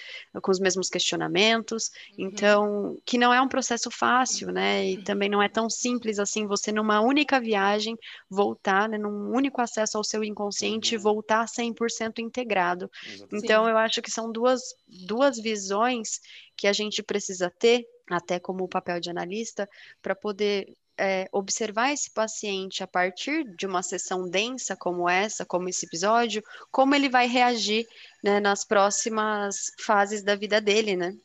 com 0.41 0.51
os 0.51 0.59
mesmos 0.59 0.89
questionamentos. 0.89 1.91
Uhum. 2.17 2.25
Então, 2.25 2.97
que 3.05 3.17
não 3.17 3.33
é 3.33 3.41
um 3.41 3.47
processo 3.47 3.89
fácil, 3.91 4.51
né? 4.51 4.85
E 4.89 5.03
também 5.03 5.29
não 5.29 5.41
é 5.41 5.49
tão 5.49 5.69
simples 5.69 5.92
assim 6.19 6.45
você 6.45 6.71
numa 6.71 7.01
única 7.01 7.39
viagem 7.39 7.97
voltar, 8.29 8.87
né, 8.89 8.97
num 8.97 9.31
único 9.33 9.61
acesso 9.61 9.97
ao 9.97 10.03
seu 10.03 10.23
inconsciente 10.23 10.95
uhum. 10.95 11.01
voltar 11.01 11.45
100% 11.45 12.19
integrado. 12.19 12.89
Então, 13.31 13.67
eu 13.67 13.77
acho 13.77 14.01
que 14.01 14.11
são 14.11 14.31
duas 14.31 14.61
duas 14.87 15.37
visões 15.39 16.19
que 16.55 16.67
a 16.67 16.73
gente 16.73 17.01
precisa 17.01 17.49
ter 17.49 17.85
até 18.09 18.39
como 18.39 18.67
papel 18.67 18.99
de 18.99 19.09
analista, 19.09 19.67
para 20.01 20.15
poder 20.15 20.75
é, 20.97 21.27
observar 21.31 21.91
esse 21.91 22.11
paciente 22.11 22.83
a 22.83 22.87
partir 22.87 23.43
de 23.55 23.65
uma 23.65 23.81
sessão 23.81 24.29
densa 24.29 24.75
como 24.75 25.09
essa, 25.09 25.45
como 25.45 25.69
esse 25.69 25.85
episódio, 25.85 26.43
como 26.71 26.93
ele 26.93 27.09
vai 27.09 27.27
reagir 27.27 27.87
né, 28.23 28.39
nas 28.39 28.63
próximas 28.63 29.71
fases 29.79 30.23
da 30.23 30.35
vida 30.35 30.61
dele, 30.61 30.95
né? 30.95 31.15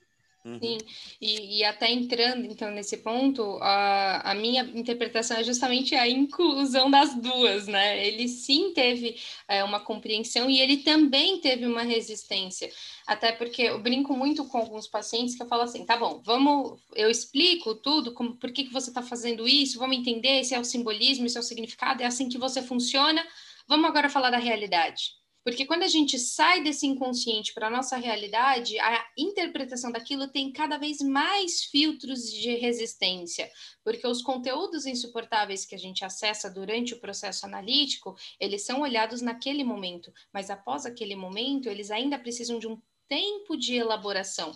Uhum. 0.49 0.59
Sim, 0.61 0.79
e, 1.21 1.59
e, 1.59 1.65
até 1.65 1.91
entrando 1.93 2.47
então 2.47 2.71
nesse 2.71 2.97
ponto, 2.99 3.59
a, 3.61 4.31
a 4.31 4.35
minha 4.35 4.63
interpretação 4.63 5.37
é 5.37 5.45
justamente 5.45 5.95
a 5.95 6.09
inclusão 6.09 6.91
das 6.91 7.15
duas, 7.15 7.67
né? 7.67 8.07
Ele 8.07 8.27
sim 8.29 8.73
teve 8.73 9.17
é, 9.47 9.63
uma 9.63 9.81
compreensão 9.81 10.49
e 10.49 10.59
ele 10.59 10.79
também 10.79 11.39
teve 11.41 11.67
uma 11.67 11.83
resistência. 11.83 12.71
Até 13.07 13.31
porque 13.33 13.63
eu 13.63 13.79
brinco 13.79 14.17
muito 14.17 14.45
com 14.47 14.57
alguns 14.57 14.87
pacientes 14.89 15.35
que 15.37 15.43
eu 15.43 15.49
falo 15.49 15.63
assim, 15.63 15.85
tá 15.85 15.99
bom, 15.99 16.23
vamos, 16.25 16.81
eu 16.95 17.11
explico 17.11 17.75
tudo, 17.75 18.15
como, 18.15 18.35
por 18.37 18.51
que, 18.51 18.65
que 18.65 18.73
você 18.73 18.89
está 18.91 19.03
fazendo 19.03 19.47
isso, 19.47 19.79
vamos 19.79 19.99
entender, 19.99 20.41
esse 20.41 20.55
é 20.55 20.61
o 20.61 20.65
simbolismo, 20.65 21.27
esse 21.27 21.37
é 21.37 21.41
o 21.41 21.43
significado, 21.45 22.03
é 22.03 22.07
assim 22.07 22.29
que 22.29 22.39
você 22.39 22.63
funciona. 22.63 23.23
Vamos 23.69 23.87
agora 23.87 24.09
falar 24.09 24.31
da 24.31 24.39
realidade. 24.39 25.19
Porque 25.49 25.65
quando 25.65 25.83
a 25.83 25.89
gente 25.89 26.19
sai 26.19 26.63
desse 26.63 26.87
inconsciente 26.87 27.55
para 27.55 27.69
a 27.69 27.71
nossa 27.71 27.97
realidade, 27.97 28.79
a 28.79 29.07
interpretação 29.17 29.91
daquilo 29.91 30.29
tem 30.29 30.53
cada 30.53 30.77
vez 30.77 30.99
mais 31.01 31.65
filtros 31.65 32.31
de 32.31 32.55
resistência, 32.57 33.51
porque 33.83 34.07
os 34.07 34.21
conteúdos 34.21 34.85
insuportáveis 34.85 35.65
que 35.65 35.75
a 35.75 35.79
gente 35.79 36.05
acessa 36.05 36.51
durante 36.51 36.93
o 36.93 37.01
processo 37.01 37.47
analítico, 37.47 38.15
eles 38.39 38.67
são 38.67 38.83
olhados 38.83 39.23
naquele 39.23 39.65
momento, 39.65 40.13
mas 40.35 40.51
após 40.51 40.85
aquele 40.85 41.17
momento, 41.17 41.71
eles 41.71 41.91
ainda 41.91 42.19
precisam 42.19 42.59
de 42.59 42.69
um 42.69 42.79
tempo 43.09 43.57
de 43.57 43.75
elaboração. 43.75 44.55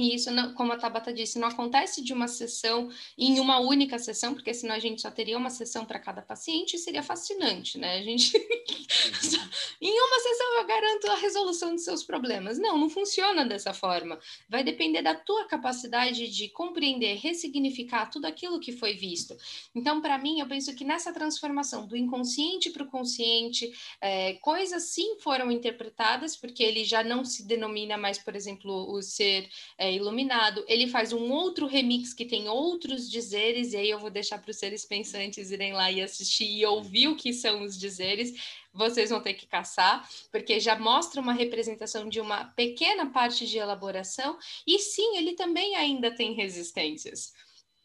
E 0.00 0.14
isso, 0.14 0.30
como 0.54 0.72
a 0.72 0.78
Tabata 0.78 1.12
disse, 1.12 1.38
não 1.38 1.48
acontece 1.48 2.02
de 2.02 2.14
uma 2.14 2.26
sessão 2.26 2.90
em 3.18 3.38
uma 3.38 3.58
única 3.58 3.98
sessão, 3.98 4.32
porque 4.32 4.54
senão 4.54 4.74
a 4.74 4.78
gente 4.78 5.02
só 5.02 5.10
teria 5.10 5.36
uma 5.36 5.50
sessão 5.50 5.84
para 5.84 5.98
cada 5.98 6.22
paciente 6.22 6.76
e 6.76 6.78
seria 6.78 7.02
fascinante, 7.02 7.76
né? 7.76 7.98
A 7.98 8.02
gente. 8.02 8.34
em 9.78 10.00
uma 10.00 10.20
sessão 10.20 10.58
eu 10.58 10.66
garanto 10.66 11.06
a 11.10 11.16
resolução 11.16 11.74
dos 11.74 11.84
seus 11.84 12.02
problemas. 12.02 12.58
Não, 12.58 12.78
não 12.78 12.88
funciona 12.88 13.44
dessa 13.44 13.74
forma. 13.74 14.18
Vai 14.48 14.64
depender 14.64 15.02
da 15.02 15.14
tua 15.14 15.44
capacidade 15.44 16.28
de 16.28 16.48
compreender, 16.48 17.18
ressignificar 17.18 18.06
tudo 18.06 18.24
aquilo 18.24 18.58
que 18.58 18.72
foi 18.72 18.94
visto. 18.94 19.36
Então, 19.74 20.00
para 20.00 20.16
mim, 20.16 20.40
eu 20.40 20.46
penso 20.46 20.74
que 20.74 20.82
nessa 20.82 21.12
transformação 21.12 21.86
do 21.86 21.94
inconsciente 21.94 22.70
para 22.70 22.84
o 22.84 22.90
consciente, 22.90 23.70
é, 24.00 24.32
coisas 24.34 24.84
sim 24.84 25.18
foram 25.18 25.50
interpretadas, 25.50 26.34
porque 26.34 26.62
ele 26.62 26.84
já 26.84 27.04
não 27.04 27.22
se 27.22 27.46
denomina 27.46 27.98
mais, 27.98 28.18
por 28.18 28.34
exemplo, 28.34 28.90
o 28.90 29.02
ser. 29.02 29.46
É, 29.76 29.89
iluminado. 29.90 30.64
Ele 30.68 30.86
faz 30.86 31.12
um 31.12 31.30
outro 31.30 31.66
remix 31.66 32.14
que 32.14 32.24
tem 32.24 32.48
outros 32.48 33.10
dizeres, 33.10 33.72
e 33.72 33.76
aí 33.76 33.90
eu 33.90 33.98
vou 33.98 34.10
deixar 34.10 34.38
para 34.38 34.50
os 34.50 34.56
seres 34.56 34.84
pensantes 34.84 35.50
irem 35.50 35.72
lá 35.72 35.90
e 35.90 36.02
assistir 36.02 36.50
e 36.50 36.64
ouvir 36.64 37.08
o 37.08 37.16
que 37.16 37.32
são 37.32 37.62
os 37.62 37.78
dizeres. 37.78 38.32
Vocês 38.72 39.10
vão 39.10 39.20
ter 39.20 39.34
que 39.34 39.46
caçar, 39.46 40.08
porque 40.30 40.60
já 40.60 40.78
mostra 40.78 41.20
uma 41.20 41.32
representação 41.32 42.08
de 42.08 42.20
uma 42.20 42.44
pequena 42.44 43.10
parte 43.10 43.46
de 43.46 43.58
elaboração, 43.58 44.38
e 44.66 44.78
sim, 44.78 45.16
ele 45.16 45.34
também 45.34 45.74
ainda 45.74 46.14
tem 46.14 46.34
resistências, 46.34 47.32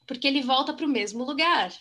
porque 0.05 0.27
ele 0.27 0.41
volta 0.41 0.73
para 0.73 0.85
o 0.85 0.89
mesmo 0.89 1.23
lugar. 1.23 1.73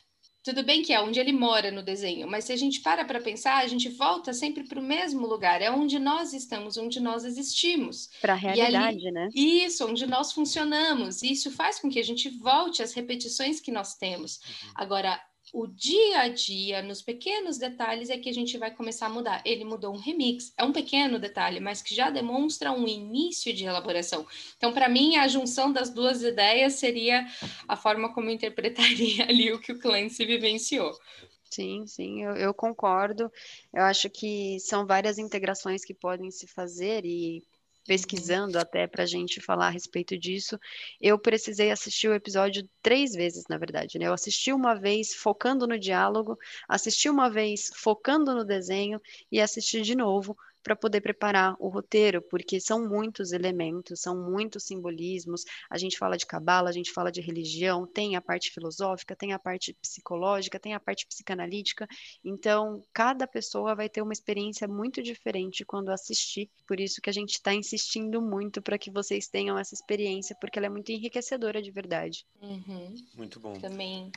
Tudo 0.45 0.63
bem 0.63 0.83
que 0.83 0.93
é 0.93 1.01
onde 1.01 1.19
ele 1.19 1.33
mora 1.33 1.71
no 1.71 1.83
desenho, 1.83 2.29
mas 2.29 2.45
se 2.45 2.53
a 2.53 2.57
gente 2.57 2.81
para 2.81 3.03
para 3.03 3.19
pensar, 3.19 3.65
a 3.65 3.67
gente 3.67 3.89
volta 3.89 4.35
sempre 4.35 4.63
para 4.65 4.79
o 4.79 4.83
mesmo 4.83 5.27
lugar, 5.27 5.63
é 5.63 5.71
onde 5.71 5.99
nós 5.99 6.35
estamos, 6.35 6.77
onde 6.77 7.01
nós 7.01 7.25
existimos. 7.25 8.11
Para 8.21 8.35
a 8.35 8.37
realidade, 8.37 8.99
ali, 8.99 9.11
né? 9.11 9.31
Isso, 9.35 9.87
onde 9.87 10.07
nós 10.07 10.33
funcionamos. 10.33 11.23
E 11.23 11.33
isso 11.33 11.51
faz 11.51 11.79
com 11.79 11.89
que 11.89 11.99
a 11.99 12.05
gente 12.05 12.29
volte 12.29 12.83
às 12.83 12.93
repetições 12.93 13.59
que 13.59 13.73
nós 13.73 13.95
temos. 13.95 14.37
Uhum. 14.37 14.71
Agora, 14.75 15.19
o 15.55 15.69
dia 15.69 16.23
a 16.23 16.29
dia, 16.29 16.83
nos 16.83 17.01
pequenos 17.01 17.59
detalhes, 17.59 18.11
é 18.11 18.19
que 18.19 18.29
a 18.29 18.35
gente 18.35 18.59
vai 18.59 18.73
começar 18.73 19.07
a 19.07 19.09
mudar. 19.09 19.41
Ele 19.45 19.65
mudou 19.65 19.95
um 19.95 19.99
remix, 19.99 20.53
é 20.59 20.65
um 20.65 20.73
pequeno 20.73 21.17
detalhe, 21.17 21.61
mas 21.61 21.81
que 21.81 21.95
já 21.95 22.11
demonstra 22.11 22.73
um 22.73 22.89
início 22.89 23.55
de 23.55 23.65
elaboração. 23.65 24.27
Então, 24.57 24.73
para 24.73 24.89
mim, 24.89 25.15
a 25.15 25.29
junção 25.29 25.73
das 25.73 25.91
duas 25.91 26.25
ideias 26.25 26.73
seria 26.73 27.25
a 27.69 27.77
forma 27.77 28.13
como 28.13 28.29
eu 28.29 28.35
interpretaria 28.35 29.27
ali 29.31 29.53
o 29.53 29.61
que 29.61 29.71
o 29.71 29.79
Clancy 29.79 30.27
vivenciou. 30.27 30.93
Sim, 31.49 31.87
sim, 31.87 32.25
eu, 32.25 32.35
eu, 32.35 32.53
concordo. 32.53 33.31
Eu 33.73 33.85
acho 33.85 34.11
que 34.11 34.59
são 34.59 34.85
várias 34.85 35.19
integrações 35.19 35.85
que 35.85 35.95
podem 35.95 36.33
se 36.33 36.49
fazer 36.49 37.05
e 37.05 37.45
pesquisando 37.87 38.59
até 38.59 38.87
para 38.87 39.03
a 39.03 39.07
gente 39.07 39.41
falar 39.41 39.67
a 39.67 39.71
respeito 39.71 40.19
disso, 40.19 40.59
eu 41.01 41.19
precisei 41.19 41.71
assistir 41.71 42.09
o 42.09 42.15
episódio 42.15 42.69
três 42.83 43.13
vezes, 43.13 43.45
na 43.49 43.59
verdade. 43.59 43.99
Né? 43.99 44.07
Eu 44.07 44.13
assisti 44.13 44.53
uma 44.53 44.75
vez 44.75 45.15
focando 45.15 45.67
no 45.67 45.79
diálogo, 45.79 46.39
assisti 46.69 47.09
uma 47.09 47.29
vez 47.29 47.71
focando 47.75 48.35
no 48.35 48.45
desenho 48.45 49.01
e 49.31 49.41
assisti 49.41 49.83
de 49.83 49.95
novo 49.95 50.37
para 50.65 50.75
poder 50.75 51.03
preparar 51.03 51.55
o 51.61 51.69
roteiro, 51.69 52.23
porque 52.23 52.59
são 52.59 52.89
muitos 52.89 53.33
elementos, 53.33 54.01
são 54.01 54.17
muitos 54.17 54.65
simbolismos. 54.65 55.45
A 55.71 55.77
gente 55.77 55.99
fala 55.99 56.17
de 56.17 56.25
cabala, 56.25 56.71
a 56.71 56.73
gente 56.73 56.91
fala 56.91 57.13
de 57.13 57.21
religião, 57.21 57.87
tem 57.87 58.17
a 58.17 58.21
parte 58.21 58.51
filosófica, 58.51 59.15
tem 59.15 59.35
a 59.35 59.39
parte 59.39 59.75
psicológica, 59.75 60.59
tem 60.59 60.73
a 60.73 60.81
parte 60.81 61.07
psicanalítica. 61.07 61.87
Então, 62.25 62.83
cada 62.95 63.27
pessoa 63.27 63.75
vai 63.75 63.91
ter 63.91 64.01
uma 64.01 64.15
experiência 64.15 64.67
muito 64.67 65.03
diferente 65.03 65.65
quando 65.67 65.91
assistir. 65.91 66.51
Por 66.67 66.81
isso 66.81 67.01
que 67.03 67.11
a 67.11 67.13
gente 67.13 67.35
está 67.35 67.53
insistindo 67.53 68.23
muito 68.23 68.63
para 68.63 68.79
que 68.79 68.91
vocês 68.91 69.29
tenham 69.29 69.59
essa 69.59 69.75
experiência, 69.75 70.35
porque 70.41 70.59
ela 70.59 70.67
é 70.67 70.71
muito 70.71 70.91
enriquecedora 70.91 71.61
de 71.61 71.71
verdade. 71.71 72.25
Uhum. 72.41 72.95
Muito 73.15 73.39
bom. 73.39 73.53
Também. 73.61 74.11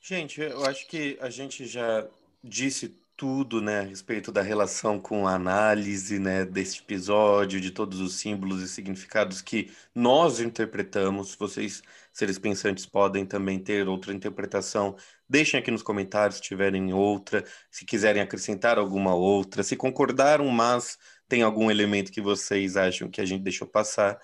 Gente, 0.00 0.40
eu 0.40 0.64
acho 0.64 0.86
que 0.86 1.18
a 1.20 1.28
gente 1.28 1.66
já 1.66 2.08
disse 2.42 2.96
tudo, 3.18 3.60
né, 3.60 3.80
a 3.80 3.82
respeito 3.82 4.30
da 4.30 4.42
relação 4.42 5.00
com 5.00 5.26
a 5.26 5.34
análise, 5.34 6.20
né, 6.20 6.44
deste 6.44 6.80
episódio, 6.80 7.60
de 7.60 7.72
todos 7.72 8.00
os 8.00 8.14
símbolos 8.14 8.62
e 8.62 8.68
significados 8.68 9.42
que 9.42 9.72
nós 9.92 10.38
interpretamos. 10.38 11.34
Vocês, 11.34 11.82
seres 12.12 12.38
pensantes, 12.38 12.86
podem 12.86 13.26
também 13.26 13.58
ter 13.58 13.88
outra 13.88 14.14
interpretação. 14.14 14.94
Deixem 15.28 15.58
aqui 15.58 15.68
nos 15.68 15.82
comentários 15.82 16.36
se 16.36 16.42
tiverem 16.42 16.92
outra, 16.92 17.44
se 17.72 17.84
quiserem 17.84 18.22
acrescentar 18.22 18.78
alguma 18.78 19.12
outra, 19.16 19.64
se 19.64 19.74
concordaram, 19.74 20.48
mas 20.48 20.96
tem 21.28 21.42
algum 21.42 21.72
elemento 21.72 22.12
que 22.12 22.20
vocês 22.20 22.76
acham 22.76 23.10
que 23.10 23.20
a 23.20 23.24
gente 23.24 23.42
deixou 23.42 23.66
passar. 23.66 24.16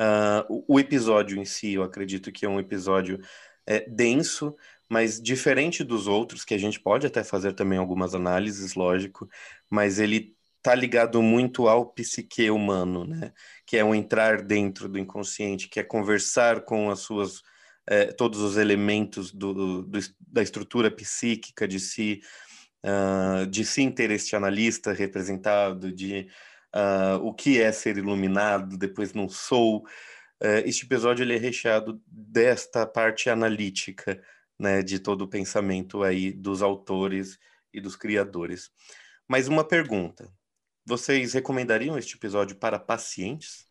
Uh, 0.00 0.64
o, 0.66 0.80
episódio 0.80 1.38
em 1.38 1.44
si, 1.44 1.74
eu 1.74 1.82
acredito 1.82 2.32
que 2.32 2.46
é 2.46 2.48
um 2.48 2.58
episódio 2.58 3.20
é, 3.66 3.80
denso, 3.90 4.56
mas 4.92 5.18
diferente 5.18 5.82
dos 5.82 6.06
outros, 6.06 6.44
que 6.44 6.52
a 6.52 6.58
gente 6.58 6.78
pode 6.78 7.06
até 7.06 7.24
fazer 7.24 7.54
também 7.54 7.78
algumas 7.78 8.14
análises, 8.14 8.74
lógico, 8.74 9.26
mas 9.70 9.98
ele 9.98 10.36
tá 10.62 10.74
ligado 10.74 11.22
muito 11.22 11.66
ao 11.66 11.86
psique 11.86 12.50
humano, 12.50 13.06
né? 13.06 13.32
Que 13.64 13.78
é 13.78 13.84
um 13.84 13.94
entrar 13.94 14.42
dentro 14.42 14.90
do 14.90 14.98
inconsciente, 14.98 15.66
que 15.66 15.80
é 15.80 15.82
conversar 15.82 16.66
com 16.66 16.90
as 16.90 16.98
suas 17.00 17.40
é, 17.86 18.12
todos 18.12 18.40
os 18.40 18.58
elementos 18.58 19.32
do, 19.32 19.82
do, 19.82 19.98
da 20.20 20.42
estrutura 20.42 20.90
psíquica 20.90 21.66
de 21.66 21.80
si, 21.80 22.20
uh, 22.84 23.46
de 23.46 23.64
si 23.64 23.90
ter 23.90 24.10
este 24.10 24.36
analista 24.36 24.92
representado, 24.92 25.90
de 25.90 26.28
uh, 26.76 27.16
o 27.22 27.32
que 27.32 27.62
é 27.62 27.72
ser 27.72 27.96
iluminado, 27.96 28.76
depois 28.76 29.14
não 29.14 29.26
sou. 29.26 29.78
Uh, 30.38 30.60
este 30.66 30.84
episódio 30.84 31.22
ele 31.22 31.34
é 31.34 31.38
recheado 31.38 31.98
desta 32.06 32.86
parte 32.86 33.30
analítica, 33.30 34.22
né, 34.62 34.80
de 34.80 35.00
todo 35.00 35.22
o 35.22 35.28
pensamento 35.28 36.04
aí 36.04 36.32
dos 36.32 36.62
autores 36.62 37.38
e 37.72 37.80
dos 37.80 37.96
criadores. 37.96 38.70
Mas 39.26 39.48
uma 39.48 39.64
pergunta: 39.64 40.32
vocês 40.86 41.32
recomendariam 41.32 41.98
este 41.98 42.16
episódio 42.16 42.56
para 42.56 42.78
pacientes? 42.78 43.66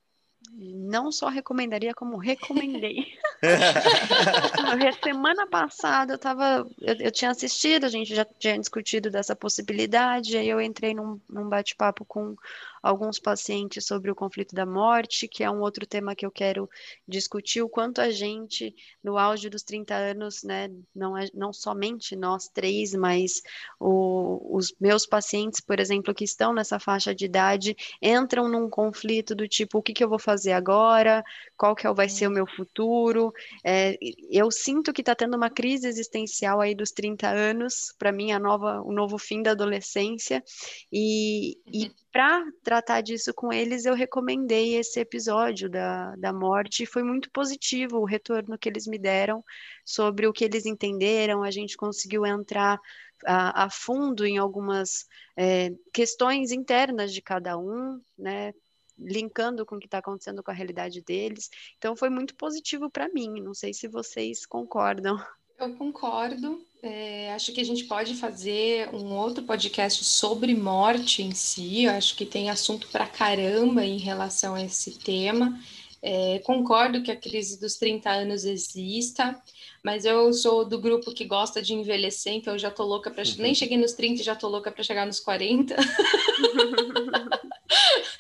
Não 0.54 1.12
só 1.12 1.30
recomendaria, 1.30 1.94
como 1.94 2.18
recomendei. 2.18 3.06
Semana 5.04 5.48
passada 5.48 6.14
eu 6.14 6.18
tava. 6.18 6.68
Eu, 6.80 6.96
eu, 6.96 7.12
tinha 7.12 7.32
assistido, 7.32 7.86
a 7.86 7.90
gente 7.90 8.14
já 8.14 8.26
tinha 8.26 8.60
discutido 8.60 9.10
dessa 9.10 9.36
possibilidade, 9.36 10.38
aí 10.38 10.50
eu 10.50 10.60
entrei 10.60 10.94
num, 10.94 11.20
num 11.30 11.48
bate-papo 11.48 12.04
com 12.06 12.36
alguns 12.82 13.20
pacientes 13.20 13.86
sobre 13.86 14.10
o 14.10 14.16
conflito 14.16 14.56
da 14.56 14.66
morte, 14.66 15.28
que 15.28 15.44
é 15.44 15.52
um 15.52 15.62
outro 15.62 15.86
tema 15.86 16.16
que 16.16 16.26
eu 16.26 16.32
quero 16.32 16.70
discutir, 17.08 17.62
o 17.62 17.70
quanto 17.70 18.02
a 18.02 18.10
gente, 18.10 18.74
no 19.04 19.18
auge 19.18 19.50
dos 19.50 19.64
30 19.64 19.94
anos, 19.96 20.44
né, 20.44 20.70
não, 20.96 21.18
é, 21.18 21.28
não 21.34 21.54
somente 21.54 22.16
nós 22.16 22.48
três, 22.48 22.94
mas 22.94 23.42
o, 23.80 24.58
os 24.58 24.74
meus 24.80 25.06
pacientes, 25.06 25.62
por 25.62 25.80
exemplo, 25.80 26.14
que 26.14 26.24
estão 26.24 26.54
nessa 26.54 26.80
faixa 26.80 27.14
de 27.14 27.26
idade, 27.26 27.76
entram 28.02 28.48
num 28.48 28.70
conflito 28.70 29.36
do 29.36 29.48
tipo, 29.48 29.78
o 29.78 29.82
que, 29.82 29.94
que 29.94 30.04
eu 30.04 30.10
vou 30.10 30.20
fazer 30.20 30.54
agora? 30.54 31.24
Qual 31.56 31.76
que 31.76 31.86
é, 31.86 31.94
vai 31.94 32.10
ser 32.10 32.28
o 32.28 32.32
meu 32.32 32.48
futuro? 32.48 33.32
É, 33.64 33.98
eu 34.30 34.50
sinto 34.50 34.94
que 34.94 35.02
está 35.02 35.16
tendo 35.16 35.36
uma 35.38 35.50
crise 35.50 35.88
existencial 35.88 36.60
aí 36.60 36.74
dos 36.74 36.92
30 36.92 37.28
anos, 37.30 37.94
para 38.00 38.12
mim, 38.12 38.32
a 38.32 38.40
nova, 38.40 38.82
o 38.82 38.92
novo 38.92 39.18
fim 39.18 39.42
da 39.42 39.52
adolescência, 39.52 40.44
e, 40.92 41.58
e 41.68 41.86
uhum 41.86 42.01
para 42.12 42.44
tratar 42.64 43.02
disso 43.02 43.34
com 43.34 43.54
eles, 43.54 43.86
eu 43.86 43.96
recomendei 43.96 44.76
esse 44.76 45.00
episódio 45.00 45.70
da, 45.70 46.14
da 46.18 46.34
morte, 46.34 46.86
foi 46.86 47.04
muito 47.04 47.32
positivo 47.32 48.00
o 48.00 48.06
retorno 48.06 48.58
que 48.58 48.68
eles 48.68 48.86
me 48.86 49.00
deram 49.00 49.44
sobre 49.86 50.28
o 50.28 50.34
que 50.34 50.44
eles 50.44 50.66
entenderam. 50.66 51.42
A 51.42 51.52
gente 51.52 51.78
conseguiu 51.78 52.26
entrar 52.26 52.80
a, 53.26 53.66
a 53.66 53.70
fundo 53.70 54.26
em 54.26 54.38
algumas 54.38 55.06
é, 55.38 55.72
questões 55.94 56.52
internas 56.52 57.14
de 57.14 57.22
cada 57.22 57.58
um, 57.58 58.02
né? 58.18 58.54
linkando 58.98 59.66
com 59.66 59.76
o 59.76 59.80
que 59.80 59.88
está 59.88 59.98
acontecendo 59.98 60.44
com 60.44 60.52
a 60.52 60.54
realidade 60.54 61.02
deles. 61.02 61.50
Então 61.78 61.96
foi 61.96 62.10
muito 62.10 62.36
positivo 62.36 62.90
para 62.90 63.10
mim. 63.10 63.42
Não 63.42 63.54
sei 63.54 63.74
se 63.74 63.88
vocês 63.88 64.46
concordam. 64.46 65.18
Eu 65.58 65.76
concordo. 65.76 66.64
É, 66.84 67.32
acho 67.34 67.52
que 67.52 67.62
a 67.62 67.66
gente 67.66 67.84
pode 67.84 68.16
fazer 68.16 68.90
um 68.94 69.16
outro 69.16 69.44
podcast 69.44 70.04
sobre 70.04 70.56
morte 70.56 71.22
em 71.22 71.32
si. 71.32 71.84
Eu 71.84 71.92
acho 71.92 72.16
que 72.16 72.26
tem 72.26 72.50
assunto 72.50 72.88
para 72.88 73.06
caramba 73.06 73.86
em 73.86 73.98
relação 73.98 74.56
a 74.56 74.64
esse 74.64 74.98
tema. 74.98 75.60
É, 76.02 76.40
concordo 76.40 77.04
que 77.04 77.12
a 77.12 77.16
crise 77.16 77.60
dos 77.60 77.76
30 77.76 78.10
anos 78.10 78.44
exista, 78.44 79.40
mas 79.84 80.04
eu 80.04 80.34
sou 80.34 80.66
do 80.66 80.82
grupo 80.82 81.14
que 81.14 81.26
gosta 81.26 81.62
de 81.62 81.76
envelhecer, 81.76 82.34
então 82.34 82.54
eu 82.54 82.60
já 82.60 82.72
tô 82.72 82.84
louca 82.84 83.12
para. 83.12 83.24
Uhum. 83.24 83.36
Nem 83.38 83.54
cheguei 83.54 83.78
nos 83.78 83.94
30 83.94 84.22
e 84.22 84.26
já 84.26 84.36
tô 84.36 84.48
louca 84.48 84.72
para 84.72 84.84
chegar 84.84 85.06
nos 85.06 85.20
40. 85.20 85.76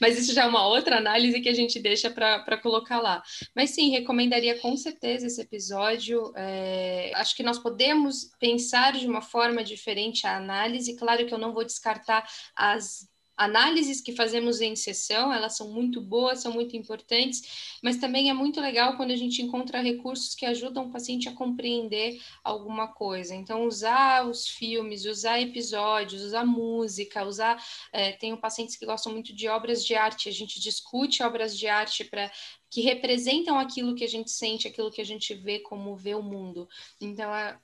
Mas 0.00 0.18
isso 0.18 0.32
já 0.32 0.44
é 0.44 0.46
uma 0.46 0.66
outra 0.66 0.98
análise 0.98 1.40
que 1.40 1.48
a 1.48 1.54
gente 1.54 1.78
deixa 1.78 2.10
para 2.10 2.58
colocar 2.58 3.00
lá. 3.00 3.22
Mas 3.54 3.70
sim, 3.70 3.90
recomendaria 3.90 4.58
com 4.58 4.76
certeza 4.76 5.26
esse 5.26 5.40
episódio. 5.40 6.32
É, 6.36 7.12
acho 7.14 7.36
que 7.36 7.42
nós 7.42 7.58
podemos 7.58 8.30
pensar 8.38 8.92
de 8.92 9.06
uma 9.06 9.22
forma 9.22 9.62
diferente 9.62 10.26
a 10.26 10.36
análise. 10.36 10.96
Claro 10.96 11.26
que 11.26 11.34
eu 11.34 11.38
não 11.38 11.52
vou 11.52 11.64
descartar 11.64 12.28
as 12.54 13.08
análises 13.38 14.00
que 14.00 14.12
fazemos 14.12 14.60
em 14.60 14.74
sessão, 14.74 15.32
elas 15.32 15.56
são 15.56 15.72
muito 15.72 16.00
boas, 16.00 16.40
são 16.40 16.52
muito 16.52 16.76
importantes, 16.76 17.78
mas 17.80 17.96
também 17.96 18.28
é 18.28 18.34
muito 18.34 18.60
legal 18.60 18.96
quando 18.96 19.12
a 19.12 19.16
gente 19.16 19.40
encontra 19.40 19.80
recursos 19.80 20.34
que 20.34 20.44
ajudam 20.44 20.86
o 20.86 20.90
paciente 20.90 21.28
a 21.28 21.32
compreender 21.32 22.20
alguma 22.42 22.88
coisa. 22.88 23.34
Então, 23.34 23.64
usar 23.64 24.26
os 24.28 24.48
filmes, 24.48 25.04
usar 25.04 25.40
episódios, 25.40 26.22
usar 26.22 26.44
música, 26.44 27.24
usar. 27.24 27.62
É, 27.92 28.10
tenho 28.12 28.36
pacientes 28.36 28.76
que 28.76 28.84
gostam 28.84 29.12
muito 29.12 29.32
de 29.32 29.48
obras 29.48 29.84
de 29.84 29.94
arte, 29.94 30.28
a 30.28 30.32
gente 30.32 30.60
discute 30.60 31.22
obras 31.22 31.56
de 31.56 31.68
arte 31.68 32.04
para 32.04 32.30
que 32.70 32.80
representam 32.80 33.58
aquilo 33.58 33.94
que 33.94 34.04
a 34.04 34.08
gente 34.08 34.30
sente, 34.30 34.66
aquilo 34.66 34.90
que 34.90 35.00
a 35.00 35.04
gente 35.04 35.32
vê, 35.32 35.60
como 35.60 35.96
vê 35.96 36.14
o 36.14 36.22
mundo. 36.22 36.68
Então, 37.00 37.34
é, 37.34 37.58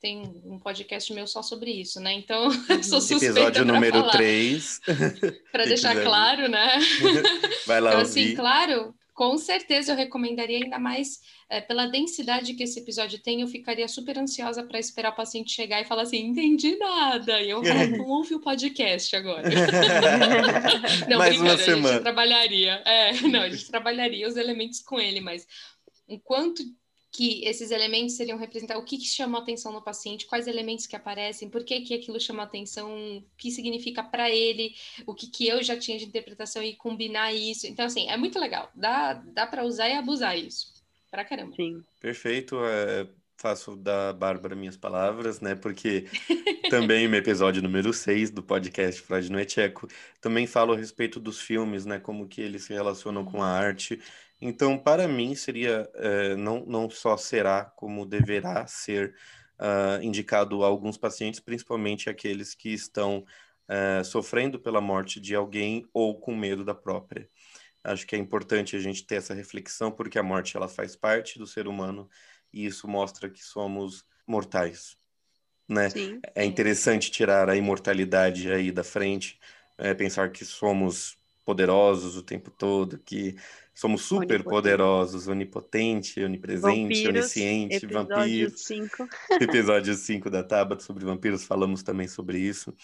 tem 0.00 0.40
um 0.44 0.58
podcast 0.58 1.12
meu 1.12 1.26
só 1.26 1.42
sobre 1.42 1.70
isso, 1.70 2.00
né? 2.00 2.12
Então, 2.12 2.50
sou 2.82 3.00
suspeita 3.00 3.26
Episódio 3.26 3.64
número 3.64 3.98
falar. 4.00 4.12
3. 4.12 4.80
Para 5.52 5.64
deixar 5.64 5.90
quiser. 5.90 6.04
claro, 6.04 6.48
né? 6.48 6.78
Vai 7.66 7.80
lá 7.80 7.90
então, 7.90 8.00
ouvir. 8.02 8.10
assim, 8.10 8.34
claro, 8.34 8.94
com 9.14 9.36
certeza 9.38 9.92
eu 9.92 9.96
recomendaria 9.96 10.58
ainda 10.62 10.78
mais 10.78 11.20
é, 11.48 11.60
pela 11.60 11.86
densidade 11.86 12.54
que 12.54 12.62
esse 12.62 12.78
episódio 12.80 13.18
tem, 13.22 13.40
eu 13.40 13.48
ficaria 13.48 13.88
super 13.88 14.18
ansiosa 14.18 14.62
para 14.62 14.78
esperar 14.78 15.12
o 15.12 15.16
paciente 15.16 15.52
chegar 15.52 15.80
e 15.80 15.84
falar 15.84 16.02
assim, 16.02 16.18
entendi 16.18 16.76
nada. 16.76 17.40
E 17.40 17.50
eu 17.50 17.64
falo, 17.64 17.82
então 17.82 18.06
ouve 18.06 18.34
o 18.34 18.40
podcast 18.40 19.14
agora. 19.16 19.48
não, 21.08 21.18
Mais 21.18 21.40
uma 21.40 21.56
semana. 21.56 21.88
a 21.88 21.92
gente 21.92 22.02
trabalharia. 22.02 22.72
É, 22.84 23.12
não, 23.22 23.40
a 23.40 23.48
gente 23.48 23.70
trabalharia 23.70 24.28
os 24.28 24.36
elementos 24.36 24.80
com 24.80 25.00
ele, 25.00 25.20
mas 25.20 25.46
enquanto 26.08 26.62
que 27.16 27.42
esses 27.44 27.70
elementos 27.70 28.14
seriam 28.14 28.36
representar 28.36 28.76
o 28.76 28.84
que, 28.84 28.98
que 28.98 29.06
chama 29.06 29.38
atenção 29.38 29.72
no 29.72 29.80
paciente, 29.80 30.26
quais 30.26 30.46
elementos 30.46 30.86
que 30.86 30.94
aparecem, 30.94 31.48
por 31.48 31.64
que, 31.64 31.80
que 31.80 31.94
aquilo 31.94 32.20
chama 32.20 32.42
atenção, 32.42 33.16
o 33.16 33.24
que 33.38 33.50
significa 33.50 34.02
para 34.02 34.28
ele, 34.30 34.74
o 35.06 35.14
que, 35.14 35.26
que 35.26 35.48
eu 35.48 35.62
já 35.62 35.78
tinha 35.78 35.96
de 35.96 36.04
interpretação 36.04 36.62
e 36.62 36.76
combinar 36.76 37.32
isso. 37.32 37.66
Então, 37.66 37.86
assim, 37.86 38.06
é 38.10 38.18
muito 38.18 38.38
legal. 38.38 38.70
Dá, 38.74 39.14
dá 39.14 39.46
para 39.46 39.64
usar 39.64 39.88
e 39.88 39.94
abusar 39.94 40.38
isso. 40.38 40.74
Pra 41.10 41.24
caramba. 41.24 41.56
Sim. 41.56 41.82
Perfeito. 41.98 42.56
É, 42.62 43.08
faço 43.38 43.76
da 43.76 44.12
Bárbara 44.12 44.54
minhas 44.54 44.76
palavras, 44.76 45.40
né? 45.40 45.54
Porque 45.54 46.04
também 46.68 47.08
no 47.08 47.16
episódio 47.16 47.62
número 47.62 47.94
6 47.94 48.30
do 48.30 48.42
podcast 48.42 49.00
Freud 49.00 49.32
no 49.32 49.40
Echeco, 49.40 49.88
também 50.20 50.46
falo 50.46 50.74
a 50.74 50.76
respeito 50.76 51.18
dos 51.18 51.40
filmes, 51.40 51.86
né? 51.86 51.98
Como 51.98 52.28
que 52.28 52.42
eles 52.42 52.64
se 52.64 52.74
relacionam 52.74 53.24
com 53.24 53.42
a 53.42 53.48
arte 53.48 53.98
então, 54.40 54.78
para 54.78 55.08
mim, 55.08 55.34
seria, 55.34 55.88
é, 55.94 56.36
não, 56.36 56.64
não 56.66 56.90
só 56.90 57.16
será, 57.16 57.64
como 57.64 58.04
deverá 58.04 58.66
ser 58.66 59.14
uh, 59.58 60.02
indicado 60.02 60.62
a 60.62 60.66
alguns 60.66 60.96
pacientes, 60.96 61.40
principalmente 61.40 62.10
aqueles 62.10 62.54
que 62.54 62.70
estão 62.70 63.24
uh, 63.68 64.04
sofrendo 64.04 64.58
pela 64.58 64.80
morte 64.80 65.20
de 65.20 65.34
alguém 65.34 65.86
ou 65.92 66.18
com 66.18 66.34
medo 66.34 66.64
da 66.64 66.74
própria. 66.74 67.28
Acho 67.82 68.06
que 68.06 68.16
é 68.16 68.18
importante 68.18 68.76
a 68.76 68.80
gente 68.80 69.06
ter 69.06 69.16
essa 69.16 69.32
reflexão, 69.32 69.90
porque 69.90 70.18
a 70.18 70.22
morte 70.22 70.56
ela 70.56 70.68
faz 70.68 70.96
parte 70.96 71.38
do 71.38 71.46
ser 71.46 71.68
humano 71.68 72.08
e 72.52 72.66
isso 72.66 72.88
mostra 72.88 73.30
que 73.30 73.42
somos 73.42 74.04
mortais. 74.26 74.96
Né? 75.68 75.90
Sim. 75.90 76.20
É 76.34 76.44
interessante 76.44 77.10
tirar 77.10 77.48
a 77.48 77.56
imortalidade 77.56 78.50
aí 78.50 78.70
da 78.70 78.84
frente, 78.84 79.38
é, 79.78 79.94
pensar 79.94 80.30
que 80.30 80.44
somos 80.44 81.16
poderosos 81.44 82.16
o 82.16 82.22
tempo 82.22 82.50
todo, 82.50 82.98
que 82.98 83.36
somos 83.76 84.02
super 84.02 84.42
poderosos, 84.42 85.28
onipotente, 85.28 86.24
onipresente, 86.24 86.82
vampiros, 86.82 87.14
onisciente, 87.14 87.76
episódio 87.76 88.16
vampiro. 88.16 88.56
5. 88.56 89.08
episódio 89.38 89.94
5 89.94 90.30
da 90.30 90.42
Tabata 90.42 90.82
sobre 90.82 91.04
vampiros, 91.04 91.44
falamos 91.44 91.82
também 91.82 92.08
sobre 92.08 92.38
isso. 92.38 92.74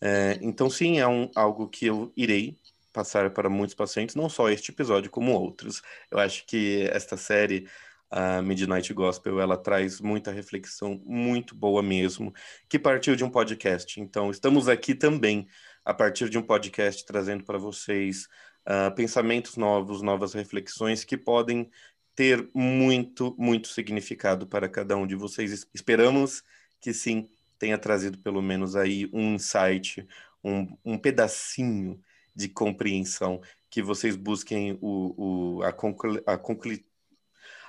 É, 0.00 0.40
então, 0.42 0.68
sim, 0.68 0.98
é 0.98 1.06
um, 1.06 1.30
algo 1.36 1.68
que 1.68 1.86
eu 1.86 2.12
irei 2.16 2.58
passar 2.92 3.30
para 3.30 3.48
muitos 3.48 3.76
pacientes, 3.76 4.16
não 4.16 4.28
só 4.28 4.50
este 4.50 4.72
episódio, 4.72 5.08
como 5.08 5.32
outros. 5.32 5.80
Eu 6.10 6.18
acho 6.18 6.44
que 6.44 6.88
esta 6.90 7.16
série, 7.16 7.68
a 8.10 8.42
Midnight 8.42 8.92
Gospel, 8.92 9.40
ela 9.40 9.56
traz 9.56 10.00
muita 10.00 10.32
reflexão, 10.32 11.00
muito 11.06 11.54
boa 11.54 11.84
mesmo, 11.84 12.34
que 12.68 12.80
partiu 12.80 13.14
de 13.14 13.22
um 13.22 13.30
podcast. 13.30 14.00
Então, 14.00 14.28
estamos 14.28 14.68
aqui 14.68 14.92
também 14.92 15.46
a 15.84 15.94
partir 15.94 16.28
de 16.28 16.36
um 16.36 16.42
podcast, 16.42 17.06
trazendo 17.06 17.44
para 17.44 17.58
vocês 17.58 18.26
uh, 18.66 18.94
pensamentos 18.94 19.56
novos, 19.56 20.02
novas 20.02 20.32
reflexões 20.32 21.04
que 21.04 21.16
podem 21.16 21.70
ter 22.14 22.48
muito, 22.54 23.34
muito 23.38 23.68
significado 23.68 24.46
para 24.46 24.68
cada 24.68 24.96
um 24.96 25.06
de 25.06 25.14
vocês. 25.14 25.66
Esperamos 25.72 26.42
que 26.80 26.92
sim 26.92 27.28
tenha 27.58 27.78
trazido 27.78 28.18
pelo 28.18 28.42
menos 28.42 28.76
aí 28.76 29.08
um 29.12 29.34
insight, 29.34 30.06
um, 30.42 30.76
um 30.84 30.98
pedacinho 30.98 32.00
de 32.34 32.48
compreensão, 32.48 33.40
que 33.70 33.82
vocês 33.82 34.16
busquem 34.16 34.78
o, 34.80 35.58
o, 35.58 35.62
a, 35.62 35.72
conclu, 35.72 36.20
a, 36.26 36.36
conclu, 36.36 36.76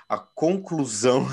a 0.08 0.18
conclusão 0.18 1.26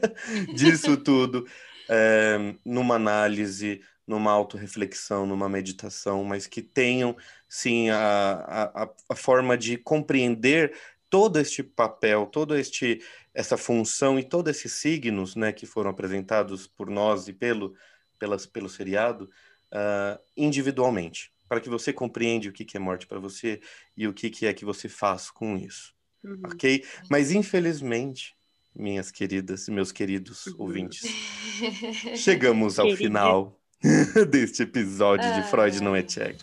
disso 0.54 0.96
tudo 0.96 1.46
é, 1.88 2.54
numa 2.64 2.96
análise 2.96 3.80
numa 4.12 4.30
autorreflexão, 4.30 5.26
numa 5.26 5.48
meditação, 5.48 6.22
mas 6.22 6.46
que 6.46 6.62
tenham, 6.62 7.16
sim, 7.48 7.90
a, 7.90 8.70
a, 8.74 8.90
a 9.08 9.16
forma 9.16 9.56
de 9.56 9.76
compreender 9.76 10.74
todo 11.08 11.38
este 11.38 11.62
papel, 11.62 12.26
todo 12.26 12.56
este 12.56 13.02
essa 13.34 13.56
função 13.56 14.18
e 14.18 14.22
todos 14.22 14.54
esses 14.54 14.72
signos, 14.72 15.34
né, 15.34 15.52
que 15.52 15.64
foram 15.64 15.90
apresentados 15.90 16.66
por 16.66 16.90
nós 16.90 17.28
e 17.28 17.32
pelo 17.32 17.74
pelas, 18.18 18.46
pelo 18.46 18.68
seriado, 18.68 19.28
uh, 19.72 20.20
individualmente, 20.36 21.32
para 21.48 21.60
que 21.60 21.68
você 21.68 21.92
compreenda 21.92 22.48
o 22.48 22.52
que, 22.52 22.64
que 22.64 22.76
é 22.76 22.80
morte 22.80 23.04
para 23.04 23.18
você 23.18 23.60
e 23.96 24.06
o 24.06 24.12
que, 24.12 24.30
que 24.30 24.46
é 24.46 24.54
que 24.54 24.64
você 24.64 24.88
faz 24.88 25.28
com 25.28 25.56
isso, 25.56 25.92
uhum. 26.22 26.40
ok? 26.44 26.84
Mas 27.10 27.32
infelizmente, 27.32 28.36
minhas 28.72 29.10
queridas 29.10 29.66
e 29.66 29.72
meus 29.72 29.90
queridos 29.90 30.46
uhum. 30.46 30.54
ouvintes, 30.58 31.02
chegamos 32.16 32.78
ao 32.78 32.94
final 32.94 33.60
deste 34.30 34.62
episódio 34.62 35.32
de 35.34 35.42
Freud 35.50 35.82
não 35.82 35.94
é 35.94 36.02
tcheco. 36.02 36.38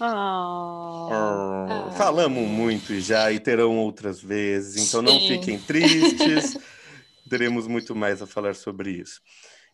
Oh. 0.00 1.08
Oh. 1.10 1.90
Falamos 1.92 2.46
muito 2.46 3.00
já 3.00 3.32
e 3.32 3.40
terão 3.40 3.78
outras 3.78 4.20
vezes, 4.20 4.88
então 4.88 5.00
Sim. 5.00 5.06
não 5.06 5.20
fiquem 5.20 5.58
tristes. 5.58 6.58
Teremos 7.28 7.66
muito 7.66 7.94
mais 7.94 8.20
a 8.20 8.26
falar 8.26 8.54
sobre 8.54 8.90
isso. 8.90 9.20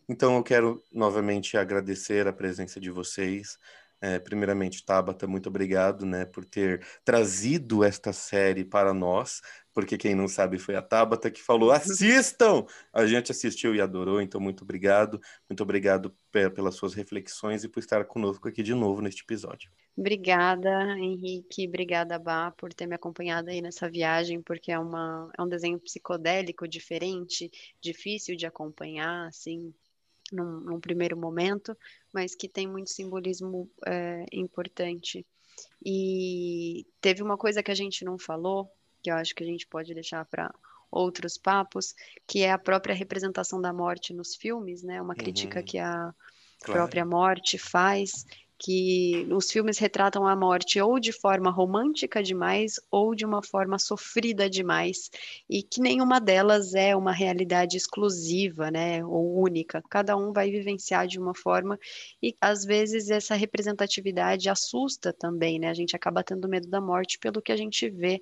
Então 0.07 0.35
eu 0.37 0.43
quero 0.43 0.81
novamente 0.91 1.57
agradecer 1.57 2.27
a 2.27 2.33
presença 2.33 2.79
de 2.79 2.89
vocês. 2.89 3.57
É, 4.05 4.19
primeiramente, 4.19 4.83
Tabata, 4.83 5.25
muito 5.25 5.47
obrigado 5.47 6.05
né, 6.05 6.25
por 6.25 6.43
ter 6.43 6.85
trazido 7.05 7.85
esta 7.85 8.11
série 8.11 8.65
para 8.65 8.93
nós, 8.93 9.39
porque 9.73 9.97
quem 9.97 10.13
não 10.13 10.27
sabe 10.27 10.59
foi 10.59 10.75
a 10.75 10.81
Tabata 10.81 11.31
que 11.31 11.41
falou: 11.41 11.71
assistam! 11.71 12.65
A 12.91 13.05
gente 13.05 13.31
assistiu 13.31 13.73
e 13.73 13.79
adorou, 13.79 14.21
então 14.21 14.41
muito 14.41 14.65
obrigado. 14.65 15.21
Muito 15.49 15.63
obrigado 15.63 16.13
pelas 16.29 16.75
suas 16.75 16.93
reflexões 16.93 17.63
e 17.63 17.69
por 17.69 17.79
estar 17.79 18.03
conosco 18.03 18.45
aqui 18.45 18.61
de 18.61 18.73
novo 18.73 19.01
neste 19.01 19.23
episódio. 19.23 19.71
Obrigada, 19.95 20.97
Henrique. 20.99 21.65
Obrigada, 21.65 22.19
Bá, 22.19 22.51
por 22.51 22.73
ter 22.73 22.85
me 22.85 22.95
acompanhado 22.95 23.51
aí 23.51 23.61
nessa 23.61 23.89
viagem, 23.89 24.41
porque 24.41 24.69
é, 24.69 24.77
uma, 24.77 25.31
é 25.37 25.41
um 25.41 25.47
desenho 25.47 25.79
psicodélico, 25.79 26.67
diferente, 26.67 27.49
difícil 27.81 28.35
de 28.35 28.45
acompanhar, 28.45 29.27
assim, 29.27 29.73
num, 30.31 30.59
num 30.61 30.79
primeiro 30.79 31.17
momento, 31.17 31.77
mas 32.13 32.35
que 32.35 32.47
tem 32.47 32.67
muito 32.67 32.89
simbolismo 32.89 33.69
é, 33.85 34.25
importante. 34.31 35.25
E 35.85 36.85
teve 37.01 37.21
uma 37.21 37.37
coisa 37.37 37.61
que 37.61 37.71
a 37.71 37.75
gente 37.75 38.03
não 38.03 38.17
falou, 38.17 38.71
que 39.01 39.11
eu 39.11 39.15
acho 39.15 39.35
que 39.35 39.43
a 39.43 39.47
gente 39.47 39.67
pode 39.67 39.93
deixar 39.93 40.25
para 40.25 40.53
outros 40.89 41.37
papos, 41.37 41.93
que 42.27 42.43
é 42.43 42.51
a 42.51 42.57
própria 42.57 42.95
representação 42.95 43.59
da 43.59 43.73
morte 43.73 44.13
nos 44.13 44.35
filmes, 44.35 44.83
né? 44.83 45.01
Uma 45.01 45.15
crítica 45.15 45.59
uhum. 45.59 45.65
que 45.65 45.77
a 45.79 46.13
claro. 46.63 46.81
própria 46.81 47.05
morte 47.05 47.57
faz, 47.57 48.25
que 48.57 49.27
os 49.31 49.51
filmes 49.51 49.77
retratam 49.77 50.27
a 50.27 50.35
morte 50.35 50.79
ou 50.79 50.99
de 50.99 51.11
forma 51.11 51.49
romântica 51.49 52.21
demais 52.21 52.79
ou 52.91 53.13
de 53.15 53.25
uma 53.25 53.43
forma 53.43 53.77
sofrida 53.77 54.49
demais 54.49 55.09
e 55.49 55.63
que 55.63 55.81
nenhuma 55.81 56.19
delas 56.19 56.73
é 56.73 56.95
uma 56.95 57.11
realidade 57.11 57.75
exclusiva, 57.75 58.71
né, 58.71 59.03
ou 59.05 59.39
única. 59.41 59.83
Cada 59.89 60.15
um 60.15 60.31
vai 60.31 60.49
vivenciar 60.49 61.07
de 61.07 61.19
uma 61.19 61.35
forma 61.35 61.79
e 62.21 62.35
às 62.39 62.63
vezes 62.63 63.09
essa 63.09 63.35
representatividade 63.35 64.49
assusta 64.49 65.11
também, 65.11 65.59
né? 65.59 65.69
A 65.69 65.73
gente 65.73 65.95
acaba 65.95 66.23
tendo 66.23 66.47
medo 66.47 66.67
da 66.67 66.79
morte 66.79 67.19
pelo 67.19 67.41
que 67.41 67.51
a 67.51 67.57
gente 67.57 67.89
vê 67.89 68.21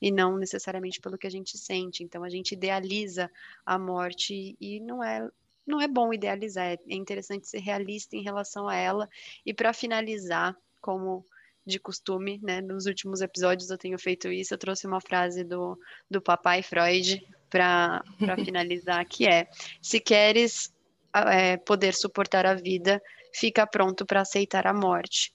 e 0.00 0.10
não 0.10 0.36
necessariamente 0.36 1.00
pelo 1.00 1.18
que 1.18 1.26
a 1.26 1.30
gente 1.30 1.56
sente. 1.58 2.02
Então 2.02 2.24
a 2.24 2.30
gente 2.30 2.52
idealiza 2.52 3.30
a 3.64 3.78
morte 3.78 4.56
e 4.60 4.80
não 4.80 5.02
é 5.02 5.28
não 5.66 5.80
é 5.80 5.88
bom 5.88 6.12
idealizar, 6.12 6.66
é, 6.66 6.78
é 6.88 6.94
interessante 6.94 7.48
ser 7.48 7.60
realista 7.60 8.16
em 8.16 8.22
relação 8.22 8.68
a 8.68 8.74
ela. 8.74 9.08
E 9.44 9.54
para 9.54 9.72
finalizar, 9.72 10.56
como 10.80 11.24
de 11.64 11.78
costume, 11.78 12.40
né, 12.42 12.60
nos 12.60 12.86
últimos 12.86 13.20
episódios 13.20 13.70
eu 13.70 13.78
tenho 13.78 13.98
feito 13.98 14.28
isso, 14.28 14.52
eu 14.52 14.58
trouxe 14.58 14.86
uma 14.86 15.00
frase 15.00 15.44
do, 15.44 15.78
do 16.10 16.20
papai 16.20 16.62
Freud 16.62 17.24
para 17.48 18.02
finalizar, 18.44 19.04
que 19.06 19.26
é: 19.26 19.48
se 19.80 20.00
queres 20.00 20.74
é, 21.14 21.56
poder 21.58 21.94
suportar 21.94 22.46
a 22.46 22.54
vida, 22.54 23.00
fica 23.32 23.66
pronto 23.66 24.04
para 24.04 24.22
aceitar 24.22 24.66
a 24.66 24.74
morte. 24.74 25.32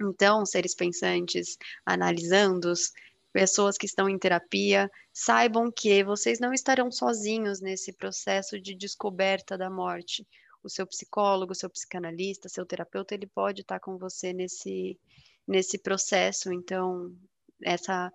Então, 0.00 0.46
seres 0.46 0.74
pensantes, 0.74 1.58
analisando-os, 1.84 2.92
pessoas 3.38 3.78
que 3.78 3.86
estão 3.86 4.08
em 4.08 4.18
terapia, 4.18 4.90
saibam 5.12 5.70
que 5.70 6.02
vocês 6.02 6.40
não 6.40 6.52
estarão 6.52 6.90
sozinhos 6.90 7.60
nesse 7.60 7.92
processo 7.92 8.60
de 8.60 8.74
descoberta 8.74 9.56
da 9.56 9.70
morte. 9.70 10.26
O 10.60 10.68
seu 10.68 10.84
psicólogo, 10.84 11.54
seu 11.54 11.70
psicanalista, 11.70 12.48
seu 12.48 12.66
terapeuta, 12.66 13.14
ele 13.14 13.28
pode 13.28 13.60
estar 13.60 13.78
com 13.78 13.96
você 13.96 14.32
nesse, 14.32 14.98
nesse 15.46 15.78
processo. 15.78 16.52
Então, 16.52 17.14
essa, 17.62 18.12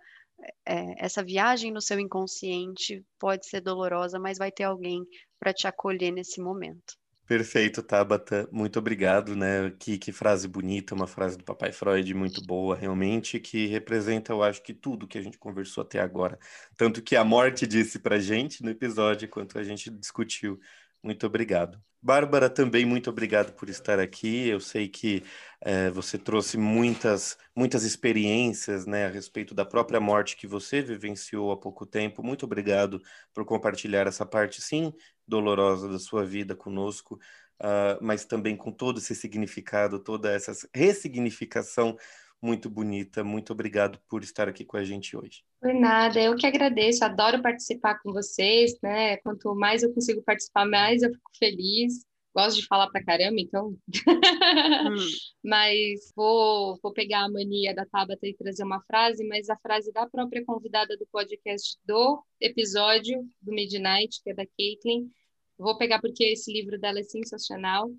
é, 0.65 1.05
essa 1.05 1.23
viagem 1.23 1.71
no 1.71 1.79
seu 1.79 2.01
inconsciente 2.01 3.01
pode 3.17 3.47
ser 3.47 3.61
dolorosa, 3.61 4.19
mas 4.19 4.37
vai 4.37 4.51
ter 4.51 4.65
alguém 4.65 5.07
para 5.39 5.53
te 5.53 5.67
acolher 5.67 6.11
nesse 6.11 6.41
momento. 6.41 6.97
Perfeito, 7.25 7.81
Tabata. 7.81 8.47
Muito 8.51 8.77
obrigado, 8.77 9.35
né? 9.35 9.71
Que, 9.79 9.97
que 9.97 10.11
frase 10.11 10.47
bonita, 10.47 10.93
uma 10.93 11.07
frase 11.07 11.37
do 11.37 11.43
Papai 11.43 11.71
Freud 11.71 12.13
muito 12.13 12.41
boa, 12.45 12.75
realmente, 12.75 13.39
que 13.39 13.65
representa, 13.67 14.33
eu 14.33 14.43
acho 14.43 14.61
que 14.61 14.73
tudo 14.73 15.07
que 15.07 15.17
a 15.17 15.21
gente 15.21 15.37
conversou 15.37 15.83
até 15.83 15.99
agora. 15.99 16.37
Tanto 16.77 17.01
que 17.01 17.15
a 17.15 17.23
morte 17.23 17.65
disse 17.65 17.97
pra 17.99 18.19
gente 18.19 18.61
no 18.61 18.69
episódio, 18.69 19.29
quanto 19.29 19.57
a 19.57 19.63
gente 19.63 19.89
discutiu. 19.89 20.59
Muito 21.01 21.25
obrigado. 21.25 21.81
Bárbara, 22.01 22.49
também 22.49 22.85
muito 22.85 23.09
obrigado 23.09 23.53
por 23.53 23.69
estar 23.69 23.97
aqui. 23.97 24.49
Eu 24.49 24.59
sei 24.59 24.89
que 24.89 25.23
é, 25.61 25.89
você 25.89 26.17
trouxe 26.17 26.57
muitas, 26.57 27.37
muitas 27.55 27.83
experiências 27.83 28.85
né, 28.85 29.05
a 29.05 29.09
respeito 29.09 29.53
da 29.55 29.63
própria 29.65 30.01
morte 30.01 30.35
que 30.35 30.45
você 30.45 30.81
vivenciou 30.81 31.51
há 31.53 31.57
pouco 31.57 31.85
tempo. 31.85 32.21
Muito 32.21 32.45
obrigado 32.45 33.01
por 33.33 33.45
compartilhar 33.45 34.05
essa 34.05 34.25
parte, 34.25 34.61
sim, 34.61 34.93
dolorosa 35.27 35.87
da 35.87 35.99
sua 35.99 36.25
vida 36.25 36.55
conosco, 36.55 37.15
uh, 37.61 37.97
mas 38.01 38.25
também 38.25 38.55
com 38.55 38.71
todo 38.71 38.99
esse 38.99 39.15
significado, 39.15 39.99
toda 39.99 40.31
essa 40.31 40.51
ressignificação 40.73 41.97
muito 42.43 42.69
bonita. 42.69 43.23
Muito 43.23 43.53
obrigado 43.53 43.97
por 44.09 44.21
estar 44.21 44.49
aqui 44.49 44.65
com 44.65 44.75
a 44.75 44.83
gente 44.83 45.15
hoje. 45.15 45.43
Por 45.61 45.73
nada, 45.73 46.19
eu 46.19 46.35
que 46.35 46.45
agradeço, 46.45 47.05
adoro 47.05 47.41
participar 47.41 47.99
com 48.03 48.11
vocês, 48.11 48.77
né? 48.83 49.15
Quanto 49.17 49.55
mais 49.55 49.81
eu 49.81 49.93
consigo 49.93 50.21
participar, 50.21 50.65
mais 50.65 51.01
eu 51.01 51.11
fico 51.13 51.31
feliz. 51.39 52.05
Gosto 52.35 52.61
de 52.61 52.67
falar 52.67 52.89
pra 52.89 53.03
caramba, 53.03 53.39
então. 53.39 53.69
hum. 53.69 53.77
mas 55.43 56.11
vou, 56.15 56.79
vou 56.81 56.91
pegar 56.91 57.25
a 57.25 57.29
mania 57.29 57.75
da 57.75 57.85
Tabata 57.85 58.27
e 58.27 58.35
trazer 58.35 58.63
uma 58.63 58.81
frase, 58.81 59.25
mas 59.27 59.49
a 59.49 59.57
frase 59.57 59.91
da 59.91 60.07
própria 60.09 60.43
convidada 60.43 60.97
do 60.97 61.05
podcast 61.11 61.77
do 61.85 62.23
episódio 62.39 63.27
do 63.41 63.53
Midnight, 63.53 64.21
que 64.23 64.31
é 64.31 64.33
da 64.33 64.45
Caitlin. 64.45 65.11
Vou 65.57 65.77
pegar 65.77 66.01
porque 66.01 66.23
esse 66.23 66.51
livro 66.51 66.79
dela 66.79 66.99
é 66.99 67.03
sensacional 67.03 67.91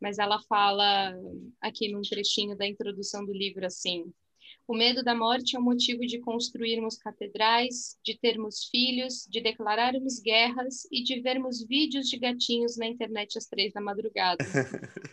mas 0.00 0.18
ela 0.18 0.40
fala 0.48 1.14
aqui 1.60 1.92
num 1.92 2.00
trechinho 2.00 2.56
da 2.56 2.66
introdução 2.66 3.24
do 3.24 3.32
livro 3.32 3.66
assim: 3.66 4.10
o 4.70 4.72
medo 4.72 5.02
da 5.02 5.16
morte 5.16 5.56
é 5.56 5.58
o 5.58 5.62
motivo 5.62 6.06
de 6.06 6.20
construirmos 6.20 6.96
catedrais, 6.96 7.98
de 8.04 8.16
termos 8.16 8.66
filhos, 8.66 9.26
de 9.28 9.40
declararmos 9.40 10.20
guerras 10.20 10.86
e 10.92 11.02
de 11.02 11.20
vermos 11.20 11.60
vídeos 11.66 12.08
de 12.08 12.16
gatinhos 12.16 12.76
na 12.76 12.86
internet 12.86 13.36
às 13.36 13.46
três 13.46 13.72
da 13.72 13.80
madrugada. 13.80 14.44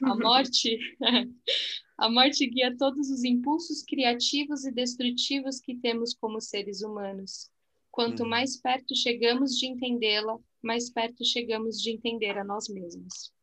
A 0.04 0.14
morte, 0.16 0.78
a 1.98 2.08
morte 2.08 2.46
guia 2.46 2.78
todos 2.78 3.10
os 3.10 3.24
impulsos 3.24 3.82
criativos 3.82 4.64
e 4.64 4.72
destrutivos 4.72 5.60
que 5.60 5.74
temos 5.74 6.14
como 6.14 6.40
seres 6.40 6.84
humanos. 6.84 7.50
Quanto 7.90 8.22
uhum. 8.22 8.30
mais 8.30 8.62
perto 8.62 8.96
chegamos 8.96 9.58
de 9.58 9.66
entendê-la, 9.66 10.38
mais 10.62 10.92
perto 10.92 11.26
chegamos 11.26 11.82
de 11.82 11.90
entender 11.90 12.38
a 12.38 12.44
nós 12.44 12.70
mesmos. 12.70 13.34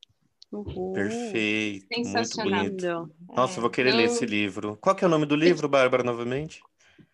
Uhum. 0.55 0.93
Perfeito, 0.93 1.87
muito 1.99 2.37
bonito. 2.37 3.15
Nossa, 3.35 3.59
é, 3.59 3.61
vou 3.61 3.71
querer 3.71 3.91
eu... 3.91 3.97
ler 3.97 4.05
esse 4.05 4.25
livro. 4.25 4.77
Qual 4.81 4.95
que 4.95 5.05
é 5.05 5.09
o 5.09 5.11
nome 5.11 5.27
do 5.27 5.35
livro, 5.35 5.69
Bárbara, 5.69 6.05
novamente? 6.05 6.63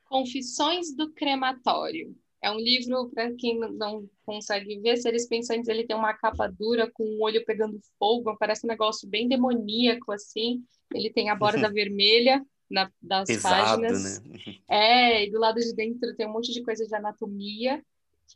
Confissões 0.04 0.94
do 0.94 1.10
Crematório. 1.12 2.14
É 2.42 2.50
um 2.50 2.58
livro, 2.58 3.10
para 3.10 3.34
quem 3.34 3.58
não 3.58 4.08
consegue 4.24 4.78
ver, 4.80 4.96
Seres 4.96 5.26
Pensantes, 5.26 5.68
ele 5.68 5.86
tem 5.86 5.96
uma 5.96 6.14
capa 6.14 6.46
dura 6.46 6.90
com 6.90 7.04
o 7.04 7.22
olho 7.22 7.44
pegando 7.44 7.78
fogo, 7.98 8.36
parece 8.38 8.66
um 8.66 8.68
negócio 8.68 9.08
bem 9.08 9.28
demoníaco, 9.28 10.12
assim. 10.12 10.62
Ele 10.94 11.10
tem 11.10 11.30
a 11.30 11.34
borda 11.34 11.70
vermelha 11.72 12.44
na, 12.70 12.90
das 13.00 13.26
Pesado, 13.26 13.82
páginas. 13.82 14.22
Né? 14.22 14.36
É, 14.68 15.24
e 15.24 15.30
do 15.30 15.38
lado 15.38 15.58
de 15.58 15.74
dentro 15.74 16.14
tem 16.14 16.26
um 16.26 16.32
monte 16.32 16.52
de 16.52 16.62
coisa 16.62 16.86
de 16.86 16.94
anatomia. 16.94 17.82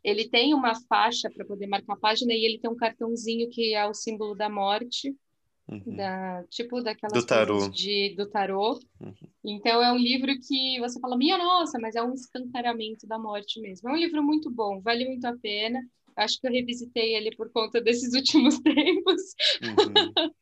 Ele 0.03 0.29
tem 0.29 0.53
uma 0.53 0.73
faixa 0.87 1.29
para 1.29 1.45
poder 1.45 1.67
marcar 1.67 1.93
a 1.93 1.99
página 1.99 2.33
e 2.33 2.45
ele 2.45 2.59
tem 2.59 2.69
um 2.69 2.75
cartãozinho 2.75 3.49
que 3.49 3.73
é 3.73 3.85
o 3.85 3.93
símbolo 3.93 4.35
da 4.35 4.49
morte, 4.49 5.15
uhum. 5.69 5.95
da, 5.95 6.43
tipo 6.49 6.81
daquelas 6.81 7.13
do 7.13 7.25
tarô. 7.25 7.69
De, 7.69 8.15
do 8.15 8.29
tarô. 8.29 8.79
Uhum. 8.99 9.13
Então 9.43 9.81
é 9.81 9.91
um 9.91 9.97
livro 9.97 10.31
que 10.39 10.79
você 10.79 10.99
fala, 10.99 11.17
minha 11.17 11.37
nossa, 11.37 11.79
mas 11.79 11.95
é 11.95 12.03
um 12.03 12.13
escancaramento 12.13 13.07
da 13.07 13.17
morte 13.17 13.59
mesmo. 13.59 13.89
É 13.89 13.93
um 13.93 13.97
livro 13.97 14.23
muito 14.23 14.49
bom, 14.49 14.81
vale 14.81 15.05
muito 15.05 15.25
a 15.25 15.35
pena. 15.37 15.79
Acho 16.15 16.39
que 16.39 16.47
eu 16.47 16.51
revisitei 16.51 17.13
ele 17.13 17.35
por 17.35 17.51
conta 17.51 17.81
desses 17.81 18.13
últimos 18.15 18.59
tempos. 18.59 19.21
Uhum. 19.61 20.13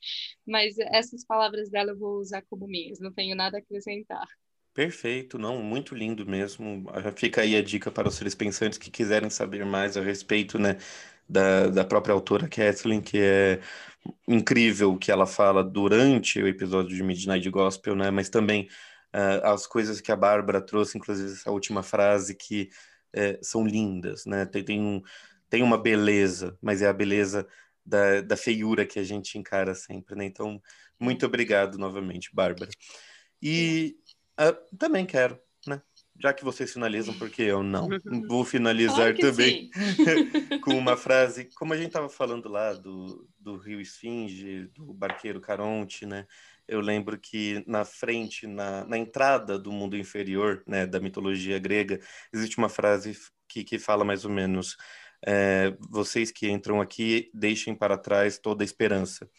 mas 0.46 0.78
essas 0.78 1.26
palavras 1.26 1.70
dela 1.70 1.92
eu 1.92 1.98
vou 1.98 2.20
usar 2.20 2.44
como 2.44 2.68
minhas, 2.68 3.00
não 3.00 3.12
tenho 3.12 3.36
nada 3.36 3.58
a 3.58 3.60
acrescentar. 3.60 4.28
Perfeito, 4.74 5.38
não, 5.38 5.62
muito 5.62 5.94
lindo 5.94 6.26
mesmo. 6.26 6.86
Fica 7.16 7.42
aí 7.42 7.56
a 7.56 7.62
dica 7.62 7.92
para 7.92 8.08
os 8.08 8.16
seres 8.16 8.34
pensantes 8.34 8.78
que 8.80 8.90
quiserem 8.90 9.30
saber 9.30 9.64
mais 9.66 9.96
a 9.96 10.02
respeito, 10.02 10.58
né, 10.58 10.78
da, 11.30 11.68
da 11.68 11.86
própria 11.86 12.14
autora 12.14 12.48
Kathleen, 12.48 13.00
que 13.02 13.20
é 13.20 13.62
incrível 14.28 14.94
o 14.94 14.98
que 14.98 15.12
ela 15.12 15.28
fala 15.28 15.64
durante 15.64 16.42
o 16.42 16.48
episódio 16.48 16.96
de 16.96 17.04
Midnight 17.04 17.48
Gospel, 17.52 17.96
né, 17.96 18.10
mas 18.10 18.30
também 18.30 18.68
uh, 19.14 19.46
as 19.48 19.68
coisas 19.68 20.02
que 20.02 20.12
a 20.12 20.16
Bárbara 20.16 20.60
trouxe, 20.62 20.98
inclusive 20.98 21.34
essa 21.34 21.52
última 21.52 21.84
frase, 21.84 22.36
que 22.36 22.70
uh, 23.16 23.38
são 23.46 23.66
lindas, 23.68 24.26
né, 24.26 24.44
tem, 24.46 24.64
tem, 24.64 24.82
um, 24.82 25.02
tem 25.50 25.62
uma 25.64 25.78
beleza, 25.78 26.58
mas 26.62 26.82
é 26.82 26.88
a 26.88 26.94
beleza 26.94 27.48
da, 27.86 28.22
da 28.22 28.36
feiura 28.38 28.86
que 28.88 28.98
a 29.00 29.04
gente 29.04 29.38
encara 29.38 29.76
sempre, 29.76 30.16
né, 30.16 30.26
então, 30.26 30.60
muito 31.00 31.26
obrigado 31.28 31.78
novamente, 31.78 32.32
Bárbara. 32.34 32.72
E 33.42 33.98
Uh, 34.40 34.78
também 34.78 35.06
quero, 35.06 35.40
né? 35.68 35.82
Já 36.20 36.34
que 36.34 36.44
vocês 36.44 36.72
finalizam, 36.72 37.14
porque 37.16 37.42
eu 37.42 37.64
não. 37.64 37.88
Vou 38.28 38.46
finalizar 38.46 39.16
claro 39.16 39.20
também 39.20 39.70
com 40.64 40.78
uma 40.78 40.96
frase, 40.96 41.50
como 41.56 41.74
a 41.74 41.78
gente 41.78 41.88
estava 41.88 42.10
falando 42.10 42.50
lá 42.50 42.74
do, 42.74 43.28
do 43.40 43.58
Rio 43.58 43.82
Esfinge, 43.82 44.68
do 44.68 44.94
barqueiro 44.94 45.42
Caronte, 45.42 46.06
né? 46.06 46.26
Eu 46.68 46.80
lembro 46.80 47.20
que 47.20 47.64
na 47.68 47.84
frente, 47.84 48.48
na, 48.48 48.86
na 48.86 48.98
entrada 48.98 49.60
do 49.60 49.72
mundo 49.72 49.98
inferior, 49.98 50.64
né, 50.66 50.86
da 50.86 51.00
mitologia 51.00 51.60
grega, 51.60 52.00
existe 52.34 52.58
uma 52.58 52.70
frase 52.70 53.18
que, 53.50 53.64
que 53.64 53.78
fala 53.78 54.06
mais 54.06 54.24
ou 54.24 54.32
menos: 54.32 54.78
é, 55.26 55.76
vocês 55.90 56.32
que 56.32 56.50
entram 56.50 56.82
aqui, 56.82 57.30
deixem 57.34 57.76
para 57.76 57.98
trás 57.98 58.38
toda 58.38 58.64
a 58.64 58.66
esperança. 58.66 59.30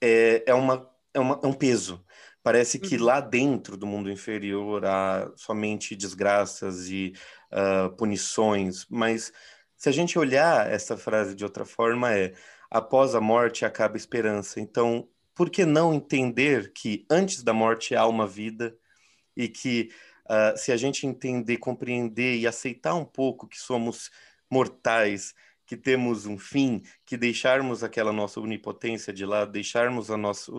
É, 0.00 0.44
é, 0.46 0.54
uma, 0.54 0.88
é, 1.12 1.20
uma, 1.20 1.40
é 1.42 1.46
um 1.46 1.52
peso, 1.52 2.04
Parece 2.42 2.78
que 2.78 2.96
uhum. 2.96 3.04
lá 3.04 3.20
dentro 3.20 3.76
do 3.76 3.86
mundo 3.86 4.10
inferior 4.10 4.84
há 4.86 5.30
somente 5.36 5.94
desgraças 5.96 6.88
e 6.88 7.12
uh, 7.52 7.94
punições, 7.96 8.86
mas 8.88 9.32
se 9.76 9.88
a 9.88 9.92
gente 9.92 10.18
olhar 10.18 10.70
essa 10.70 10.96
frase 10.96 11.34
de 11.34 11.44
outra 11.44 11.64
forma, 11.64 12.12
é: 12.12 12.34
após 12.70 13.14
a 13.14 13.20
morte 13.20 13.64
acaba 13.64 13.94
a 13.94 13.96
esperança. 13.96 14.60
Então, 14.60 15.08
por 15.34 15.48
que 15.48 15.64
não 15.64 15.94
entender 15.94 16.72
que 16.72 17.06
antes 17.08 17.42
da 17.42 17.52
morte 17.52 17.94
há 17.94 18.06
uma 18.06 18.26
vida 18.26 18.76
e 19.36 19.48
que 19.48 19.90
uh, 20.26 20.58
se 20.58 20.72
a 20.72 20.76
gente 20.76 21.06
entender, 21.06 21.58
compreender 21.58 22.36
e 22.36 22.46
aceitar 22.46 22.94
um 22.94 23.04
pouco 23.04 23.46
que 23.46 23.58
somos 23.58 24.10
mortais, 24.50 25.34
que 25.68 25.76
temos 25.76 26.24
um 26.24 26.38
fim, 26.38 26.82
que 27.04 27.14
deixarmos 27.14 27.84
aquela 27.84 28.10
nossa 28.10 28.40
onipotência 28.40 29.12
de 29.12 29.26
lado, 29.26 29.52
deixarmos 29.52 30.10
a 30.10 30.16
nossa, 30.16 30.50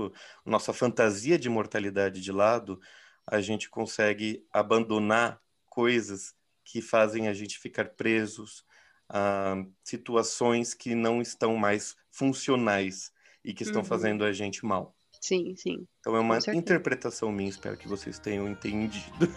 nossa 0.46 0.72
fantasia 0.72 1.38
de 1.38 1.50
mortalidade 1.50 2.22
de 2.22 2.32
lado, 2.32 2.80
a 3.26 3.42
gente 3.42 3.72
consegue 3.72 4.46
abandonar 4.54 5.42
coisas 5.68 6.36
que 6.64 6.80
fazem 6.80 7.28
a 7.28 7.34
gente 7.34 7.58
ficar 7.58 7.90
presos 7.90 8.64
a 9.10 9.56
situações 9.84 10.76
que 10.76 10.94
não 10.94 11.20
estão 11.24 11.56
mais 11.56 11.96
funcionais 12.12 13.12
e 13.44 13.52
que 13.52 13.64
estão 13.64 13.82
uhum. 13.82 13.88
fazendo 13.88 14.24
a 14.24 14.32
gente 14.32 14.64
mal. 14.64 14.96
Sim, 15.20 15.56
sim. 15.56 15.86
Então 16.00 16.16
é 16.16 16.20
uma 16.20 16.38
interpretação 16.54 17.32
minha, 17.32 17.50
espero 17.50 17.76
que 17.76 17.88
vocês 17.88 18.20
tenham 18.20 18.48
entendido. 18.48 19.28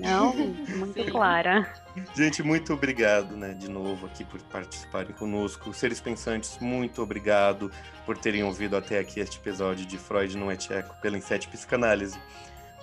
Não, 0.00 0.34
muito 0.34 1.04
clara. 1.10 1.72
Gente, 2.14 2.42
muito 2.42 2.72
obrigado, 2.72 3.36
né, 3.36 3.54
de 3.54 3.70
novo 3.70 4.06
aqui 4.06 4.24
por 4.24 4.42
participarem 4.42 5.14
conosco. 5.14 5.72
Seres 5.72 6.00
pensantes, 6.00 6.58
muito 6.58 7.00
obrigado 7.00 7.70
por 8.04 8.18
terem 8.18 8.42
ouvido 8.42 8.76
até 8.76 8.98
aqui 8.98 9.20
este 9.20 9.38
episódio 9.38 9.86
de 9.86 9.96
Freud 9.96 10.36
não 10.36 10.50
é 10.50 10.56
tcheco 10.56 11.00
pela 11.00 11.16
Inset 11.16 11.48
Psicanálise. 11.48 12.18